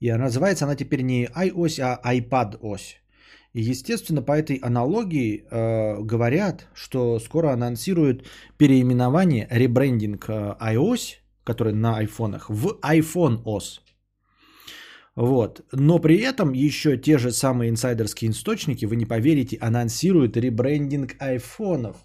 И 0.00 0.12
называется 0.12 0.64
она 0.64 0.74
теперь 0.74 1.02
не 1.02 1.26
iOS, 1.26 1.80
а 1.80 2.14
iPad 2.14 2.58
ось. 2.60 2.96
И, 3.52 3.62
естественно, 3.62 4.22
по 4.22 4.32
этой 4.32 4.56
аналогии 4.56 5.46
э, 5.50 6.02
говорят, 6.02 6.68
что 6.74 7.18
скоро 7.18 7.52
анонсируют 7.52 8.26
переименование, 8.58 9.46
ребрендинг 9.50 10.28
э, 10.28 10.56
iOS– 10.60 11.16
который 11.46 11.72
на 11.72 11.98
айфонах, 11.98 12.50
в 12.50 12.78
iPhone 12.82 13.42
OS. 13.44 13.80
Вот. 15.16 15.64
Но 15.72 15.98
при 15.98 16.18
этом 16.18 16.52
еще 16.52 16.98
те 16.98 17.18
же 17.18 17.32
самые 17.32 17.70
инсайдерские 17.70 18.30
источники, 18.30 18.84
вы 18.84 18.96
не 18.96 19.06
поверите, 19.06 19.58
анонсируют 19.60 20.36
ребрендинг 20.36 21.16
айфонов. 21.18 21.96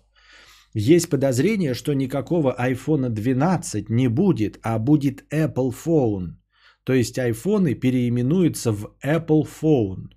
Есть 0.74 1.10
подозрение, 1.10 1.74
что 1.74 1.94
никакого 1.94 2.56
iPhone 2.58 3.10
12 3.10 3.90
не 3.90 4.08
будет, 4.08 4.60
а 4.64 4.80
будет 4.80 5.26
Apple 5.34 5.74
Phone. 5.86 6.38
То 6.86 6.94
есть 6.94 7.20
айфоны 7.20 7.76
переименуются 7.76 8.72
в 8.72 8.96
Apple 9.06 9.46
Phone. 9.62 10.14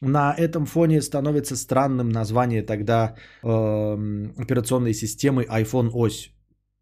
На 0.00 0.34
этом 0.34 0.66
фоне 0.66 1.00
становится 1.00 1.56
странным 1.56 2.10
название 2.10 2.62
тогда 2.62 3.14
э, 3.42 3.48
операционной 4.36 4.92
системы 4.92 5.44
iPhone 5.44 5.90
ось 5.94 6.35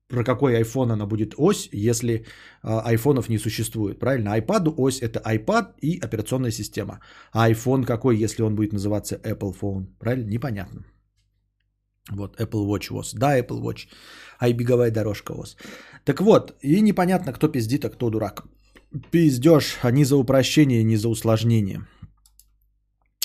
про 0.08 0.24
какой 0.24 0.60
iPhone 0.60 0.92
она 0.92 1.06
будет 1.06 1.34
ось, 1.36 1.68
если 1.72 2.12
э, 2.12 2.22
айфонов 2.62 3.28
не 3.28 3.38
существует, 3.38 3.98
правильно? 3.98 4.36
iPad 4.38 4.74
ось 4.76 5.00
это 5.00 5.20
iPad 5.20 5.74
и 5.80 5.98
операционная 5.98 6.50
система. 6.50 7.00
А 7.32 7.50
iPhone 7.50 7.84
какой, 7.84 8.16
если 8.16 8.42
он 8.42 8.54
будет 8.54 8.72
называться 8.72 9.16
Apple 9.16 9.54
Phone, 9.60 9.86
правильно? 9.98 10.28
Непонятно. 10.28 10.84
Вот, 12.10 12.40
Apple 12.40 12.66
Watch 12.66 12.92
ОС. 12.92 13.14
Да, 13.14 13.38
Apple 13.38 13.60
Watch. 13.60 13.88
Ай, 14.40 14.52
беговая 14.52 14.90
дорожка 14.90 15.32
ОС. 15.32 15.56
Так 16.04 16.20
вот, 16.20 16.54
и 16.60 16.80
непонятно, 16.82 17.32
кто 17.32 17.48
пиздит, 17.48 17.84
а 17.84 17.90
кто 17.90 18.10
дурак. 18.10 18.44
Пиздеж, 19.10 19.78
а 19.82 19.90
не 19.90 20.04
за 20.04 20.16
упрощение, 20.16 20.84
не 20.84 20.96
за 20.96 21.08
усложнение. 21.08 21.86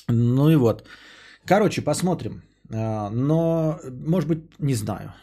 Ну 0.07 0.49
и 0.49 0.55
вот. 0.55 0.87
Короче, 1.45 1.81
посмотрим. 1.81 2.41
А, 2.71 3.09
но, 3.09 3.79
может 3.91 4.29
быть, 4.29 4.59
не 4.59 4.75
знаю. 4.75 5.13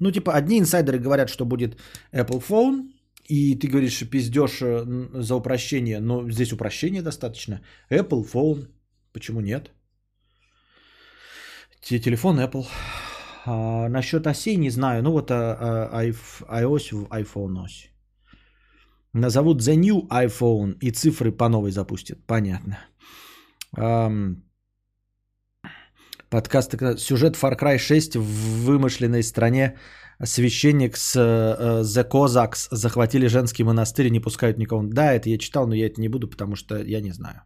Ну, 0.00 0.10
типа, 0.10 0.32
одни 0.32 0.58
инсайдеры 0.58 0.98
говорят, 0.98 1.28
что 1.30 1.44
будет 1.44 1.76
Apple 2.12 2.42
Phone, 2.48 2.90
и 3.28 3.54
ты 3.54 3.68
говоришь, 3.68 4.02
пиздешь 4.10 4.62
э, 4.62 4.84
за 5.22 5.34
упрощение, 5.34 6.00
но 6.00 6.28
здесь 6.30 6.52
упрощение 6.52 7.02
достаточно. 7.02 7.60
Apple 7.90 8.24
Phone, 8.32 8.68
почему 9.12 9.40
нет? 9.40 9.70
Телефон 11.82 12.40
Apple. 12.40 12.66
А, 13.46 13.88
насчет 13.88 14.26
осей 14.26 14.56
не 14.56 14.70
знаю. 14.70 15.02
Ну 15.02 15.12
вот 15.12 15.30
а, 15.30 15.88
а, 15.92 16.04
iOS 16.04 16.94
в 16.94 17.06
iPhone 17.10 17.64
ось. 17.64 17.90
Назовут 19.12 19.60
The 19.60 19.76
New 19.76 20.06
iPhone 20.08 20.78
и 20.80 20.90
цифры 20.90 21.32
по 21.32 21.48
новой 21.48 21.70
запустят. 21.70 22.18
Понятно. 22.26 22.78
Um, 23.76 24.36
Подкаст 26.30 26.76
сюжет 26.98 27.34
Far 27.34 27.58
Cry 27.58 27.78
6 27.78 28.16
в 28.16 28.64
вымышленной 28.64 29.22
стране. 29.24 29.76
Священник 30.22 30.96
с 30.96 31.16
uh, 31.16 31.82
The 31.82 32.08
Cossacks 32.08 32.68
захватили 32.70 33.26
женский 33.26 33.64
монастырь 33.64 34.06
и 34.06 34.10
не 34.10 34.20
пускают 34.20 34.56
никого. 34.56 34.82
Да, 34.84 35.12
это 35.12 35.28
я 35.28 35.38
читал, 35.38 35.66
но 35.66 35.74
я 35.74 35.86
это 35.86 36.00
не 36.00 36.08
буду, 36.08 36.28
потому 36.28 36.54
что 36.54 36.76
я 36.76 37.00
не 37.00 37.10
знаю. 37.10 37.42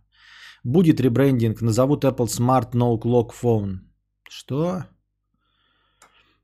Будет 0.65 1.01
ребрендинг, 1.01 1.63
назовут 1.63 2.05
Apple 2.05 2.27
Smart 2.27 2.73
No 2.73 3.01
Clock 3.01 3.31
Phone. 3.43 3.79
Что? 4.29 4.85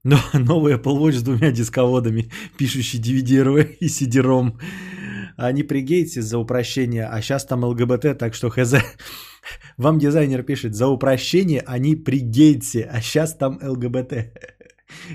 Но, 0.02 0.16
новый 0.32 0.76
Apple 0.76 0.98
Watch 0.98 1.18
с 1.18 1.22
двумя 1.22 1.50
дисководами, 1.50 2.30
пишущий 2.58 3.00
DVD 3.00 3.76
и 3.80 3.86
CD-ROM. 3.86 4.58
Они 5.36 5.62
при 5.62 5.82
Гейтсе 5.82 6.22
за 6.22 6.38
упрощение, 6.38 7.06
а 7.06 7.20
сейчас 7.20 7.44
там 7.44 7.64
ЛГБТ, 7.64 8.18
так 8.18 8.32
что 8.32 8.48
хз. 8.48 8.76
Вам 9.76 9.98
дизайнер 9.98 10.42
пишет, 10.42 10.74
за 10.74 10.86
упрощение 10.86 11.62
они 11.66 11.96
при 11.96 12.20
Гейтсе, 12.20 12.88
а 12.92 13.00
сейчас 13.00 13.36
там 13.36 13.58
ЛГБТ. 13.62 14.12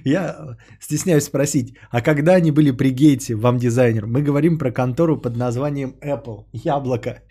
Я 0.04 0.58
стесняюсь 0.80 1.26
спросить, 1.26 1.76
а 1.92 2.02
когда 2.02 2.36
они 2.36 2.52
были 2.52 2.72
при 2.72 2.90
Гейтсе, 2.90 3.36
вам 3.36 3.58
дизайнер? 3.58 4.06
Мы 4.06 4.22
говорим 4.22 4.58
про 4.58 4.72
контору 4.72 5.18
под 5.18 5.36
названием 5.36 5.96
Apple, 6.02 6.46
яблоко. 6.54 7.24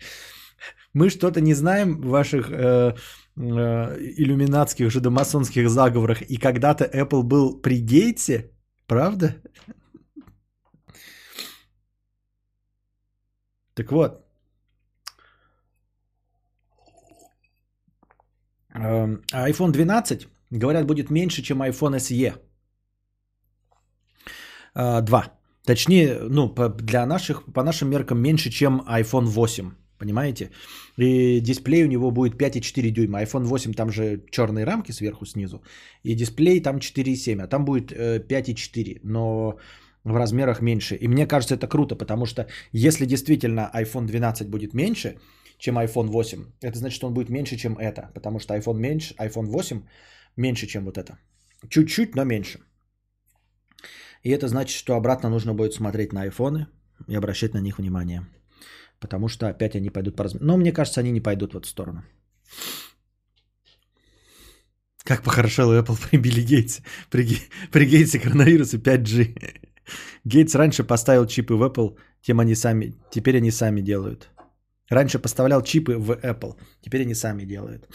Мы 0.93 1.09
что-то 1.09 1.41
не 1.41 1.53
знаем 1.53 2.01
ваших 2.01 2.49
э, 2.49 2.95
э, 3.35 3.97
иллюминатских 4.17 4.89
жидомасонских 4.91 5.69
заговорах, 5.69 6.21
и 6.21 6.37
когда-то 6.37 6.85
Apple 6.85 7.23
был 7.23 7.61
при 7.61 7.79
Гейтсе, 7.79 8.51
правда? 8.87 9.35
Так 13.73 13.91
вот, 13.91 14.24
iPhone 18.75 19.71
12, 19.71 20.27
говорят, 20.51 20.85
будет 20.85 21.09
меньше, 21.09 21.41
чем 21.41 21.61
iPhone 21.61 21.95
SE 21.99 22.33
2. 24.75 25.23
Точнее, 25.65 26.19
ну, 26.29 26.53
для 26.81 27.05
наших, 27.05 27.43
по 27.53 27.63
нашим 27.63 27.89
меркам 27.89 28.19
меньше, 28.19 28.49
чем 28.49 28.81
iPhone 28.87 29.25
8. 29.25 29.71
Понимаете? 29.97 30.51
И 30.97 31.39
дисплей 31.39 31.83
у 31.85 31.87
него 31.87 32.11
будет 32.11 32.35
5,4 32.35 32.91
дюйма. 32.91 33.21
iPhone 33.23 33.45
8 33.45 33.73
там 33.73 33.89
же 33.89 34.21
черные 34.29 34.65
рамки 34.65 34.91
сверху 34.91 35.25
снизу. 35.25 35.63
И 36.03 36.15
дисплей 36.15 36.61
там 36.61 36.77
4,7. 36.77 37.41
А 37.41 37.47
там 37.47 37.65
будет 37.65 37.91
5,4. 37.93 38.99
Но 39.03 39.57
в 40.03 40.15
размерах 40.15 40.61
меньше. 40.61 40.95
И 40.95 41.07
мне 41.07 41.25
кажется, 41.25 41.55
это 41.55 41.67
круто, 41.67 41.95
потому 41.95 42.25
что 42.25 42.45
если 42.73 43.05
действительно 43.05 43.71
iPhone 43.73 44.05
12 44.05 44.49
будет 44.49 44.73
меньше, 44.73 45.15
чем 45.57 45.77
iPhone 45.77 46.07
8, 46.07 46.45
это 46.61 46.77
значит, 46.77 46.95
что 46.95 47.07
он 47.07 47.13
будет 47.13 47.29
меньше, 47.29 47.57
чем 47.57 47.77
это, 47.77 48.11
потому 48.13 48.39
что 48.39 48.55
iPhone, 48.55 48.77
меньше, 48.77 49.15
iPhone 49.15 49.45
8 49.45 49.83
меньше, 50.35 50.67
чем 50.67 50.85
вот 50.85 50.97
это. 50.97 51.17
Чуть-чуть, 51.69 52.15
но 52.15 52.23
меньше. 52.23 52.59
И 54.23 54.29
это 54.29 54.47
значит, 54.47 54.77
что 54.77 54.95
обратно 54.95 55.29
нужно 55.29 55.53
будет 55.53 55.73
смотреть 55.73 56.13
на 56.13 56.23
айфоны 56.23 56.67
и 57.07 57.15
обращать 57.15 57.53
на 57.53 57.61
них 57.61 57.77
внимание. 57.77 58.25
Потому 58.99 59.27
что 59.27 59.47
опять 59.47 59.75
они 59.75 59.89
пойдут 59.89 60.15
по 60.15 60.23
размеру. 60.23 60.45
Но 60.45 60.57
мне 60.57 60.71
кажется, 60.71 61.01
они 61.01 61.11
не 61.11 61.21
пойдут 61.21 61.53
в 61.53 61.57
эту 61.57 61.67
сторону. 61.67 62.03
Как 65.03 65.21
похорошел 65.23 65.71
Apple 65.71 66.09
при 66.09 66.17
Билли 66.17 66.41
Гейтсе. 66.41 66.83
При, 67.11 67.37
при 67.71 67.85
Гейтсе 67.85 68.19
коронавируса 68.19 68.77
5G. 68.77 69.35
Гейтс 70.23 70.55
раньше 70.55 70.83
поставил 70.83 71.27
чипы 71.27 71.53
в 71.53 71.63
Apple, 71.63 71.95
тем 72.21 72.39
они 72.39 72.55
сами, 72.55 72.95
теперь 73.11 73.37
они 73.37 73.51
сами 73.51 73.81
делают. 73.81 74.29
Раньше 74.89 75.19
поставлял 75.19 75.63
чипы 75.63 75.97
в 75.97 76.11
Apple, 76.11 76.55
теперь 76.81 77.01
они 77.01 77.15
сами 77.15 77.45
делают. 77.45 77.87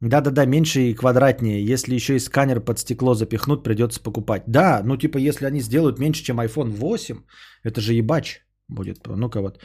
Да-да-да, 0.00 0.46
меньше 0.46 0.80
и 0.80 0.94
квадратнее. 0.94 1.64
Если 1.64 1.94
еще 1.94 2.16
и 2.16 2.20
сканер 2.20 2.60
под 2.60 2.78
стекло 2.78 3.14
запихнут, 3.14 3.64
придется 3.64 4.00
покупать. 4.02 4.42
Да, 4.46 4.82
ну 4.84 4.96
типа 4.96 5.18
если 5.18 5.46
они 5.46 5.60
сделают 5.60 5.98
меньше, 5.98 6.22
чем 6.22 6.40
iPhone 6.40 6.70
8, 6.70 7.22
это 7.64 7.80
же 7.80 7.94
ебач 7.94 8.46
будет. 8.68 9.06
Ну-ка 9.06 9.40
вот. 9.40 9.58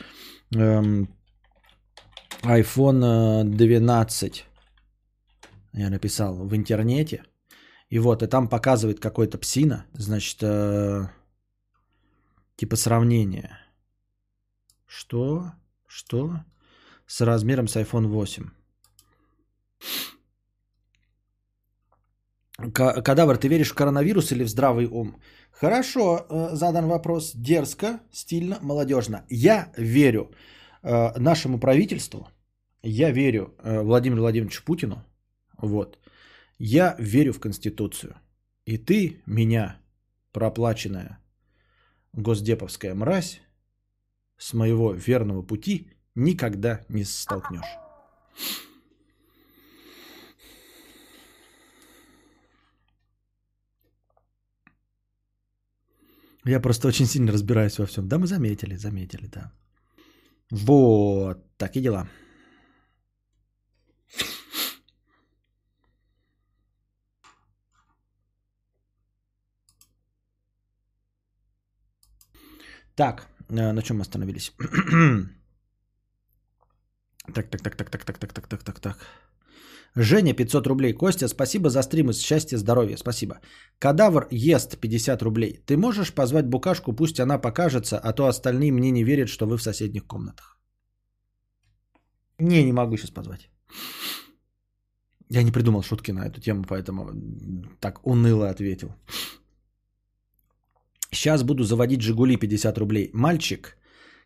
Эм, 0.55 1.07
iPhone 2.43 3.43
12. 3.43 4.45
я 5.73 5.89
написал, 5.89 6.35
в 6.35 6.55
интернете. 6.55 7.23
И 7.89 7.99
вот, 7.99 8.23
и 8.23 8.27
там 8.27 8.47
показывает 8.47 9.01
какой-то 9.01 9.37
псина, 9.37 9.85
значит, 9.93 10.41
э, 10.41 11.09
типа 12.55 12.77
сравнение. 12.77 13.59
Что? 14.87 15.51
Что? 15.93 16.39
С 17.05 17.25
размером 17.25 17.67
с 17.67 17.75
iPhone 17.75 18.07
8. 18.07 18.49
Ка- 22.73 23.01
Кадавр, 23.01 23.37
ты 23.37 23.49
веришь 23.49 23.71
в 23.71 23.75
коронавирус 23.75 24.31
или 24.31 24.45
в 24.45 24.47
здравый 24.47 24.85
ум? 24.85 25.15
Хорошо, 25.51 26.01
э, 26.01 26.55
задан 26.55 26.87
вопрос. 26.87 27.33
Дерзко, 27.35 27.99
стильно, 28.11 28.57
молодежно. 28.61 29.25
Я 29.29 29.73
верю 29.77 30.31
э, 30.83 31.19
нашему 31.19 31.59
правительству, 31.59 32.27
я 32.83 33.11
верю 33.11 33.53
э, 33.63 33.81
Владимиру 33.81 34.21
Владимировичу 34.21 34.63
Путину, 34.63 35.03
вот. 35.61 35.97
Я 36.57 36.95
верю 36.99 37.33
в 37.33 37.39
Конституцию. 37.39 38.13
И 38.65 38.77
ты 38.77 39.21
меня, 39.25 39.81
проплаченная 40.31 41.19
госдеповская 42.13 42.95
мразь, 42.95 43.41
с 44.41 44.53
моего 44.53 44.93
верного 44.93 45.43
пути 45.43 45.87
никогда 46.15 46.81
не 46.89 47.03
столкнешь. 47.05 47.77
Я 56.43 56.59
просто 56.59 56.87
очень 56.87 57.05
сильно 57.05 57.31
разбираюсь 57.31 57.77
во 57.77 57.85
всем. 57.85 58.07
Да, 58.07 58.17
мы 58.17 58.25
заметили, 58.25 58.75
заметили, 58.75 59.27
да. 59.27 59.51
Вот, 60.49 61.37
такие 61.57 61.83
дела. 61.83 62.07
Так, 72.95 73.30
на 73.51 73.81
чем 73.81 73.97
мы 73.97 74.01
остановились? 74.01 74.53
Так, 77.33 77.49
так, 77.49 77.61
так, 77.61 77.75
так, 77.75 77.89
так, 77.89 78.03
так, 78.03 78.17
так, 78.17 78.33
так, 78.33 78.47
так, 78.47 78.63
так, 78.63 78.79
так. 78.79 78.97
Женя, 79.95 80.33
500 80.33 80.67
рублей. 80.67 80.93
Костя, 80.93 81.27
спасибо 81.27 81.69
за 81.69 81.83
стримы. 81.83 82.13
Счастья, 82.13 82.57
здоровья. 82.57 82.97
Спасибо. 82.97 83.35
Кадавр 83.79 84.27
ест 84.31 84.77
50 84.77 85.21
рублей. 85.21 85.59
Ты 85.65 85.77
можешь 85.77 86.13
позвать 86.13 86.47
Букашку, 86.47 86.93
пусть 86.93 87.19
она 87.19 87.37
покажется, 87.37 87.99
а 87.99 88.13
то 88.13 88.25
остальные 88.27 88.71
мне 88.71 88.91
не 88.91 89.03
верят, 89.03 89.29
что 89.29 89.45
вы 89.45 89.57
в 89.57 89.61
соседних 89.61 90.05
комнатах. 90.07 90.57
Не, 92.39 92.63
не 92.63 92.73
могу 92.73 92.97
сейчас 92.97 93.11
позвать. 93.11 93.49
Я 95.29 95.43
не 95.43 95.51
придумал 95.51 95.83
шутки 95.83 96.11
на 96.11 96.25
эту 96.25 96.41
тему, 96.41 96.63
поэтому 96.67 97.11
так 97.79 98.05
уныло 98.05 98.49
ответил. 98.49 98.95
Сейчас 101.13 101.43
буду 101.43 101.65
заводить 101.65 102.01
Жигули 102.01 102.37
50 102.37 102.77
рублей. 102.77 103.09
Мальчик, 103.11 103.75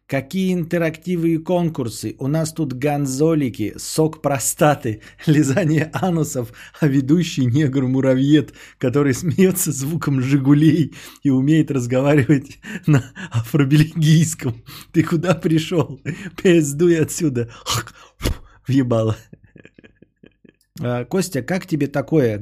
какие 0.05 0.53
интерактивы 0.53 1.33
и 1.33 1.37
конкурсы? 1.39 2.15
У 2.19 2.27
нас 2.27 2.53
тут 2.53 2.73
гонзолики, 2.73 3.73
сок 3.77 4.21
простаты, 4.21 5.01
лизание 5.25 5.89
анусов, 5.93 6.53
а 6.79 6.87
ведущий 6.87 7.47
негр-муравьед, 7.47 8.53
который 8.77 9.15
смеется 9.15 9.71
звуком 9.71 10.21
Жигулей 10.21 10.93
и 11.23 11.31
умеет 11.31 11.71
разговаривать 11.71 12.59
на 12.85 13.03
афробельгийском. 13.31 14.63
Ты 14.91 15.01
куда 15.01 15.33
пришел? 15.33 15.99
Пиздуй 16.41 16.99
отсюда. 16.99 17.49
Въебало. 18.67 19.17
А, 20.81 21.05
Костя, 21.05 21.41
как 21.41 21.65
тебе 21.65 21.87
такое? 21.87 22.37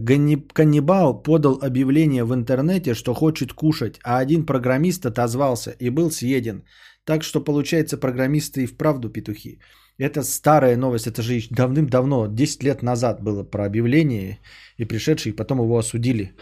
Каннибал 0.54 1.22
подал 1.22 1.60
объявление 1.62 2.24
в 2.24 2.34
интернете, 2.34 2.96
что 2.96 3.14
хочет 3.14 3.54
кушать, 3.54 4.00
а 4.04 4.18
один 4.18 4.46
программист 4.46 5.06
отозвался 5.06 5.72
и 5.80 5.90
был 5.90 6.12
съеден. 6.12 6.64
Так 7.06 7.24
что, 7.24 7.44
получается, 7.44 7.98
программисты 7.98 8.64
и 8.64 8.68
вправду 8.68 9.10
петухи. 9.10 9.60
Это 10.00 10.24
старая 10.24 10.78
новость, 10.78 11.08
это 11.08 11.22
же 11.22 11.42
давным-давно, 11.52 12.28
10 12.28 12.64
лет 12.64 12.82
назад 12.82 13.22
было 13.22 13.44
про 13.44 13.66
объявление, 13.66 14.40
и 14.78 14.86
пришедший, 14.86 15.34
потом 15.34 15.60
его 15.60 15.78
осудили. 15.78 16.36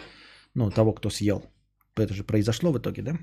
Ну, 0.53 0.69
того, 0.71 0.93
кто 0.93 1.09
съел. 1.09 1.43
Это 1.97 2.13
же 2.13 2.23
произошло 2.23 2.71
в 2.71 2.77
итоге, 2.77 3.01
да? 3.01 3.17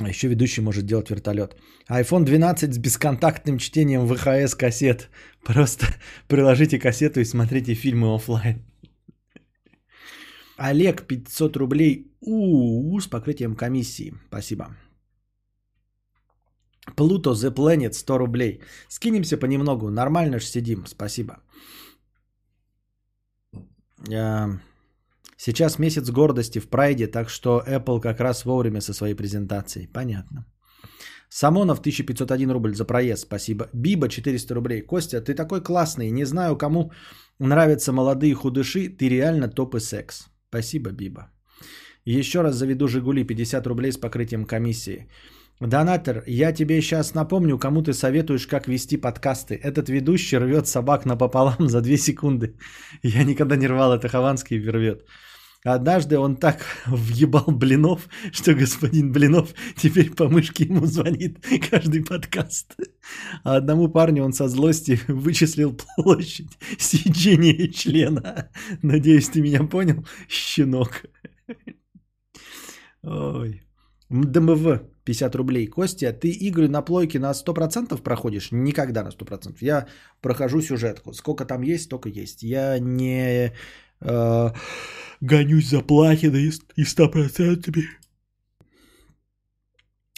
А 0.00 0.08
еще 0.08 0.28
ведущий 0.28 0.60
может 0.60 0.84
делать 0.84 1.10
вертолет. 1.10 1.56
iPhone 1.88 2.24
12 2.24 2.74
с 2.74 2.78
бесконтактным 2.78 3.58
чтением 3.58 4.06
ВХС 4.06 4.54
кассет. 4.54 5.08
Просто 5.42 5.86
приложите 6.28 6.78
кассету 6.78 7.20
и 7.20 7.24
смотрите 7.24 7.74
фильмы 7.74 8.14
офлайн. 8.14 8.62
Олег, 10.58 11.06
500 11.06 11.56
рублей. 11.56 12.12
У, 12.20 13.00
с 13.00 13.06
покрытием 13.06 13.56
комиссии. 13.56 14.14
Спасибо. 14.28 14.76
Плуто 16.94 17.30
The 17.30 17.50
Planet, 17.50 17.92
100 17.92 18.18
рублей. 18.18 18.60
Скинемся 18.88 19.38
понемногу. 19.38 19.90
Нормально 19.90 20.38
же 20.40 20.46
сидим. 20.46 20.86
Спасибо. 20.86 21.40
Сейчас 25.36 25.78
месяц 25.78 26.10
гордости 26.10 26.60
в 26.60 26.68
прайде, 26.68 27.06
так 27.06 27.28
что 27.28 27.62
Apple 27.66 28.00
как 28.00 28.20
раз 28.20 28.44
вовремя 28.44 28.80
со 28.80 28.94
своей 28.94 29.14
презентацией. 29.14 29.88
Понятно. 29.88 30.46
Самонов 31.28 31.80
1501 31.80 32.50
рубль 32.50 32.74
за 32.74 32.84
проезд, 32.84 33.22
спасибо. 33.22 33.68
Биба 33.72 34.08
400 34.08 34.54
рублей. 34.54 34.82
Костя, 34.82 35.20
ты 35.20 35.34
такой 35.34 35.62
классный. 35.62 36.10
Не 36.10 36.24
знаю, 36.24 36.56
кому 36.56 36.92
нравятся 37.38 37.92
молодые 37.92 38.34
худыши. 38.34 38.88
Ты 38.88 39.08
реально 39.08 39.48
топ 39.48 39.74
и 39.74 39.80
секс. 39.80 40.28
Спасибо, 40.48 40.90
Биба. 40.90 41.30
Еще 42.04 42.42
раз 42.42 42.54
заведу 42.56 42.88
Жигули 42.88 43.24
50 43.24 43.66
рублей 43.66 43.92
с 43.92 43.98
покрытием 43.98 44.46
комиссии. 44.46 45.08
Донатор, 45.60 46.22
я 46.26 46.52
тебе 46.52 46.80
сейчас 46.80 47.14
напомню, 47.14 47.58
кому 47.58 47.82
ты 47.82 47.92
советуешь, 47.92 48.46
как 48.46 48.68
вести 48.68 48.96
подкасты. 48.96 49.54
Этот 49.54 49.88
ведущий 49.88 50.38
рвет 50.38 50.68
собак 50.68 51.06
напополам 51.06 51.56
за 51.68 51.80
2 51.80 51.96
секунды. 51.96 52.56
Я 53.02 53.24
никогда 53.24 53.56
не 53.56 53.66
рвал, 53.66 53.92
это 53.92 54.08
Хованский 54.08 54.70
рвет. 54.70 55.02
Однажды 55.66 56.16
он 56.16 56.36
так 56.36 56.64
въебал 56.86 57.46
Блинов, 57.48 58.08
что 58.30 58.54
господин 58.54 59.10
Блинов 59.10 59.52
теперь 59.76 60.14
по 60.14 60.28
мышке 60.28 60.64
ему 60.64 60.86
звонит 60.86 61.44
каждый 61.68 62.04
подкаст. 62.04 62.76
А 63.42 63.56
одному 63.56 63.88
парню 63.88 64.24
он 64.24 64.32
со 64.32 64.48
злости 64.48 65.00
вычислил 65.08 65.76
площадь 65.96 66.56
сечения 66.78 67.66
члена. 67.66 68.48
Надеюсь, 68.82 69.28
ты 69.28 69.42
меня 69.42 69.64
понял, 69.64 70.06
щенок. 70.28 71.02
Ой. 73.02 73.62
ДМВ 74.08 74.82
50 75.04 75.34
рублей. 75.34 75.66
Костя, 75.66 76.12
ты 76.12 76.30
игры 76.30 76.68
на 76.68 76.80
плойке 76.80 77.18
на 77.18 77.32
100% 77.32 78.00
проходишь? 78.02 78.52
Никогда 78.52 79.02
на 79.02 79.08
100%. 79.08 79.56
Я 79.60 79.88
прохожу 80.20 80.60
сюжетку. 80.60 81.12
Сколько 81.12 81.44
там 81.44 81.62
есть, 81.62 81.84
столько 81.84 82.08
есть. 82.08 82.44
Я 82.44 82.78
не 82.78 83.52
э, 84.00 84.50
гонюсь 85.20 85.68
за 85.68 85.80
платиной 85.80 86.52
и 86.76 86.82
100%. 86.82 87.84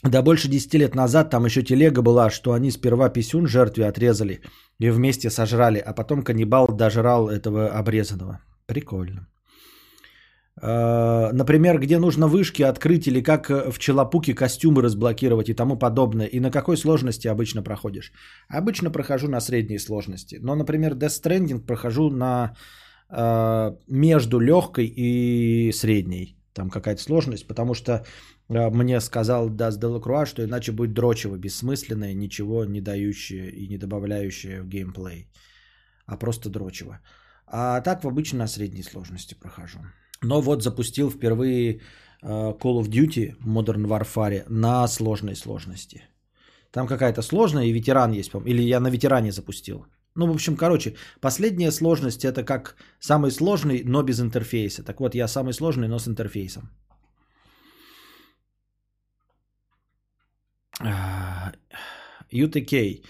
Да 0.04 0.22
больше 0.22 0.48
10 0.48 0.74
лет 0.74 0.94
назад 0.94 1.30
там 1.30 1.44
еще 1.44 1.62
телега 1.62 2.02
была, 2.02 2.30
что 2.30 2.52
они 2.52 2.70
сперва 2.70 3.08
писюн 3.08 3.48
жертве 3.48 3.86
отрезали 3.86 4.40
и 4.78 4.90
вместе 4.90 5.30
сожрали, 5.30 5.78
а 5.78 5.92
потом 5.92 6.22
каннибал 6.22 6.68
дожрал 6.68 7.28
этого 7.28 7.68
обрезанного. 7.68 8.40
Прикольно. 8.66 9.28
Э, 10.62 11.32
Например, 11.32 11.78
где 11.78 11.98
нужно 11.98 12.28
вышки 12.28 12.62
открыть 12.62 13.06
или 13.06 13.22
как 13.22 13.50
э, 13.50 13.70
в 13.70 13.78
Челопуке 13.78 14.34
костюмы 14.34 14.82
разблокировать 14.82 15.48
и 15.48 15.54
тому 15.54 15.78
подобное. 15.78 16.26
И 16.26 16.40
на 16.40 16.50
какой 16.50 16.76
сложности 16.76 17.28
обычно 17.28 17.62
проходишь? 17.62 18.12
Обычно 18.48 18.90
прохожу 18.90 19.28
на 19.28 19.40
средней 19.40 19.78
сложности. 19.78 20.38
Но, 20.40 20.54
например, 20.54 20.94
Death 20.94 21.22
Stranding 21.22 21.66
прохожу 21.66 22.10
на 22.10 22.54
между 23.10 24.38
легкой 24.38 24.86
и 24.86 25.72
средней. 25.72 26.38
Там 26.58 26.70
какая-то 26.70 27.00
сложность, 27.00 27.46
потому 27.46 27.74
что 27.74 27.92
э, 27.92 28.70
мне 28.70 29.00
сказал 29.00 29.48
Даст 29.48 29.78
Делакруа, 29.80 30.26
что 30.26 30.42
иначе 30.42 30.72
будет 30.72 30.92
дрочево, 30.92 31.36
бессмысленное, 31.36 32.14
ничего 32.14 32.64
не 32.64 32.80
дающее 32.80 33.48
и 33.50 33.68
не 33.68 33.78
добавляющее 33.78 34.62
в 34.62 34.68
геймплей. 34.68 35.28
А 36.06 36.16
просто 36.16 36.50
дрочево. 36.50 36.98
А 37.46 37.80
так 37.80 38.02
в 38.02 38.08
обычно 38.08 38.38
на 38.38 38.48
средней 38.48 38.82
сложности 38.82 39.34
прохожу. 39.34 39.78
Но 40.22 40.40
вот 40.40 40.62
запустил 40.62 41.10
впервые 41.10 41.74
э, 41.74 41.78
Call 42.26 42.80
of 42.80 42.88
Duty 42.88 43.36
Modern 43.46 43.86
Warfare 43.86 44.42
на 44.48 44.88
сложной 44.88 45.36
сложности. 45.36 46.02
Там 46.72 46.86
какая-то 46.86 47.22
сложная 47.22 47.66
и 47.66 47.72
ветеран 47.72 48.12
есть, 48.12 48.32
по-моему. 48.32 48.50
Или 48.50 48.68
я 48.68 48.80
на 48.80 48.90
ветеране 48.90 49.30
запустил. 49.30 49.86
Ну, 50.18 50.26
в 50.26 50.30
общем, 50.30 50.56
короче, 50.56 50.94
последняя 51.20 51.70
сложность 51.70 52.24
это 52.24 52.42
как 52.44 52.74
самый 53.00 53.30
сложный, 53.30 53.84
но 53.84 54.02
без 54.02 54.20
интерфейса. 54.20 54.82
Так 54.82 55.00
вот, 55.00 55.14
я 55.14 55.28
самый 55.28 55.52
сложный, 55.52 55.86
но 55.88 55.98
с 55.98 56.08
интерфейсом. 56.08 56.62
А, 60.80 61.52
UTK. 62.32 63.02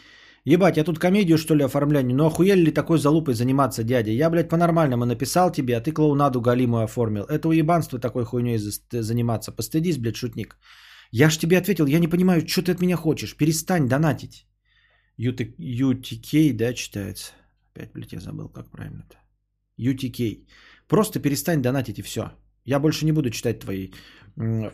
Ебать, 0.45 0.77
я 0.77 0.85
тут 0.85 0.99
комедию, 0.99 1.39
что 1.39 1.55
ли, 1.55 1.65
оформляю? 1.65 2.15
Ну 2.15 2.27
охуели 2.27 2.67
ли 2.67 2.73
такой 2.73 2.99
залупой 2.99 3.35
заниматься, 3.35 3.83
дядя? 3.85 4.11
Я, 4.11 4.31
блядь, 4.31 4.49
по-нормальному 4.51 5.07
написал 5.07 5.51
тебе, 5.51 5.77
а 5.77 5.81
ты 5.81 5.93
клоунаду 5.93 6.41
галимую 6.43 6.85
оформил. 6.85 7.25
Это 7.25 7.49
уебанство 7.49 7.99
такой 7.99 8.25
хуйней 8.25 8.59
за- 8.59 9.03
заниматься. 9.03 9.53
Постыдись, 9.53 9.99
блядь, 9.99 10.17
шутник. 10.17 10.59
Я 11.11 11.31
ж 11.31 11.39
тебе 11.39 11.57
ответил, 11.57 11.87
я 11.87 12.01
не 12.01 12.09
понимаю, 12.09 12.47
что 12.47 12.63
ты 12.63 12.73
от 12.73 12.81
меня 12.81 12.97
хочешь. 12.97 13.35
Перестань 13.37 13.89
донатить. 13.89 14.48
UT- 15.19 15.57
UTK, 15.59 16.53
да, 16.53 16.75
читается? 16.75 17.33
Опять, 17.75 17.93
блядь, 17.93 18.13
я 18.13 18.21
забыл, 18.21 18.49
как 18.49 18.71
правильно 18.71 19.05
это. 19.09 19.19
UTK. 19.79 20.47
Просто 20.87 21.21
перестань 21.21 21.63
донатить 21.63 21.99
и 21.99 22.03
все. 22.03 22.33
Я 22.65 22.81
больше 22.81 23.05
не 23.05 23.13
буду 23.13 23.31
читать 23.31 23.61
твои 23.61 23.91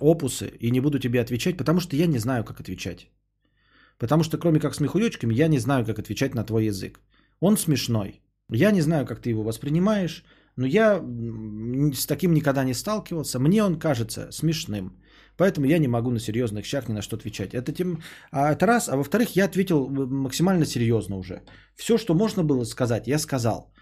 опусы 0.00 0.48
и 0.60 0.70
не 0.70 0.80
буду 0.80 0.98
тебе 0.98 1.20
отвечать, 1.20 1.56
потому 1.56 1.80
что 1.80 1.96
я 1.96 2.06
не 2.06 2.18
знаю, 2.18 2.44
как 2.44 2.60
отвечать. 2.60 3.08
Потому 3.98 4.24
что 4.24 4.38
кроме 4.38 4.60
как 4.60 4.74
смехуёчками, 4.74 5.34
я 5.34 5.48
не 5.48 5.58
знаю, 5.58 5.84
как 5.84 5.98
отвечать 5.98 6.34
на 6.34 6.44
твой 6.44 6.66
язык. 6.66 7.00
Он 7.40 7.56
смешной. 7.56 8.20
Я 8.50 8.72
не 8.72 8.82
знаю, 8.82 9.06
как 9.06 9.20
ты 9.20 9.30
его 9.30 9.42
воспринимаешь, 9.42 10.24
но 10.56 10.66
я 10.66 11.00
с 11.94 12.06
таким 12.06 12.34
никогда 12.34 12.64
не 12.64 12.74
сталкивался. 12.74 13.38
Мне 13.38 13.62
он 13.62 13.78
кажется 13.78 14.30
смешным. 14.32 14.92
Поэтому 15.36 15.66
я 15.66 15.78
не 15.78 15.88
могу 15.88 16.10
на 16.10 16.20
серьезных 16.20 16.64
щах 16.64 16.88
ни 16.88 16.92
на 16.92 17.02
что 17.02 17.16
отвечать. 17.16 17.54
Это, 17.54 17.72
тем, 17.72 17.98
а, 18.30 18.52
это 18.52 18.66
раз. 18.66 18.88
А 18.88 18.96
во-вторых, 18.96 19.36
я 19.36 19.44
ответил 19.46 19.88
максимально 19.88 20.66
серьезно 20.66 21.16
уже. 21.16 21.42
Все, 21.74 21.98
что 21.98 22.14
можно 22.14 22.44
было 22.44 22.64
сказать, 22.64 23.06
я 23.06 23.18
сказал. 23.18 23.72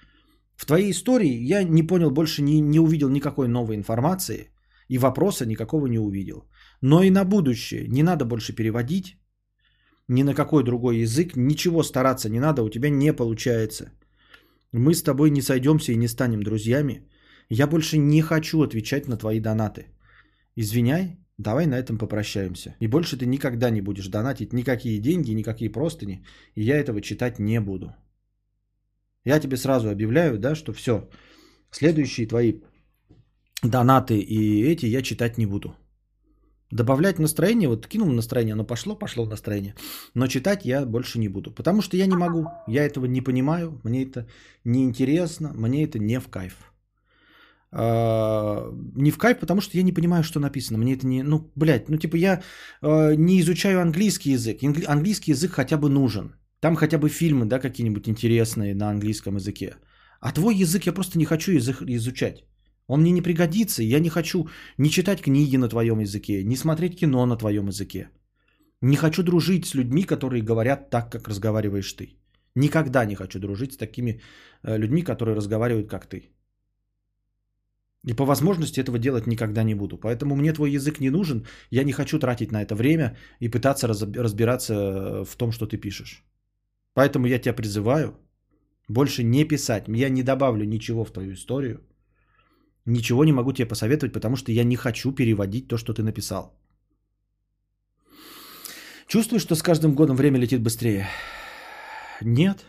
В 0.57 0.67
твоей 0.67 0.91
истории 0.91 1.51
я 1.51 1.65
не 1.65 1.83
понял 1.83 2.11
больше, 2.11 2.43
не, 2.43 2.61
не 2.61 2.81
увидел 2.81 3.09
никакой 3.09 3.49
новой 3.49 3.77
информации 3.77 4.51
и 4.89 4.99
вопроса 4.99 5.47
никакого 5.47 5.87
не 5.87 5.99
увидел. 5.99 6.49
Но 6.81 7.03
и 7.03 7.11
на 7.11 7.25
будущее 7.25 7.89
не 7.89 8.03
надо 8.03 8.25
больше 8.25 8.55
переводить 8.55 9.17
ни 10.09 10.23
на 10.23 10.35
какой 10.35 10.65
другой 10.65 10.99
язык, 10.99 11.37
ничего 11.37 11.83
стараться 11.83 12.29
не 12.29 12.41
надо, 12.41 12.63
у 12.63 12.71
тебя 12.71 12.91
не 12.91 13.13
получается. 13.13 13.93
Мы 14.73 14.95
с 14.95 15.03
тобой 15.03 15.31
не 15.31 15.43
сойдемся 15.43 15.93
и 15.93 15.97
не 15.97 16.09
станем 16.09 16.43
друзьями. 16.43 17.09
Я 17.49 17.67
больше 17.67 17.99
не 17.99 18.23
хочу 18.23 18.63
отвечать 18.63 19.09
на 19.09 19.17
твои 19.17 19.41
донаты. 19.41 19.87
Извиняй, 20.57 21.19
давай 21.43 21.67
на 21.67 21.79
этом 21.79 21.99
попрощаемся. 21.99 22.75
И 22.81 22.89
больше 22.89 23.17
ты 23.17 23.27
никогда 23.27 23.71
не 23.71 23.81
будешь 23.81 24.09
донатить 24.09 24.53
никакие 24.53 24.99
деньги, 24.99 25.33
никакие 25.33 25.71
простыни, 25.71 26.25
и 26.55 26.63
я 26.63 26.77
этого 26.77 27.01
читать 27.01 27.39
не 27.39 27.61
буду. 27.61 27.95
Я 29.25 29.41
тебе 29.41 29.57
сразу 29.57 29.89
объявляю, 29.89 30.39
да, 30.39 30.55
что 30.55 30.73
все, 30.73 31.09
следующие 31.71 32.27
твои 32.27 32.61
донаты 33.63 34.19
и 34.19 34.63
эти 34.63 34.87
я 34.87 35.03
читать 35.03 35.39
не 35.39 35.47
буду. 35.47 35.77
Добавлять 36.71 37.19
настроение, 37.19 37.69
вот 37.69 37.87
кинул 37.87 38.09
настроение, 38.09 38.55
оно 38.55 38.65
пошло, 38.65 38.97
пошло 38.97 39.27
настроение. 39.27 39.75
Но 40.15 40.27
читать 40.27 40.65
я 40.65 40.87
больше 40.87 41.19
не 41.19 41.29
буду, 41.29 41.51
потому 41.51 41.83
что 41.83 41.97
я 41.99 42.07
не 42.07 42.17
могу. 42.17 42.47
Я 42.67 42.87
этого 42.87 43.05
не 43.05 43.21
понимаю, 43.21 43.81
мне 43.85 44.05
это 44.05 44.27
не 44.65 44.83
интересно, 44.83 45.53
мне 45.55 45.85
это 45.85 45.99
не 45.99 46.19
в 46.19 46.29
кайф. 46.29 46.72
А, 47.73 48.71
не 48.97 49.11
в 49.11 49.19
кайф, 49.19 49.39
потому 49.39 49.61
что 49.61 49.79
я 49.79 49.83
не 49.83 49.93
понимаю, 49.93 50.23
что 50.23 50.41
написано. 50.41 50.79
Мне 50.79 50.95
это 50.95 51.07
не, 51.07 51.23
ну, 51.23 51.51
блядь, 51.57 51.89
ну, 51.89 51.97
типа 51.97 52.17
я 52.17 52.43
э, 52.83 53.15
не 53.17 53.41
изучаю 53.41 53.81
английский 53.81 54.33
язык. 54.33 54.63
Ингли- 54.63 54.85
английский 54.87 55.33
язык 55.33 55.53
хотя 55.53 55.79
бы 55.79 55.89
нужен. 55.89 56.35
Там 56.61 56.77
хотя 56.77 56.99
бы 56.99 57.09
фильмы, 57.09 57.47
да, 57.47 57.59
какие-нибудь 57.59 58.09
интересные 58.09 58.75
на 58.75 58.91
английском 58.91 59.37
языке. 59.37 59.75
А 60.21 60.33
твой 60.33 60.55
язык 60.55 60.87
я 60.87 60.93
просто 60.93 61.19
не 61.19 61.25
хочу 61.25 61.53
язык 61.53 61.83
изучать. 61.83 62.45
Он 62.87 63.01
мне 63.01 63.13
не 63.13 63.23
пригодится, 63.23 63.83
я 63.83 64.01
не 64.01 64.11
хочу 64.11 64.49
не 64.79 64.91
читать 64.91 65.23
книги 65.23 65.57
на 65.57 65.69
твоем 65.69 66.01
языке, 66.01 66.45
не 66.45 66.57
смотреть 66.57 66.99
кино 66.99 67.27
на 67.27 67.37
твоем 67.37 67.69
языке. 67.69 68.11
Не 68.83 68.97
хочу 68.97 69.23
дружить 69.23 69.67
с 69.67 69.75
людьми, 69.75 70.03
которые 70.03 70.43
говорят 70.43 70.91
так, 70.91 71.11
как 71.11 71.29
разговариваешь 71.29 71.93
ты. 71.93 72.17
Никогда 72.55 73.07
не 73.07 73.15
хочу 73.15 73.39
дружить 73.39 73.73
с 73.73 73.77
такими 73.77 74.21
э, 74.63 74.77
людьми, 74.79 75.03
которые 75.03 75.37
разговаривают, 75.37 75.89
как 75.89 76.07
ты. 76.07 76.33
И 78.05 78.15
по 78.15 78.25
возможности 78.25 78.81
этого 78.81 78.99
делать 78.99 79.27
никогда 79.27 79.63
не 79.63 79.75
буду. 79.75 79.97
Поэтому 79.97 80.35
мне 80.35 80.53
твой 80.53 80.73
язык 80.73 81.01
не 81.01 81.11
нужен. 81.11 81.47
Я 81.71 81.85
не 81.85 81.93
хочу 81.93 82.19
тратить 82.19 82.53
на 82.53 82.63
это 82.63 82.75
время 82.75 83.17
и 83.41 83.49
пытаться 83.49 83.87
разбираться 83.87 84.75
э, 84.75 85.25
в 85.25 85.37
том, 85.37 85.53
что 85.53 85.67
ты 85.67 85.77
пишешь. 85.77 86.25
Поэтому 86.95 87.27
я 87.27 87.39
тебя 87.39 87.55
призываю 87.55 88.15
больше 88.89 89.23
не 89.23 89.45
писать. 89.45 89.85
Я 89.89 90.09
не 90.09 90.23
добавлю 90.23 90.65
ничего 90.65 91.05
в 91.05 91.13
твою 91.13 91.35
историю. 91.35 91.81
Ничего 92.87 93.25
не 93.25 93.33
могу 93.33 93.53
тебе 93.53 93.69
посоветовать, 93.69 94.13
потому 94.13 94.37
что 94.37 94.51
я 94.51 94.65
не 94.65 94.77
хочу 94.77 95.13
переводить 95.13 95.69
то, 95.69 95.79
что 95.79 95.95
ты 95.95 96.03
написал. 96.03 96.59
Чувствуешь, 99.07 99.43
что 99.43 99.55
с 99.55 99.63
каждым 99.63 99.95
годом 99.95 100.17
время 100.17 100.41
летит 100.41 100.63
быстрее? 100.63 101.07
Нет. 102.21 102.67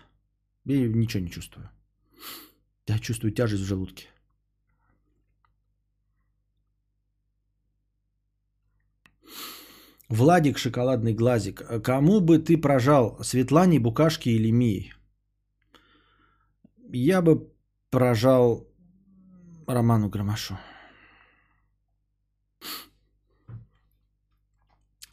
Я 0.65 0.87
ничего 0.87 1.23
не 1.23 1.31
чувствую. 1.31 1.69
Я 2.87 2.99
чувствую 2.99 3.33
тяжесть 3.33 3.63
в 3.63 3.67
желудке. 3.67 4.12
Владик 10.09 10.57
Шоколадный 10.57 11.13
Глазик. 11.13 11.63
Кому 11.83 12.19
бы 12.19 12.37
ты 12.39 12.57
прожал, 12.57 13.17
Светлане, 13.23 13.79
Букашке 13.79 14.31
или 14.31 14.51
Мии? 14.51 14.93
Я 16.91 17.21
бы 17.21 17.49
прожал 17.89 18.67
Роману 19.67 20.09
Громашу. 20.09 20.57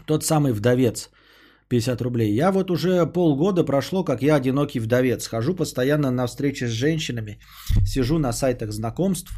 Тот 0.07 0.25
самый 0.25 0.53
вдовец. 0.53 1.11
50 1.71 2.03
рублей. 2.03 2.35
Я 2.35 2.51
вот 2.51 2.71
уже 2.71 3.07
полгода 3.07 3.65
прошло, 3.65 4.05
как 4.05 4.23
я 4.23 4.35
одинокий 4.37 4.81
вдовец. 4.81 5.29
Хожу 5.29 5.55
постоянно 5.55 6.11
на 6.11 6.27
встречи 6.27 6.65
с 6.65 6.71
женщинами, 6.71 7.39
сижу 7.85 8.19
на 8.19 8.33
сайтах 8.33 8.73
знакомств, 8.73 9.31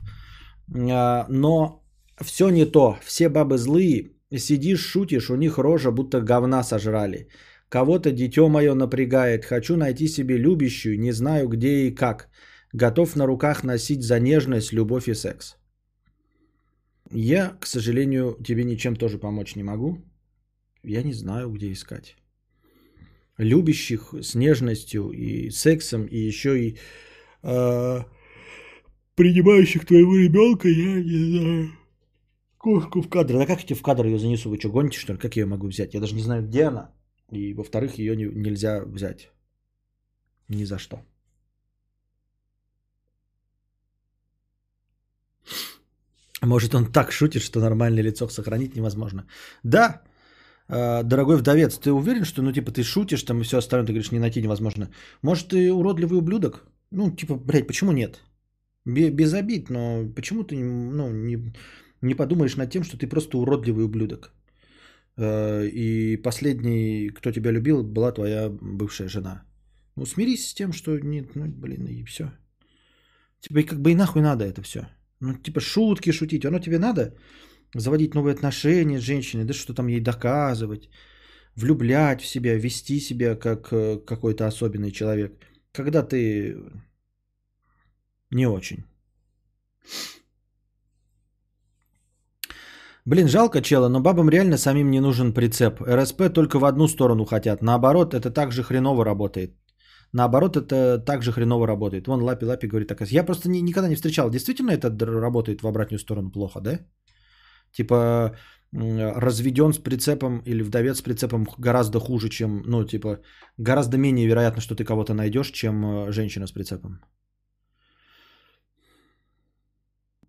а, 0.75 1.27
но 1.29 1.85
все 2.23 2.49
не 2.49 2.65
то. 2.65 2.97
Все 3.05 3.29
бабы 3.29 3.59
злые. 3.59 4.12
Сидишь, 4.39 4.81
шутишь, 4.81 5.31
у 5.31 5.37
них 5.37 5.59
рожа 5.59 5.91
будто 5.91 6.21
говна 6.21 6.63
сожрали. 6.63 7.29
Кого-то 7.69 8.13
дитё 8.13 8.49
мое 8.49 8.75
напрягает. 8.75 9.45
Хочу 9.45 9.77
найти 9.77 10.09
себе 10.09 10.39
любящую, 10.39 10.99
не 10.99 11.13
знаю 11.13 11.49
где 11.49 11.87
и 11.87 11.95
как. 11.95 12.29
Готов 12.73 13.17
на 13.17 13.27
руках 13.27 13.65
носить 13.65 14.03
за 14.03 14.21
нежность, 14.21 14.73
любовь 14.73 15.09
и 15.09 15.15
секс. 15.15 15.57
Я, 17.11 17.57
к 17.61 17.67
сожалению, 17.67 18.37
тебе 18.43 18.65
ничем 18.65 18.97
тоже 18.97 19.19
помочь 19.19 19.57
не 19.57 19.63
могу. 19.63 19.99
Я 20.83 21.03
не 21.03 21.13
знаю, 21.13 21.51
где 21.51 21.71
искать. 21.71 22.17
Любящих 23.39 24.15
с 24.23 24.35
нежностью 24.35 25.11
и 25.11 25.51
сексом, 25.51 26.07
и 26.07 26.19
еще 26.19 26.59
и 26.59 26.79
э, 27.43 28.05
принимающих 29.15 29.85
твоего 29.85 30.17
ребенка, 30.17 30.69
я 30.69 31.03
не 31.03 31.39
знаю. 31.39 31.82
Кошку 32.63 33.03
в 33.03 33.09
кадр. 33.09 33.35
Да 33.39 33.47
как 33.47 33.71
я 33.71 33.77
в 33.77 33.83
кадр 33.83 34.07
ее 34.07 34.19
занесу? 34.19 34.49
Вы 34.51 34.59
что, 34.59 34.71
гоните, 34.71 34.99
что 34.99 35.13
ли? 35.13 35.19
Как 35.19 35.37
я 35.37 35.43
ее 35.43 35.47
могу 35.47 35.67
взять? 35.69 35.95
Я 35.95 36.01
даже 36.01 36.15
не 36.15 36.23
знаю, 36.23 36.43
где 36.43 36.65
она. 36.69 36.91
И, 37.31 37.55
во-вторых, 37.55 37.99
ее 37.99 38.17
не- 38.17 38.33
нельзя 38.43 38.81
взять. 38.87 39.31
Ни 40.49 40.65
за 40.67 40.79
что. 40.79 41.03
Может, 46.43 46.75
он 46.75 46.87
так 46.93 47.13
шутит, 47.13 47.43
что 47.43 47.61
нормальное 47.61 48.03
лицо 48.03 48.29
сохранить 48.29 48.75
невозможно. 48.77 49.25
Да, 49.63 50.03
э, 50.69 51.03
дорогой 51.05 51.37
вдовец, 51.37 51.79
ты 51.79 51.93
уверен, 51.93 52.25
что, 52.25 52.43
ну, 52.43 52.53
типа, 52.53 52.73
ты 52.73 52.83
шутишь 52.85 53.23
там 53.25 53.41
и 53.41 53.45
все 53.45 53.59
остальное, 53.59 53.87
ты 53.87 53.93
говоришь, 53.93 54.13
не 54.13 54.21
найти 54.21 54.43
невозможно. 54.43 54.91
Может, 55.23 55.49
ты 55.49 55.73
уродливый 55.73 56.19
ублюдок? 56.19 56.65
Ну, 56.93 57.11
типа, 57.11 57.37
блядь, 57.37 57.67
почему 57.69 57.93
нет? 57.93 58.21
Бе- 58.87 59.11
Без 59.11 59.35
обид, 59.35 59.71
но 59.71 60.07
почему 60.17 60.45
ты 60.45 60.57
ну, 60.59 61.11
не, 61.11 61.53
не 62.03 62.15
подумаешь 62.15 62.57
над 62.57 62.71
тем, 62.71 62.85
что 62.85 62.97
ты 62.97 63.07
просто 63.07 63.39
уродливый 63.39 63.85
ублюдок? 63.85 64.33
Э, 65.17 65.67
И 65.67 66.17
последний, 66.23 67.11
кто 67.11 67.33
тебя 67.33 67.53
любил, 67.53 67.83
была 67.83 68.13
твоя 68.13 68.49
бывшая 68.51 69.09
жена. 69.09 69.43
Ну, 69.97 70.07
смирись 70.07 70.49
с 70.49 70.55
тем, 70.55 70.73
что 70.73 70.99
нет, 70.99 71.35
ну, 71.37 71.47
блин, 71.47 71.87
и 71.87 72.05
все. 72.05 72.25
Тебе 73.41 73.63
как 73.65 73.81
бы 73.81 73.91
и 73.91 73.95
нахуй 73.95 74.23
надо 74.23 74.45
это 74.45 74.63
все. 74.63 74.81
Ну, 75.21 75.35
типа 75.35 75.61
шутки 75.61 76.13
шутить, 76.13 76.45
оно 76.45 76.59
тебе 76.59 76.79
надо? 76.79 77.15
Заводить 77.75 78.15
новые 78.15 78.35
отношения 78.35 79.01
с 79.01 79.05
женщиной, 79.05 79.45
да 79.45 79.55
что 79.55 79.75
там 79.75 79.89
ей 79.89 80.01
доказывать, 80.01 80.89
влюблять 81.57 82.23
в 82.23 82.27
себя, 82.27 82.59
вести 82.59 83.01
себя 83.01 83.37
как 83.37 83.73
э, 83.73 83.99
какой-то 84.07 84.47
особенный 84.47 84.93
человек. 84.93 85.33
Когда 85.73 86.03
ты 86.03 86.57
не 88.31 88.47
очень. 88.47 88.85
Блин, 93.05 93.29
жалко 93.29 93.61
чела, 93.63 93.89
но 93.89 94.01
бабам 94.01 94.31
реально 94.31 94.57
самим 94.57 94.91
не 94.91 95.01
нужен 95.01 95.33
прицеп. 95.33 95.81
РСП 95.81 96.33
только 96.33 96.59
в 96.59 96.65
одну 96.65 96.89
сторону 96.89 97.25
хотят. 97.25 97.63
Наоборот, 97.63 98.15
это 98.15 98.31
так 98.31 98.53
же 98.53 98.63
хреново 98.63 99.05
работает. 99.05 99.57
Наоборот, 100.13 100.57
это 100.57 100.99
так 101.05 101.23
же 101.23 101.33
хреново 101.33 101.67
работает. 101.67 102.07
Вон 102.07 102.23
Лапи 102.23 102.45
Лапи 102.45 102.69
говорит 102.69 102.89
так. 102.89 103.01
Я 103.11 103.25
просто 103.25 103.49
ни- 103.49 103.63
никогда 103.63 103.89
не 103.89 103.97
встречал. 103.97 104.31
Действительно 104.31 104.71
это 104.71 104.91
работает 105.21 105.63
в 105.63 105.67
обратную 105.67 105.99
сторону 105.99 106.31
плохо, 106.31 106.61
да? 106.61 106.79
Типа 107.73 108.37
разведен 108.73 109.73
с 109.73 109.79
прицепом 109.79 110.43
или 110.47 110.63
вдовец 110.63 110.99
с 110.99 111.03
прицепом 111.03 111.47
гораздо 111.59 112.01
хуже, 112.01 112.29
чем, 112.29 112.63
ну, 112.67 112.85
типа, 112.85 113.19
гораздо 113.59 113.99
менее 113.99 114.27
вероятно, 114.27 114.63
что 114.63 114.75
ты 114.75 114.85
кого-то 114.85 115.13
найдешь, 115.15 115.51
чем 115.51 115.85
э, 115.85 116.13
женщина 116.13 116.47
с 116.47 116.53
прицепом. 116.53 117.01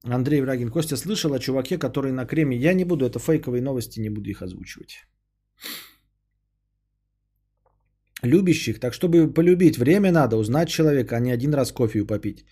Андрей 0.03 0.41
Врагин. 0.41 0.69
Костя 0.69 0.97
слышал 0.97 1.33
о 1.33 1.39
чуваке, 1.39 1.77
который 1.77 2.11
на 2.11 2.25
креме. 2.25 2.57
Я 2.57 2.73
не 2.73 2.85
буду, 2.85 3.05
это 3.05 3.19
фейковые 3.19 3.61
новости, 3.61 4.01
не 4.01 4.09
буду 4.09 4.29
их 4.29 4.41
озвучивать. 4.41 5.05
Любящих, 8.21 8.79
так 8.79 8.93
чтобы 8.93 9.33
полюбить, 9.33 9.77
время 9.77 10.11
надо, 10.11 10.37
узнать 10.37 10.69
человека, 10.69 11.15
а 11.15 11.19
не 11.19 11.31
один 11.31 11.53
раз 11.53 11.71
кофею 11.71 12.05
попить. 12.05 12.45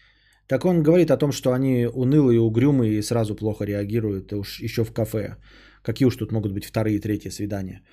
Так 0.48 0.66
он 0.66 0.84
говорит 0.84 1.12
о 1.12 1.18
том, 1.18 1.32
что 1.32 1.54
они 1.54 1.88
унылые, 1.94 2.42
угрюмые 2.42 2.98
и 2.98 3.02
сразу 3.02 3.36
плохо 3.36 3.66
реагируют, 3.66 4.32
и 4.32 4.36
уж 4.36 4.60
еще 4.60 4.84
в 4.84 4.92
кафе. 4.92 5.38
Какие 5.82 6.08
уж 6.08 6.16
тут 6.16 6.32
могут 6.32 6.52
быть 6.52 6.66
вторые 6.66 6.98
и 6.98 7.00
третьи 7.00 7.30
свидания. 7.30 7.84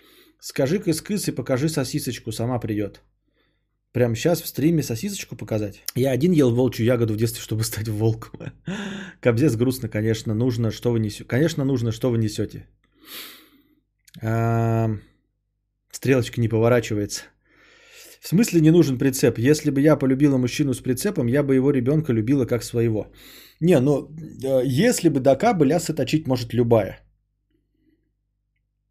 Скажи 0.40 0.78
кыс-кыс 0.78 1.28
и 1.28 1.34
покажи 1.34 1.68
сосисочку, 1.68 2.32
сама 2.32 2.58
придет. 2.58 3.00
Прямо 3.92 4.14
сейчас 4.14 4.42
в 4.42 4.46
стриме 4.46 4.82
сосисочку 4.82 5.36
показать. 5.36 5.82
Я 5.94 6.10
один 6.10 6.32
ел 6.32 6.54
волчью 6.54 6.86
ягоду 6.86 7.14
в 7.14 7.16
детстве, 7.16 7.42
чтобы 7.42 7.64
стать 7.64 7.88
волком. 7.88 8.40
Кобзец 9.20 9.56
грустно, 9.56 9.88
конечно, 9.88 10.34
нужно, 10.34 10.70
что 10.70 10.92
вы 10.92 11.00
несете. 11.00 11.24
Конечно, 11.24 11.64
нужно, 11.64 11.92
что 11.92 12.10
вы 12.10 12.18
несете. 12.18 12.66
А, 14.22 14.90
Стрелочка 15.90 16.40
не 16.40 16.48
поворачивается. 16.48 17.22
В 18.20 18.28
смысле 18.28 18.60
не 18.60 18.70
нужен 18.70 18.98
прицеп? 18.98 19.38
Если 19.38 19.70
бы 19.70 19.80
я 19.80 19.96
полюбила 19.96 20.38
мужчину 20.38 20.74
с 20.74 20.80
прицепом, 20.80 21.28
я 21.28 21.42
бы 21.42 21.54
его 21.54 21.70
ребенка 21.70 22.12
любила 22.12 22.46
как 22.46 22.64
своего. 22.64 23.06
Не, 23.60 23.80
ну, 23.80 24.08
если 24.64 25.08
бы 25.08 25.20
дока 25.20 25.54
была 25.54 25.78
точить 25.78 26.26
может 26.26 26.52
любая. 26.52 27.00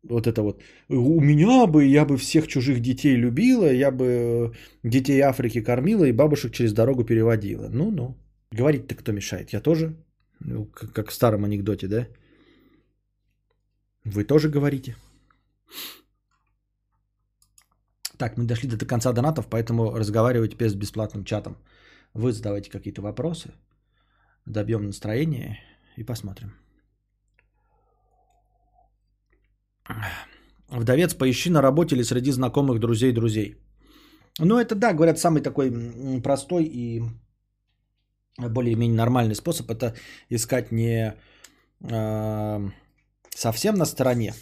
Вот 0.10 0.28
это 0.28 0.42
вот. 0.42 0.62
У 0.90 1.22
меня 1.22 1.68
бы, 1.68 1.86
я 1.86 2.06
бы 2.06 2.18
всех 2.18 2.48
чужих 2.48 2.80
детей 2.80 3.16
любила, 3.16 3.72
я 3.72 3.92
бы 3.92 4.06
э, 4.06 4.52
детей 4.84 5.22
Африки 5.22 5.64
кормила 5.64 6.06
и 6.06 6.14
бабушек 6.14 6.54
через 6.54 6.74
дорогу 6.74 7.04
переводила. 7.04 7.70
Ну-ну. 7.70 8.16
Говорить-то 8.52 8.96
кто 8.96 9.12
мешает? 9.12 9.54
Я 9.54 9.62
тоже. 9.62 9.96
Ну, 10.40 10.66
как, 10.66 10.94
как 10.94 11.10
в 11.10 11.14
старом 11.14 11.44
анекдоте, 11.44 11.88
да? 11.88 12.08
Вы 14.06 14.24
тоже 14.24 14.50
говорите. 14.50 14.96
Так, 18.18 18.38
мы 18.38 18.46
дошли 18.46 18.70
до 18.70 18.86
конца 18.86 19.14
донатов, 19.14 19.48
поэтому 19.50 19.92
разговаривайте 19.96 20.56
без 20.56 20.76
бесплатным 20.76 21.24
чатом. 21.24 21.58
Вы 22.14 22.32
задавайте 22.32 22.72
какие-то 22.72 23.02
вопросы, 23.02 23.52
добьем 24.46 24.86
настроение 24.86 25.60
и 25.98 26.04
посмотрим. 26.04 26.52
Вдовец, 30.70 31.14
поищи 31.14 31.50
на 31.50 31.62
работе 31.62 31.96
или 31.96 32.04
среди 32.04 32.32
знакомых 32.32 32.80
друзей 32.80 33.14
друзей. 33.14 33.56
Ну, 34.40 34.60
это 34.60 34.76
да, 34.76 34.94
говорят, 34.94 35.18
самый 35.18 35.42
такой 35.42 35.72
простой 36.22 36.64
и 36.64 37.04
более-менее 38.38 38.98
нормальный 38.98 39.36
способ 39.36 39.72
это 39.72 39.96
искать 40.30 40.72
не 40.72 41.16
э, 41.82 42.70
совсем 43.30 43.76
на 43.76 43.86
стороне, 43.86 44.34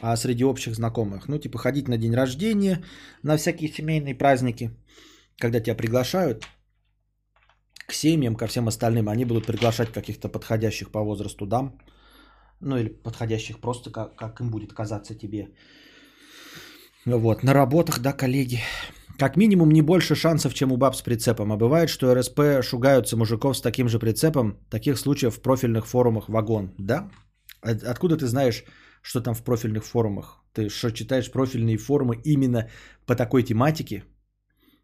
а 0.00 0.16
среди 0.16 0.44
общих 0.44 0.74
знакомых. 0.74 1.28
Ну, 1.28 1.38
типа 1.38 1.58
ходить 1.58 1.88
на 1.88 1.98
день 1.98 2.14
рождения, 2.14 2.84
на 3.22 3.36
всякие 3.36 3.72
семейные 3.72 4.14
праздники, 4.14 4.70
когда 5.38 5.60
тебя 5.60 5.74
приглашают 5.74 6.46
к 7.86 7.92
семьям, 7.92 8.36
ко 8.36 8.46
всем 8.46 8.68
остальным, 8.68 9.08
они 9.08 9.24
будут 9.24 9.46
приглашать 9.46 9.92
каких-то 9.92 10.28
подходящих 10.28 10.92
по 10.92 11.02
возрасту 11.02 11.46
дам, 11.46 11.78
ну 12.60 12.76
или 12.76 12.88
подходящих 12.88 13.60
просто, 13.60 13.90
как, 13.90 14.16
как 14.16 14.40
им 14.40 14.50
будет 14.50 14.72
казаться 14.72 15.14
тебе. 15.14 15.48
Вот, 17.06 17.42
на 17.42 17.54
работах, 17.54 18.00
да, 18.00 18.12
коллеги. 18.12 18.60
Как 19.18 19.36
минимум 19.36 19.70
не 19.70 19.82
больше 19.82 20.14
шансов, 20.14 20.54
чем 20.54 20.72
у 20.72 20.76
баб 20.76 20.94
с 20.96 21.02
прицепом. 21.02 21.52
А 21.52 21.56
бывает, 21.56 21.88
что 21.88 22.14
РСП 22.14 22.62
шугаются 22.62 23.16
мужиков 23.16 23.56
с 23.56 23.60
таким 23.60 23.88
же 23.88 23.98
прицепом. 23.98 24.58
Таких 24.70 24.98
случаев 24.98 25.34
в 25.34 25.42
профильных 25.42 25.86
форумах 25.86 26.28
вагон. 26.28 26.74
Да? 26.78 27.10
От- 27.62 27.84
Откуда 27.84 28.16
ты 28.16 28.26
знаешь, 28.26 28.64
что 29.02 29.20
там 29.20 29.34
в 29.34 29.42
профильных 29.42 29.84
форумах? 29.84 30.42
Ты 30.52 30.68
что, 30.68 30.90
читаешь 30.90 31.30
профильные 31.30 31.78
форумы 31.78 32.20
именно 32.24 32.68
по 33.06 33.14
такой 33.14 33.42
тематике? 33.42 34.04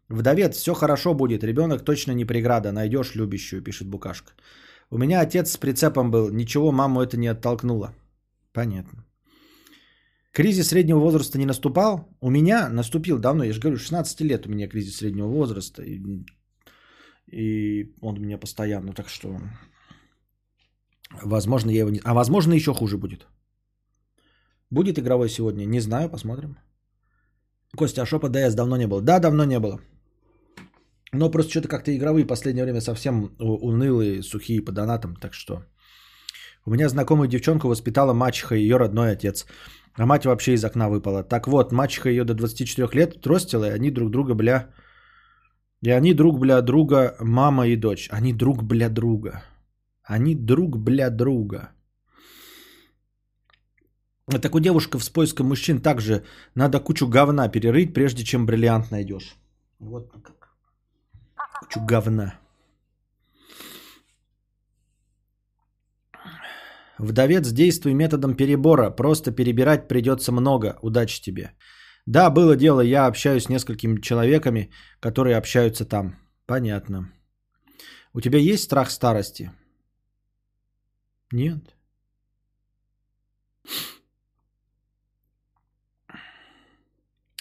Вдовец, 0.09 0.55
все 0.55 0.73
хорошо 0.73 1.13
будет, 1.13 1.43
ребенок 1.43 1.83
точно 1.83 2.13
не 2.13 2.25
преграда, 2.25 2.71
найдешь 2.71 3.15
любящую, 3.15 3.61
пишет 3.63 3.87
Букашка. 3.87 4.33
У 4.89 4.97
меня 4.97 5.21
отец 5.21 5.51
с 5.51 5.57
прицепом 5.57 6.11
был, 6.11 6.29
ничего 6.29 6.71
маму 6.71 7.01
это 7.01 7.17
не 7.17 7.27
оттолкнуло. 7.27 7.93
Понятно. 8.53 9.05
Кризис 10.31 10.67
среднего 10.67 10.99
возраста 10.99 11.39
не 11.39 11.45
наступал? 11.45 12.07
У 12.21 12.29
меня 12.29 12.69
наступил 12.69 13.19
давно, 13.19 13.43
я 13.43 13.53
же 13.53 13.59
говорю, 13.59 13.77
16 13.77 14.21
лет 14.21 14.45
у 14.45 14.49
меня 14.49 14.67
кризис 14.67 14.97
среднего 14.97 15.27
возраста. 15.27 15.83
И, 15.83 15.99
и 17.25 17.93
он 18.01 18.17
у 18.17 18.21
меня 18.21 18.37
постоянно, 18.37 18.93
так 18.93 19.09
что... 19.09 19.41
Возможно, 21.23 21.71
я 21.71 21.79
его 21.79 21.89
не... 21.89 22.01
А 22.03 22.13
возможно, 22.13 22.53
еще 22.53 22.73
хуже 22.73 22.97
будет. 22.97 23.27
Будет 24.69 24.99
игровой 24.99 25.29
сегодня? 25.29 25.65
Не 25.65 25.79
знаю, 25.79 26.09
посмотрим. 26.09 26.57
Костя, 27.75 28.01
а 28.01 28.05
шопа 28.05 28.27
DS 28.27 28.55
давно 28.55 28.77
не 28.77 28.87
было? 28.87 29.01
Да, 29.01 29.19
давно 29.19 29.45
не 29.45 29.59
было. 29.59 29.79
Но 31.13 31.31
просто 31.31 31.51
что-то 31.51 31.67
как-то 31.67 31.91
игровые 31.91 32.25
в 32.25 32.27
последнее 32.27 32.63
время 32.63 32.81
совсем 32.81 33.31
унылые, 33.39 34.23
сухие 34.23 34.61
по 34.61 34.71
донатам, 34.71 35.15
так 35.15 35.33
что... 35.33 35.63
У 36.65 36.71
меня 36.71 36.89
знакомую 36.89 37.29
девчонку 37.29 37.69
воспитала 37.69 38.13
мачеха 38.13 38.55
и 38.55 38.61
ее 38.61 38.77
родной 38.77 39.13
отец. 39.13 39.45
А 39.95 40.05
мать 40.05 40.25
вообще 40.25 40.53
из 40.53 40.65
окна 40.65 40.89
выпала. 40.89 41.23
Так 41.23 41.47
вот, 41.47 41.71
мачеха 41.71 42.09
ее 42.09 42.25
до 42.25 42.33
24 42.33 42.89
лет 42.93 43.21
тростила, 43.21 43.65
и 43.65 43.75
они 43.75 43.91
друг 43.91 44.11
друга, 44.11 44.35
бля... 44.35 44.69
И 45.85 45.91
они 45.91 46.13
друг, 46.13 46.39
бля, 46.39 46.61
друга, 46.61 47.15
мама 47.19 47.67
и 47.67 47.75
дочь. 47.77 48.09
Они 48.11 48.33
друг, 48.33 48.63
бля, 48.63 48.89
друга. 48.89 49.43
Они 50.03 50.35
друг, 50.35 50.77
бля, 50.77 51.09
друга. 51.09 51.69
Так 54.41 54.55
у 54.55 54.59
девушка 54.59 54.99
в 54.99 55.11
поиске 55.13 55.43
мужчин 55.43 55.81
также 55.81 56.23
надо 56.55 56.79
кучу 56.79 57.07
говна 57.07 57.47
перерыть, 57.47 57.93
прежде 57.93 58.23
чем 58.23 58.45
бриллиант 58.45 58.91
найдешь. 58.91 59.35
Вот 59.79 60.11
как. 60.11 60.36
Кучу 61.59 61.79
говна. 61.85 62.39
Вдовец, 66.99 67.51
действуй 67.51 67.93
методом 67.93 68.35
перебора. 68.35 68.89
Просто 68.89 69.31
перебирать 69.31 69.87
придется 69.87 70.31
много. 70.31 70.77
Удачи 70.81 71.21
тебе. 71.21 71.51
Да, 72.05 72.29
было 72.29 72.55
дело, 72.55 72.81
я 72.81 73.05
общаюсь 73.07 73.43
с 73.43 73.49
несколькими 73.49 74.01
человеками, 74.01 74.71
которые 74.99 75.37
общаются 75.37 75.85
там. 75.85 76.15
Понятно. 76.45 77.11
У 78.13 78.21
тебя 78.21 78.39
есть 78.39 78.63
страх 78.63 78.89
старости? 78.89 79.51
Нет. 81.31 81.75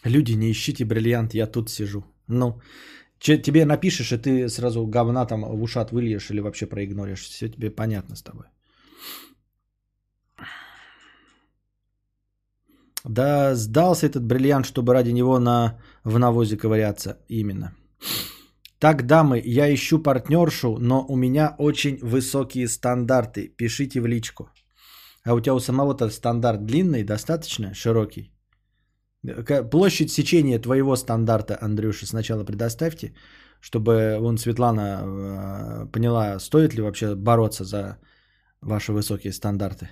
Люди, 0.05 0.33
не 0.33 0.51
ищите 0.51 0.85
бриллиант, 0.85 1.35
я 1.35 1.47
тут 1.47 1.71
сижу. 1.71 2.05
Ну, 2.29 2.61
че, 3.19 3.39
тебе 3.39 3.65
напишешь, 3.65 4.13
и 4.13 4.19
ты 4.19 4.49
сразу 4.49 4.87
говна 4.87 5.27
там 5.27 5.43
в 5.43 5.63
ушат 5.63 5.93
выльешь 5.93 6.31
или 6.31 6.41
вообще 6.41 6.67
проигноришь. 6.67 7.23
Все 7.25 7.49
тебе 7.49 7.71
понятно 7.71 8.17
с 8.17 8.23
тобой. 8.23 8.47
Да 13.05 13.55
сдался 13.55 14.07
этот 14.07 14.25
бриллиант, 14.25 14.67
чтобы 14.67 14.93
ради 14.93 15.13
него 15.13 15.39
на, 15.39 15.79
в 16.05 16.19
навозе 16.19 16.57
ковыряться. 16.57 17.19
Именно. 17.29 17.73
Так, 18.79 19.07
дамы, 19.07 19.41
я 19.45 19.73
ищу 19.73 20.03
партнершу, 20.03 20.77
но 20.79 21.07
у 21.09 21.17
меня 21.17 21.55
очень 21.59 21.99
высокие 22.03 22.69
стандарты. 22.69 23.49
Пишите 23.49 24.01
в 24.01 24.07
личку. 24.07 24.51
А 25.25 25.35
у 25.35 25.41
тебя 25.41 25.55
у 25.55 25.61
самого-то 25.61 26.11
стандарт 26.11 26.67
длинный, 26.67 27.05
достаточно 27.05 27.75
широкий? 27.75 28.36
Площадь 29.71 30.11
сечения 30.11 30.59
твоего 30.59 30.97
стандарта, 30.97 31.59
Андрюша, 31.61 32.07
сначала 32.07 32.45
предоставьте, 32.45 33.15
чтобы 33.61 34.17
вон 34.21 34.39
Светлана 34.39 35.03
э, 35.03 35.87
поняла, 35.93 36.39
стоит 36.39 36.75
ли 36.75 36.83
вообще 36.83 37.15
бороться 37.15 37.65
за 37.65 37.99
ваши 38.61 38.93
высокие 38.93 39.33
стандарты. 39.33 39.89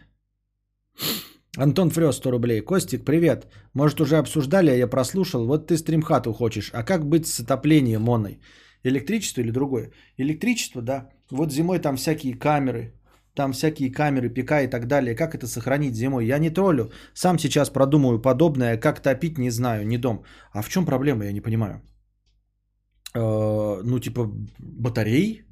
Антон 1.57 1.91
Фрёс, 1.91 2.17
100 2.17 2.31
рублей. 2.31 2.61
Костик, 2.61 3.05
привет. 3.05 3.47
Может, 3.75 4.01
уже 4.01 4.17
обсуждали, 4.17 4.71
а 4.71 4.75
я 4.75 4.89
прослушал. 4.89 5.47
Вот 5.47 5.69
ты 5.69 5.77
стримхату 5.77 6.33
хочешь. 6.33 6.71
А 6.73 6.83
как 6.83 7.07
быть 7.07 7.27
с 7.27 7.41
отоплением 7.41 8.03
моной? 8.03 8.41
Электричество 8.83 9.41
или 9.41 9.51
другое? 9.51 9.93
Электричество, 10.19 10.83
да. 10.83 11.11
Вот 11.31 11.53
зимой 11.53 11.79
там 11.79 11.97
всякие 11.97 12.35
камеры, 12.35 12.93
там 13.35 13.53
всякие 13.53 13.91
камеры, 13.93 14.29
пика 14.31 14.63
и 14.63 14.69
так 14.69 14.87
далее. 14.87 15.15
Как 15.15 15.35
это 15.35 15.47
сохранить 15.47 15.95
зимой? 15.95 16.27
Я 16.27 16.39
не 16.39 16.51
троллю. 16.51 16.91
Сам 17.15 17.39
сейчас 17.39 17.71
продумаю 17.71 18.21
подобное. 18.23 18.77
Как 18.79 19.01
топить, 19.01 19.39
не 19.39 19.51
знаю, 19.51 19.87
не 19.87 19.99
дом. 19.99 20.25
А 20.53 20.63
в 20.63 20.69
чем 20.69 20.87
проблема, 20.87 21.25
я 21.25 21.33
не 21.33 21.41
понимаю. 21.41 21.83
Э, 23.15 23.83
Ну, 23.85 24.01
типа 24.01 24.31
батареи? 24.59 25.45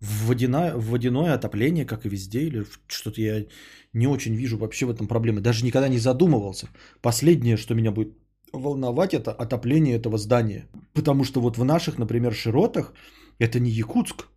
водяное, 0.00 0.74
водяное 0.76 1.34
отопление, 1.34 1.84
как 1.84 2.06
и 2.06 2.08
везде, 2.08 2.40
или 2.40 2.64
что-то 2.86 3.20
я 3.20 3.44
не 3.92 4.06
очень 4.06 4.34
вижу 4.34 4.56
вообще 4.58 4.86
в 4.86 4.90
этом 4.90 5.06
проблемы. 5.08 5.40
Даже 5.40 5.64
никогда 5.64 5.88
не 5.88 5.98
задумывался. 5.98 6.68
Последнее, 7.02 7.56
что 7.56 7.74
меня 7.74 7.92
будет 7.92 8.14
волновать, 8.52 9.14
это 9.14 9.30
отопление 9.32 9.96
этого 9.96 10.18
здания. 10.18 10.68
Потому 10.94 11.24
что 11.24 11.40
вот 11.40 11.58
в 11.58 11.64
наших, 11.64 11.98
например, 11.98 12.34
широтах, 12.34 12.94
это 13.38 13.60
не 13.60 13.70
Якутск, 13.70 14.28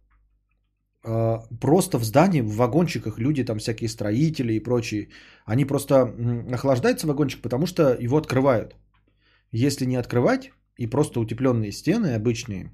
просто 1.04 1.98
в 1.98 2.04
здании, 2.04 2.42
в 2.42 2.56
вагончиках 2.56 3.20
люди, 3.20 3.44
там 3.44 3.60
всякие 3.60 3.90
строители 3.90 4.54
и 4.54 4.64
прочие, 4.64 5.10
они 5.46 5.66
просто 5.66 6.14
охлаждается 6.54 7.08
вагончик, 7.08 7.42
потому 7.42 7.66
что 7.68 7.98
его 8.00 8.18
открывают. 8.18 8.76
Если 9.52 9.86
не 9.86 9.98
открывать 9.98 10.52
и 10.78 10.88
просто 10.88 11.20
утепленные 11.20 11.72
стены 11.72 12.16
обычные, 12.16 12.72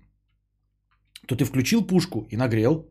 то 1.28 1.36
ты 1.36 1.44
включил 1.46 1.88
пушку 1.88 2.28
и 2.32 2.38
нагрел. 2.38 2.86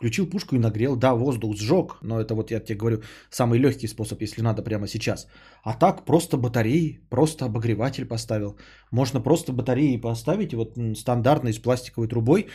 Включил 0.00 0.26
пушку 0.26 0.56
и 0.56 0.58
нагрел. 0.58 0.96
Да, 0.96 1.14
воздух 1.14 1.56
сжег, 1.56 1.98
но 2.02 2.20
это 2.20 2.34
вот 2.34 2.50
я 2.50 2.60
тебе 2.60 2.78
говорю, 2.78 3.02
самый 3.30 3.58
легкий 3.58 3.86
способ, 3.86 4.22
если 4.22 4.40
надо 4.40 4.62
прямо 4.62 4.88
сейчас. 4.88 5.26
А 5.62 5.74
так 5.74 6.06
просто 6.06 6.38
батареи, 6.38 7.00
просто 7.10 7.44
обогреватель 7.44 8.06
поставил. 8.06 8.56
Можно 8.90 9.20
просто 9.20 9.52
батареи 9.52 10.00
поставить 10.00 10.54
вот 10.54 10.78
стандартной 10.96 11.52
с 11.52 11.58
пластиковой 11.58 12.08
трубой. 12.08 12.46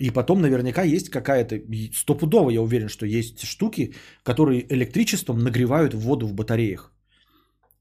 И 0.00 0.10
потом 0.10 0.40
наверняка 0.40 0.82
есть 0.82 1.08
какая-то, 1.08 1.60
стопудово 1.94 2.50
я 2.50 2.60
уверен, 2.60 2.88
что 2.88 3.06
есть 3.06 3.46
штуки, 3.46 3.94
которые 4.24 4.66
электричеством 4.68 5.38
нагревают 5.38 5.94
воду 5.94 6.26
в 6.26 6.34
батареях. 6.34 6.92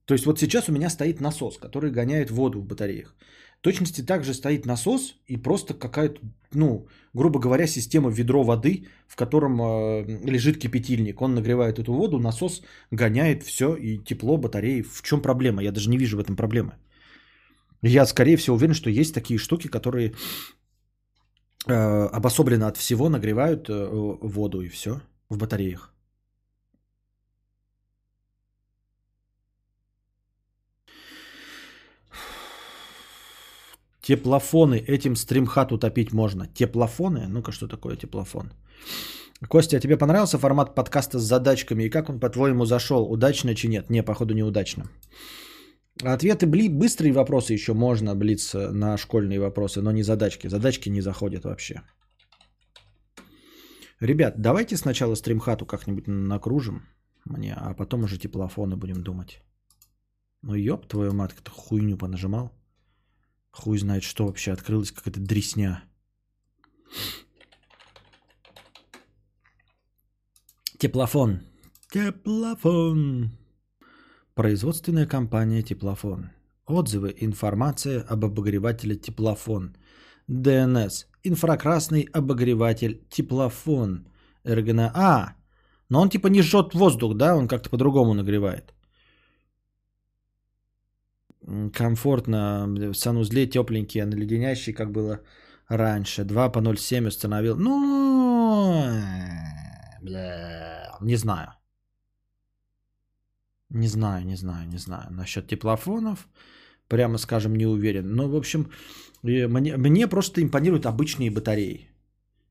То 0.05 0.13
есть 0.13 0.27
вот 0.27 0.39
сейчас 0.39 0.69
у 0.69 0.71
меня 0.71 0.89
стоит 0.89 1.21
насос, 1.21 1.57
который 1.57 1.89
гоняет 1.89 2.29
воду 2.29 2.61
в 2.61 2.67
батареях. 2.67 3.15
Точности 3.61 4.01
также 4.01 4.33
стоит 4.33 4.65
насос 4.65 5.15
и 5.25 5.35
просто 5.37 5.73
какая-то, 5.73 6.21
ну, 6.53 6.87
грубо 7.13 7.39
говоря, 7.39 7.67
система 7.67 8.09
ведро 8.09 8.43
воды, 8.43 8.87
в 9.07 9.15
котором 9.15 9.59
э, 9.61 10.03
лежит 10.25 10.59
кипятильник. 10.59 11.21
Он 11.21 11.33
нагревает 11.33 11.79
эту 11.79 11.93
воду, 11.93 12.19
насос 12.19 12.61
гоняет 12.91 13.43
все 13.43 13.75
и 13.75 13.97
тепло 13.97 14.37
батареи. 14.37 14.81
В 14.81 15.01
чем 15.01 15.21
проблема? 15.21 15.63
Я 15.63 15.71
даже 15.71 15.89
не 15.89 15.97
вижу 15.97 16.17
в 16.17 16.19
этом 16.19 16.35
проблемы. 16.35 16.73
Я, 17.81 18.05
скорее 18.05 18.37
всего, 18.37 18.55
уверен, 18.55 18.73
что 18.73 18.89
есть 18.89 19.13
такие 19.13 19.39
штуки, 19.39 19.67
которые 19.67 20.13
э, 21.67 21.73
обособленно 21.73 22.67
от 22.67 22.77
всего 22.77 23.09
нагревают 23.09 23.69
э, 23.69 23.87
воду 24.21 24.61
и 24.61 24.69
все 24.69 25.01
в 25.29 25.37
батареях. 25.37 25.96
Теплофоны. 34.07 34.77
Этим 34.87 35.15
стримхат 35.15 35.71
утопить 35.71 36.13
можно. 36.13 36.47
Теплофоны? 36.47 37.27
Ну-ка, 37.27 37.51
что 37.51 37.67
такое 37.67 37.97
теплофон? 37.97 38.53
Костя, 39.49 39.77
а 39.77 39.79
тебе 39.79 39.97
понравился 39.97 40.37
формат 40.37 40.75
подкаста 40.75 41.19
с 41.19 41.23
задачками? 41.23 41.83
И 41.83 41.89
как 41.89 42.09
он, 42.09 42.19
по-твоему, 42.19 42.65
зашел? 42.65 43.11
Удачно 43.11 43.53
чи 43.53 43.67
нет? 43.67 43.89
Не, 43.89 44.03
походу, 44.03 44.33
неудачно. 44.33 44.83
Ответы 46.01 46.47
бли, 46.47 46.69
быстрые 46.69 47.11
вопросы 47.11 47.53
еще 47.53 47.73
можно 47.73 48.15
блиц 48.15 48.53
на 48.53 48.97
школьные 48.97 49.41
вопросы, 49.41 49.81
но 49.81 49.91
не 49.91 50.03
задачки. 50.03 50.47
Задачки 50.47 50.89
не 50.89 51.01
заходят 51.01 51.43
вообще. 51.43 51.81
Ребят, 53.99 54.35
давайте 54.37 54.77
сначала 54.77 55.15
стримхату 55.15 55.65
как-нибудь 55.65 56.07
накружим 56.07 56.87
мне, 57.25 57.53
а 57.57 57.73
потом 57.73 58.03
уже 58.03 58.17
теплофоны 58.17 58.77
будем 58.77 59.03
думать. 59.03 59.41
Ну 60.43 60.53
ёб 60.55 60.87
твою 60.87 61.13
мать, 61.13 61.35
ты 61.43 61.51
хуйню 61.51 61.97
понажимал. 61.97 62.56
Хуй 63.57 63.79
знает, 63.79 64.03
что 64.03 64.27
вообще 64.27 64.51
открылось, 64.51 64.91
какая-то 64.91 65.19
дресня. 65.19 65.83
Теплофон. 70.77 71.41
Теплофон. 71.89 73.31
Производственная 74.35 75.07
компания 75.07 75.63
Теплофон. 75.63 76.29
Отзывы, 76.67 77.15
информация 77.19 78.01
об 78.03 78.25
обогревателе 78.25 78.95
Теплофон. 78.95 79.75
ДНС. 80.27 81.07
Инфракрасный 81.23 82.07
обогреватель 82.13 83.07
Теплофон. 83.09 84.07
РГНА. 84.45 84.91
А, 84.93 85.35
но 85.89 86.01
он 86.01 86.09
типа 86.09 86.27
не 86.27 86.43
жжет 86.43 86.75
воздух, 86.75 87.15
да? 87.15 87.35
Он 87.35 87.47
как-то 87.47 87.71
по-другому 87.71 88.13
нагревает. 88.13 88.75
Комфортно. 91.73 92.67
В 92.67 92.93
санузле 92.93 93.47
тепленький, 93.47 94.01
а 94.01 94.05
на 94.05 94.15
леденящий, 94.15 94.73
как 94.73 94.91
было 94.91 95.21
раньше. 95.69 96.23
2 96.23 96.49
по 96.49 96.59
0,7 96.59 97.07
установил. 97.07 97.55
Ну, 97.57 98.91
бля, 100.01 100.97
не 101.01 101.15
знаю. 101.15 101.53
Не 103.69 103.87
знаю, 103.87 104.25
не 104.25 104.35
знаю, 104.35 104.67
не 104.67 104.77
знаю. 104.77 105.07
Насчет 105.11 105.47
теплофонов, 105.47 106.27
прямо 106.87 107.17
скажем, 107.17 107.55
не 107.55 107.65
уверен. 107.65 108.15
Но, 108.15 108.29
в 108.29 108.35
общем, 108.35 108.71
мне, 109.23 109.77
мне 109.77 110.07
просто 110.07 110.41
импонируют 110.41 110.85
обычные 110.85 111.31
батареи. 111.31 111.89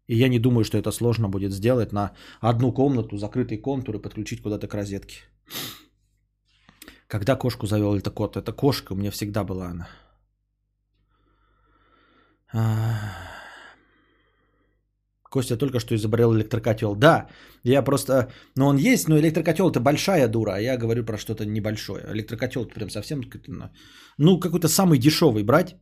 И 0.09 0.16
я 0.16 0.28
не 0.28 0.39
думаю, 0.39 0.64
что 0.64 0.78
это 0.78 0.93
сложно 0.93 1.28
будет 1.28 1.52
сделать 1.52 1.93
на 1.93 2.12
одну 2.40 2.73
комнату, 2.73 3.16
закрытый 3.16 3.59
контур 3.59 3.97
и 3.97 4.02
подключить 4.02 4.43
куда-то 4.43 4.68
к 4.68 4.74
розетке. 4.74 5.16
Когда 7.09 7.37
кошку 7.37 7.66
завел 7.66 7.95
это 7.95 8.11
кот? 8.11 8.37
Это 8.37 8.53
кошка, 8.53 8.93
у 8.93 8.97
меня 8.97 9.11
всегда 9.11 9.45
была 9.45 9.66
она. 9.66 9.89
А. 12.53 13.37
Костя 15.31 15.57
только 15.57 15.81
что 15.81 15.95
изобрел 15.95 16.35
электрокотел. 16.35 16.95
Да, 16.95 17.28
я 17.65 17.83
просто... 17.83 18.31
Ну, 18.57 18.66
он 18.66 18.77
есть, 18.77 19.09
но 19.09 19.19
электрокотел 19.19 19.70
это 19.70 19.81
большая 19.81 20.28
дура, 20.28 20.53
а 20.55 20.61
я 20.61 20.78
говорю 20.78 21.05
про 21.05 21.19
что-то 21.19 21.45
небольшое. 21.45 22.05
Электрокотел 22.12 22.65
прям 22.65 22.91
совсем... 22.91 23.20
ну, 23.49 23.70
Ну, 24.19 24.41
какой-то 24.41 24.69
самый 24.69 24.99
дешевый 24.99 25.45
брать, 25.45 25.77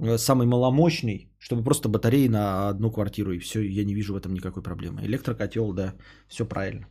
э, 0.00 0.18
самый 0.18 0.46
маломощный, 0.46 1.32
чтобы 1.38 1.64
просто 1.64 1.88
батареи 1.88 2.28
на 2.28 2.68
одну 2.68 2.90
квартиру, 2.90 3.32
и 3.32 3.38
все, 3.38 3.60
я 3.60 3.84
не 3.84 3.94
вижу 3.94 4.14
в 4.14 4.16
этом 4.16 4.32
никакой 4.32 4.62
проблемы. 4.62 5.04
Электрокотел, 5.04 5.72
да, 5.72 5.94
все 6.28 6.48
правильно. 6.48 6.86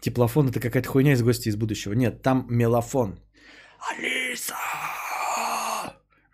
Теплофон 0.00 0.48
это 0.48 0.60
какая-то 0.60 0.88
хуйня 0.88 1.12
из 1.12 1.22
гости 1.22 1.48
из 1.48 1.56
будущего. 1.56 1.92
Нет, 1.92 2.22
там 2.22 2.46
мелофон. 2.48 3.20
Алиса! 3.90 4.56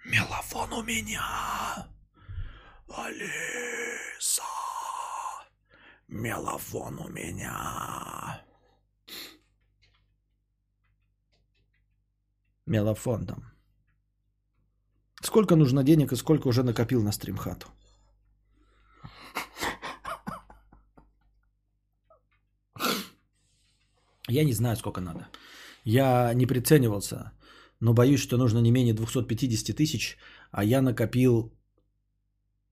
Мелофон 0.05 0.73
у 0.73 0.83
меня! 0.83 1.89
Алиса! 2.89 4.43
Мелофон 6.09 6.99
у 7.01 7.09
меня! 7.09 8.43
Мелофон 12.67 13.27
там. 13.27 13.53
Сколько 15.23 15.57
нужно 15.57 15.83
денег 15.83 16.13
и 16.13 16.17
сколько 16.17 16.49
уже 16.49 16.63
накопил 16.63 17.03
на 17.03 17.13
стримхату? 17.13 17.69
Я 24.29 24.45
не 24.45 24.53
знаю, 24.53 24.77
сколько 24.77 25.01
надо. 25.01 25.29
Я 25.85 26.33
не 26.35 26.47
приценивался, 26.47 27.33
но 27.81 27.95
боюсь, 27.95 28.21
что 28.21 28.37
нужно 28.37 28.59
не 28.59 28.71
менее 28.71 28.95
250 28.95 29.77
тысяч, 29.77 30.17
а 30.51 30.65
я 30.65 30.83
накопил... 30.83 31.53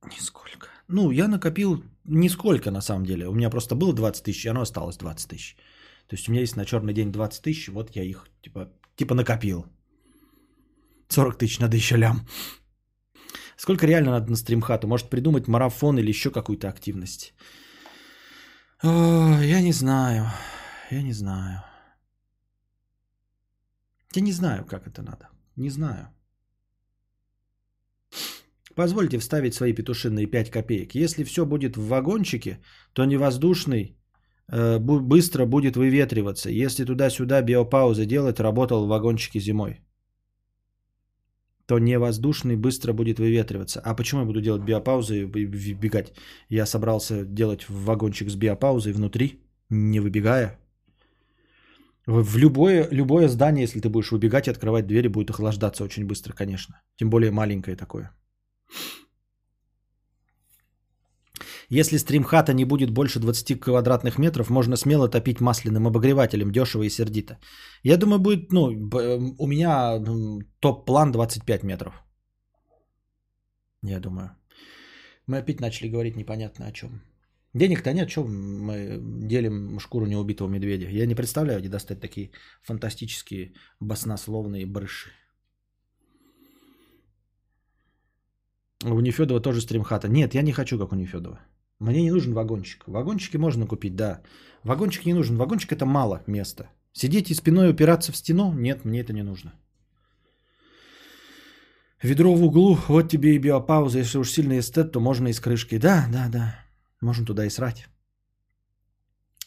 Нисколько. 0.04 0.68
Ну, 0.88 1.10
я 1.10 1.28
накопил 1.28 1.82
нисколько 2.04 2.70
на 2.70 2.80
самом 2.80 3.06
деле. 3.06 3.28
У 3.28 3.34
меня 3.34 3.50
просто 3.50 3.74
было 3.74 3.94
20 3.94 4.24
тысяч, 4.24 4.44
и 4.44 4.48
оно 4.48 4.60
осталось 4.60 4.96
20 4.96 5.30
тысяч. 5.30 5.56
То 6.08 6.16
есть 6.16 6.28
у 6.28 6.32
меня 6.32 6.40
есть 6.40 6.56
на 6.56 6.64
черный 6.64 6.92
день 6.92 7.12
20 7.12 7.42
тысяч, 7.42 7.68
вот 7.68 7.96
я 7.96 8.02
их 8.02 8.26
типа, 8.42 8.68
типа 8.96 9.14
накопил. 9.14 9.66
40 11.08 11.38
тысяч 11.38 11.60
надо 11.60 11.76
еще 11.76 11.96
лям. 11.96 12.26
Сколько 13.56 13.86
реально 13.86 14.10
надо 14.10 14.30
на 14.30 14.36
стримхату? 14.36 14.86
Может 14.86 15.08
придумать 15.08 15.48
марафон 15.48 15.98
или 15.98 16.08
еще 16.08 16.30
какую-то 16.30 16.68
активность? 16.68 17.34
О, 18.82 19.40
я 19.40 19.62
не 19.62 19.72
знаю. 19.72 20.26
Я 20.90 21.02
не 21.02 21.12
знаю. 21.12 21.62
Я 24.16 24.22
не 24.22 24.32
знаю, 24.32 24.64
как 24.64 24.86
это 24.86 25.02
надо. 25.02 25.28
Не 25.56 25.70
знаю. 25.70 26.08
Позвольте 28.74 29.18
вставить 29.18 29.54
свои 29.54 29.72
петушиные 29.72 30.26
5 30.26 30.50
копеек. 30.50 30.94
Если 30.94 31.24
все 31.24 31.46
будет 31.46 31.76
в 31.76 31.88
вагончике, 31.88 32.58
то 32.92 33.04
невоздушный 33.04 33.96
э, 34.48 34.78
быстро 34.78 35.46
будет 35.46 35.76
выветриваться. 35.76 36.50
Если 36.50 36.84
туда-сюда 36.84 37.42
биопаузы 37.42 38.06
делать, 38.06 38.40
работал 38.40 38.84
в 38.84 38.88
вагончике 38.88 39.40
зимой, 39.40 39.80
то 41.66 41.78
невоздушный 41.78 42.56
быстро 42.56 42.92
будет 42.92 43.18
выветриваться. 43.18 43.80
А 43.80 43.94
почему 43.94 44.20
я 44.20 44.26
буду 44.26 44.40
делать 44.40 44.62
биопаузы 44.62 45.22
и 45.22 45.74
бегать? 45.74 46.12
Я 46.48 46.66
собрался 46.66 47.24
делать 47.24 47.68
вагончик 47.68 48.28
с 48.28 48.34
биопаузой 48.34 48.92
внутри, 48.92 49.40
не 49.70 50.00
выбегая. 50.00 50.58
В 52.06 52.36
любое, 52.36 52.88
любое 52.90 53.28
здание, 53.28 53.62
если 53.62 53.80
ты 53.80 53.88
будешь 53.88 54.10
выбегать 54.10 54.46
и 54.46 54.50
открывать 54.50 54.86
двери, 54.86 55.08
будет 55.08 55.30
охлаждаться 55.30 55.84
очень 55.84 56.06
быстро, 56.06 56.34
конечно. 56.34 56.74
Тем 56.96 57.10
более 57.10 57.30
маленькое 57.30 57.76
такое. 57.76 58.10
Если 61.70 61.98
стримхата 61.98 62.52
не 62.52 62.64
будет 62.64 62.90
больше 62.90 63.20
20 63.20 63.60
квадратных 63.60 64.18
метров, 64.18 64.50
можно 64.50 64.76
смело 64.76 65.08
топить 65.08 65.40
масляным 65.40 65.86
обогревателем, 65.86 66.52
дешево 66.52 66.82
и 66.82 66.90
сердито. 66.90 67.38
Я 67.82 67.96
думаю, 67.96 68.18
будет, 68.18 68.52
ну, 68.52 68.70
б- 68.70 69.34
у 69.38 69.46
меня 69.46 69.98
топ-план 70.60 71.12
25 71.12 71.62
метров. 71.64 71.94
Я 73.82 74.00
думаю. 74.00 74.30
Мы 75.26 75.38
опять 75.38 75.60
начали 75.60 75.88
говорить 75.90 76.16
непонятно 76.16 76.66
о 76.66 76.72
чем. 76.72 77.02
Денег-то 77.54 77.92
нет, 77.92 78.10
что 78.10 78.24
мы 78.24 78.98
делим 79.00 79.78
шкуру 79.78 80.06
неубитого 80.06 80.48
медведя. 80.48 80.88
Я 80.88 81.06
не 81.06 81.14
представляю, 81.14 81.60
где 81.60 81.68
достать 81.68 82.00
такие 82.00 82.30
фантастические 82.62 83.52
баснословные 83.80 84.66
брыши. 84.66 85.10
У 88.84 89.00
Нефедова 89.00 89.40
тоже 89.40 89.60
стримхата. 89.60 90.08
Нет, 90.08 90.34
я 90.34 90.42
не 90.42 90.52
хочу, 90.52 90.78
как 90.78 90.92
у 90.92 90.96
Нефедова. 90.96 91.38
Мне 91.78 92.02
не 92.02 92.10
нужен 92.10 92.34
вагончик. 92.34 92.84
Вагончики 92.86 93.36
можно 93.36 93.66
купить, 93.66 93.96
да. 93.96 94.20
Вагончик 94.64 95.06
не 95.06 95.14
нужен. 95.14 95.36
Вагончик 95.36 95.72
это 95.72 95.86
мало 95.86 96.22
места. 96.26 96.68
Сидеть 96.92 97.30
и 97.30 97.34
спиной 97.34 97.70
упираться 97.70 98.12
в 98.12 98.16
стену? 98.16 98.52
Нет, 98.52 98.84
мне 98.84 99.00
это 99.00 99.12
не 99.12 99.22
нужно. 99.22 99.52
Ведро 102.02 102.34
в 102.34 102.42
углу, 102.42 102.78
вот 102.88 103.08
тебе 103.08 103.34
и 103.34 103.38
биопауза. 103.38 103.98
Если 103.98 104.18
уж 104.18 104.30
сильный 104.30 104.58
эстет, 104.58 104.92
то 104.92 105.00
можно 105.00 105.28
и 105.28 105.32
с 105.32 105.40
крышкой. 105.40 105.78
Да, 105.78 106.06
да, 106.12 106.28
да. 106.28 106.63
Можно 107.00 107.26
туда 107.26 107.44
и 107.44 107.50
срать. 107.50 107.88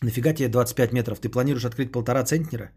Нафига 0.01 0.33
тебе 0.33 0.49
25 0.49 0.93
метров? 0.93 1.19
Ты 1.19 1.29
планируешь 1.29 1.65
открыть 1.65 1.91
полтора 1.91 2.23
центнера? 2.23 2.71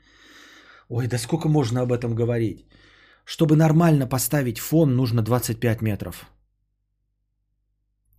Ой, 0.88 1.06
да 1.06 1.18
сколько 1.18 1.48
можно 1.48 1.82
об 1.82 1.92
этом 1.92 2.14
говорить? 2.14 2.66
Чтобы 3.24 3.56
нормально 3.56 4.06
поставить 4.06 4.58
фон, 4.58 4.96
нужно 4.96 5.22
25 5.22 5.82
метров 5.82 6.30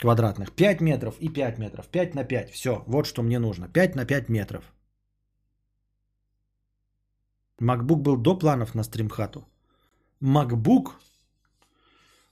квадратных. 0.02 0.52
5 0.52 0.82
метров 0.82 1.16
и 1.20 1.30
5 1.30 1.60
метров. 1.60 1.88
5 1.88 2.16
на 2.16 2.24
5. 2.24 2.50
Все, 2.50 2.84
вот 2.88 3.06
что 3.06 3.24
мне 3.24 3.40
нужно. 3.40 3.68
5 3.70 3.96
на 3.96 4.06
5 4.06 4.30
метров. 4.30 4.64
MacBook 7.62 8.02
был 8.02 8.18
до 8.18 8.40
планов 8.40 8.76
на 8.76 8.84
стримхату. 8.84 9.48
MacBook? 10.22 10.92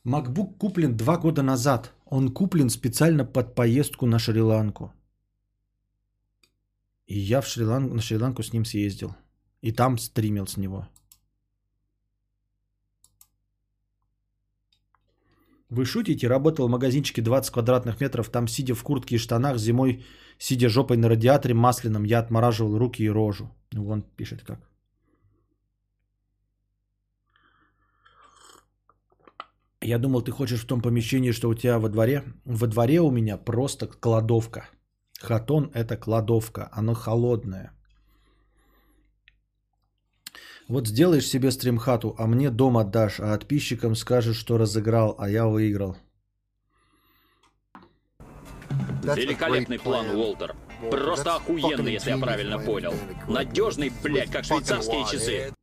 MacBook 0.05 0.57
куплен 0.57 0.97
2 0.97 1.17
года 1.17 1.43
назад. 1.43 1.93
Он 2.05 2.33
куплен 2.33 2.69
специально 2.69 3.25
под 3.25 3.55
поездку 3.55 4.05
на 4.05 4.19
Шри-Ланку. 4.19 4.93
И 7.07 7.19
я 7.19 7.41
в 7.41 7.47
Шри-Лан... 7.47 7.95
на 7.95 8.01
Шри-Ланку 8.01 8.43
с 8.43 8.53
ним 8.53 8.65
съездил. 8.65 9.15
И 9.61 9.71
там 9.71 9.97
стримил 9.97 10.47
с 10.47 10.57
него. 10.57 10.87
Вы 15.69 15.85
шутите? 15.85 16.27
Работал 16.27 16.67
в 16.67 16.71
магазинчике 16.71 17.21
20 17.21 17.51
квадратных 17.53 18.01
метров, 18.01 18.29
там 18.29 18.47
сидя 18.47 18.73
в 18.73 18.83
куртке 18.83 19.15
и 19.15 19.19
штанах, 19.19 19.57
зимой 19.57 20.03
сидя 20.39 20.69
жопой 20.69 20.97
на 20.97 21.09
радиаторе 21.09 21.53
масляном, 21.53 22.05
я 22.05 22.19
отмораживал 22.19 22.77
руки 22.77 23.03
и 23.03 23.09
рожу. 23.09 23.49
Вон 23.71 24.01
пишет 24.01 24.43
как. 24.43 24.68
Я 29.89 29.97
думал, 29.97 30.21
ты 30.21 30.31
хочешь 30.31 30.61
в 30.61 30.67
том 30.67 30.81
помещении, 30.81 31.31
что 31.31 31.49
у 31.49 31.55
тебя 31.55 31.79
во 31.79 31.89
дворе. 31.89 32.23
Во 32.45 32.67
дворе 32.67 33.01
у 33.01 33.09
меня 33.09 33.37
просто 33.37 33.87
кладовка. 33.87 34.69
Хатон 35.19 35.71
это 35.73 35.97
кладовка, 35.97 36.69
оно 36.71 36.93
холодное. 36.93 37.71
Вот 40.67 40.87
сделаешь 40.87 41.25
себе 41.25 41.49
стримхату, 41.49 42.15
а 42.19 42.27
мне 42.27 42.51
дом 42.51 42.77
отдашь, 42.77 43.19
а 43.19 43.35
подписчикам 43.35 43.95
скажешь, 43.95 44.37
что 44.37 44.59
разыграл, 44.59 45.15
а 45.17 45.27
я 45.27 45.47
выиграл. 45.47 45.97
Великолепный 49.15 49.79
план, 49.79 50.05
Уолтер. 50.11 50.55
Просто 50.91 51.37
охуенный, 51.37 51.93
если 51.93 52.11
я 52.11 52.19
правильно 52.19 52.59
понял. 52.59 52.93
Надежный, 53.27 53.91
блядь, 54.03 54.29
как 54.29 54.45
швейцарские 54.45 55.05
часы. 55.11 55.53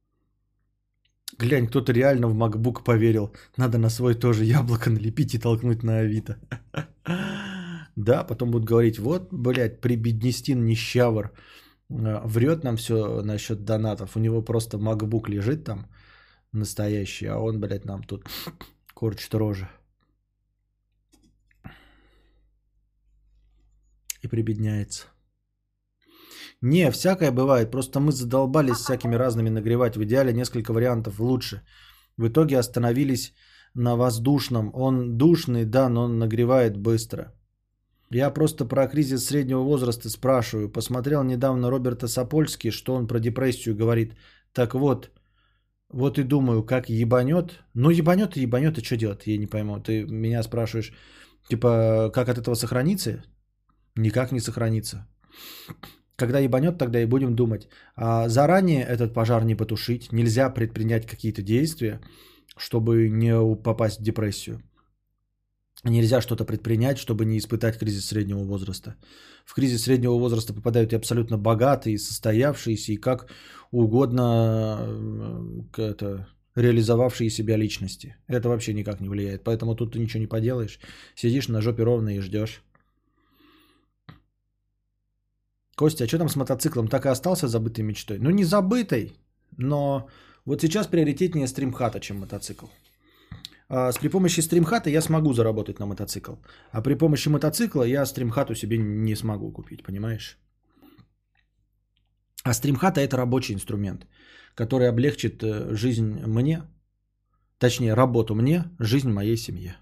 Глянь, 1.39 1.67
кто-то 1.67 1.93
реально 1.93 2.29
в 2.29 2.35
MacBook 2.35 2.83
поверил. 2.83 3.31
Надо 3.57 3.79
на 3.79 3.91
свой 3.91 4.15
тоже 4.15 4.45
яблоко 4.45 4.91
налепить 4.91 5.35
и 5.35 5.39
толкнуть 5.39 5.83
на 5.83 5.99
Авито. 5.99 6.39
Да, 7.97 8.25
потом 8.25 8.51
будут 8.51 8.69
говорить, 8.69 8.99
вот, 8.99 9.29
блядь, 9.33 9.81
прибеднестин 9.81 10.65
нищавр. 10.67 11.33
э, 11.91 12.21
Врет 12.25 12.65
нам 12.65 12.77
все 12.77 13.23
насчет 13.23 13.65
донатов. 13.65 14.17
У 14.17 14.21
него 14.21 14.43
просто 14.43 14.77
MacBook 14.79 15.31
лежит 15.31 15.65
там 15.65 15.87
настоящий, 16.53 17.27
а 17.27 17.39
он, 17.39 17.61
блядь, 17.61 17.85
нам 17.87 18.03
тут 18.03 18.25
корчит 18.95 19.35
рожи. 19.35 19.69
И 24.23 24.29
прибедняется. 24.29 25.07
Не, 26.63 26.91
всякое 26.91 27.31
бывает. 27.31 27.71
Просто 27.71 28.01
мы 28.01 28.13
задолбались 28.13 28.77
всякими 28.77 29.15
разными 29.17 29.51
нагревать. 29.51 29.97
В 29.97 30.05
идеале 30.05 30.33
несколько 30.33 30.73
вариантов 30.73 31.21
лучше. 31.21 31.63
В 32.17 32.29
итоге 32.29 32.59
остановились 32.59 33.35
на 33.75 33.97
воздушном. 33.97 34.71
Он 34.75 35.17
душный, 35.19 35.65
да, 35.65 35.89
но 35.89 36.05
он 36.05 36.19
нагревает 36.19 36.77
быстро. 36.77 37.33
Я 38.11 38.31
просто 38.31 38.65
про 38.65 38.89
кризис 38.89 39.27
среднего 39.27 39.63
возраста 39.63 40.09
спрашиваю. 40.09 40.73
Посмотрел 40.73 41.25
недавно 41.25 41.71
Роберта 41.71 42.09
Сапольски, 42.09 42.71
что 42.71 42.95
он 42.95 43.07
про 43.07 43.19
депрессию 43.19 43.77
говорит. 43.77 44.15
Так 44.53 44.75
вот, 44.75 45.11
вот 45.91 46.19
и 46.19 46.23
думаю, 46.23 46.63
как 46.63 46.89
ебанет. 46.89 47.65
Ну, 47.75 47.91
ебанет 47.91 48.37
и 48.37 48.43
ебанет, 48.43 48.79
и 48.79 48.85
что 48.85 48.97
делать? 48.97 49.27
Я 49.27 49.39
не 49.39 49.47
пойму. 49.47 49.81
Ты 49.81 50.05
меня 50.05 50.43
спрашиваешь, 50.43 50.93
типа, 51.49 52.11
как 52.15 52.29
от 52.29 52.39
этого 52.39 52.55
сохраниться? 52.55 53.25
Никак 53.97 54.33
не 54.33 54.41
сохранится. 54.41 55.07
Когда 56.17 56.39
ебанет, 56.39 56.79
тогда 56.79 57.03
и 57.03 57.07
будем 57.07 57.37
думать. 57.37 57.69
А 57.95 58.29
заранее 58.29 58.83
этот 58.83 59.13
пожар 59.15 59.45
не 59.45 59.55
потушить. 59.55 60.13
Нельзя 60.13 60.51
предпринять 60.51 61.07
какие-то 61.07 61.43
действия, 61.43 62.01
чтобы 62.57 63.09
не 63.09 63.57
попасть 63.63 64.01
в 64.01 64.03
депрессию. 64.03 64.63
Нельзя 65.85 66.21
что-то 66.23 66.45
предпринять, 66.45 66.99
чтобы 66.99 67.27
не 67.27 67.37
испытать 67.37 67.79
кризис 67.79 68.07
среднего 68.07 68.45
возраста. 68.45 68.97
В 69.45 69.55
кризис 69.55 69.83
среднего 69.83 70.19
возраста 70.19 70.55
попадают 70.55 70.93
и 70.93 70.97
абсолютно 70.97 71.39
богатые, 71.39 71.95
и 71.95 71.99
состоявшиеся, 71.99 72.93
и 72.93 72.97
как 72.97 73.31
угодно 73.71 74.79
э, 75.77 75.83
это, 75.83 76.29
реализовавшие 76.57 77.31
себя 77.31 77.57
личности. 77.57 78.17
Это 78.27 78.49
вообще 78.49 78.73
никак 78.73 79.01
не 79.01 79.09
влияет. 79.09 79.45
Поэтому 79.45 79.77
тут 79.77 79.93
ты 79.93 79.99
ничего 79.99 80.21
не 80.21 80.27
поделаешь. 80.27 80.81
Сидишь 81.15 81.49
на 81.49 81.61
жопе 81.61 81.85
ровно 81.85 82.17
и 82.17 82.21
ждешь. 82.21 82.63
Костя, 85.77 86.05
а 86.05 86.09
что 86.09 86.19
там 86.19 86.29
с 86.29 86.37
мотоциклом? 86.37 86.89
Так 86.89 87.05
и 87.05 87.09
остался 87.09 87.49
забытой 87.49 87.85
мечтой? 87.85 88.19
Ну, 88.19 88.31
не 88.31 88.45
забытой, 88.45 89.13
но 89.59 90.09
вот 90.47 90.63
сейчас 90.63 90.87
приоритетнее 90.87 91.47
стримхата, 91.47 92.01
чем 92.01 92.19
мотоцикл. 92.19 92.67
А 93.69 93.93
с 93.93 93.99
при 93.99 94.09
помощи 94.09 94.41
стримхата 94.41 94.91
я 94.91 95.03
смогу 95.03 95.35
заработать 95.35 95.79
на 95.79 95.87
мотоцикл. 95.87 96.35
А 96.73 96.81
при 96.81 96.95
помощи 96.95 97.29
мотоцикла 97.29 97.83
я 97.83 98.07
стримхату 98.07 98.55
себе 98.55 98.79
не 98.79 99.17
смогу 99.17 99.53
купить, 99.53 99.83
понимаешь? 99.83 100.39
А 102.43 102.55
стримхата 102.55 103.01
это 103.01 103.17
рабочий 103.17 103.55
инструмент, 103.55 104.07
который 104.55 104.89
облегчит 104.89 105.43
э, 105.43 105.75
жизнь 105.75 106.23
мне, 106.27 106.63
точнее 107.59 107.95
работу 107.95 108.35
мне, 108.35 108.65
жизнь 108.79 109.11
моей 109.11 109.37
семье. 109.37 109.77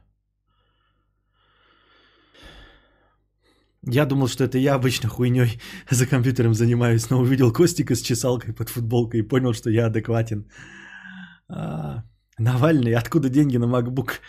Я 3.86 4.06
думал, 4.06 4.28
что 4.28 4.44
это 4.44 4.58
я 4.58 4.74
обычно 4.74 5.08
хуйней 5.08 5.60
за 5.90 6.06
компьютером 6.06 6.54
занимаюсь, 6.54 7.10
но 7.10 7.20
увидел 7.20 7.52
Костика 7.52 7.94
с 7.94 8.02
чесалкой 8.02 8.54
под 8.54 8.68
футболкой 8.68 9.20
и 9.20 9.28
понял, 9.28 9.52
что 9.52 9.70
я 9.70 9.86
адекватен. 9.86 10.46
А, 11.48 12.04
Навальный, 12.38 12.94
откуда 12.94 13.28
деньги 13.28 13.58
на 13.58 13.66
MacBook? 13.66 14.20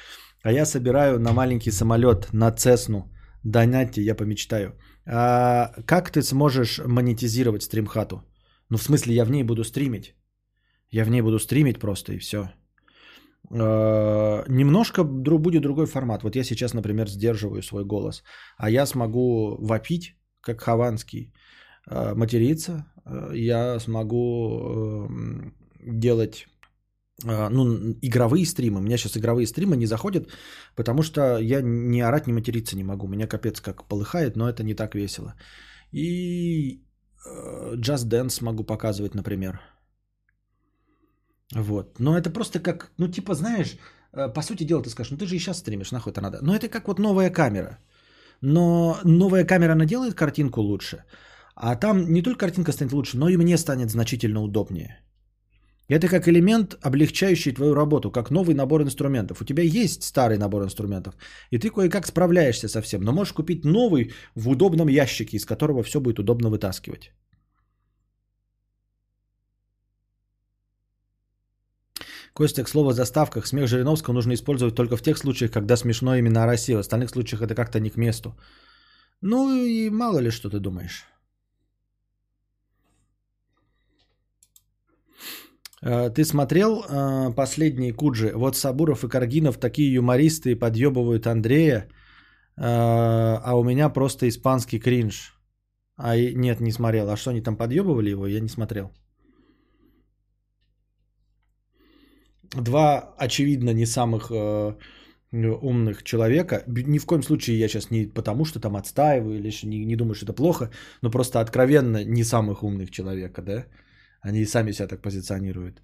А 0.44 0.52
я 0.52 0.66
собираю 0.66 1.20
на 1.20 1.34
маленький 1.34 1.72
самолет, 1.72 2.34
на 2.34 2.52
Цесну. 2.52 3.12
Донатьте, 3.44 4.02
я 4.02 4.16
помечтаю. 4.16 4.74
А 5.06 5.72
как 5.86 6.12
ты 6.12 6.22
сможешь 6.22 6.80
монетизировать 6.86 7.64
стримхату? 7.64 8.24
Ну, 8.70 8.78
в 8.78 8.84
смысле, 8.84 9.16
я 9.16 9.26
в 9.26 9.32
ней 9.32 9.44
буду 9.44 9.64
стримить. 9.64 10.16
Я 10.90 11.06
в 11.06 11.10
ней 11.10 11.22
буду 11.22 11.40
стримить 11.40 11.80
просто 11.80 12.14
и 12.14 12.20
все. 12.20 12.52
Немножко 13.50 15.02
дру- 15.02 15.38
будет 15.38 15.62
другой 15.62 15.86
формат. 15.86 16.24
Вот 16.24 16.36
я 16.36 16.44
сейчас, 16.44 16.74
например, 16.74 17.08
сдерживаю 17.10 17.62
свой 17.62 17.86
голос. 17.86 18.24
А 18.58 18.70
я 18.70 18.86
смогу 18.86 19.58
вопить, 19.60 20.16
как 20.42 20.62
Хованский, 20.62 21.34
э, 21.90 22.16
материться. 22.16 22.86
Э, 23.06 23.32
Я 23.36 23.80
смогу 23.80 25.06
эм, 25.08 25.54
делать 25.86 26.48
э, 27.26 27.50
ну, 27.50 27.64
игровые 28.02 28.46
стримы. 28.46 28.80
У 28.80 28.84
меня 28.84 28.98
сейчас 28.98 29.18
игровые 29.18 29.48
стримы 29.48 29.78
не 29.78 29.86
заходят, 29.88 30.30
потому 30.76 31.04
что 31.04 31.38
я 31.40 31.62
не 31.62 32.02
орать, 32.02 32.28
не 32.28 32.34
материться 32.34 32.76
не 32.78 32.84
могу. 32.84 33.08
Меня 33.08 33.28
капец 33.28 33.62
как 33.62 33.88
полыхает, 33.88 34.36
но 34.36 34.50
это 34.50 34.64
не 34.64 34.76
так 34.76 34.96
весело. 34.96 35.36
И 35.92 36.84
э, 37.26 37.76
Just 37.76 38.10
Dance 38.10 38.44
могу 38.44 38.64
показывать, 38.64 39.16
например. 39.16 39.60
Вот. 41.54 42.00
Но 42.00 42.18
это 42.18 42.30
просто 42.30 42.60
как, 42.60 42.92
ну 42.98 43.08
типа, 43.08 43.36
знаешь, 43.36 43.78
э, 44.14 44.34
по 44.34 44.42
сути 44.42 44.64
дела 44.64 44.84
ты 44.84 44.90
скажешь, 44.90 45.12
ну 45.12 45.18
ты 45.18 45.26
же 45.26 45.36
и 45.36 45.40
сейчас 45.40 45.60
стримишь, 45.60 45.92
нахуй 45.92 46.12
это 46.12 46.22
надо. 46.22 46.40
Но 46.42 46.56
это 46.56 46.70
как 46.70 46.88
вот 46.88 47.00
новая 47.00 47.30
камера. 47.30 47.80
Но 48.42 49.00
новая 49.04 49.46
камера, 49.46 49.74
она 49.74 49.86
делает 49.86 50.16
картинку 50.16 50.62
лучше. 50.62 51.04
А 51.56 51.76
там 51.76 52.14
не 52.14 52.22
только 52.22 52.46
картинка 52.46 52.72
станет 52.72 52.94
лучше, 52.94 53.18
но 53.18 53.30
и 53.30 53.38
мне 53.38 53.58
станет 53.58 53.90
значительно 53.90 54.42
удобнее. 54.42 55.00
Это 55.88 56.08
как 56.08 56.28
элемент, 56.28 56.76
облегчающий 56.82 57.54
твою 57.54 57.76
работу, 57.76 58.12
как 58.12 58.32
новый 58.32 58.56
набор 58.56 58.82
инструментов. 58.82 59.42
У 59.42 59.46
тебя 59.46 59.64
есть 59.64 60.04
старый 60.04 60.38
набор 60.38 60.64
инструментов, 60.64 61.14
и 61.52 61.60
ты 61.60 61.70
кое-как 61.70 62.08
справляешься 62.08 62.68
со 62.68 62.82
всем, 62.82 63.04
но 63.04 63.12
можешь 63.12 63.34
купить 63.34 63.66
новый 63.66 64.12
в 64.36 64.50
удобном 64.50 64.88
ящике, 64.90 65.38
из 65.38 65.46
которого 65.46 65.84
все 65.84 66.00
будет 66.00 66.20
удобно 66.20 66.50
вытаскивать. 66.50 67.12
Костя, 72.36 72.64
к 72.64 72.70
слову 72.70 72.92
заставках, 72.92 73.48
смех 73.48 73.68
Жириновского 73.68 74.14
нужно 74.14 74.34
использовать 74.34 74.76
только 74.76 74.98
в 74.98 75.02
тех 75.02 75.18
случаях, 75.18 75.52
когда 75.52 75.78
смешно 75.78 76.16
именно 76.16 76.44
о 76.44 76.48
России. 76.48 76.76
В 76.76 76.80
остальных 76.80 77.10
случаях 77.10 77.42
это 77.42 77.56
как-то 77.56 77.80
не 77.80 77.90
к 77.90 77.98
месту. 77.98 78.36
Ну 79.22 79.50
и 79.66 79.90
мало 79.90 80.20
ли 80.20 80.32
что 80.32 80.50
ты 80.50 80.60
думаешь. 80.60 81.06
Э, 85.82 86.10
Ты 86.10 86.26
смотрел 86.26 86.84
э, 86.84 87.34
последний 87.36 87.94
Куджи? 87.94 88.32
Вот 88.36 88.58
Сабуров 88.58 89.04
и 89.04 89.08
Каргинов 89.08 89.58
такие 89.58 89.94
юмористы 89.94 90.56
подъебывают 90.60 91.28
Андрея, 91.28 91.88
э, 92.58 92.62
а 92.62 93.54
у 93.56 93.64
меня 93.64 93.90
просто 93.90 94.28
испанский 94.28 94.80
кринж. 94.80 95.40
А 95.98 96.18
и- 96.18 96.36
нет, 96.36 96.60
не 96.60 96.72
смотрел. 96.72 97.10
А 97.10 97.16
что 97.18 97.30
они 97.30 97.42
там 97.42 97.56
подъебывали 97.56 98.10
его? 98.10 98.28
Я 98.28 98.42
не 98.42 98.50
смотрел. 98.50 98.92
Два, 102.56 103.14
очевидно, 103.18 103.74
не 103.74 103.86
самых 103.86 104.32
э, 104.32 104.76
умных 105.32 106.04
человека. 106.04 106.64
Ни 106.68 107.00
в 107.00 107.06
коем 107.06 107.24
случае 107.24 107.60
я 107.60 107.68
сейчас 107.68 107.92
не 107.92 108.06
потому, 108.06 108.46
что 108.46 108.60
там 108.60 108.76
отстаиваю 108.76 109.44
ещё 109.44 109.68
не, 109.68 109.86
не 109.86 109.96
думаю, 109.96 110.16
что 110.16 110.26
это 110.26 110.34
плохо, 110.34 110.70
но 111.02 111.12
просто 111.12 111.40
откровенно 111.40 112.04
не 112.06 112.24
самых 112.24 112.64
умных 112.64 112.92
человека, 112.92 113.42
да? 113.42 113.66
Они 114.22 114.40
и 114.40 114.46
сами 114.46 114.72
себя 114.72 114.88
так 114.88 115.02
позиционируют. 115.02 115.82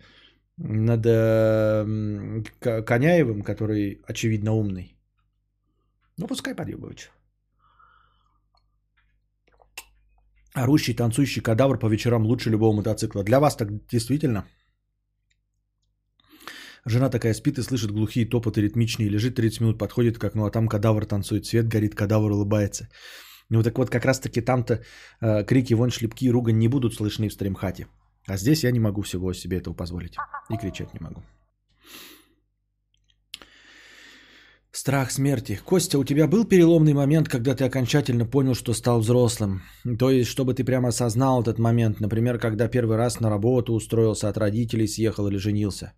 Над 0.57 1.05
э, 1.05 2.43
Коняевым, 2.85 3.41
который 3.41 4.01
очевидно 4.07 4.53
умный. 4.53 4.95
Ну, 6.17 6.27
пускай 6.27 6.55
подъебывают. 6.55 7.11
Орущий, 10.53 10.93
танцующий 10.93 11.41
кадавр 11.41 11.79
по 11.79 11.87
вечерам 11.89 12.25
лучше 12.25 12.49
любого 12.49 12.75
мотоцикла. 12.75 13.23
Для 13.23 13.39
вас 13.39 13.55
так 13.55 13.69
действительно? 13.87 14.45
Жена 16.85 17.09
такая 17.09 17.33
спит 17.33 17.59
и 17.59 17.63
слышит 17.63 17.91
глухие 17.91 18.25
топоты 18.25 18.61
ритмичные, 18.61 19.09
лежит 19.09 19.35
30 19.35 19.61
минут, 19.61 19.77
подходит 19.77 20.17
к 20.17 20.23
окну, 20.23 20.45
а 20.45 20.51
там 20.51 20.67
кадавр 20.67 21.05
танцует, 21.05 21.45
свет 21.45 21.67
горит, 21.67 21.95
кадавр 21.95 22.31
улыбается. 22.31 22.87
Ну 23.49 23.63
так 23.63 23.77
вот, 23.77 23.89
как 23.89 24.05
раз 24.05 24.19
таки 24.19 24.41
там-то 24.41 24.81
э, 25.21 25.43
крики, 25.43 25.75
вон 25.75 25.91
шлепки 25.91 26.25
и 26.25 26.31
ругань 26.31 26.57
не 26.57 26.67
будут 26.67 26.95
слышны 26.95 27.29
в 27.29 27.33
стримхате. 27.33 27.87
А 28.27 28.37
здесь 28.37 28.63
я 28.63 28.71
не 28.71 28.79
могу 28.79 29.01
всего 29.01 29.33
себе 29.33 29.57
этого 29.57 29.75
позволить. 29.75 30.15
И 30.49 30.57
кричать 30.57 30.93
не 30.93 30.99
могу. 30.99 31.21
Страх 34.71 35.11
смерти. 35.11 35.59
Костя, 35.65 35.99
у 35.99 36.03
тебя 36.03 36.27
был 36.27 36.45
переломный 36.45 36.93
момент, 36.93 37.27
когда 37.27 37.55
ты 37.55 37.65
окончательно 37.65 38.25
понял, 38.25 38.55
что 38.55 38.73
стал 38.73 39.01
взрослым? 39.01 39.61
То 39.99 40.09
есть, 40.09 40.29
чтобы 40.29 40.53
ты 40.53 40.63
прямо 40.63 40.87
осознал 40.87 41.41
этот 41.41 41.59
момент, 41.59 41.99
например, 41.99 42.39
когда 42.39 42.69
первый 42.69 42.95
раз 42.95 43.19
на 43.19 43.29
работу 43.29 43.73
устроился 43.73 44.29
от 44.29 44.37
родителей, 44.37 44.87
съехал 44.87 45.27
или 45.27 45.37
женился? 45.37 45.91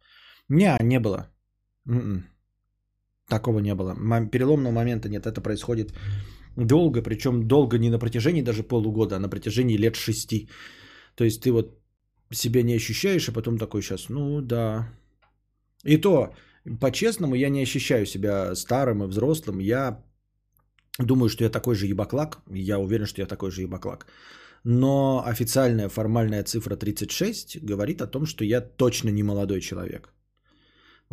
Не, 0.49 0.77
не 0.81 0.99
было. 0.99 1.27
М-м. 1.87 2.23
Такого 3.27 3.59
не 3.59 3.75
было. 3.75 3.95
Переломного 4.31 4.73
момента 4.73 5.09
нет. 5.09 5.25
Это 5.25 5.41
происходит 5.41 5.93
долго, 6.55 7.01
причем 7.01 7.47
долго 7.47 7.77
не 7.77 7.89
на 7.89 7.99
протяжении 7.99 8.41
даже 8.43 8.63
полугода, 8.63 9.15
а 9.15 9.19
на 9.19 9.29
протяжении 9.29 9.77
лет 9.77 9.95
шести. 9.95 10.49
То 11.15 11.23
есть 11.23 11.41
ты 11.41 11.51
вот 11.51 11.79
себя 12.31 12.63
не 12.63 12.75
ощущаешь, 12.75 13.29
а 13.29 13.31
потом 13.33 13.57
такой 13.57 13.81
сейчас, 13.81 14.09
ну 14.09 14.41
да. 14.41 14.89
И 15.83 15.97
то, 15.97 16.33
по-честному, 16.79 17.35
я 17.35 17.49
не 17.49 17.63
ощущаю 17.63 18.05
себя 18.05 18.55
старым 18.55 19.03
и 19.03 19.07
взрослым. 19.07 19.59
Я 19.59 20.03
думаю, 20.99 21.29
что 21.29 21.43
я 21.43 21.49
такой 21.49 21.75
же 21.75 21.87
ебаклак. 21.87 22.41
Я 22.49 22.79
уверен, 22.79 23.05
что 23.05 23.21
я 23.21 23.27
такой 23.27 23.51
же 23.51 23.61
ебаклак. 23.61 24.07
Но 24.63 25.23
официальная 25.25 25.89
формальная 25.89 26.43
цифра 26.43 26.75
36 26.75 27.63
говорит 27.63 28.01
о 28.01 28.07
том, 28.07 28.25
что 28.25 28.45
я 28.45 28.61
точно 28.61 29.09
не 29.09 29.23
молодой 29.23 29.61
человек. 29.61 30.13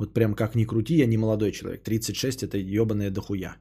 Вот 0.01 0.15
прям 0.15 0.35
как 0.35 0.55
ни 0.55 0.65
крути, 0.65 0.95
я 0.95 1.07
не 1.07 1.19
молодой 1.19 1.53
человек. 1.53 1.83
36 1.83 2.43
это 2.43 2.57
ебаная 2.57 3.11
дохуя. 3.11 3.57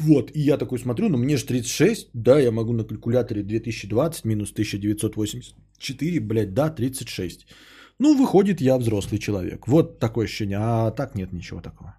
Вот, 0.00 0.30
и 0.34 0.40
я 0.40 0.58
такой 0.58 0.78
смотрю, 0.78 1.08
ну 1.08 1.18
мне 1.18 1.36
же 1.36 1.44
36, 1.44 2.08
да, 2.14 2.40
я 2.40 2.50
могу 2.50 2.72
на 2.72 2.84
калькуляторе 2.84 3.42
2020 3.42 4.24
минус 4.24 4.52
1984, 4.52 6.20
блядь, 6.20 6.54
да, 6.54 6.70
36. 6.70 7.46
Ну, 8.00 8.16
выходит, 8.16 8.60
я 8.60 8.78
взрослый 8.78 9.18
человек. 9.18 9.68
Вот 9.68 10.00
такое 10.00 10.24
ощущение, 10.24 10.58
а 10.60 10.90
так 10.90 11.14
нет 11.14 11.32
ничего 11.32 11.60
такого. 11.60 11.94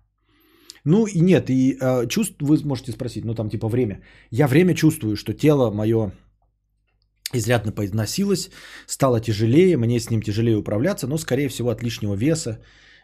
Ну 0.84 1.06
и 1.08 1.20
нет, 1.22 1.50
и 1.50 1.78
э, 1.80 2.08
чувств, 2.08 2.36
вы 2.42 2.58
можете 2.66 2.92
спросить, 2.92 3.26
ну 3.26 3.36
там 3.36 3.50
типа 3.50 3.70
время. 3.70 4.02
Я 4.32 4.48
время 4.48 4.74
чувствую, 4.76 5.16
что 5.16 5.34
тело 5.34 5.72
мое 5.72 6.12
изрядно 7.34 7.72
поизносилось, 7.72 8.50
стало 8.88 9.22
тяжелее, 9.22 9.78
мне 9.78 10.00
с 10.00 10.10
ним 10.10 10.22
тяжелее 10.22 10.58
управляться, 10.58 11.08
но 11.08 11.18
скорее 11.18 11.48
всего 11.48 11.70
от 11.70 11.84
лишнего 11.84 12.16
веса 12.16 12.60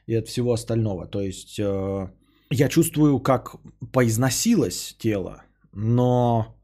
и 0.07 0.15
от 0.15 0.27
всего 0.27 0.51
остального. 0.53 1.07
То 1.07 1.21
есть 1.21 1.59
э, 1.59 2.09
я 2.49 2.69
чувствую, 2.69 3.19
как 3.19 3.55
поизносилось 3.93 4.95
тело, 4.97 5.43
но 5.73 6.55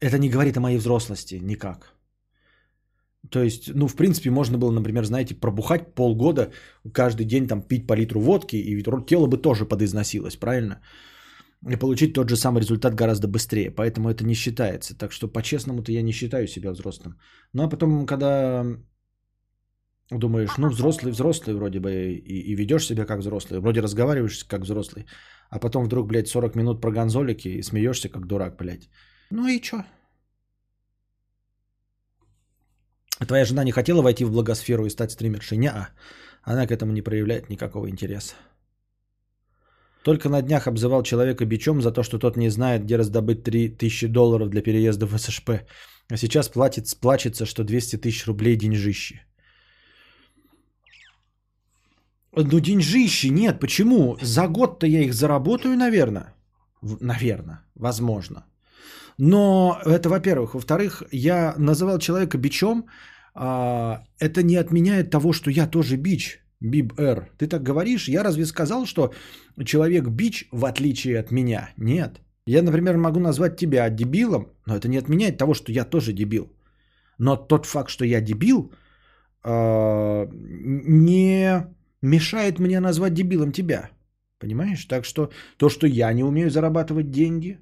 это 0.00 0.18
не 0.18 0.30
говорит 0.30 0.56
о 0.56 0.60
моей 0.60 0.78
взрослости 0.78 1.40
никак. 1.42 1.94
То 3.30 3.42
есть, 3.42 3.74
ну, 3.74 3.88
в 3.88 3.96
принципе, 3.96 4.30
можно 4.30 4.58
было, 4.58 4.72
например, 4.72 5.04
знаете, 5.04 5.34
пробухать 5.34 5.94
полгода, 5.94 6.50
каждый 6.92 7.26
день 7.26 7.46
там 7.46 7.62
пить 7.62 7.86
по 7.86 7.94
литру 7.96 8.20
водки, 8.20 8.56
и 8.56 8.82
тело 9.06 9.26
бы 9.26 9.36
тоже 9.36 9.64
подизносилось, 9.64 10.36
правильно? 10.36 10.80
И 11.68 11.76
получить 11.76 12.14
тот 12.14 12.28
же 12.28 12.36
самый 12.36 12.60
результат 12.60 12.94
гораздо 12.94 13.28
быстрее. 13.28 13.70
Поэтому 13.70 14.08
это 14.08 14.24
не 14.24 14.34
считается. 14.34 14.96
Так 14.96 15.12
что, 15.12 15.28
по-честному-то, 15.28 15.92
я 15.92 16.02
не 16.02 16.12
считаю 16.12 16.46
себя 16.46 16.70
взрослым. 16.70 17.18
Ну, 17.52 17.64
а 17.64 17.68
потом, 17.68 18.06
когда 18.06 18.64
думаешь, 20.10 20.56
ну, 20.58 20.68
взрослый, 20.68 21.12
взрослый 21.12 21.54
вроде 21.54 21.80
бы, 21.80 21.90
и, 21.90 22.52
и 22.52 22.54
ведешь 22.54 22.86
себя 22.86 23.04
как 23.04 23.18
взрослый, 23.20 23.60
вроде 23.60 23.80
разговариваешь 23.80 24.44
как 24.44 24.62
взрослый, 24.62 25.06
а 25.50 25.58
потом 25.58 25.84
вдруг, 25.84 26.06
блядь, 26.06 26.28
40 26.28 26.56
минут 26.56 26.80
про 26.80 26.90
гонзолики 26.90 27.48
и 27.48 27.62
смеешься 27.62 28.08
как 28.08 28.26
дурак, 28.26 28.56
блядь. 28.56 28.88
Ну 29.30 29.46
и 29.46 29.60
чё? 29.60 29.84
Твоя 33.26 33.44
жена 33.44 33.64
не 33.64 33.72
хотела 33.72 34.02
войти 34.02 34.24
в 34.24 34.30
благосферу 34.30 34.86
и 34.86 34.90
стать 34.90 35.10
стримершей? 35.10 35.58
Не, 35.58 35.72
она 36.42 36.66
к 36.66 36.70
этому 36.70 36.92
не 36.92 37.02
проявляет 37.02 37.50
никакого 37.50 37.90
интереса. 37.90 38.34
Только 40.04 40.28
на 40.28 40.40
днях 40.40 40.66
обзывал 40.66 41.02
человека 41.02 41.44
бичом 41.44 41.82
за 41.82 41.92
то, 41.92 42.02
что 42.02 42.18
тот 42.18 42.36
не 42.36 42.50
знает, 42.50 42.84
где 42.84 42.96
раздобыть 42.96 43.42
3000 43.42 44.06
долларов 44.06 44.48
для 44.48 44.62
переезда 44.62 45.06
в 45.06 45.18
СШП. 45.18 45.50
А 46.10 46.16
сейчас 46.16 46.48
платит, 46.48 46.84
плачется, 47.00 47.44
что 47.44 47.64
200 47.64 47.96
тысяч 47.96 48.26
рублей 48.26 48.56
деньжище. 48.56 49.27
Ну, 52.36 52.60
деньжище 52.60 53.30
нет. 53.30 53.60
Почему? 53.60 54.16
За 54.22 54.48
год-то 54.48 54.86
я 54.86 55.00
их 55.00 55.14
заработаю, 55.14 55.76
наверное. 55.76 56.34
Наверное. 57.00 57.60
Возможно. 57.74 58.44
Но 59.18 59.80
это, 59.84 60.08
во-первых. 60.08 60.54
Во-вторых, 60.54 61.02
я 61.12 61.54
называл 61.58 61.98
человека 61.98 62.38
бичом. 62.38 62.86
А, 63.34 64.02
это 64.20 64.42
не 64.42 64.56
отменяет 64.56 65.10
того, 65.10 65.32
что 65.32 65.50
я 65.50 65.66
тоже 65.66 65.96
бич. 65.96 66.40
Биб 66.60 66.98
Р. 66.98 67.30
Ты 67.38 67.46
так 67.46 67.62
говоришь? 67.62 68.08
Я 68.08 68.24
разве 68.24 68.46
сказал, 68.46 68.86
что 68.86 69.12
человек 69.64 70.08
бич, 70.08 70.48
в 70.52 70.64
отличие 70.64 71.20
от 71.20 71.30
меня? 71.30 71.70
Нет. 71.76 72.20
Я, 72.46 72.62
например, 72.62 72.96
могу 72.96 73.20
назвать 73.20 73.56
тебя 73.56 73.90
дебилом, 73.90 74.48
но 74.66 74.76
это 74.76 74.88
не 74.88 74.98
отменяет 74.98 75.38
того, 75.38 75.54
что 75.54 75.72
я 75.72 75.84
тоже 75.84 76.12
дебил. 76.12 76.52
Но 77.18 77.36
тот 77.36 77.66
факт, 77.66 77.90
что 77.90 78.04
я 78.04 78.20
дебил, 78.20 78.72
а, 79.42 80.28
не 80.32 81.66
мешает 82.02 82.58
мне 82.58 82.80
назвать 82.80 83.14
дебилом 83.14 83.52
тебя. 83.52 83.90
Понимаешь? 84.38 84.84
Так 84.84 85.04
что 85.04 85.30
то, 85.56 85.68
что 85.68 85.86
я 85.86 86.12
не 86.12 86.24
умею 86.24 86.50
зарабатывать 86.50 87.10
деньги, 87.10 87.58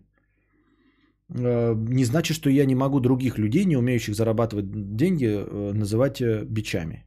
э, 1.29 1.75
не 1.75 2.05
значит, 2.05 2.37
что 2.37 2.51
я 2.51 2.67
не 2.67 2.75
могу 2.75 3.01
других 3.01 3.39
людей, 3.39 3.65
не 3.65 3.77
умеющих 3.77 4.15
зарабатывать 4.15 4.67
деньги, 4.97 5.27
э, 5.27 5.73
называть 5.73 6.21
э, 6.21 6.45
бичами. 6.45 7.05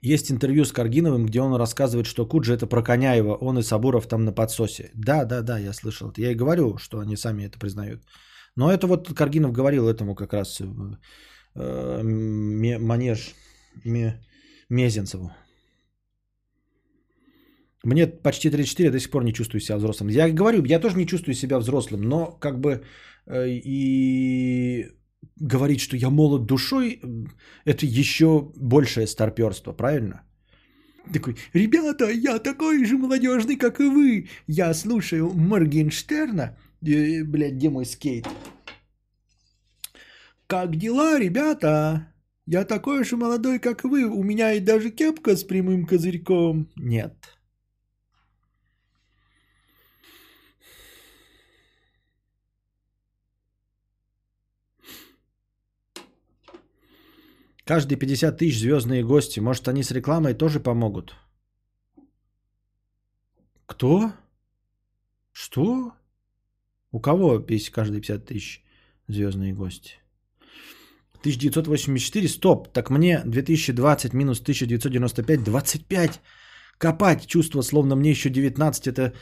Есть 0.00 0.30
интервью 0.30 0.64
с 0.64 0.72
Каргиновым, 0.72 1.26
где 1.26 1.40
он 1.40 1.56
рассказывает, 1.56 2.06
что 2.06 2.26
Куджи 2.26 2.54
это 2.54 2.66
про 2.66 2.82
Коняева, 2.82 3.34
он 3.34 3.58
и 3.58 3.62
Сабуров 3.62 4.06
там 4.06 4.24
на 4.24 4.32
подсосе. 4.32 4.90
Да, 4.94 5.24
да, 5.24 5.42
да, 5.42 5.58
я 5.58 5.72
слышал 5.72 6.10
это. 6.10 6.20
Я 6.20 6.30
и 6.30 6.36
говорю, 6.36 6.78
что 6.78 7.00
они 7.00 7.16
сами 7.16 7.44
это 7.44 7.58
признают. 7.58 8.02
Но 8.54 8.70
это 8.70 8.86
вот 8.86 9.12
Каргинов 9.12 9.52
говорил 9.52 9.88
этому 9.88 10.14
как 10.14 10.32
раз 10.32 10.60
э, 11.54 12.02
манеж 12.02 13.34
ме- 13.84 14.20
Мезенцеву. 14.68 15.32
Мне 17.84 18.06
почти 18.06 18.50
34, 18.50 18.86
я 18.86 18.92
до 18.92 19.00
сих 19.00 19.10
пор 19.10 19.24
не 19.24 19.32
чувствую 19.32 19.60
себя 19.60 19.76
взрослым. 19.76 20.10
Я 20.10 20.30
говорю, 20.30 20.64
я 20.64 20.80
тоже 20.80 20.96
не 20.96 21.06
чувствую 21.06 21.34
себя 21.34 21.58
взрослым, 21.58 22.02
но 22.02 22.38
как 22.40 22.60
бы 22.60 22.82
э, 23.26 23.48
и 23.48 24.90
говорить, 25.36 25.80
что 25.80 25.96
я 25.96 26.10
молод 26.10 26.46
душой, 26.46 27.00
это 27.64 27.86
еще 27.86 28.52
большее 28.56 29.06
старперство, 29.06 29.72
правильно? 29.72 30.22
Такой, 31.12 31.36
ребята, 31.54 32.10
я 32.10 32.38
такой 32.38 32.84
же 32.84 32.98
молодежный, 32.98 33.56
как 33.56 33.80
и 33.80 33.84
вы. 33.84 34.28
Я 34.46 34.74
слушаю 34.74 35.32
Моргенштерна. 35.34 36.56
Э, 36.82 37.24
блядь, 37.24 37.54
где 37.54 37.70
мой 37.70 37.86
скейт? 37.86 38.26
Как 40.46 40.76
дела, 40.76 41.18
ребята? 41.18 42.12
Я 42.50 42.64
такой 42.64 43.04
же 43.04 43.18
молодой, 43.18 43.58
как 43.58 43.84
вы. 43.84 44.04
У 44.04 44.22
меня 44.22 44.54
и 44.54 44.60
даже 44.60 44.90
кепка 44.90 45.36
с 45.36 45.44
прямым 45.44 45.84
козырьком. 45.84 46.66
Нет. 46.76 47.14
Каждые 57.66 57.98
50 57.98 58.38
тысяч 58.38 58.60
звездные 58.60 59.04
гости. 59.04 59.40
Может, 59.40 59.68
они 59.68 59.82
с 59.82 59.90
рекламой 59.90 60.32
тоже 60.32 60.58
помогут? 60.58 61.14
Кто? 63.66 64.14
Что? 65.32 65.92
У 66.92 66.98
кого 66.98 67.44
каждые 67.70 68.00
50 68.00 68.24
тысяч 68.24 68.64
звездные 69.06 69.52
гости? 69.52 69.98
1984, 71.20 72.28
стоп, 72.28 72.68
так 72.72 72.90
мне 72.90 73.22
2020 73.24 74.14
минус 74.14 74.40
1995, 74.40 75.44
25. 75.44 76.20
Копать 76.78 77.26
чувство, 77.26 77.62
словно 77.62 77.96
мне 77.96 78.10
еще 78.10 78.30
19, 78.30 78.86
это 78.86 79.12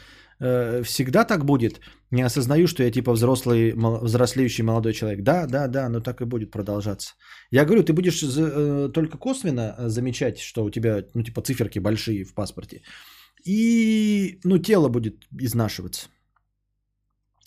э, 0.40 0.82
всегда 0.82 1.24
так 1.24 1.44
будет? 1.44 1.80
Не 2.10 2.26
осознаю, 2.26 2.66
что 2.66 2.82
я 2.82 2.90
типа 2.90 3.12
взрослый, 3.12 3.72
взрослеющий 3.74 4.64
молодой 4.64 4.92
человек. 4.92 5.22
Да, 5.22 5.46
да, 5.46 5.68
да, 5.68 5.88
но 5.88 6.00
так 6.00 6.20
и 6.20 6.24
будет 6.24 6.50
продолжаться. 6.50 7.14
Я 7.50 7.64
говорю, 7.64 7.82
ты 7.82 7.92
будешь 7.92 8.22
э, 8.22 8.90
только 8.92 9.18
косвенно 9.18 9.74
замечать, 9.88 10.38
что 10.38 10.64
у 10.64 10.70
тебя, 10.70 11.04
ну, 11.14 11.22
типа, 11.22 11.40
циферки 11.40 11.80
большие 11.80 12.24
в 12.24 12.34
паспорте. 12.34 12.82
И, 13.46 14.38
ну, 14.44 14.58
тело 14.58 14.88
будет 14.88 15.24
изнашиваться. 15.40 16.08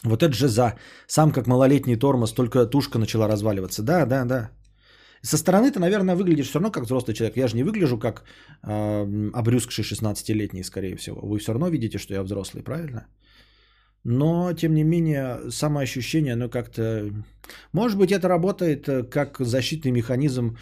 Вот 0.03 0.23
это 0.23 0.33
же 0.33 0.47
за. 0.47 0.75
Сам 1.07 1.31
как 1.31 1.47
малолетний 1.47 1.97
тормоз, 1.97 2.33
только 2.33 2.65
тушка 2.65 2.99
начала 2.99 3.27
разваливаться. 3.27 3.83
Да, 3.83 4.05
да, 4.05 4.25
да. 4.25 4.49
Со 5.21 5.37
стороны 5.37 5.71
ты, 5.71 5.79
наверное, 5.79 6.15
выглядишь 6.15 6.47
все 6.47 6.59
равно 6.59 6.71
как 6.71 6.83
взрослый 6.83 7.13
человек. 7.13 7.37
Я 7.37 7.47
же 7.47 7.57
не 7.57 7.63
выгляжу 7.63 7.97
как 7.97 8.23
э, 8.63 9.31
обрюзгший 9.33 9.83
16-летний, 9.83 10.63
скорее 10.63 10.95
всего. 10.95 11.19
Вы 11.21 11.39
все 11.39 11.51
равно 11.51 11.67
видите, 11.69 11.97
что 11.97 12.13
я 12.13 12.23
взрослый, 12.23 12.63
правильно? 12.63 13.07
Но, 14.05 14.53
тем 14.53 14.73
не 14.73 14.83
менее, 14.83 15.51
самоощущение, 15.51 16.33
оно 16.33 16.49
как-то... 16.49 17.11
Может 17.73 17.97
быть, 17.97 18.11
это 18.11 18.29
работает 18.29 18.87
э, 18.87 19.03
как 19.03 19.37
защитный 19.39 19.91
механизм 19.91 20.57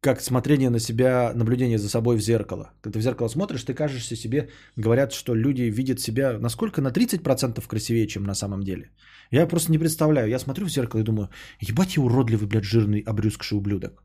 как 0.00 0.22
смотрение 0.22 0.70
на 0.70 0.78
себя, 0.78 1.32
наблюдение 1.34 1.78
за 1.78 1.88
собой 1.88 2.16
в 2.16 2.20
зеркало. 2.20 2.72
Когда 2.80 2.94
ты 2.94 2.98
в 2.98 3.02
зеркало 3.02 3.28
смотришь, 3.28 3.64
ты 3.64 3.74
кажешься 3.74 4.16
себе, 4.16 4.48
говорят, 4.76 5.12
что 5.12 5.34
люди 5.34 5.70
видят 5.70 6.00
себя 6.00 6.38
насколько 6.38 6.80
на 6.80 6.88
30% 6.88 7.66
красивее, 7.68 8.06
чем 8.06 8.22
на 8.22 8.34
самом 8.34 8.62
деле. 8.62 8.90
Я 9.30 9.46
просто 9.46 9.70
не 9.72 9.78
представляю. 9.78 10.28
Я 10.28 10.38
смотрю 10.38 10.66
в 10.66 10.70
зеркало 10.70 11.00
и 11.00 11.04
думаю, 11.04 11.28
ебать 11.60 11.96
я 11.96 12.02
уродливый, 12.02 12.48
блядь, 12.48 12.64
жирный, 12.64 13.00
обрюзгший 13.00 13.58
ублюдок. 13.58 14.02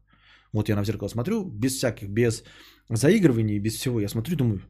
Вот 0.51 0.69
я 0.69 0.75
на 0.75 0.83
зеркало 0.83 1.09
смотрю, 1.09 1.45
без 1.45 1.77
всяких, 1.77 2.09
без 2.09 2.43
заигрываний, 2.89 3.59
без 3.59 3.75
всего. 3.75 3.99
Я 3.99 4.09
смотрю 4.09 4.33
и 4.33 4.37
думаю, 4.37 4.61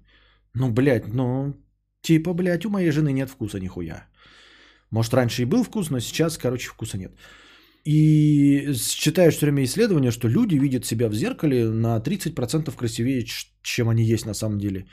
ну, 0.53 0.71
блядь, 0.71 1.07
ну, 1.07 1.55
типа, 2.01 2.33
блядь, 2.33 2.65
у 2.65 2.69
моей 2.69 2.91
жены 2.91 3.13
нет 3.13 3.29
вкуса 3.29 3.59
нихуя. 3.59 4.07
Может, 4.91 5.13
раньше 5.13 5.41
и 5.41 5.45
был 5.45 5.63
вкус, 5.63 5.89
но 5.89 5.99
сейчас, 5.99 6.37
короче, 6.37 6.69
вкуса 6.69 6.97
нет. 6.97 7.11
И 7.85 8.73
читаешь 8.97 9.35
все 9.35 9.45
время 9.45 9.63
исследования, 9.63 10.11
что 10.11 10.27
люди 10.27 10.55
видят 10.55 10.85
себя 10.85 11.07
в 11.07 11.13
зеркале 11.13 11.69
на 11.69 12.01
30% 12.01 12.75
красивее, 12.75 13.25
чем 13.61 13.89
они 13.89 14.03
есть 14.03 14.25
на 14.25 14.33
самом 14.33 14.57
деле. 14.57 14.87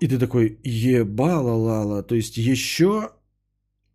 И 0.00 0.08
ты 0.08 0.18
такой, 0.18 0.58
ебала-лала, 0.64 2.02
то 2.02 2.14
есть 2.14 2.36
еще 2.36 3.12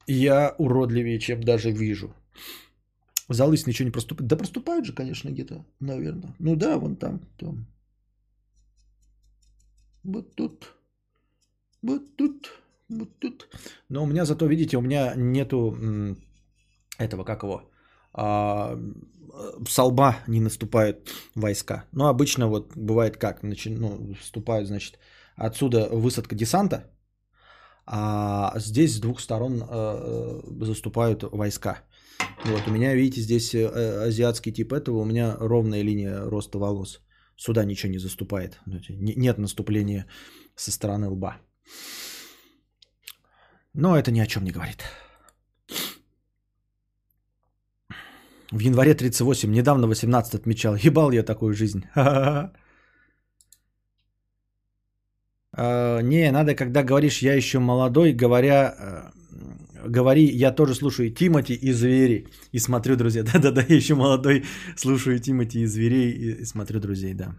я 0.08 0.56
уродливее, 0.58 1.20
чем 1.20 1.42
даже 1.42 1.72
вижу. 1.72 2.14
Залыс 3.30 3.68
ничего 3.68 3.86
не 3.88 3.92
проступает. 3.92 4.28
Да 4.28 4.38
проступают 4.38 4.86
же, 4.86 4.94
конечно, 4.94 5.30
где-то, 5.30 5.66
наверное. 5.80 6.36
Ну 6.40 6.56
да, 6.56 6.78
вон 6.78 6.95
там, 6.95 7.20
там. 7.38 7.66
Вот 10.04 10.36
тут. 10.36 10.74
Вот 11.82 12.16
тут. 12.16 12.65
Вот 12.90 13.20
тут. 13.20 13.48
Но 13.90 14.04
у 14.04 14.08
меня 14.08 14.26
зато, 14.26 14.46
видите, 14.46 14.78
у 14.78 14.82
меня 14.82 15.14
нету 15.16 15.76
этого, 16.98 17.24
как 17.24 17.44
его, 17.44 17.70
а, 18.14 18.80
с 19.68 19.84
лба 19.84 20.18
не 20.28 20.40
наступают 20.40 21.10
войска. 21.36 21.86
Но 21.92 22.08
обычно 22.08 22.48
вот 22.48 22.74
бывает 22.76 23.18
как, 23.18 23.44
начи, 23.44 23.70
ну, 23.70 24.14
вступают, 24.22 24.68
значит, 24.68 25.00
отсюда 25.36 25.90
высадка 25.92 26.36
десанта, 26.36 26.92
а 27.86 28.54
здесь 28.60 28.96
с 28.96 29.00
двух 29.00 29.20
сторон 29.20 29.64
э, 29.70 30.42
заступают 30.62 31.24
войска. 31.24 31.84
Вот 32.46 32.68
у 32.68 32.72
меня, 32.72 32.96
видите, 32.96 33.22
здесь 33.22 33.54
э, 33.54 34.08
азиатский 34.08 34.52
тип 34.52 34.74
этого, 34.74 35.02
у 35.02 35.06
меня 35.06 35.36
ровная 35.40 35.84
линия 35.84 36.22
роста 36.24 36.58
волос. 36.58 37.02
Сюда 37.38 37.66
ничего 37.66 37.92
не 37.92 38.00
заступает. 38.00 38.60
Нет 38.90 39.38
наступления 39.38 40.08
со 40.56 40.72
стороны 40.72 41.10
лба. 41.10 41.38
Но 43.76 43.98
это 43.98 44.12
ни 44.12 44.22
о 44.22 44.26
чем 44.26 44.45
не 44.45 44.52
говорит. 44.52 44.84
В 48.52 48.60
январе 48.60 48.94
38, 48.94 49.52
недавно 49.52 49.88
18 49.88 50.36
отмечал. 50.36 50.76
Ебал 50.76 51.12
я 51.12 51.24
такую 51.24 51.54
жизнь. 51.54 51.86
А, 55.58 56.02
не, 56.02 56.32
надо, 56.32 56.54
когда 56.54 56.84
говоришь, 56.84 57.22
я 57.22 57.34
еще 57.34 57.60
молодой, 57.60 58.12
говоря, 58.12 58.76
э, 58.78 59.88
говори, 59.88 60.26
я 60.26 60.52
тоже 60.52 60.76
слушаю 60.76 61.12
Тимати 61.12 61.54
и 61.54 61.72
Звери. 61.72 62.28
И 62.52 62.60
смотрю, 62.60 62.98
друзья. 62.98 63.24
Да-да-да, 63.34 63.62
я 63.62 63.76
еще 63.76 63.95
молодой, 63.95 64.44
слушаю 64.76 65.18
Тимати 65.20 65.62
и 65.62 65.66
Зверей 65.66 66.12
и 66.12 66.44
смотрю 66.44 66.82
друзей, 66.82 67.14
да. 67.14 67.36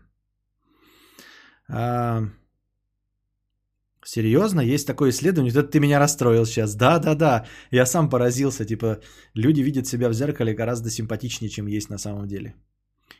Серьезно? 4.06 4.60
Есть 4.60 4.86
такое 4.86 5.10
исследование? 5.10 5.50
Это 5.50 5.64
ты 5.64 5.80
меня 5.80 5.98
расстроил 5.98 6.46
сейчас. 6.46 6.76
Да, 6.76 6.98
да, 6.98 7.14
да. 7.14 7.44
Я 7.72 7.86
сам 7.86 8.08
поразился. 8.08 8.64
Типа, 8.64 9.00
люди 9.34 9.62
видят 9.62 9.86
себя 9.86 10.08
в 10.08 10.14
зеркале 10.14 10.54
гораздо 10.54 10.90
симпатичнее, 10.90 11.50
чем 11.50 11.66
есть 11.66 11.90
на 11.90 11.98
самом 11.98 12.28
деле. 12.28 12.54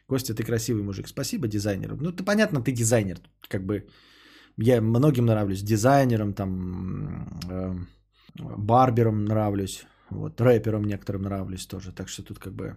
Костя, 0.07 0.35
ты 0.35 0.45
красивый 0.45 0.85
мужик. 0.85 1.09
Спасибо 1.09 1.49
дизайнеру. 1.49 1.97
Ну, 1.97 2.13
ты 2.13 2.23
понятно, 2.23 2.63
ты 2.63 2.73
дизайнер. 2.73 3.19
Как 3.49 3.67
бы 3.67 3.89
я 4.57 4.81
многим 4.81 5.27
нравлюсь. 5.27 5.63
Дизайнерам, 5.63 6.35
там, 6.35 7.41
э, 7.51 7.75
барберам 8.39 9.25
нравлюсь. 9.25 9.87
Вот, 10.11 10.41
рэперам 10.41 10.85
некоторым 10.85 11.23
нравлюсь 11.23 11.67
тоже. 11.67 11.93
Так 11.93 12.09
что 12.09 12.23
тут 12.23 12.39
как 12.39 12.53
бы 12.53 12.77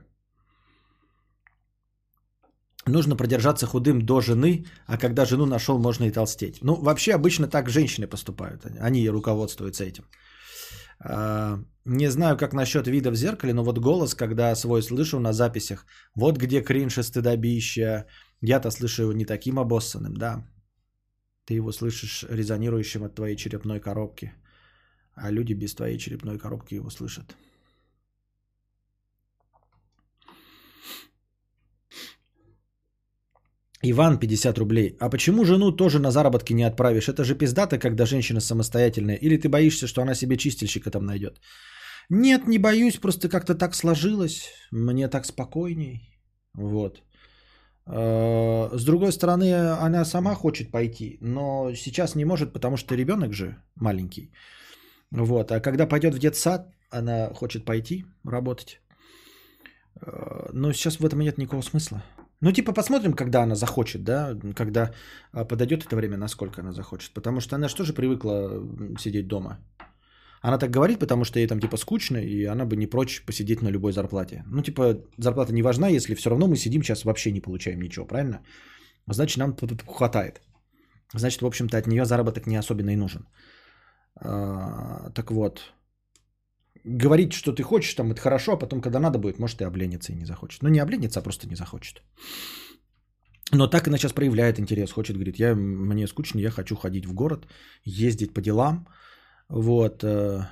нужно 2.90 3.16
продержаться 3.16 3.66
худым 3.66 4.06
до 4.06 4.22
жены, 4.22 4.66
а 4.88 4.98
когда 4.98 5.26
жену 5.26 5.46
нашел, 5.46 5.80
можно 5.80 6.06
и 6.06 6.12
толстеть. 6.12 6.60
Ну, 6.62 6.76
вообще 6.76 7.14
обычно 7.14 7.48
так 7.48 7.70
женщины 7.70 8.08
поступают. 8.08 8.66
Они 8.80 9.10
руководствуются 9.10 9.84
этим. 9.84 10.04
А, 11.00 11.60
не 11.86 12.12
знаю, 12.12 12.38
как 12.38 12.54
насчет 12.54 12.88
вида 12.88 13.12
в 13.12 13.16
зеркале, 13.16 13.54
но 13.54 13.64
вот 13.64 13.80
голос, 13.80 14.16
когда 14.16 14.56
свой 14.56 14.82
слышу 14.82 15.20
на 15.20 15.34
записях, 15.34 15.86
вот 16.16 16.38
где 16.38 16.62
кринж 16.62 16.98
и 16.98 17.04
стыдобища, 17.04 18.06
я-то 18.42 18.72
слышу 18.72 19.04
его 19.04 19.14
не 19.14 19.26
таким 19.26 19.60
обоссанным, 19.60 20.14
да. 20.18 20.46
Ты 21.46 21.56
его 21.56 21.72
слышишь 21.72 22.26
резонирующим 22.30 23.04
от 23.04 23.16
твоей 23.16 23.36
черепной 23.36 23.80
коробки, 23.80 24.34
а 25.16 25.32
люди 25.32 25.54
без 25.54 25.74
твоей 25.74 25.98
черепной 25.98 26.38
коробки 26.38 26.76
его 26.76 26.90
слышат. 26.90 27.36
Иван, 33.84 34.20
50 34.20 34.58
рублей. 34.58 34.98
А 35.00 35.10
почему 35.10 35.46
жену 35.46 35.72
тоже 35.72 36.00
на 36.00 36.12
заработки 36.12 36.54
не 36.54 36.64
отправишь? 36.64 37.08
Это 37.08 37.24
же 37.24 37.36
пиздато, 37.36 37.80
когда 37.80 38.06
женщина 38.06 38.42
самостоятельная. 38.42 39.16
Или 39.16 39.38
ты 39.38 39.50
боишься, 39.50 39.88
что 39.88 40.02
она 40.02 40.16
себе 40.16 40.38
чистильщика 40.38 40.92
там 40.92 41.06
найдет? 41.06 41.40
Нет, 42.10 42.48
не 42.48 42.58
боюсь, 42.58 42.98
просто 42.98 43.30
как-то 43.30 43.56
так 43.56 43.76
сложилось. 43.76 44.50
Мне 44.72 45.08
так 45.08 45.26
спокойней. 45.26 46.10
Вот. 46.54 47.02
А, 47.86 48.70
с 48.74 48.84
другой 48.84 49.12
стороны, 49.12 49.54
она 49.54 50.06
сама 50.06 50.36
хочет 50.36 50.72
пойти, 50.72 51.18
но 51.22 51.74
сейчас 51.74 52.16
не 52.16 52.26
может, 52.26 52.54
потому 52.54 52.78
что 52.78 52.96
ребенок 52.96 53.34
же 53.34 53.56
маленький. 53.76 54.32
Вот. 55.12 55.52
А 55.52 55.62
когда 55.62 55.86
пойдет 55.88 56.16
в 56.16 56.20
детсад, 56.20 56.68
она 56.92 57.30
хочет 57.34 57.66
пойти 57.66 58.06
работать. 58.26 58.82
А, 60.02 60.50
но 60.54 60.74
сейчас 60.74 61.00
в 61.00 61.06
этом 61.06 61.20
нет 61.20 61.38
никакого 61.38 61.62
смысла. 61.62 62.04
Ну, 62.42 62.52
типа, 62.52 62.74
посмотрим, 62.74 63.14
когда 63.14 63.44
она 63.44 63.56
захочет, 63.56 64.04
да, 64.04 64.36
когда 64.56 64.94
а, 65.34 65.46
подойдет 65.46 65.86
это 65.86 65.96
время, 65.96 66.18
насколько 66.18 66.62
она 66.62 66.72
захочет. 66.72 67.14
Потому 67.14 67.42
что 67.42 67.56
она 67.56 67.68
же 67.68 67.76
тоже 67.76 67.94
привыкла 67.94 68.64
сидеть 69.00 69.28
дома. 69.28 69.58
Она 70.42 70.58
так 70.58 70.70
говорит, 70.70 71.00
потому 71.00 71.26
что 71.26 71.40
ей 71.40 71.48
там, 71.48 71.60
типа, 71.60 71.78
скучно, 71.78 72.18
и 72.18 72.46
она 72.46 72.66
бы 72.66 72.78
не 72.78 72.88
прочь 72.88 73.26
посидеть 73.26 73.62
на 73.62 73.70
любой 73.70 73.92
зарплате. 73.92 74.44
Ну, 74.48 74.62
типа, 74.62 75.02
зарплата 75.18 75.54
не 75.54 75.62
важна, 75.62 75.90
если 75.90 76.16
все 76.16 76.30
равно 76.30 76.48
мы 76.48 76.56
сидим 76.56 76.82
сейчас 76.82 77.04
вообще 77.04 77.32
не 77.32 77.42
получаем 77.42 77.82
ничего, 77.82 78.06
правильно? 78.06 78.40
Значит, 79.08 79.38
нам 79.38 79.56
хватает. 79.88 80.42
Значит, 81.14 81.42
в 81.42 81.46
общем-то, 81.46 81.78
от 81.78 81.88
нее 81.88 82.06
заработок 82.06 82.48
не 82.48 82.56
особенно 82.56 82.92
и 82.92 82.96
нужен. 82.96 83.28
А, 84.16 85.10
так 85.14 85.32
вот, 85.32 85.74
говорить, 86.98 87.34
что 87.34 87.52
ты 87.52 87.64
хочешь, 87.64 87.94
там 87.94 88.12
это 88.12 88.22
хорошо, 88.22 88.54
а 88.54 88.60
потом, 88.60 88.82
когда 88.82 89.00
надо 89.00 89.20
будет, 89.20 89.40
может, 89.40 89.62
и 89.62 89.66
обленится 89.66 90.12
и 90.12 90.16
не 90.16 90.26
захочет. 90.26 90.64
Ну, 90.64 90.70
не 90.70 90.80
обленится, 90.80 91.20
а 91.20 91.24
просто 91.24 91.48
не 91.48 91.56
захочет. 91.56 92.02
Но 93.52 93.68
так 93.68 93.88
она 93.88 93.98
сейчас 93.98 94.14
проявляет 94.14 94.60
интерес, 94.60 94.92
хочет, 94.92 95.16
говорит, 95.16 95.40
я, 95.40 95.56
мне 95.56 96.08
скучно, 96.08 96.40
я 96.40 96.52
хочу 96.52 96.76
ходить 96.76 97.06
в 97.06 97.14
город, 97.14 97.48
ездить 97.86 98.34
по 98.34 98.42
делам, 98.42 98.88
вот. 99.50 100.04
э, 100.04 100.46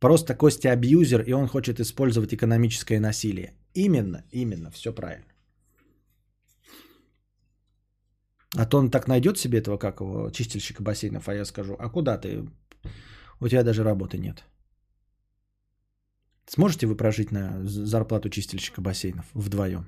Просто 0.00 0.34
Костя 0.34 0.72
абьюзер, 0.72 1.22
и 1.22 1.32
он 1.32 1.48
хочет 1.48 1.80
использовать 1.80 2.32
экономическое 2.32 3.00
насилие. 3.00 3.54
Именно, 3.74 4.22
именно, 4.30 4.70
все 4.70 4.92
правильно. 4.92 5.26
А 8.56 8.66
то 8.66 8.78
он 8.78 8.90
так 8.90 9.08
найдет 9.08 9.38
себе 9.38 9.58
этого, 9.58 9.78
как 9.78 10.00
его, 10.00 10.30
чистильщика 10.30 10.82
бассейнов, 10.82 11.28
а 11.28 11.34
я 11.34 11.44
скажу, 11.44 11.76
а 11.78 11.90
куда 11.90 12.16
ты? 12.18 12.48
У 13.40 13.48
тебя 13.48 13.62
даже 13.62 13.84
работы 13.84 14.18
нет. 14.18 14.44
Сможете 16.48 16.86
вы 16.86 16.96
прожить 16.96 17.30
на 17.30 17.60
зарплату 17.64 18.30
чистильщика 18.30 18.80
бассейнов 18.80 19.26
вдвоем? 19.34 19.84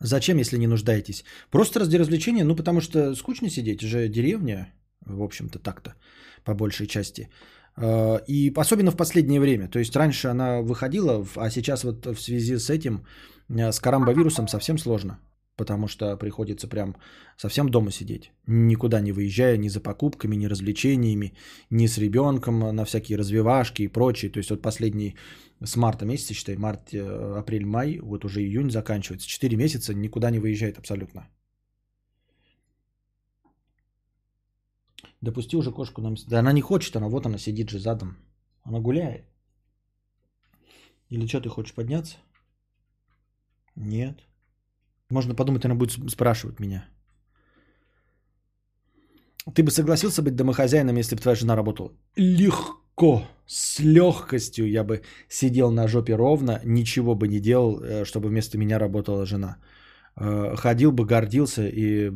Зачем, 0.00 0.38
если 0.38 0.58
не 0.58 0.66
нуждаетесь? 0.66 1.24
Просто 1.50 1.80
ради 1.80 1.96
развлечения, 1.96 2.44
ну 2.44 2.54
потому 2.56 2.80
что 2.80 3.14
скучно 3.14 3.50
сидеть, 3.50 3.80
же 3.80 4.08
деревня, 4.08 4.72
в 5.06 5.22
общем-то 5.22 5.58
так-то, 5.58 5.94
по 6.44 6.54
большей 6.54 6.86
части. 6.86 7.30
Э, 7.76 8.18
И 8.28 8.52
особенно 8.56 8.90
в 8.90 8.96
последнее 8.96 9.40
время. 9.40 9.68
То 9.68 9.78
есть 9.78 9.96
раньше 9.96 10.28
она 10.28 10.60
выходила, 10.60 11.26
а 11.36 11.50
сейчас 11.50 11.84
вот 11.84 12.06
в 12.06 12.20
связи 12.20 12.58
с 12.58 12.70
этим, 12.70 13.06
э, 13.48 13.72
с 13.72 13.80
коромбовирусом 13.80 14.46
совсем 14.48 14.78
сложно. 14.78 15.18
Потому 15.56 15.86
что 15.86 16.16
приходится 16.16 16.68
прям 16.68 16.96
совсем 17.36 17.68
дома 17.68 17.92
сидеть. 17.92 18.32
Никуда 18.46 19.00
не 19.00 19.12
выезжая 19.12 19.56
ни 19.56 19.68
за 19.68 19.80
покупками, 19.80 20.36
ни 20.36 20.46
развлечениями, 20.46 21.34
ни 21.70 21.86
с 21.86 21.98
ребенком 21.98 22.58
на 22.58 22.84
всякие 22.84 23.18
развивашки 23.18 23.82
и 23.82 23.88
прочее. 23.88 24.32
То 24.32 24.38
есть 24.38 24.50
вот 24.50 24.62
последний 24.62 25.14
с 25.62 25.76
марта 25.76 26.04
месяца, 26.04 26.34
считай, 26.34 26.56
март, 26.56 26.92
э, 26.92 27.38
апрель, 27.38 27.66
май, 27.66 28.00
вот 28.00 28.24
уже 28.24 28.40
июнь 28.40 28.70
заканчивается. 28.70 29.28
Четыре 29.28 29.56
месяца 29.56 29.94
никуда 29.94 30.30
не 30.30 30.40
выезжает 30.40 30.78
абсолютно. 30.78 31.28
Допусти 35.20 35.56
уже 35.56 35.72
кошку 35.72 36.02
нам. 36.02 36.16
Да 36.28 36.40
она 36.40 36.52
не 36.52 36.60
хочет, 36.60 36.96
она 36.96 37.08
вот 37.08 37.26
она 37.26 37.38
сидит 37.38 37.70
же 37.70 37.78
задом. 37.78 38.16
Она 38.64 38.80
гуляет. 38.80 39.24
Или 41.10 41.26
что, 41.26 41.40
ты 41.40 41.48
хочешь 41.48 41.74
подняться? 41.74 42.16
Нет. 43.76 44.16
Можно 45.10 45.34
подумать, 45.34 45.64
она 45.64 45.74
будет 45.74 46.10
спрашивать 46.10 46.60
меня. 46.60 46.84
Ты 49.54 49.62
бы 49.62 49.70
согласился 49.70 50.22
быть 50.22 50.36
домохозяином, 50.36 50.96
если 50.96 51.16
бы 51.16 51.22
твоя 51.22 51.36
жена 51.36 51.56
работала? 51.56 51.92
Легко, 52.16 53.22
с 53.46 53.80
легкостью 53.80 54.70
я 54.70 54.84
бы 54.84 55.02
сидел 55.28 55.70
на 55.70 55.86
жопе 55.88 56.16
ровно, 56.16 56.60
ничего 56.64 57.14
бы 57.14 57.28
не 57.28 57.40
делал, 57.40 57.80
э, 57.80 58.04
чтобы 58.04 58.28
вместо 58.28 58.56
меня 58.56 58.78
работала 58.78 59.26
жена. 59.26 59.56
Э, 60.16 60.56
Ходил 60.56 60.92
бы, 60.92 61.04
гордился 61.04 61.68
и 61.68 62.10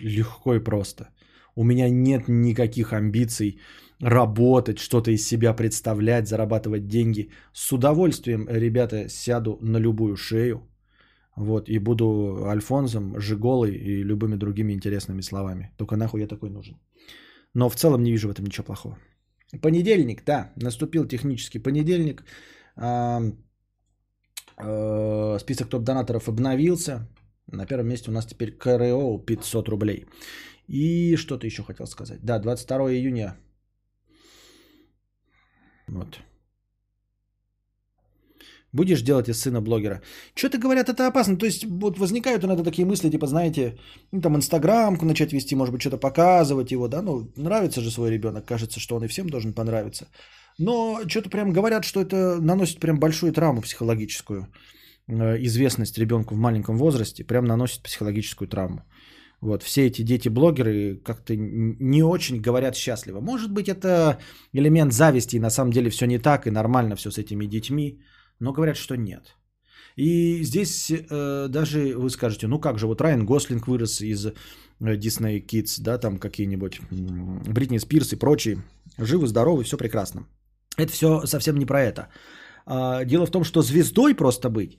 легко 0.00 0.54
и 0.54 0.64
просто. 0.64 1.10
У 1.54 1.64
меня 1.64 1.88
нет 1.88 2.28
никаких 2.28 2.92
амбиций 2.92 3.60
работать, 4.00 4.78
что-то 4.78 5.10
из 5.10 5.26
себя 5.26 5.54
представлять, 5.54 6.28
зарабатывать 6.28 6.88
деньги. 6.88 7.30
С 7.52 7.72
удовольствием, 7.72 8.46
ребята, 8.48 9.08
сяду 9.08 9.58
на 9.62 9.78
любую 9.78 10.16
шею, 10.16 10.68
вот, 11.36 11.68
и 11.68 11.78
буду 11.78 12.46
Альфонсом, 12.46 13.20
Жиголой 13.20 13.74
и 13.74 14.02
любыми 14.02 14.36
другими 14.36 14.72
интересными 14.72 15.22
словами. 15.22 15.70
Только 15.76 15.96
нахуй 15.96 16.20
я 16.20 16.26
такой 16.26 16.50
нужен. 16.50 16.76
Но 17.54 17.68
в 17.68 17.76
целом 17.76 18.02
не 18.02 18.10
вижу 18.10 18.28
в 18.28 18.30
этом 18.30 18.44
ничего 18.44 18.64
плохого. 18.64 18.98
Понедельник, 19.62 20.24
да, 20.24 20.52
наступил 20.56 21.06
технический 21.06 21.58
понедельник. 21.58 22.24
Э, 24.58 25.38
Список 25.38 25.68
топ-донаторов 25.68 26.28
обновился. 26.28 27.06
На 27.52 27.66
первом 27.66 27.88
месте 27.88 28.10
у 28.10 28.14
нас 28.14 28.26
теперь 28.26 28.52
КРО 28.52 29.18
500 29.18 29.68
рублей. 29.68 30.06
И 30.68 31.16
что-то 31.16 31.46
еще 31.46 31.62
хотел 31.62 31.86
сказать. 31.86 32.20
Да, 32.22 32.38
22 32.38 32.92
июня. 32.92 33.36
Вот. 35.86 36.18
Будешь 38.76 39.02
делать 39.02 39.28
из 39.28 39.40
сына 39.40 39.60
блогера? 39.60 40.00
Что-то 40.34 40.58
говорят, 40.58 40.88
это 40.88 41.06
опасно. 41.06 41.36
То 41.36 41.46
есть 41.46 41.64
вот 41.64 41.98
возникают 41.98 42.44
иногда 42.44 42.64
такие 42.64 42.86
мысли, 42.86 43.10
типа, 43.10 43.26
знаете, 43.26 43.78
ну, 44.12 44.20
там 44.20 44.36
инстаграм 44.36 44.98
начать 45.02 45.32
вести, 45.32 45.56
может 45.56 45.72
быть, 45.72 45.80
что-то 45.80 45.98
показывать 45.98 46.72
его, 46.72 46.88
да, 46.88 47.02
ну, 47.02 47.32
нравится 47.36 47.80
же 47.80 47.90
свой 47.90 48.10
ребенок, 48.10 48.44
кажется, 48.44 48.80
что 48.80 48.96
он 48.96 49.04
и 49.04 49.08
всем 49.08 49.28
должен 49.28 49.52
понравиться. 49.52 50.06
Но 50.58 51.00
что-то 51.08 51.30
прям 51.30 51.52
говорят, 51.52 51.84
что 51.84 52.00
это 52.00 52.40
наносит 52.40 52.80
прям 52.80 52.98
большую 52.98 53.32
травму 53.32 53.62
психологическую. 53.62 54.46
Э, 55.08 55.36
Известность 55.46 55.98
ребенку 55.98 56.34
в 56.34 56.38
маленьком 56.38 56.76
возрасте 56.76 57.24
прям 57.24 57.44
наносит 57.44 57.82
психологическую 57.82 58.48
травму. 58.48 58.80
Вот, 59.40 59.62
все 59.62 59.86
эти 59.86 60.02
дети-блогеры 60.02 60.96
как-то 61.04 61.36
не 61.36 62.02
очень 62.02 62.40
говорят 62.40 62.76
счастливо. 62.76 63.20
Может 63.20 63.52
быть, 63.52 63.68
это 63.68 64.18
элемент 64.54 64.92
зависти, 64.92 65.36
и 65.36 65.40
на 65.40 65.50
самом 65.50 65.72
деле 65.72 65.90
все 65.90 66.06
не 66.06 66.18
так, 66.18 66.46
и 66.46 66.50
нормально 66.50 66.96
все 66.96 67.10
с 67.10 67.18
этими 67.18 67.46
детьми, 67.46 68.00
но 68.40 68.52
говорят, 68.52 68.76
что 68.76 68.96
нет. 68.96 69.36
И 69.96 70.42
здесь 70.44 70.90
э, 70.90 71.46
даже 71.48 71.94
вы 71.96 72.10
скажете, 72.10 72.46
ну 72.46 72.58
как 72.60 72.78
же, 72.78 72.86
вот 72.86 73.00
Райан 73.00 73.24
Гослинг 73.24 73.66
вырос 73.66 74.00
из 74.00 74.26
э, 74.26 74.32
Disney 74.80 75.40
Kids, 75.46 75.80
да, 75.80 75.98
там 75.98 76.18
какие-нибудь 76.18 76.80
Бритни 77.48 77.78
Спирс 77.78 78.12
и 78.12 78.16
прочие, 78.16 78.58
живы, 78.98 79.26
здоровы, 79.26 79.64
все 79.64 79.76
прекрасно. 79.76 80.26
Это 80.76 80.92
все 80.92 81.26
совсем 81.26 81.56
не 81.56 81.66
про 81.66 81.80
это. 81.80 82.08
А, 82.66 83.04
Дело 83.04 83.26
в 83.26 83.30
том, 83.30 83.44
что 83.44 83.62
звездой 83.62 84.14
просто 84.14 84.50
быть, 84.50 84.78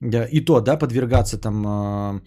да, 0.00 0.26
и 0.26 0.40
то, 0.40 0.60
да, 0.60 0.76
подвергаться 0.76 1.38
там, 1.38 1.66
м, 1.66 2.22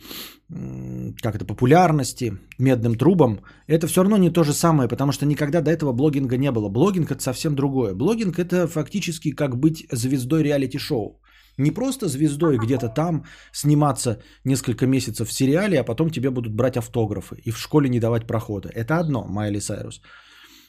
как 1.21 1.35
это, 1.35 1.45
популярности, 1.45 2.37
медным 2.59 2.95
трубам, 2.95 3.39
это 3.67 3.87
все 3.87 4.01
равно 4.01 4.17
не 4.17 4.29
то 4.29 4.43
же 4.43 4.53
самое, 4.53 4.87
потому 4.87 5.11
что 5.11 5.25
никогда 5.25 5.61
до 5.61 5.71
этого 5.71 5.93
блогинга 5.93 6.37
не 6.37 6.51
было. 6.51 6.69
Блогинг 6.69 7.11
это 7.11 7.21
совсем 7.21 7.55
другое. 7.55 7.93
Блогинг 7.93 8.39
это 8.39 8.67
фактически 8.67 9.31
как 9.31 9.57
быть 9.57 9.87
звездой 9.91 10.43
реалити-шоу. 10.43 11.19
Не 11.57 11.71
просто 11.71 12.07
звездой 12.07 12.57
где-то 12.57 12.89
там 12.89 13.25
сниматься 13.51 14.21
несколько 14.45 14.87
месяцев 14.87 15.29
в 15.29 15.33
сериале, 15.33 15.79
а 15.79 15.83
потом 15.83 16.09
тебе 16.09 16.29
будут 16.29 16.53
брать 16.53 16.77
автографы 16.77 17.35
и 17.45 17.51
в 17.51 17.57
школе 17.57 17.89
не 17.89 17.99
давать 17.99 18.27
прохода. 18.27 18.69
Это 18.69 18.99
одно, 18.99 19.25
Майли 19.27 19.59
Сайрус. 19.59 20.01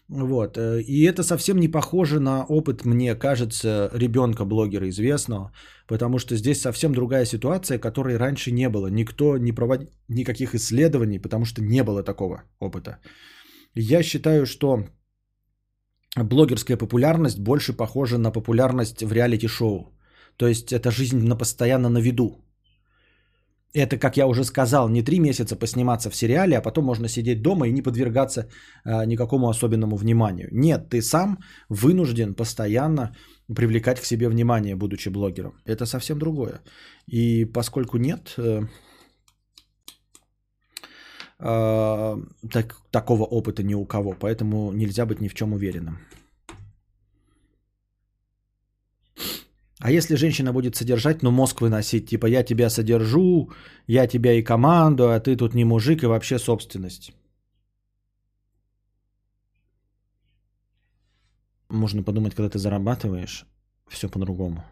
Вот. 0.09 0.57
э, 0.59 0.83
И 0.83 1.05
это 1.05 1.23
совсем 1.23 1.59
не 1.59 1.69
похоже 1.69 2.21
на 2.21 2.45
опыт, 2.45 2.85
мне 2.85 3.15
кажется, 3.15 3.91
ребенка-блогера 3.95 4.89
известного, 4.89 5.53
потому 5.87 6.19
что 6.19 6.37
здесь 6.37 6.61
совсем 6.61 6.95
другая 6.95 7.25
ситуация, 7.25 7.79
которой 7.79 8.17
раньше 8.19 8.53
не 8.53 8.69
было. 8.69 8.89
Никто 8.89 9.39
не 9.39 9.53
проводил 9.53 9.89
никаких 10.09 10.55
исследований, 10.55 11.19
потому 11.19 11.45
что 11.45 11.63
не 11.63 11.83
было 11.83 12.03
такого 12.03 12.43
опыта. 12.61 12.99
Я 13.75 14.03
считаю, 14.03 14.47
что 14.47 14.85
блогерская 16.17 16.77
популярность 16.77 17.39
больше 17.39 17.73
похожа 17.73 18.19
на 18.19 18.31
популярность 18.31 19.03
в 19.03 19.13
реалити-шоу. 19.13 19.91
То 20.37 20.47
есть 20.47 20.73
это 20.73 20.91
жизнь 20.91 21.27
на 21.27 21.37
постоянно 21.37 21.89
на 21.89 21.99
виду. 21.99 22.44
Это, 23.75 23.99
как 23.99 24.17
я 24.17 24.27
уже 24.27 24.45
сказал, 24.45 24.89
не 24.89 25.03
три 25.03 25.19
месяца 25.19 25.57
посниматься 25.57 26.09
в 26.09 26.15
сериале, 26.15 26.57
а 26.57 26.63
потом 26.63 26.85
можно 26.85 27.09
сидеть 27.09 27.43
дома 27.43 27.67
и 27.67 27.73
не 27.73 27.83
подвергаться 27.83 28.49
а, 28.85 29.05
никакому 29.05 29.49
особенному 29.49 29.97
вниманию. 29.97 30.49
Нет, 30.53 30.89
ты 30.91 31.03
сам 31.03 31.39
вынужден 31.69 32.35
постоянно 32.35 33.17
привлекать 33.57 34.01
к 34.01 34.05
себе 34.05 34.29
внимание, 34.29 34.77
будучи 34.77 35.11
блогером. 35.11 35.53
Это 35.67 35.87
совсем 35.87 36.19
другое. 36.19 36.61
И 37.09 37.45
поскольку 37.47 37.99
нет 37.99 38.35
э, 38.39 38.63
э, 41.41 42.17
так, 42.53 42.77
такого 42.93 43.25
опыта 43.25 43.65
ни 43.65 43.75
у 43.75 43.87
кого, 43.87 44.15
поэтому 44.21 44.73
нельзя 44.73 45.05
быть 45.05 45.21
ни 45.21 45.29
в 45.29 45.35
чем 45.35 45.53
уверенным. 45.53 45.99
А 49.81 49.91
если 49.91 50.15
женщина 50.15 50.53
будет 50.53 50.77
содержать, 50.77 51.23
но 51.23 51.31
мозг 51.31 51.61
выносить, 51.61 52.09
типа 52.09 52.27
я 52.27 52.43
тебя 52.43 52.71
содержу, 52.71 53.51
я 53.87 54.07
тебя 54.07 54.33
и 54.33 54.43
команду, 54.43 55.11
а 55.11 55.21
ты 55.21 55.37
тут 55.37 55.55
не 55.55 55.65
мужик 55.65 56.05
и 56.05 56.07
вообще 56.07 56.39
собственность. 56.39 57.13
можно 61.75 62.03
подумать, 62.03 62.35
когда 62.35 62.49
ты 62.49 62.59
зарабатываешь, 62.59 63.47
все 63.89 64.09
по-другому. 64.09 64.65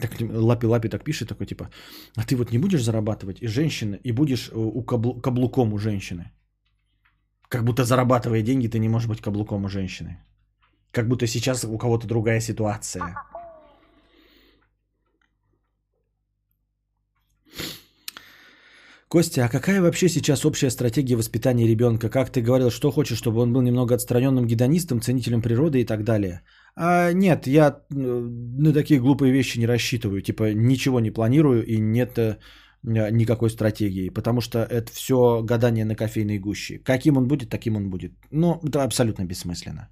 Так 0.00 0.20
Лапи-Лапи 0.20 0.88
так 0.88 1.04
пишет, 1.04 1.28
такой 1.28 1.46
типа, 1.46 1.70
а 2.16 2.24
ты 2.24 2.36
вот 2.36 2.52
не 2.52 2.58
будешь 2.58 2.82
зарабатывать 2.82 3.42
и 3.42 3.48
женщина, 3.48 3.98
и 4.04 4.12
будешь 4.12 4.48
э, 4.48 4.56
у 4.56 4.82
каблу- 4.82 5.20
каблуком 5.20 5.72
у 5.72 5.78
женщины. 5.78 6.32
Как 7.48 7.64
будто 7.64 7.84
зарабатывая 7.84 8.42
деньги, 8.42 8.68
ты 8.68 8.78
не 8.78 8.88
можешь 8.88 9.08
быть 9.08 9.20
каблуком 9.20 9.64
у 9.64 9.68
женщины. 9.68 10.16
Как 10.92 11.08
будто 11.08 11.26
сейчас 11.26 11.64
у 11.64 11.78
кого-то 11.78 12.06
другая 12.06 12.40
ситуация. 12.40 13.14
Костя, 19.08 19.44
а 19.44 19.48
какая 19.48 19.82
вообще 19.82 20.08
сейчас 20.08 20.44
общая 20.44 20.70
стратегия 20.70 21.16
воспитания 21.16 21.66
ребенка? 21.66 22.08
Как 22.08 22.30
ты 22.30 22.40
говорил, 22.40 22.70
что 22.70 22.92
хочешь, 22.92 23.18
чтобы 23.18 23.40
он 23.40 23.52
был 23.52 23.60
немного 23.60 23.94
отстраненным 23.94 24.46
гедонистом, 24.46 25.00
ценителем 25.00 25.42
природы 25.42 25.80
и 25.80 25.84
так 25.84 26.04
далее? 26.04 26.42
А, 26.76 27.12
нет, 27.12 27.48
я 27.48 27.70
э, 27.70 27.94
на 27.96 28.72
такие 28.72 29.00
глупые 29.00 29.32
вещи 29.32 29.58
не 29.58 29.66
рассчитываю. 29.66 30.22
Типа 30.22 30.54
ничего 30.54 31.00
не 31.00 31.10
планирую 31.10 31.66
и 31.66 31.80
нет 31.80 32.18
э, 32.18 32.38
никакой 32.84 33.50
стратегии, 33.50 34.10
потому 34.10 34.40
что 34.40 34.58
это 34.58 34.92
все 34.92 35.42
гадание 35.42 35.84
на 35.84 35.96
кофейной 35.96 36.38
гуще. 36.38 36.78
Каким 36.78 37.16
он 37.16 37.26
будет, 37.26 37.50
таким 37.50 37.76
он 37.76 37.90
будет. 37.90 38.12
Ну, 38.30 38.60
это 38.62 38.84
абсолютно 38.84 39.24
бессмысленно. 39.24 39.88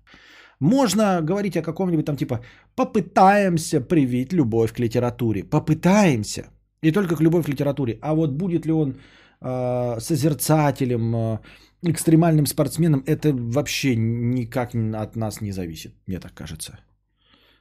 Можно 0.61 1.23
говорить 1.23 1.57
о 1.57 1.63
каком-нибудь 1.63 2.07
там 2.07 2.17
типа 2.17 2.41
попытаемся 2.75 3.81
привить 3.81 4.33
любовь 4.33 4.73
к 4.73 4.81
литературе. 4.81 5.45
Попытаемся. 5.45 6.43
И 6.83 6.93
только 6.93 7.17
к 7.17 7.21
любовь 7.21 7.45
к 7.45 7.49
литературе. 7.49 7.99
А 8.01 8.15
вот 8.15 8.31
будет 8.31 8.67
ли 8.67 8.73
он 8.73 8.97
э, 9.41 10.01
созерцателем, 10.01 11.15
э, 11.15 11.39
экстремальным 11.83 12.47
спортсменом, 12.47 13.03
это 13.07 13.33
вообще 13.33 13.97
никак 13.97 14.75
от 14.75 15.17
нас 15.17 15.41
не 15.41 15.53
зависит, 15.53 15.93
мне 16.07 16.21
так 16.21 16.35
кажется, 16.35 16.79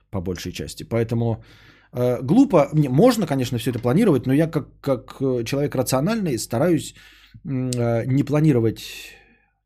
по 0.10 0.22
большей 0.22 0.52
части. 0.52 0.84
Поэтому 0.84 1.44
э, 1.94 2.22
глупо, 2.22 2.70
не, 2.74 2.90
можно, 2.90 3.28
конечно, 3.28 3.58
все 3.58 3.72
это 3.72 3.80
планировать, 3.80 4.26
но 4.26 4.34
я 4.34 4.48
как, 4.48 4.68
как 4.82 5.18
человек 5.46 5.76
рациональный 5.76 6.38
стараюсь 6.38 6.96
э, 7.44 8.06
не 8.06 8.24
планировать 8.24 8.82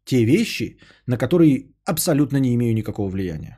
те 0.04 0.26
вещи, 0.26 0.78
на 1.08 1.18
которые 1.18 1.71
абсолютно 1.86 2.38
не 2.38 2.54
имею 2.56 2.74
никакого 2.74 3.10
влияния. 3.10 3.58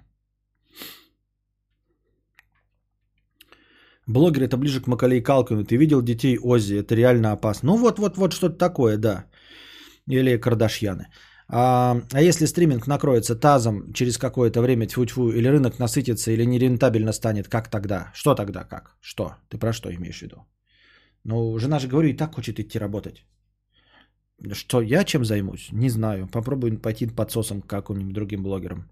Блогер 4.08 4.44
это 4.44 4.58
ближе 4.58 4.82
к 4.82 4.88
Макалей 4.88 5.22
Калкину. 5.22 5.64
Ты 5.64 5.78
видел 5.78 6.02
детей 6.02 6.38
Ози? 6.38 6.76
Это 6.76 6.96
реально 6.96 7.32
опасно. 7.32 7.68
Ну 7.68 7.78
вот, 7.78 8.00
вот, 8.00 8.18
вот 8.18 8.34
что-то 8.34 8.58
такое, 8.58 8.98
да. 8.98 9.26
Или 10.08 10.38
Кардашьяны. 10.38 11.08
А, 11.48 12.02
а 12.12 12.22
если 12.22 12.46
стриминг 12.46 12.88
накроется 12.88 13.36
тазом 13.36 13.94
через 13.94 14.18
какое-то 14.18 14.62
время, 14.62 14.88
тьфу-тьфу, 14.88 15.30
или 15.32 15.48
рынок 15.48 15.80
насытится, 15.80 16.32
или 16.32 16.46
нерентабельно 16.46 17.14
станет, 17.14 17.48
как 17.48 17.70
тогда? 17.70 18.12
Что 18.14 18.36
тогда, 18.36 18.64
как? 18.64 18.98
Что? 19.02 19.36
Ты 19.50 19.58
про 19.58 19.74
что 19.74 19.94
имеешь 19.94 20.20
в 20.20 20.22
виду? 20.22 20.38
Ну, 21.24 21.58
жена 21.60 21.80
же, 21.80 21.88
говорю, 21.88 22.10
и 22.10 22.18
так 22.18 22.36
хочет 22.36 22.60
идти 22.60 22.80
работать. 22.80 23.26
Что, 24.54 24.82
я 24.82 25.04
чем 25.04 25.26
займусь? 25.26 25.70
Не 25.72 25.90
знаю. 25.90 26.28
Попробую 26.28 26.80
пойти 26.80 27.08
подсосом 27.08 27.62
к 27.62 27.68
каким-нибудь 27.68 28.14
другим 28.14 28.44
блогерам. 28.44 28.90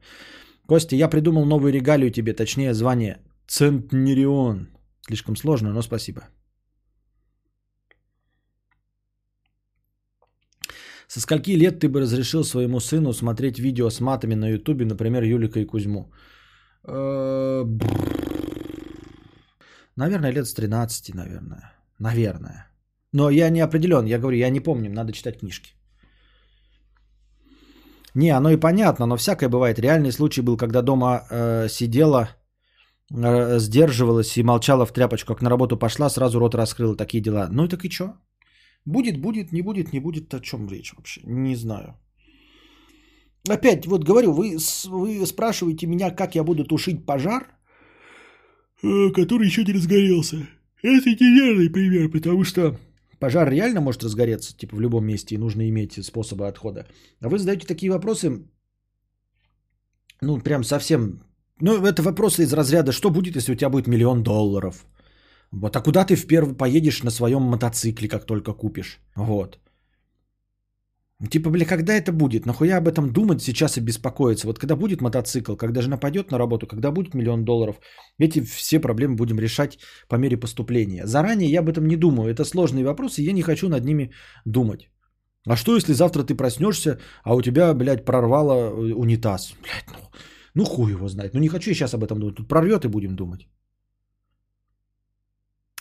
Костя, 0.68 0.96
я 0.96 1.10
придумал 1.10 1.46
новую 1.46 1.74
регалию 1.74 2.12
тебе, 2.12 2.34
точнее 2.34 2.74
звание 2.74 3.20
Центнерион. 3.48 4.68
Слишком 5.08 5.36
сложно, 5.36 5.74
но 5.74 5.82
спасибо. 5.82 6.22
Со 11.08 11.20
скольки 11.20 11.52
лет 11.52 11.80
ты 11.80 11.90
бы 11.90 12.00
разрешил 12.00 12.44
своему 12.44 12.80
сыну 12.80 13.12
смотреть 13.14 13.60
видео 13.60 13.90
с 13.90 14.00
матами 14.00 14.36
на 14.36 14.50
ютубе, 14.50 14.86
например, 14.86 15.24
Юлика 15.24 15.60
и 15.60 15.66
Кузьму? 15.66 16.14
Э, 16.88 17.66
наверное, 19.98 20.32
лет 20.32 20.48
с 20.48 20.54
13, 20.54 21.14
наверное. 21.14 21.74
Наверное. 22.00 22.71
Но 23.14 23.30
я 23.30 23.50
не 23.50 23.62
определен, 23.62 24.06
я 24.06 24.20
говорю, 24.20 24.38
я 24.38 24.50
не 24.50 24.60
помню, 24.60 24.90
надо 24.90 25.12
читать 25.14 25.40
книжки. 25.40 25.74
Не, 28.14 28.30
оно 28.30 28.50
и 28.50 28.58
понятно, 28.58 29.06
но 29.06 29.16
всякое 29.16 29.50
бывает. 29.50 29.80
Реальный 29.80 30.12
случай 30.12 30.42
был, 30.42 30.58
когда 30.58 30.82
дома 30.82 31.26
э, 31.30 31.70
сидела 31.70 32.30
Э, 33.14 33.60
сдерживалась 33.60 34.38
и 34.38 34.44
молчала 34.44 34.86
в 34.86 34.94
тряпочку, 34.94 35.34
как 35.34 35.42
на 35.42 35.50
работу 35.50 35.78
пошла, 35.78 36.10
сразу 36.10 36.40
рот 36.40 36.56
раскрыла, 36.56 36.96
такие 36.96 37.22
дела. 37.22 37.50
Ну 37.52 37.66
и 37.66 37.68
так 37.68 37.84
и 37.84 37.90
что? 37.90 38.14
Будет, 38.86 39.22
будет, 39.22 39.52
не 39.52 39.62
будет, 39.62 39.94
не 39.94 40.00
будет, 40.00 40.34
о 40.34 40.40
чем 40.40 40.70
речь 40.70 40.94
вообще? 40.94 41.22
Не 41.26 41.56
знаю. 41.56 42.00
Опять, 43.50 43.86
вот 43.86 44.04
говорю, 44.04 44.32
вы, 44.32 44.58
вы 44.86 45.26
спрашиваете 45.26 45.88
меня, 45.88 46.12
как 46.12 46.36
я 46.36 46.44
буду 46.44 46.64
тушить 46.64 47.06
пожар, 47.06 47.44
э, 48.84 49.12
который 49.12 49.46
еще 49.46 49.64
не 49.64 49.74
разгорелся. 49.74 50.48
Это 50.84 51.10
неверный 51.10 51.70
пример, 51.70 52.10
потому 52.10 52.46
что 52.46 52.80
пожар 53.22 53.50
реально 53.50 53.82
может 53.82 54.04
разгореться, 54.04 54.58
типа 54.58 54.76
в 54.76 54.82
любом 54.82 55.06
месте, 55.06 55.36
и 55.36 55.38
нужно 55.38 55.70
иметь 55.70 56.06
способы 56.06 56.48
отхода. 56.48 56.86
А 57.22 57.30
вы 57.30 57.40
задаете 57.40 57.68
такие 57.68 57.92
вопросы, 57.92 58.44
ну, 60.22 60.42
прям 60.42 60.64
совсем 60.64 61.22
ну, 61.62 61.86
это 61.86 62.02
вопросы 62.02 62.44
из 62.44 62.54
разряда, 62.54 62.92
что 62.92 63.12
будет, 63.12 63.36
если 63.36 63.54
у 63.54 63.56
тебя 63.56 63.70
будет 63.70 63.88
миллион 63.88 64.24
долларов? 64.24 64.86
Вот, 65.52 65.76
а 65.76 65.82
куда 65.82 66.04
ты 66.06 66.16
впервые 66.16 66.56
поедешь 66.56 67.04
на 67.04 67.12
своем 67.12 67.44
мотоцикле, 67.44 68.10
как 68.10 68.26
только 68.26 68.54
купишь? 68.54 69.00
Вот. 69.16 69.60
Типа, 71.30 71.50
бля, 71.50 71.66
когда 71.66 71.94
это 71.94 72.12
будет? 72.12 72.46
Нахуя 72.46 72.78
об 72.78 72.88
этом 72.88 73.14
думать 73.14 73.42
сейчас 73.42 73.78
и 73.78 73.82
беспокоиться? 73.82 74.48
Вот 74.48 74.60
когда 74.60 74.76
будет 74.76 75.02
мотоцикл, 75.02 75.56
когда 75.56 75.82
жена 75.82 75.98
пойдет 75.98 76.32
на 76.32 76.40
работу, 76.40 76.66
когда 76.68 76.92
будет 76.92 77.14
миллион 77.14 77.46
долларов, 77.46 77.80
эти 78.18 78.42
все 78.42 78.80
проблемы 78.80 79.16
будем 79.16 79.40
решать 79.40 79.78
по 80.10 80.16
мере 80.16 80.38
поступления. 80.38 81.06
Заранее 81.06 81.52
я 81.52 81.60
об 81.60 81.70
этом 81.70 81.88
не 81.88 81.96
думаю. 81.96 82.32
Это 82.32 82.44
сложные 82.44 82.86
вопросы, 82.86 83.22
я 83.22 83.34
не 83.34 83.44
хочу 83.44 83.70
над 83.70 83.86
ними 83.86 84.12
думать. 84.46 84.90
А 85.48 85.56
что, 85.56 85.76
если 85.76 85.94
завтра 85.94 86.24
ты 86.24 86.36
проснешься, 86.36 87.00
а 87.24 87.36
у 87.36 87.42
тебя, 87.42 87.74
блядь, 87.74 88.06
прорвало 88.06 88.54
э, 88.54 88.94
унитаз? 88.94 89.54
Блядь, 89.62 89.86
ну, 89.90 90.10
ну 90.56 90.66
хуй 90.66 90.92
его 90.92 91.08
знает. 91.08 91.34
Ну 91.34 91.40
не 91.40 91.50
хочу 91.50 91.70
я 91.70 91.76
сейчас 91.76 91.94
об 91.94 92.04
этом 92.04 92.20
думать. 92.20 92.36
Тут 92.36 92.48
прорвет 92.48 92.86
и 92.86 92.88
будем 92.88 93.16
думать. 93.16 93.48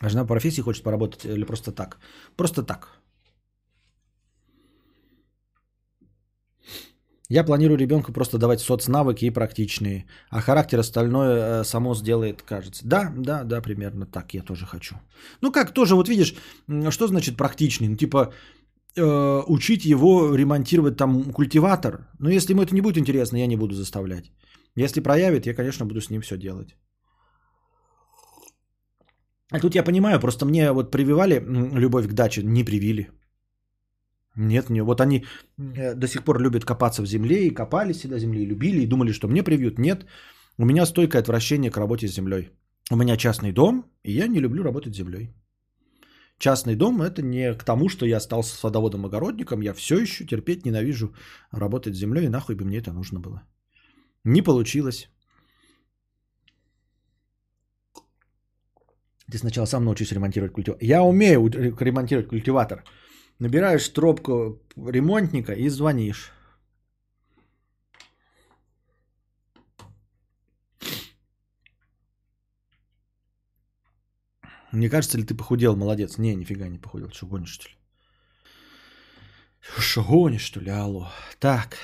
А 0.02 0.08
жена 0.08 0.22
по 0.22 0.34
профессии 0.34 0.62
хочет 0.62 0.82
поработать 0.82 1.24
или 1.24 1.44
просто 1.44 1.72
так? 1.72 1.98
Просто 2.36 2.62
так. 2.62 3.00
Я 7.30 7.44
планирую 7.44 7.78
ребенку 7.78 8.12
просто 8.12 8.38
давать 8.38 8.60
соцнавыки 8.60 9.24
и 9.24 9.30
практичные, 9.30 10.04
а 10.30 10.40
характер 10.40 10.80
остальное 10.80 11.60
э, 11.60 11.64
само 11.64 11.94
сделает, 11.94 12.42
кажется. 12.42 12.82
Да, 12.84 13.12
да, 13.16 13.44
да, 13.44 13.62
примерно 13.62 14.06
так 14.06 14.34
я 14.34 14.42
тоже 14.42 14.66
хочу. 14.66 14.96
Ну 15.40 15.52
как, 15.52 15.72
тоже 15.72 15.94
вот 15.94 16.08
видишь, 16.08 16.34
что 16.90 17.06
значит 17.06 17.36
практичный? 17.36 17.88
Ну 17.88 17.96
типа 17.96 18.32
э, 18.96 19.42
учить 19.46 19.84
его 19.84 20.34
ремонтировать 20.34 20.96
там 20.96 21.32
культиватор. 21.32 22.08
Но 22.18 22.30
если 22.30 22.52
ему 22.52 22.62
это 22.62 22.74
не 22.74 22.80
будет 22.80 22.98
интересно, 22.98 23.38
я 23.38 23.46
не 23.46 23.56
буду 23.56 23.74
заставлять. 23.74 24.32
Если 24.76 25.00
проявит, 25.00 25.46
я, 25.46 25.54
конечно, 25.54 25.86
буду 25.86 26.00
с 26.00 26.10
ним 26.10 26.22
все 26.22 26.36
делать. 26.36 26.74
А 29.52 29.60
тут 29.60 29.74
я 29.74 29.84
понимаю, 29.84 30.20
просто 30.20 30.46
мне 30.46 30.72
вот 30.72 30.90
прививали 30.90 31.40
любовь 31.78 32.08
к 32.08 32.12
даче, 32.12 32.42
не 32.42 32.64
привили. 32.64 33.10
Нет, 34.36 34.70
не. 34.70 34.82
Вот 34.82 35.00
они 35.00 35.24
э, 35.58 35.94
до 35.94 36.06
сих 36.06 36.22
пор 36.24 36.40
любят 36.40 36.64
копаться 36.64 37.02
в 37.02 37.06
земле 37.06 37.46
и 37.46 37.54
копали 37.54 37.92
всегда 37.92 38.18
земли, 38.18 38.42
и 38.42 38.46
любили, 38.46 38.82
и 38.82 38.86
думали, 38.86 39.12
что 39.12 39.28
мне 39.28 39.42
привьют. 39.42 39.78
Нет, 39.78 40.06
у 40.58 40.64
меня 40.64 40.86
стойкое 40.86 41.22
отвращение 41.22 41.70
к 41.70 41.76
работе 41.76 42.08
с 42.08 42.14
землей. 42.14 42.50
У 42.90 42.96
меня 42.96 43.16
частный 43.16 43.52
дом, 43.52 43.84
и 44.04 44.12
я 44.12 44.28
не 44.28 44.40
люблю 44.40 44.62
работать 44.62 44.94
с 44.94 44.96
землей. 44.96 45.34
Частный 46.38 46.74
дом 46.74 47.02
это 47.02 47.22
не 47.22 47.54
к 47.54 47.64
тому, 47.64 47.88
что 47.88 48.06
я 48.06 48.20
стал 48.20 48.42
садоводом-огородником, 48.42 49.60
я 49.60 49.74
все 49.74 49.98
еще 49.98 50.24
терпеть 50.24 50.64
ненавижу 50.64 51.14
работать 51.52 51.94
с 51.94 51.98
землей, 51.98 52.24
и 52.24 52.28
нахуй 52.28 52.54
бы 52.54 52.64
мне 52.64 52.78
это 52.78 52.92
нужно 52.92 53.20
было. 53.20 53.42
Не 54.24 54.42
получилось. 54.42 55.10
Ты 59.30 59.38
сначала 59.38 59.66
сам 59.66 59.84
научись 59.84 60.12
ремонтировать 60.12 60.52
культиватор. 60.52 60.82
Я 60.82 61.02
умею 61.02 61.48
ремонтировать 61.48 62.28
культиватор. 62.28 62.84
Набираешь 63.40 63.88
трубку 63.88 64.60
ремонтника 64.76 65.54
и 65.54 65.70
звонишь. 65.70 66.30
Не 74.72 74.90
кажется 74.90 75.16
ли 75.16 75.24
ты 75.24 75.34
похудел, 75.34 75.74
молодец? 75.74 76.18
Не, 76.18 76.34
нифига 76.34 76.68
не 76.68 76.78
похудел. 76.78 77.10
Что 77.10 77.26
гонишь, 77.26 77.54
что 77.54 77.68
ли? 77.70 77.74
Что 79.78 80.04
гонишь, 80.04 80.42
что 80.42 80.60
ли, 80.60 80.70
алло? 80.70 81.10
Так. 81.38 81.78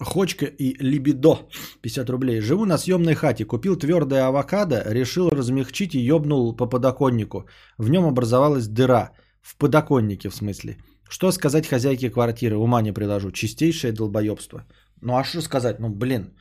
Хочка 0.00 0.46
и 0.46 0.76
либидо 0.80 1.48
50 1.82 2.10
рублей. 2.10 2.40
Живу 2.40 2.64
на 2.66 2.78
съемной 2.78 3.14
хате. 3.14 3.44
Купил 3.44 3.76
твердое 3.76 4.26
авокадо, 4.26 4.82
решил 4.86 5.28
размягчить 5.30 5.94
и 5.94 5.98
ёбнул 5.98 6.56
по 6.56 6.66
подоконнику. 6.66 7.46
В 7.78 7.90
нем 7.90 8.04
образовалась 8.04 8.68
дыра. 8.68 9.10
В 9.42 9.56
подоконнике 9.56 10.28
в 10.28 10.34
смысле. 10.34 10.76
Что 11.08 11.32
сказать 11.32 11.66
хозяйке 11.66 12.10
квартиры? 12.10 12.56
Ума 12.56 12.82
не 12.82 12.92
приложу. 12.92 13.32
Чистейшее 13.32 13.92
долбоебство. 13.92 14.64
Ну 15.00 15.16
а 15.16 15.24
что 15.24 15.40
сказать? 15.40 15.80
Ну 15.80 15.88
блин. 15.88 16.32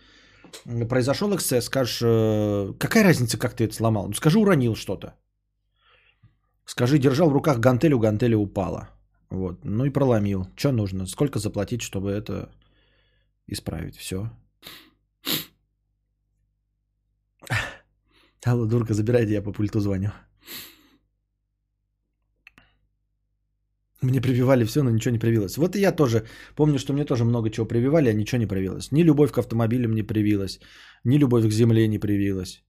Произошел 0.89 1.35
эксцесс, 1.35 1.65
скажешь, 1.65 1.99
э, 2.01 2.73
какая 2.79 3.03
разница, 3.03 3.37
как 3.37 3.53
ты 3.53 3.65
это 3.65 3.73
сломал? 3.73 4.07
Ну 4.07 4.13
скажи, 4.13 4.37
уронил 4.39 4.75
что-то. 4.75 5.15
Скажи, 6.65 6.99
держал 6.99 7.29
в 7.29 7.33
руках 7.33 7.59
гантель, 7.59 7.93
у 7.93 7.99
гантели 7.99 8.35
упала. 8.35 8.89
Вот. 9.29 9.65
Ну 9.65 9.85
и 9.85 9.89
проломил. 9.89 10.47
Что 10.55 10.71
нужно? 10.71 11.07
Сколько 11.07 11.39
заплатить, 11.39 11.81
чтобы 11.81 12.11
это 12.11 12.49
исправить? 13.47 13.97
Все. 13.97 14.29
Алло, 18.45 18.65
дурка, 18.65 18.93
забирайте, 18.93 19.33
я 19.33 19.41
по 19.41 19.51
пульту 19.51 19.79
звоню. 19.79 20.11
Мне 24.01 24.21
прививали 24.21 24.63
все, 24.63 24.83
но 24.83 24.91
ничего 24.91 25.11
не 25.11 25.19
привилось. 25.19 25.57
Вот 25.57 25.75
и 25.75 25.79
я 25.79 25.91
тоже 25.91 26.23
помню, 26.55 26.77
что 26.79 26.93
мне 26.93 27.05
тоже 27.05 27.25
много 27.25 27.49
чего 27.49 27.67
прививали, 27.67 28.09
а 28.09 28.13
ничего 28.13 28.39
не 28.39 28.47
привилось. 28.47 28.91
Ни 28.91 29.03
любовь 29.03 29.31
к 29.31 29.37
автомобилям 29.37 29.93
не 29.93 30.03
привилась, 30.03 30.59
ни 31.03 31.17
любовь 31.17 31.45
к 31.45 31.51
земле 31.51 31.87
не 31.87 31.99
привилась, 31.99 32.63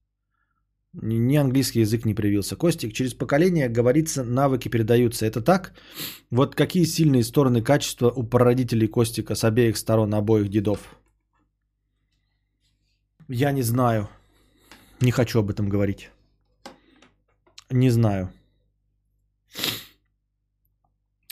ни, 0.93 1.37
английский 1.37 1.81
язык 1.81 2.05
не 2.05 2.15
привился. 2.15 2.55
Костик, 2.55 2.93
через 2.93 3.13
поколение, 3.13 3.69
говорится, 3.69 4.23
навыки 4.23 4.69
передаются. 4.69 5.25
Это 5.25 5.41
так? 5.41 5.73
Вот 6.31 6.55
какие 6.55 6.85
сильные 6.85 7.23
стороны 7.23 7.61
качества 7.61 8.09
у 8.09 8.23
прародителей 8.23 8.87
Костика 8.87 9.35
с 9.35 9.43
обеих 9.43 9.77
сторон 9.77 10.13
обоих 10.13 10.49
дедов? 10.49 10.79
Я 13.27 13.51
не 13.51 13.61
знаю. 13.61 14.09
Не 15.01 15.11
хочу 15.11 15.39
об 15.39 15.51
этом 15.51 15.69
говорить. 15.69 16.09
Не 17.69 17.91
знаю. 17.91 18.29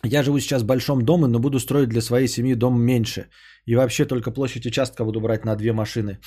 Я 0.03 0.23
живу 0.23 0.39
сейчас 0.39 0.61
в 0.61 0.65
большом 0.65 1.01
доме, 1.01 1.27
но 1.27 1.39
буду 1.39 1.59
строить 1.59 1.89
для 1.89 2.01
своей 2.01 2.27
семьи 2.27 2.53
дом 2.53 2.79
меньше. 2.79 3.29
И 3.65 3.75
вообще 3.75 4.05
только 4.05 4.31
площадь 4.31 4.65
участка 4.65 5.03
буду 5.03 5.19
брать 5.19 5.45
на 5.45 5.55
две 5.55 5.73
машины. 5.73 6.19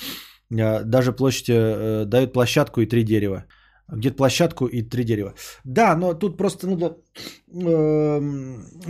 А, 0.59 0.83
даже 0.83 1.11
площадь 1.11 1.49
э, 1.49 2.05
дают 2.05 2.33
площадку 2.33 2.81
и 2.81 2.85
три 2.85 3.03
дерева. 3.03 3.45
Где-то 3.91 4.15
площадку 4.15 4.67
и 4.67 4.81
три 4.83 5.03
дерева. 5.03 5.33
Да, 5.65 5.95
но 5.95 6.13
тут 6.13 6.37
просто 6.37 6.67
надо... 6.67 6.97
Э, 7.53 8.21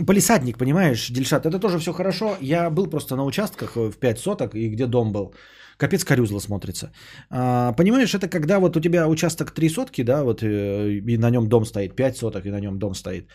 полисадник, 0.06 0.58
понимаешь, 0.58 1.10
Дельшат, 1.10 1.46
это 1.46 1.58
тоже 1.58 1.78
все 1.78 1.92
хорошо. 1.92 2.36
Я 2.40 2.70
был 2.70 2.86
просто 2.86 3.16
на 3.16 3.24
участках 3.24 3.76
в 3.76 3.98
5 3.98 4.18
соток, 4.18 4.54
и 4.54 4.68
где 4.68 4.86
дом 4.86 5.12
был. 5.12 5.34
Капец 5.76 6.04
корюзло 6.04 6.40
смотрится. 6.40 6.92
А, 7.30 7.72
понимаешь, 7.72 8.14
это 8.14 8.28
когда 8.28 8.60
вот 8.60 8.76
у 8.76 8.80
тебя 8.80 9.08
участок 9.08 9.50
3 9.50 9.68
сотки, 9.68 10.04
да, 10.04 10.22
вот 10.22 10.42
э, 10.42 11.00
и 11.00 11.18
на 11.18 11.30
нем 11.30 11.48
дом 11.48 11.64
стоит, 11.64 11.96
5 11.96 12.16
соток, 12.16 12.46
и 12.46 12.50
на 12.50 12.60
нем 12.60 12.78
дом 12.78 12.94
стоит. 12.94 13.28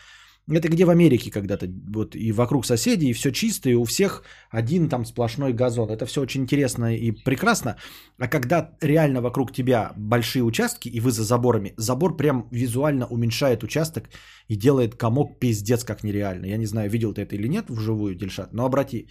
Это 0.50 0.68
где 0.68 0.84
в 0.84 0.90
Америке 0.90 1.30
когда-то, 1.30 1.66
вот 1.92 2.16
и 2.16 2.32
вокруг 2.32 2.64
соседей, 2.64 3.10
и 3.10 3.12
все 3.12 3.30
чисто, 3.32 3.68
и 3.68 3.74
у 3.74 3.84
всех 3.84 4.22
один 4.50 4.88
там 4.88 5.04
сплошной 5.04 5.52
газон. 5.52 5.90
Это 5.90 6.06
все 6.06 6.22
очень 6.22 6.42
интересно 6.42 6.96
и 6.96 7.12
прекрасно. 7.12 7.76
А 8.18 8.28
когда 8.28 8.70
реально 8.80 9.20
вокруг 9.20 9.52
тебя 9.52 9.92
большие 9.96 10.42
участки, 10.42 10.88
и 10.88 11.00
вы 11.00 11.10
за 11.10 11.24
заборами, 11.24 11.74
забор 11.76 12.16
прям 12.16 12.48
визуально 12.50 13.06
уменьшает 13.06 13.62
участок 13.62 14.04
и 14.48 14.56
делает 14.56 14.94
комок 14.94 15.38
пиздец 15.38 15.84
как 15.84 16.02
нереально. 16.02 16.46
Я 16.46 16.56
не 16.56 16.66
знаю, 16.66 16.90
видел 16.90 17.12
ты 17.12 17.22
это 17.22 17.34
или 17.34 17.48
нет 17.48 17.68
вживую, 17.68 18.14
Дельшат, 18.14 18.54
но 18.54 18.64
обрати 18.64 19.08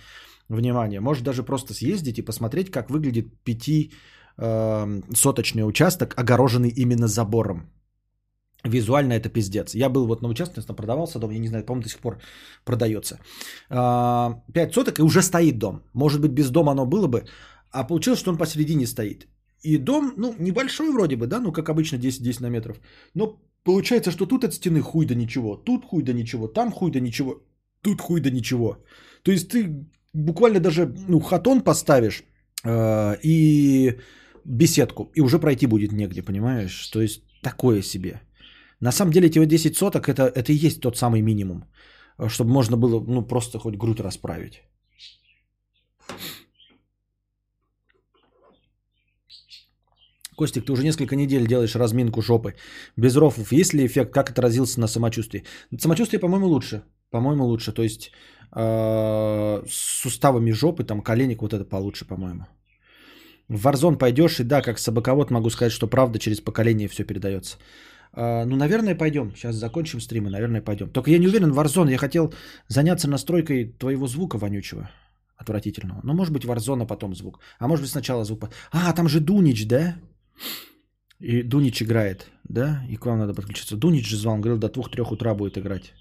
внимание. 0.49 0.99
Может 0.99 1.23
даже 1.23 1.43
просто 1.43 1.73
съездить 1.73 2.17
и 2.17 2.25
посмотреть, 2.25 2.71
как 2.71 2.89
выглядит 2.89 3.43
пяти 3.43 3.91
э, 4.37 5.01
соточный 5.13 5.67
участок, 5.67 6.13
огороженный 6.17 6.69
именно 6.69 7.07
забором. 7.07 7.76
Визуально 8.67 9.13
это 9.13 9.29
пиздец. 9.29 9.75
Я 9.75 9.89
был 9.89 10.07
вот 10.07 10.21
на 10.21 10.29
участке, 10.29 10.61
продавался 10.61 11.19
дом, 11.19 11.31
я 11.31 11.39
не 11.39 11.47
знаю, 11.47 11.65
по-моему, 11.65 11.83
до 11.83 11.89
сих 11.89 11.99
пор 11.99 12.17
продается. 12.65 13.19
5 13.69 13.77
а, 13.77 14.41
соток 14.73 14.99
и 14.99 15.03
уже 15.03 15.21
стоит 15.21 15.57
дом. 15.57 15.81
Может 15.93 16.21
быть, 16.21 16.31
без 16.31 16.49
дома 16.49 16.71
оно 16.71 16.85
было 16.85 17.07
бы, 17.07 17.25
а 17.71 17.87
получилось, 17.87 18.19
что 18.19 18.31
он 18.31 18.37
посередине 18.37 18.87
стоит. 18.87 19.27
И 19.63 19.77
дом, 19.77 20.13
ну, 20.17 20.35
небольшой 20.39 20.91
вроде 20.91 21.15
бы, 21.15 21.27
да, 21.27 21.39
ну, 21.39 21.51
как 21.51 21.69
обычно, 21.69 21.97
10-10 21.97 22.41
на 22.41 22.49
метров. 22.49 22.79
Но 23.15 23.39
получается, 23.63 24.11
что 24.11 24.25
тут 24.25 24.43
от 24.43 24.53
стены 24.53 24.81
хуй 24.81 25.05
да 25.05 25.15
ничего, 25.15 25.55
тут 25.55 25.85
хуй 25.85 26.03
да 26.03 26.13
ничего, 26.13 26.47
там 26.47 26.71
хуй 26.71 26.91
да 26.91 26.99
ничего, 26.99 27.41
тут 27.81 28.01
хуй 28.01 28.21
да 28.21 28.29
ничего. 28.29 28.77
То 29.23 29.31
есть 29.31 29.49
ты 29.49 29.87
буквально 30.13 30.59
даже, 30.59 30.93
ну, 31.07 31.19
хатон 31.19 31.61
поставишь 31.61 32.23
э, 32.63 33.17
и 33.23 33.97
беседку, 34.45 35.11
и 35.15 35.21
уже 35.21 35.39
пройти 35.39 35.67
будет 35.67 35.91
негде, 35.91 36.21
понимаешь? 36.21 36.87
То 36.91 37.01
есть 37.01 37.23
такое 37.41 37.81
себе. 37.81 38.21
На 38.81 38.91
самом 38.91 39.11
деле 39.11 39.27
эти 39.27 39.39
вот 39.39 39.47
10 39.47 39.75
соток 39.75 40.07
это, 40.09 40.23
это 40.23 40.51
и 40.51 40.67
есть 40.67 40.81
тот 40.81 40.97
самый 40.97 41.21
минимум, 41.21 41.63
чтобы 42.27 42.51
можно 42.51 42.77
было 42.77 43.03
ну, 43.07 43.27
просто 43.27 43.59
хоть 43.59 43.75
грудь 43.75 43.99
расправить. 43.99 44.63
Костик, 50.37 50.65
ты 50.65 50.71
уже 50.71 50.83
несколько 50.83 51.15
недель 51.15 51.47
делаешь 51.47 51.75
разминку 51.75 52.21
жопы. 52.21 52.53
Без 52.95 53.15
рофов. 53.15 53.51
Есть 53.51 53.73
ли 53.73 53.85
эффект? 53.85 54.13
Как 54.13 54.29
отразился 54.29 54.79
на 54.79 54.87
самочувствии? 54.87 55.43
Самочувствие, 55.79 56.19
по-моему, 56.19 56.47
лучше. 56.47 56.83
По-моему, 57.09 57.45
лучше. 57.45 57.71
То 57.71 57.81
есть 57.81 58.11
э, 58.55 59.63
с 59.67 60.01
суставами 60.01 60.51
жопы, 60.51 60.83
там 60.83 61.01
коленник, 61.01 61.41
вот 61.41 61.53
это 61.53 61.65
получше, 61.65 62.05
по-моему. 62.05 62.45
В 63.49 63.65
Warzone 63.65 63.97
пойдешь, 63.97 64.39
и 64.39 64.43
да, 64.43 64.61
как 64.61 64.77
собаковод 64.77 65.31
могу 65.31 65.49
сказать, 65.49 65.71
что 65.73 65.87
правда 65.87 66.19
через 66.19 66.41
поколение 66.41 66.87
все 66.87 67.03
передается. 67.03 67.57
А, 68.13 68.45
ну, 68.45 68.55
наверное, 68.55 68.95
пойдем. 68.95 69.35
Сейчас 69.35 69.55
закончим 69.55 69.99
стрим 69.99 70.27
и, 70.27 70.31
наверное, 70.31 70.61
пойдем. 70.61 70.89
Только 70.89 71.11
я 71.11 71.17
не 71.17 71.27
уверен, 71.27 71.51
Warzone, 71.51 71.91
я 71.91 71.97
хотел 71.97 72.33
заняться 72.67 73.09
настройкой 73.09 73.65
твоего 73.65 74.07
звука 74.07 74.37
вонючего, 74.37 74.89
отвратительного. 75.37 76.01
Ну, 76.03 76.13
может 76.13 76.33
быть, 76.33 76.45
Warzone, 76.45 76.83
а 76.83 76.85
потом 76.85 77.15
звук. 77.15 77.39
А 77.59 77.67
может 77.67 77.83
быть, 77.83 77.91
сначала 77.91 78.23
звук. 78.23 78.49
А, 78.71 78.93
там 78.93 79.09
же 79.09 79.19
Дунич, 79.19 79.67
да? 79.67 79.95
И 81.19 81.41
Дунич 81.41 81.81
играет, 81.81 82.29
да? 82.43 82.85
И 82.89 82.95
к 82.95 83.05
вам 83.05 83.19
надо 83.19 83.33
подключиться. 83.33 83.75
Дунич 83.75 84.07
же 84.07 84.17
звал, 84.17 84.35
он 84.35 84.41
говорил, 84.41 84.59
до 84.59 84.69
двух-трех 84.69 85.11
утра 85.11 85.33
будет 85.33 85.57
играть. 85.57 85.93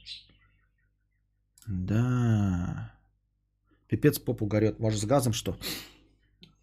Да. 1.67 2.93
Пипец 3.89 4.19
попу 4.19 4.47
горет. 4.47 4.79
Может, 4.79 5.01
с 5.01 5.05
газом 5.05 5.33
что? 5.33 5.57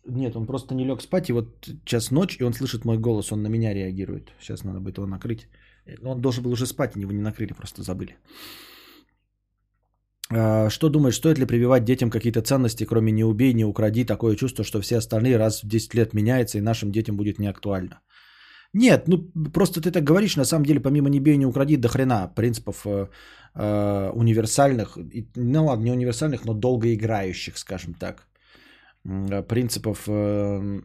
Нет, 0.05 0.35
он 0.35 0.45
просто 0.45 0.75
не 0.75 0.85
лег 0.85 1.01
спать, 1.01 1.29
и 1.29 1.33
вот 1.33 1.69
час 1.85 2.11
ночь, 2.11 2.37
и 2.39 2.43
он 2.43 2.53
слышит 2.53 2.85
мой 2.85 2.97
голос, 2.97 3.31
он 3.31 3.41
на 3.41 3.47
меня 3.47 3.73
реагирует. 3.73 4.31
Сейчас 4.39 4.63
надо 4.63 4.79
будет 4.79 4.97
его 4.97 5.07
накрыть. 5.07 5.47
Он 6.03 6.21
должен 6.21 6.43
был 6.43 6.51
уже 6.51 6.65
спать, 6.65 6.95
его 6.95 7.11
не 7.11 7.21
накрыли, 7.21 7.53
просто 7.53 7.83
забыли. 7.83 8.17
А, 10.29 10.69
что 10.69 10.89
думаешь, 10.89 11.15
стоит 11.15 11.37
ли 11.37 11.45
прививать 11.45 11.85
детям 11.85 12.09
какие-то 12.09 12.41
ценности, 12.41 12.85
кроме 12.85 13.11
«не 13.11 13.23
убей, 13.23 13.53
не 13.53 13.65
укради», 13.65 14.05
такое 14.05 14.35
чувство, 14.35 14.63
что 14.63 14.81
все 14.81 14.97
остальные 14.97 15.37
раз 15.37 15.63
в 15.63 15.67
10 15.67 15.93
лет 15.93 16.13
меняются, 16.13 16.57
и 16.57 16.61
нашим 16.61 16.91
детям 16.91 17.15
будет 17.15 17.39
неактуально? 17.39 17.99
Нет, 18.73 19.07
ну 19.07 19.17
просто 19.53 19.81
ты 19.81 19.91
так 19.91 20.03
говоришь, 20.03 20.35
на 20.35 20.45
самом 20.45 20.65
деле, 20.65 20.79
помимо 20.79 21.09
«не 21.09 21.19
бей, 21.19 21.37
не 21.37 21.45
укради», 21.45 21.77
до 21.77 21.87
хрена 21.87 22.27
принципов 22.35 22.85
э, 22.85 23.07
э, 23.55 24.11
универсальных, 24.13 24.97
ну 25.35 25.65
ладно, 25.65 25.83
не 25.83 25.91
универсальных, 25.91 26.45
но 26.45 26.53
долгоиграющих, 26.53 27.57
скажем 27.57 27.93
так. 27.93 28.27
Э, 29.05 29.43
принципов 29.43 30.07
э, 30.07 30.81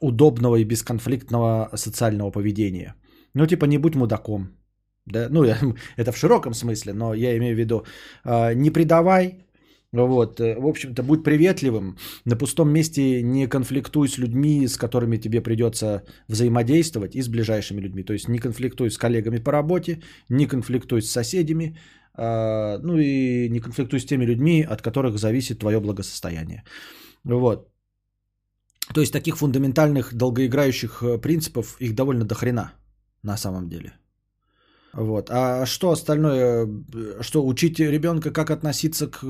удобного 0.00 0.56
и 0.56 0.64
бесконфликтного 0.64 1.70
социального 1.74 2.30
поведения. 2.30 2.94
Ну, 3.34 3.46
типа, 3.46 3.66
не 3.66 3.78
будь 3.78 3.94
мудаком. 3.94 4.48
Да? 5.06 5.28
Ну, 5.30 5.44
это 5.96 6.12
в 6.12 6.16
широком 6.16 6.54
смысле, 6.54 6.92
но 6.92 7.14
я 7.14 7.36
имею 7.36 7.54
в 7.54 7.58
виду, 7.58 7.84
э, 8.24 8.54
не 8.54 8.70
предавай, 8.70 9.46
вот, 9.92 10.38
в 10.38 10.66
общем-то, 10.66 11.02
будь 11.02 11.24
приветливым, 11.24 11.96
на 12.24 12.36
пустом 12.36 12.70
месте 12.70 13.22
не 13.22 13.48
конфликтуй 13.48 14.08
с 14.08 14.18
людьми, 14.18 14.68
с 14.68 14.76
которыми 14.76 15.16
тебе 15.16 15.40
придется 15.40 16.04
взаимодействовать, 16.28 17.16
и 17.16 17.22
с 17.22 17.28
ближайшими 17.28 17.80
людьми. 17.80 18.04
То 18.04 18.12
есть 18.12 18.28
не 18.28 18.38
конфликтуй 18.38 18.90
с 18.90 18.98
коллегами 18.98 19.38
по 19.38 19.50
работе, 19.50 20.00
не 20.28 20.46
конфликтуй 20.46 21.02
с 21.02 21.10
соседями, 21.10 21.76
ну 22.16 22.98
и 22.98 23.48
не 23.48 23.60
конфликтуй 23.60 24.00
с 24.00 24.06
теми 24.06 24.24
людьми, 24.26 24.62
от 24.62 24.82
которых 24.82 25.18
зависит 25.18 25.58
твое 25.58 25.80
благосостояние. 25.80 26.64
Вот. 27.24 27.70
То 28.94 29.00
есть 29.00 29.12
таких 29.12 29.36
фундаментальных 29.36 30.14
долгоиграющих 30.14 31.02
э, 31.02 31.18
принципов 31.18 31.76
их 31.80 31.94
довольно 31.94 32.24
дохрена 32.24 32.72
на 33.22 33.36
самом 33.36 33.68
деле. 33.68 33.92
Вот. 34.92 35.30
А 35.30 35.66
что 35.66 35.90
остальное? 35.90 36.66
Э, 36.94 37.22
что 37.22 37.46
учить 37.46 37.78
ребенка, 37.78 38.32
как 38.32 38.50
относиться 38.50 39.06
к 39.06 39.22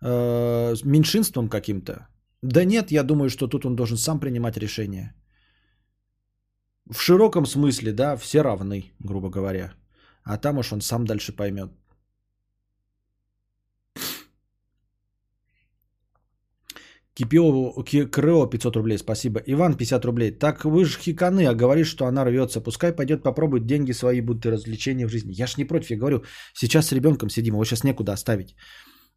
э, 0.00 0.74
меньшинствам 0.84 1.48
каким-то? 1.48 2.08
Да 2.42 2.64
нет, 2.64 2.90
я 2.90 3.02
думаю, 3.02 3.28
что 3.28 3.48
тут 3.48 3.66
он 3.66 3.76
должен 3.76 3.98
сам 3.98 4.20
принимать 4.20 4.56
решения. 4.56 5.14
В 6.88 7.00
широком 7.00 7.46
смысле, 7.46 7.92
да, 7.92 8.16
все 8.16 8.42
равны, 8.42 8.92
грубо 9.00 9.28
говоря. 9.28 9.74
А 10.22 10.38
там 10.38 10.58
уж 10.58 10.72
он 10.72 10.80
сам 10.80 11.04
дальше 11.04 11.32
поймет. 11.32 11.70
Кипио, 17.16 17.72
Ки- 17.82 18.04
Крео 18.06 18.46
500 18.46 18.76
рублей, 18.76 18.98
спасибо. 18.98 19.40
Иван 19.46 19.74
50 19.74 20.04
рублей. 20.04 20.30
Так 20.38 20.64
вы 20.64 20.84
же 20.84 20.98
хиканы, 20.98 21.46
а 21.46 21.54
говоришь, 21.54 21.88
что 21.88 22.04
она 22.06 22.24
рвется. 22.24 22.60
Пускай 22.60 22.92
пойдет 22.92 23.22
попробует, 23.22 23.66
деньги 23.66 23.92
свои 23.92 24.20
будут 24.20 24.44
и 24.44 24.50
развлечения 24.50 25.06
в 25.06 25.10
жизни. 25.10 25.32
Я 25.32 25.46
ж 25.46 25.56
не 25.56 25.64
против, 25.64 25.90
я 25.90 25.96
говорю, 25.98 26.22
сейчас 26.54 26.86
с 26.86 26.92
ребенком 26.92 27.30
сидим, 27.30 27.54
его 27.54 27.64
сейчас 27.64 27.84
некуда 27.84 28.12
оставить. 28.12 28.54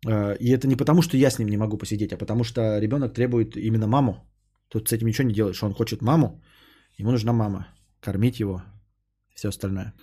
Э, 0.07 0.37
И 0.39 0.49
это 0.51 0.67
не 0.67 0.77
потому, 0.77 1.01
что 1.01 1.17
я 1.17 1.29
с 1.29 1.39
ним 1.39 1.49
не 1.49 1.57
могу 1.57 1.77
посидеть, 1.77 2.13
а 2.13 2.17
потому 2.17 2.43
что 2.43 2.79
ребенок 2.79 3.13
требует 3.13 3.57
именно 3.57 3.87
маму. 3.87 4.13
Тут 4.69 4.87
с 4.87 4.93
этим 4.93 5.07
ничего 5.07 5.27
не 5.27 5.33
делаешь. 5.33 5.61
Он 5.63 5.73
хочет 5.73 6.01
маму, 6.01 6.41
ему 6.97 7.11
нужна 7.11 7.33
мама. 7.33 7.67
Кормить 7.99 8.39
его, 8.39 8.61
все 9.35 9.49
остальное. 9.49 9.93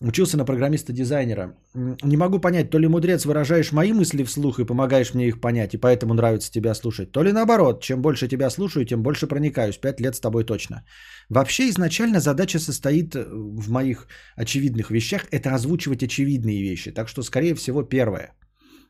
Учился 0.00 0.36
на 0.36 0.44
программиста-дизайнера. 0.44 1.54
Не 2.02 2.16
могу 2.16 2.40
понять, 2.40 2.70
то 2.70 2.78
ли 2.78 2.88
мудрец 2.88 3.24
выражаешь 3.24 3.72
мои 3.72 3.92
мысли 3.92 4.24
вслух 4.24 4.58
и 4.58 4.64
помогаешь 4.64 5.14
мне 5.14 5.28
их 5.28 5.40
понять, 5.40 5.74
и 5.74 5.78
поэтому 5.78 6.14
нравится 6.14 6.50
тебя 6.50 6.74
слушать, 6.74 7.12
то 7.12 7.22
ли 7.22 7.32
наоборот, 7.32 7.82
чем 7.82 8.02
больше 8.02 8.28
тебя 8.28 8.50
слушаю, 8.50 8.84
тем 8.84 9.02
больше 9.02 9.26
проникаюсь. 9.26 9.78
Пять 9.78 10.00
лет 10.00 10.16
с 10.16 10.20
тобой 10.20 10.44
точно. 10.44 10.84
Вообще 11.30 11.68
изначально 11.68 12.20
задача 12.20 12.58
состоит 12.58 13.14
э, 13.14 13.24
в 13.32 13.70
моих 13.70 14.08
очевидных 14.36 14.90
вещах, 14.90 15.26
это 15.30 15.54
озвучивать 15.54 16.02
очевидные 16.02 16.60
вещи. 16.60 16.90
Так 16.90 17.08
что, 17.08 17.22
скорее 17.22 17.54
всего, 17.54 17.82
первое. 17.82 18.32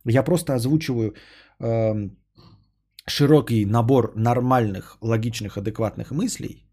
Я 0.07 0.23
просто 0.23 0.55
озвучиваю 0.55 1.15
эм, 1.61 2.17
широкий 3.07 3.67
набор 3.67 4.13
нормальных, 4.17 4.97
логичных, 5.01 5.59
адекватных 5.59 6.11
мыслей, 6.11 6.64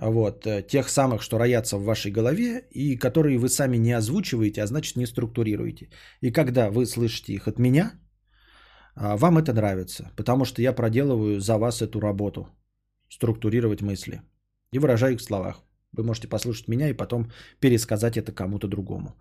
вот, 0.00 0.46
э, 0.46 0.62
тех 0.62 0.88
самых, 0.88 1.22
что 1.22 1.38
роятся 1.38 1.78
в 1.78 1.84
вашей 1.84 2.10
голове, 2.10 2.66
и 2.70 2.96
которые 2.96 3.38
вы 3.38 3.48
сами 3.48 3.76
не 3.76 3.92
озвучиваете, 3.92 4.62
а 4.62 4.66
значит 4.66 4.96
не 4.96 5.06
структурируете. 5.06 5.90
И 6.20 6.32
когда 6.32 6.70
вы 6.70 6.86
слышите 6.86 7.32
их 7.32 7.46
от 7.48 7.58
меня, 7.58 7.92
а, 8.96 9.16
вам 9.16 9.38
это 9.38 9.52
нравится, 9.52 10.10
потому 10.16 10.44
что 10.44 10.62
я 10.62 10.72
проделываю 10.72 11.40
за 11.40 11.58
вас 11.58 11.82
эту 11.82 12.00
работу, 12.00 12.48
структурировать 13.08 13.82
мысли 13.82 14.20
и 14.72 14.78
выражаю 14.78 15.14
их 15.14 15.20
в 15.20 15.24
словах. 15.24 15.62
Вы 15.92 16.02
можете 16.02 16.28
послушать 16.28 16.68
меня 16.68 16.88
и 16.88 16.96
потом 16.96 17.30
пересказать 17.60 18.16
это 18.16 18.32
кому-то 18.32 18.68
другому. 18.68 19.14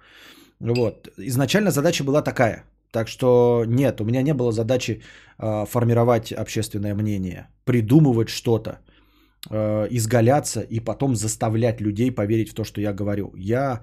Вот. 0.60 1.08
Изначально 1.18 1.72
задача 1.72 2.04
была 2.04 2.22
такая. 2.22 2.64
Так 2.92 3.08
что 3.08 3.64
нет, 3.68 4.02
у 4.02 4.06
меня 4.06 4.22
не 4.22 4.34
было 4.34 4.52
задачи 4.52 5.02
э, 5.40 5.66
формировать 5.66 6.32
общественное 6.32 6.96
мнение, 6.96 7.48
придумывать 7.66 8.30
что-то, 8.30 8.80
э, 9.50 9.88
изгаляться 9.92 10.62
и 10.62 10.80
потом 10.80 11.16
заставлять 11.16 11.82
людей 11.82 12.12
поверить 12.12 12.50
в 12.50 12.54
то, 12.54 12.64
что 12.64 12.82
я 12.82 12.94
говорю. 12.94 13.34
Я 13.36 13.82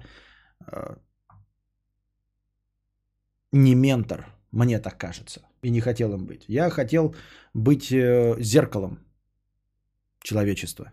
э, 0.67 0.95
не 3.51 3.75
ментор, 3.75 4.25
мне 4.51 4.79
так 4.79 4.97
кажется, 4.97 5.41
и 5.63 5.69
не 5.69 5.81
хотел 5.81 6.13
им 6.13 6.25
быть. 6.25 6.45
Я 6.47 6.69
хотел 6.69 7.15
быть 7.53 7.91
э, 7.91 8.35
зеркалом 8.39 8.99
человечества. 10.23 10.91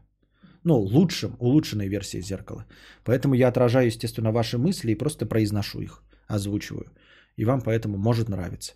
Ну, 0.64 0.74
лучшим, 0.80 1.36
улучшенной 1.38 1.88
версией 1.88 2.22
зеркала. 2.22 2.66
Поэтому 3.04 3.34
я 3.34 3.48
отражаю, 3.48 3.86
естественно, 3.86 4.32
ваши 4.32 4.58
мысли 4.58 4.92
и 4.92 4.98
просто 4.98 5.26
произношу 5.26 5.80
их, 5.80 6.02
озвучиваю. 6.26 6.92
И 7.36 7.44
вам 7.44 7.60
поэтому 7.60 7.96
может 7.96 8.28
нравиться. 8.28 8.74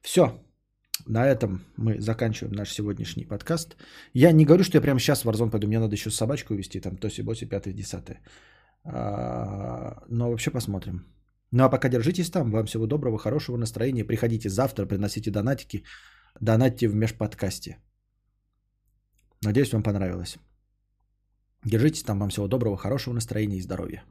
Все. 0.00 0.40
На 1.06 1.26
этом 1.26 1.64
мы 1.76 2.00
заканчиваем 2.00 2.54
наш 2.54 2.72
сегодняшний 2.72 3.24
подкаст. 3.24 3.76
Я 4.14 4.32
не 4.32 4.44
говорю, 4.44 4.64
что 4.64 4.78
я 4.78 4.82
прямо 4.82 5.00
сейчас 5.00 5.24
в 5.24 5.28
Warzone 5.28 5.50
пойду. 5.50 5.66
Мне 5.66 5.78
надо 5.78 5.94
еще 5.94 6.10
собачку 6.10 6.54
увести, 6.54 6.80
там 6.80 6.96
тоси-боси, 6.96 7.48
пятое, 7.48 7.74
десятое. 7.74 8.20
А, 8.84 10.02
Но 10.08 10.30
вообще 10.30 10.50
посмотрим. 10.50 11.06
Ну 11.52 11.64
а 11.64 11.68
пока 11.68 11.88
держитесь 11.88 12.30
там. 12.30 12.50
Вам 12.50 12.66
всего 12.66 12.86
доброго, 12.86 13.18
хорошего 13.18 13.56
настроения. 13.56 14.04
Приходите 14.04 14.48
завтра, 14.48 14.86
приносите 14.86 15.30
донатики. 15.30 15.84
Донатьте 16.40 16.88
в 16.88 16.94
межподкасте. 16.94 17.78
Надеюсь, 19.44 19.72
вам 19.72 19.82
понравилось. 19.82 20.38
Держитесь 21.64 22.02
там. 22.02 22.18
Вам 22.18 22.28
всего 22.30 22.48
доброго, 22.48 22.76
хорошего 22.76 23.14
настроения 23.14 23.56
и 23.56 23.62
здоровья. 23.62 24.04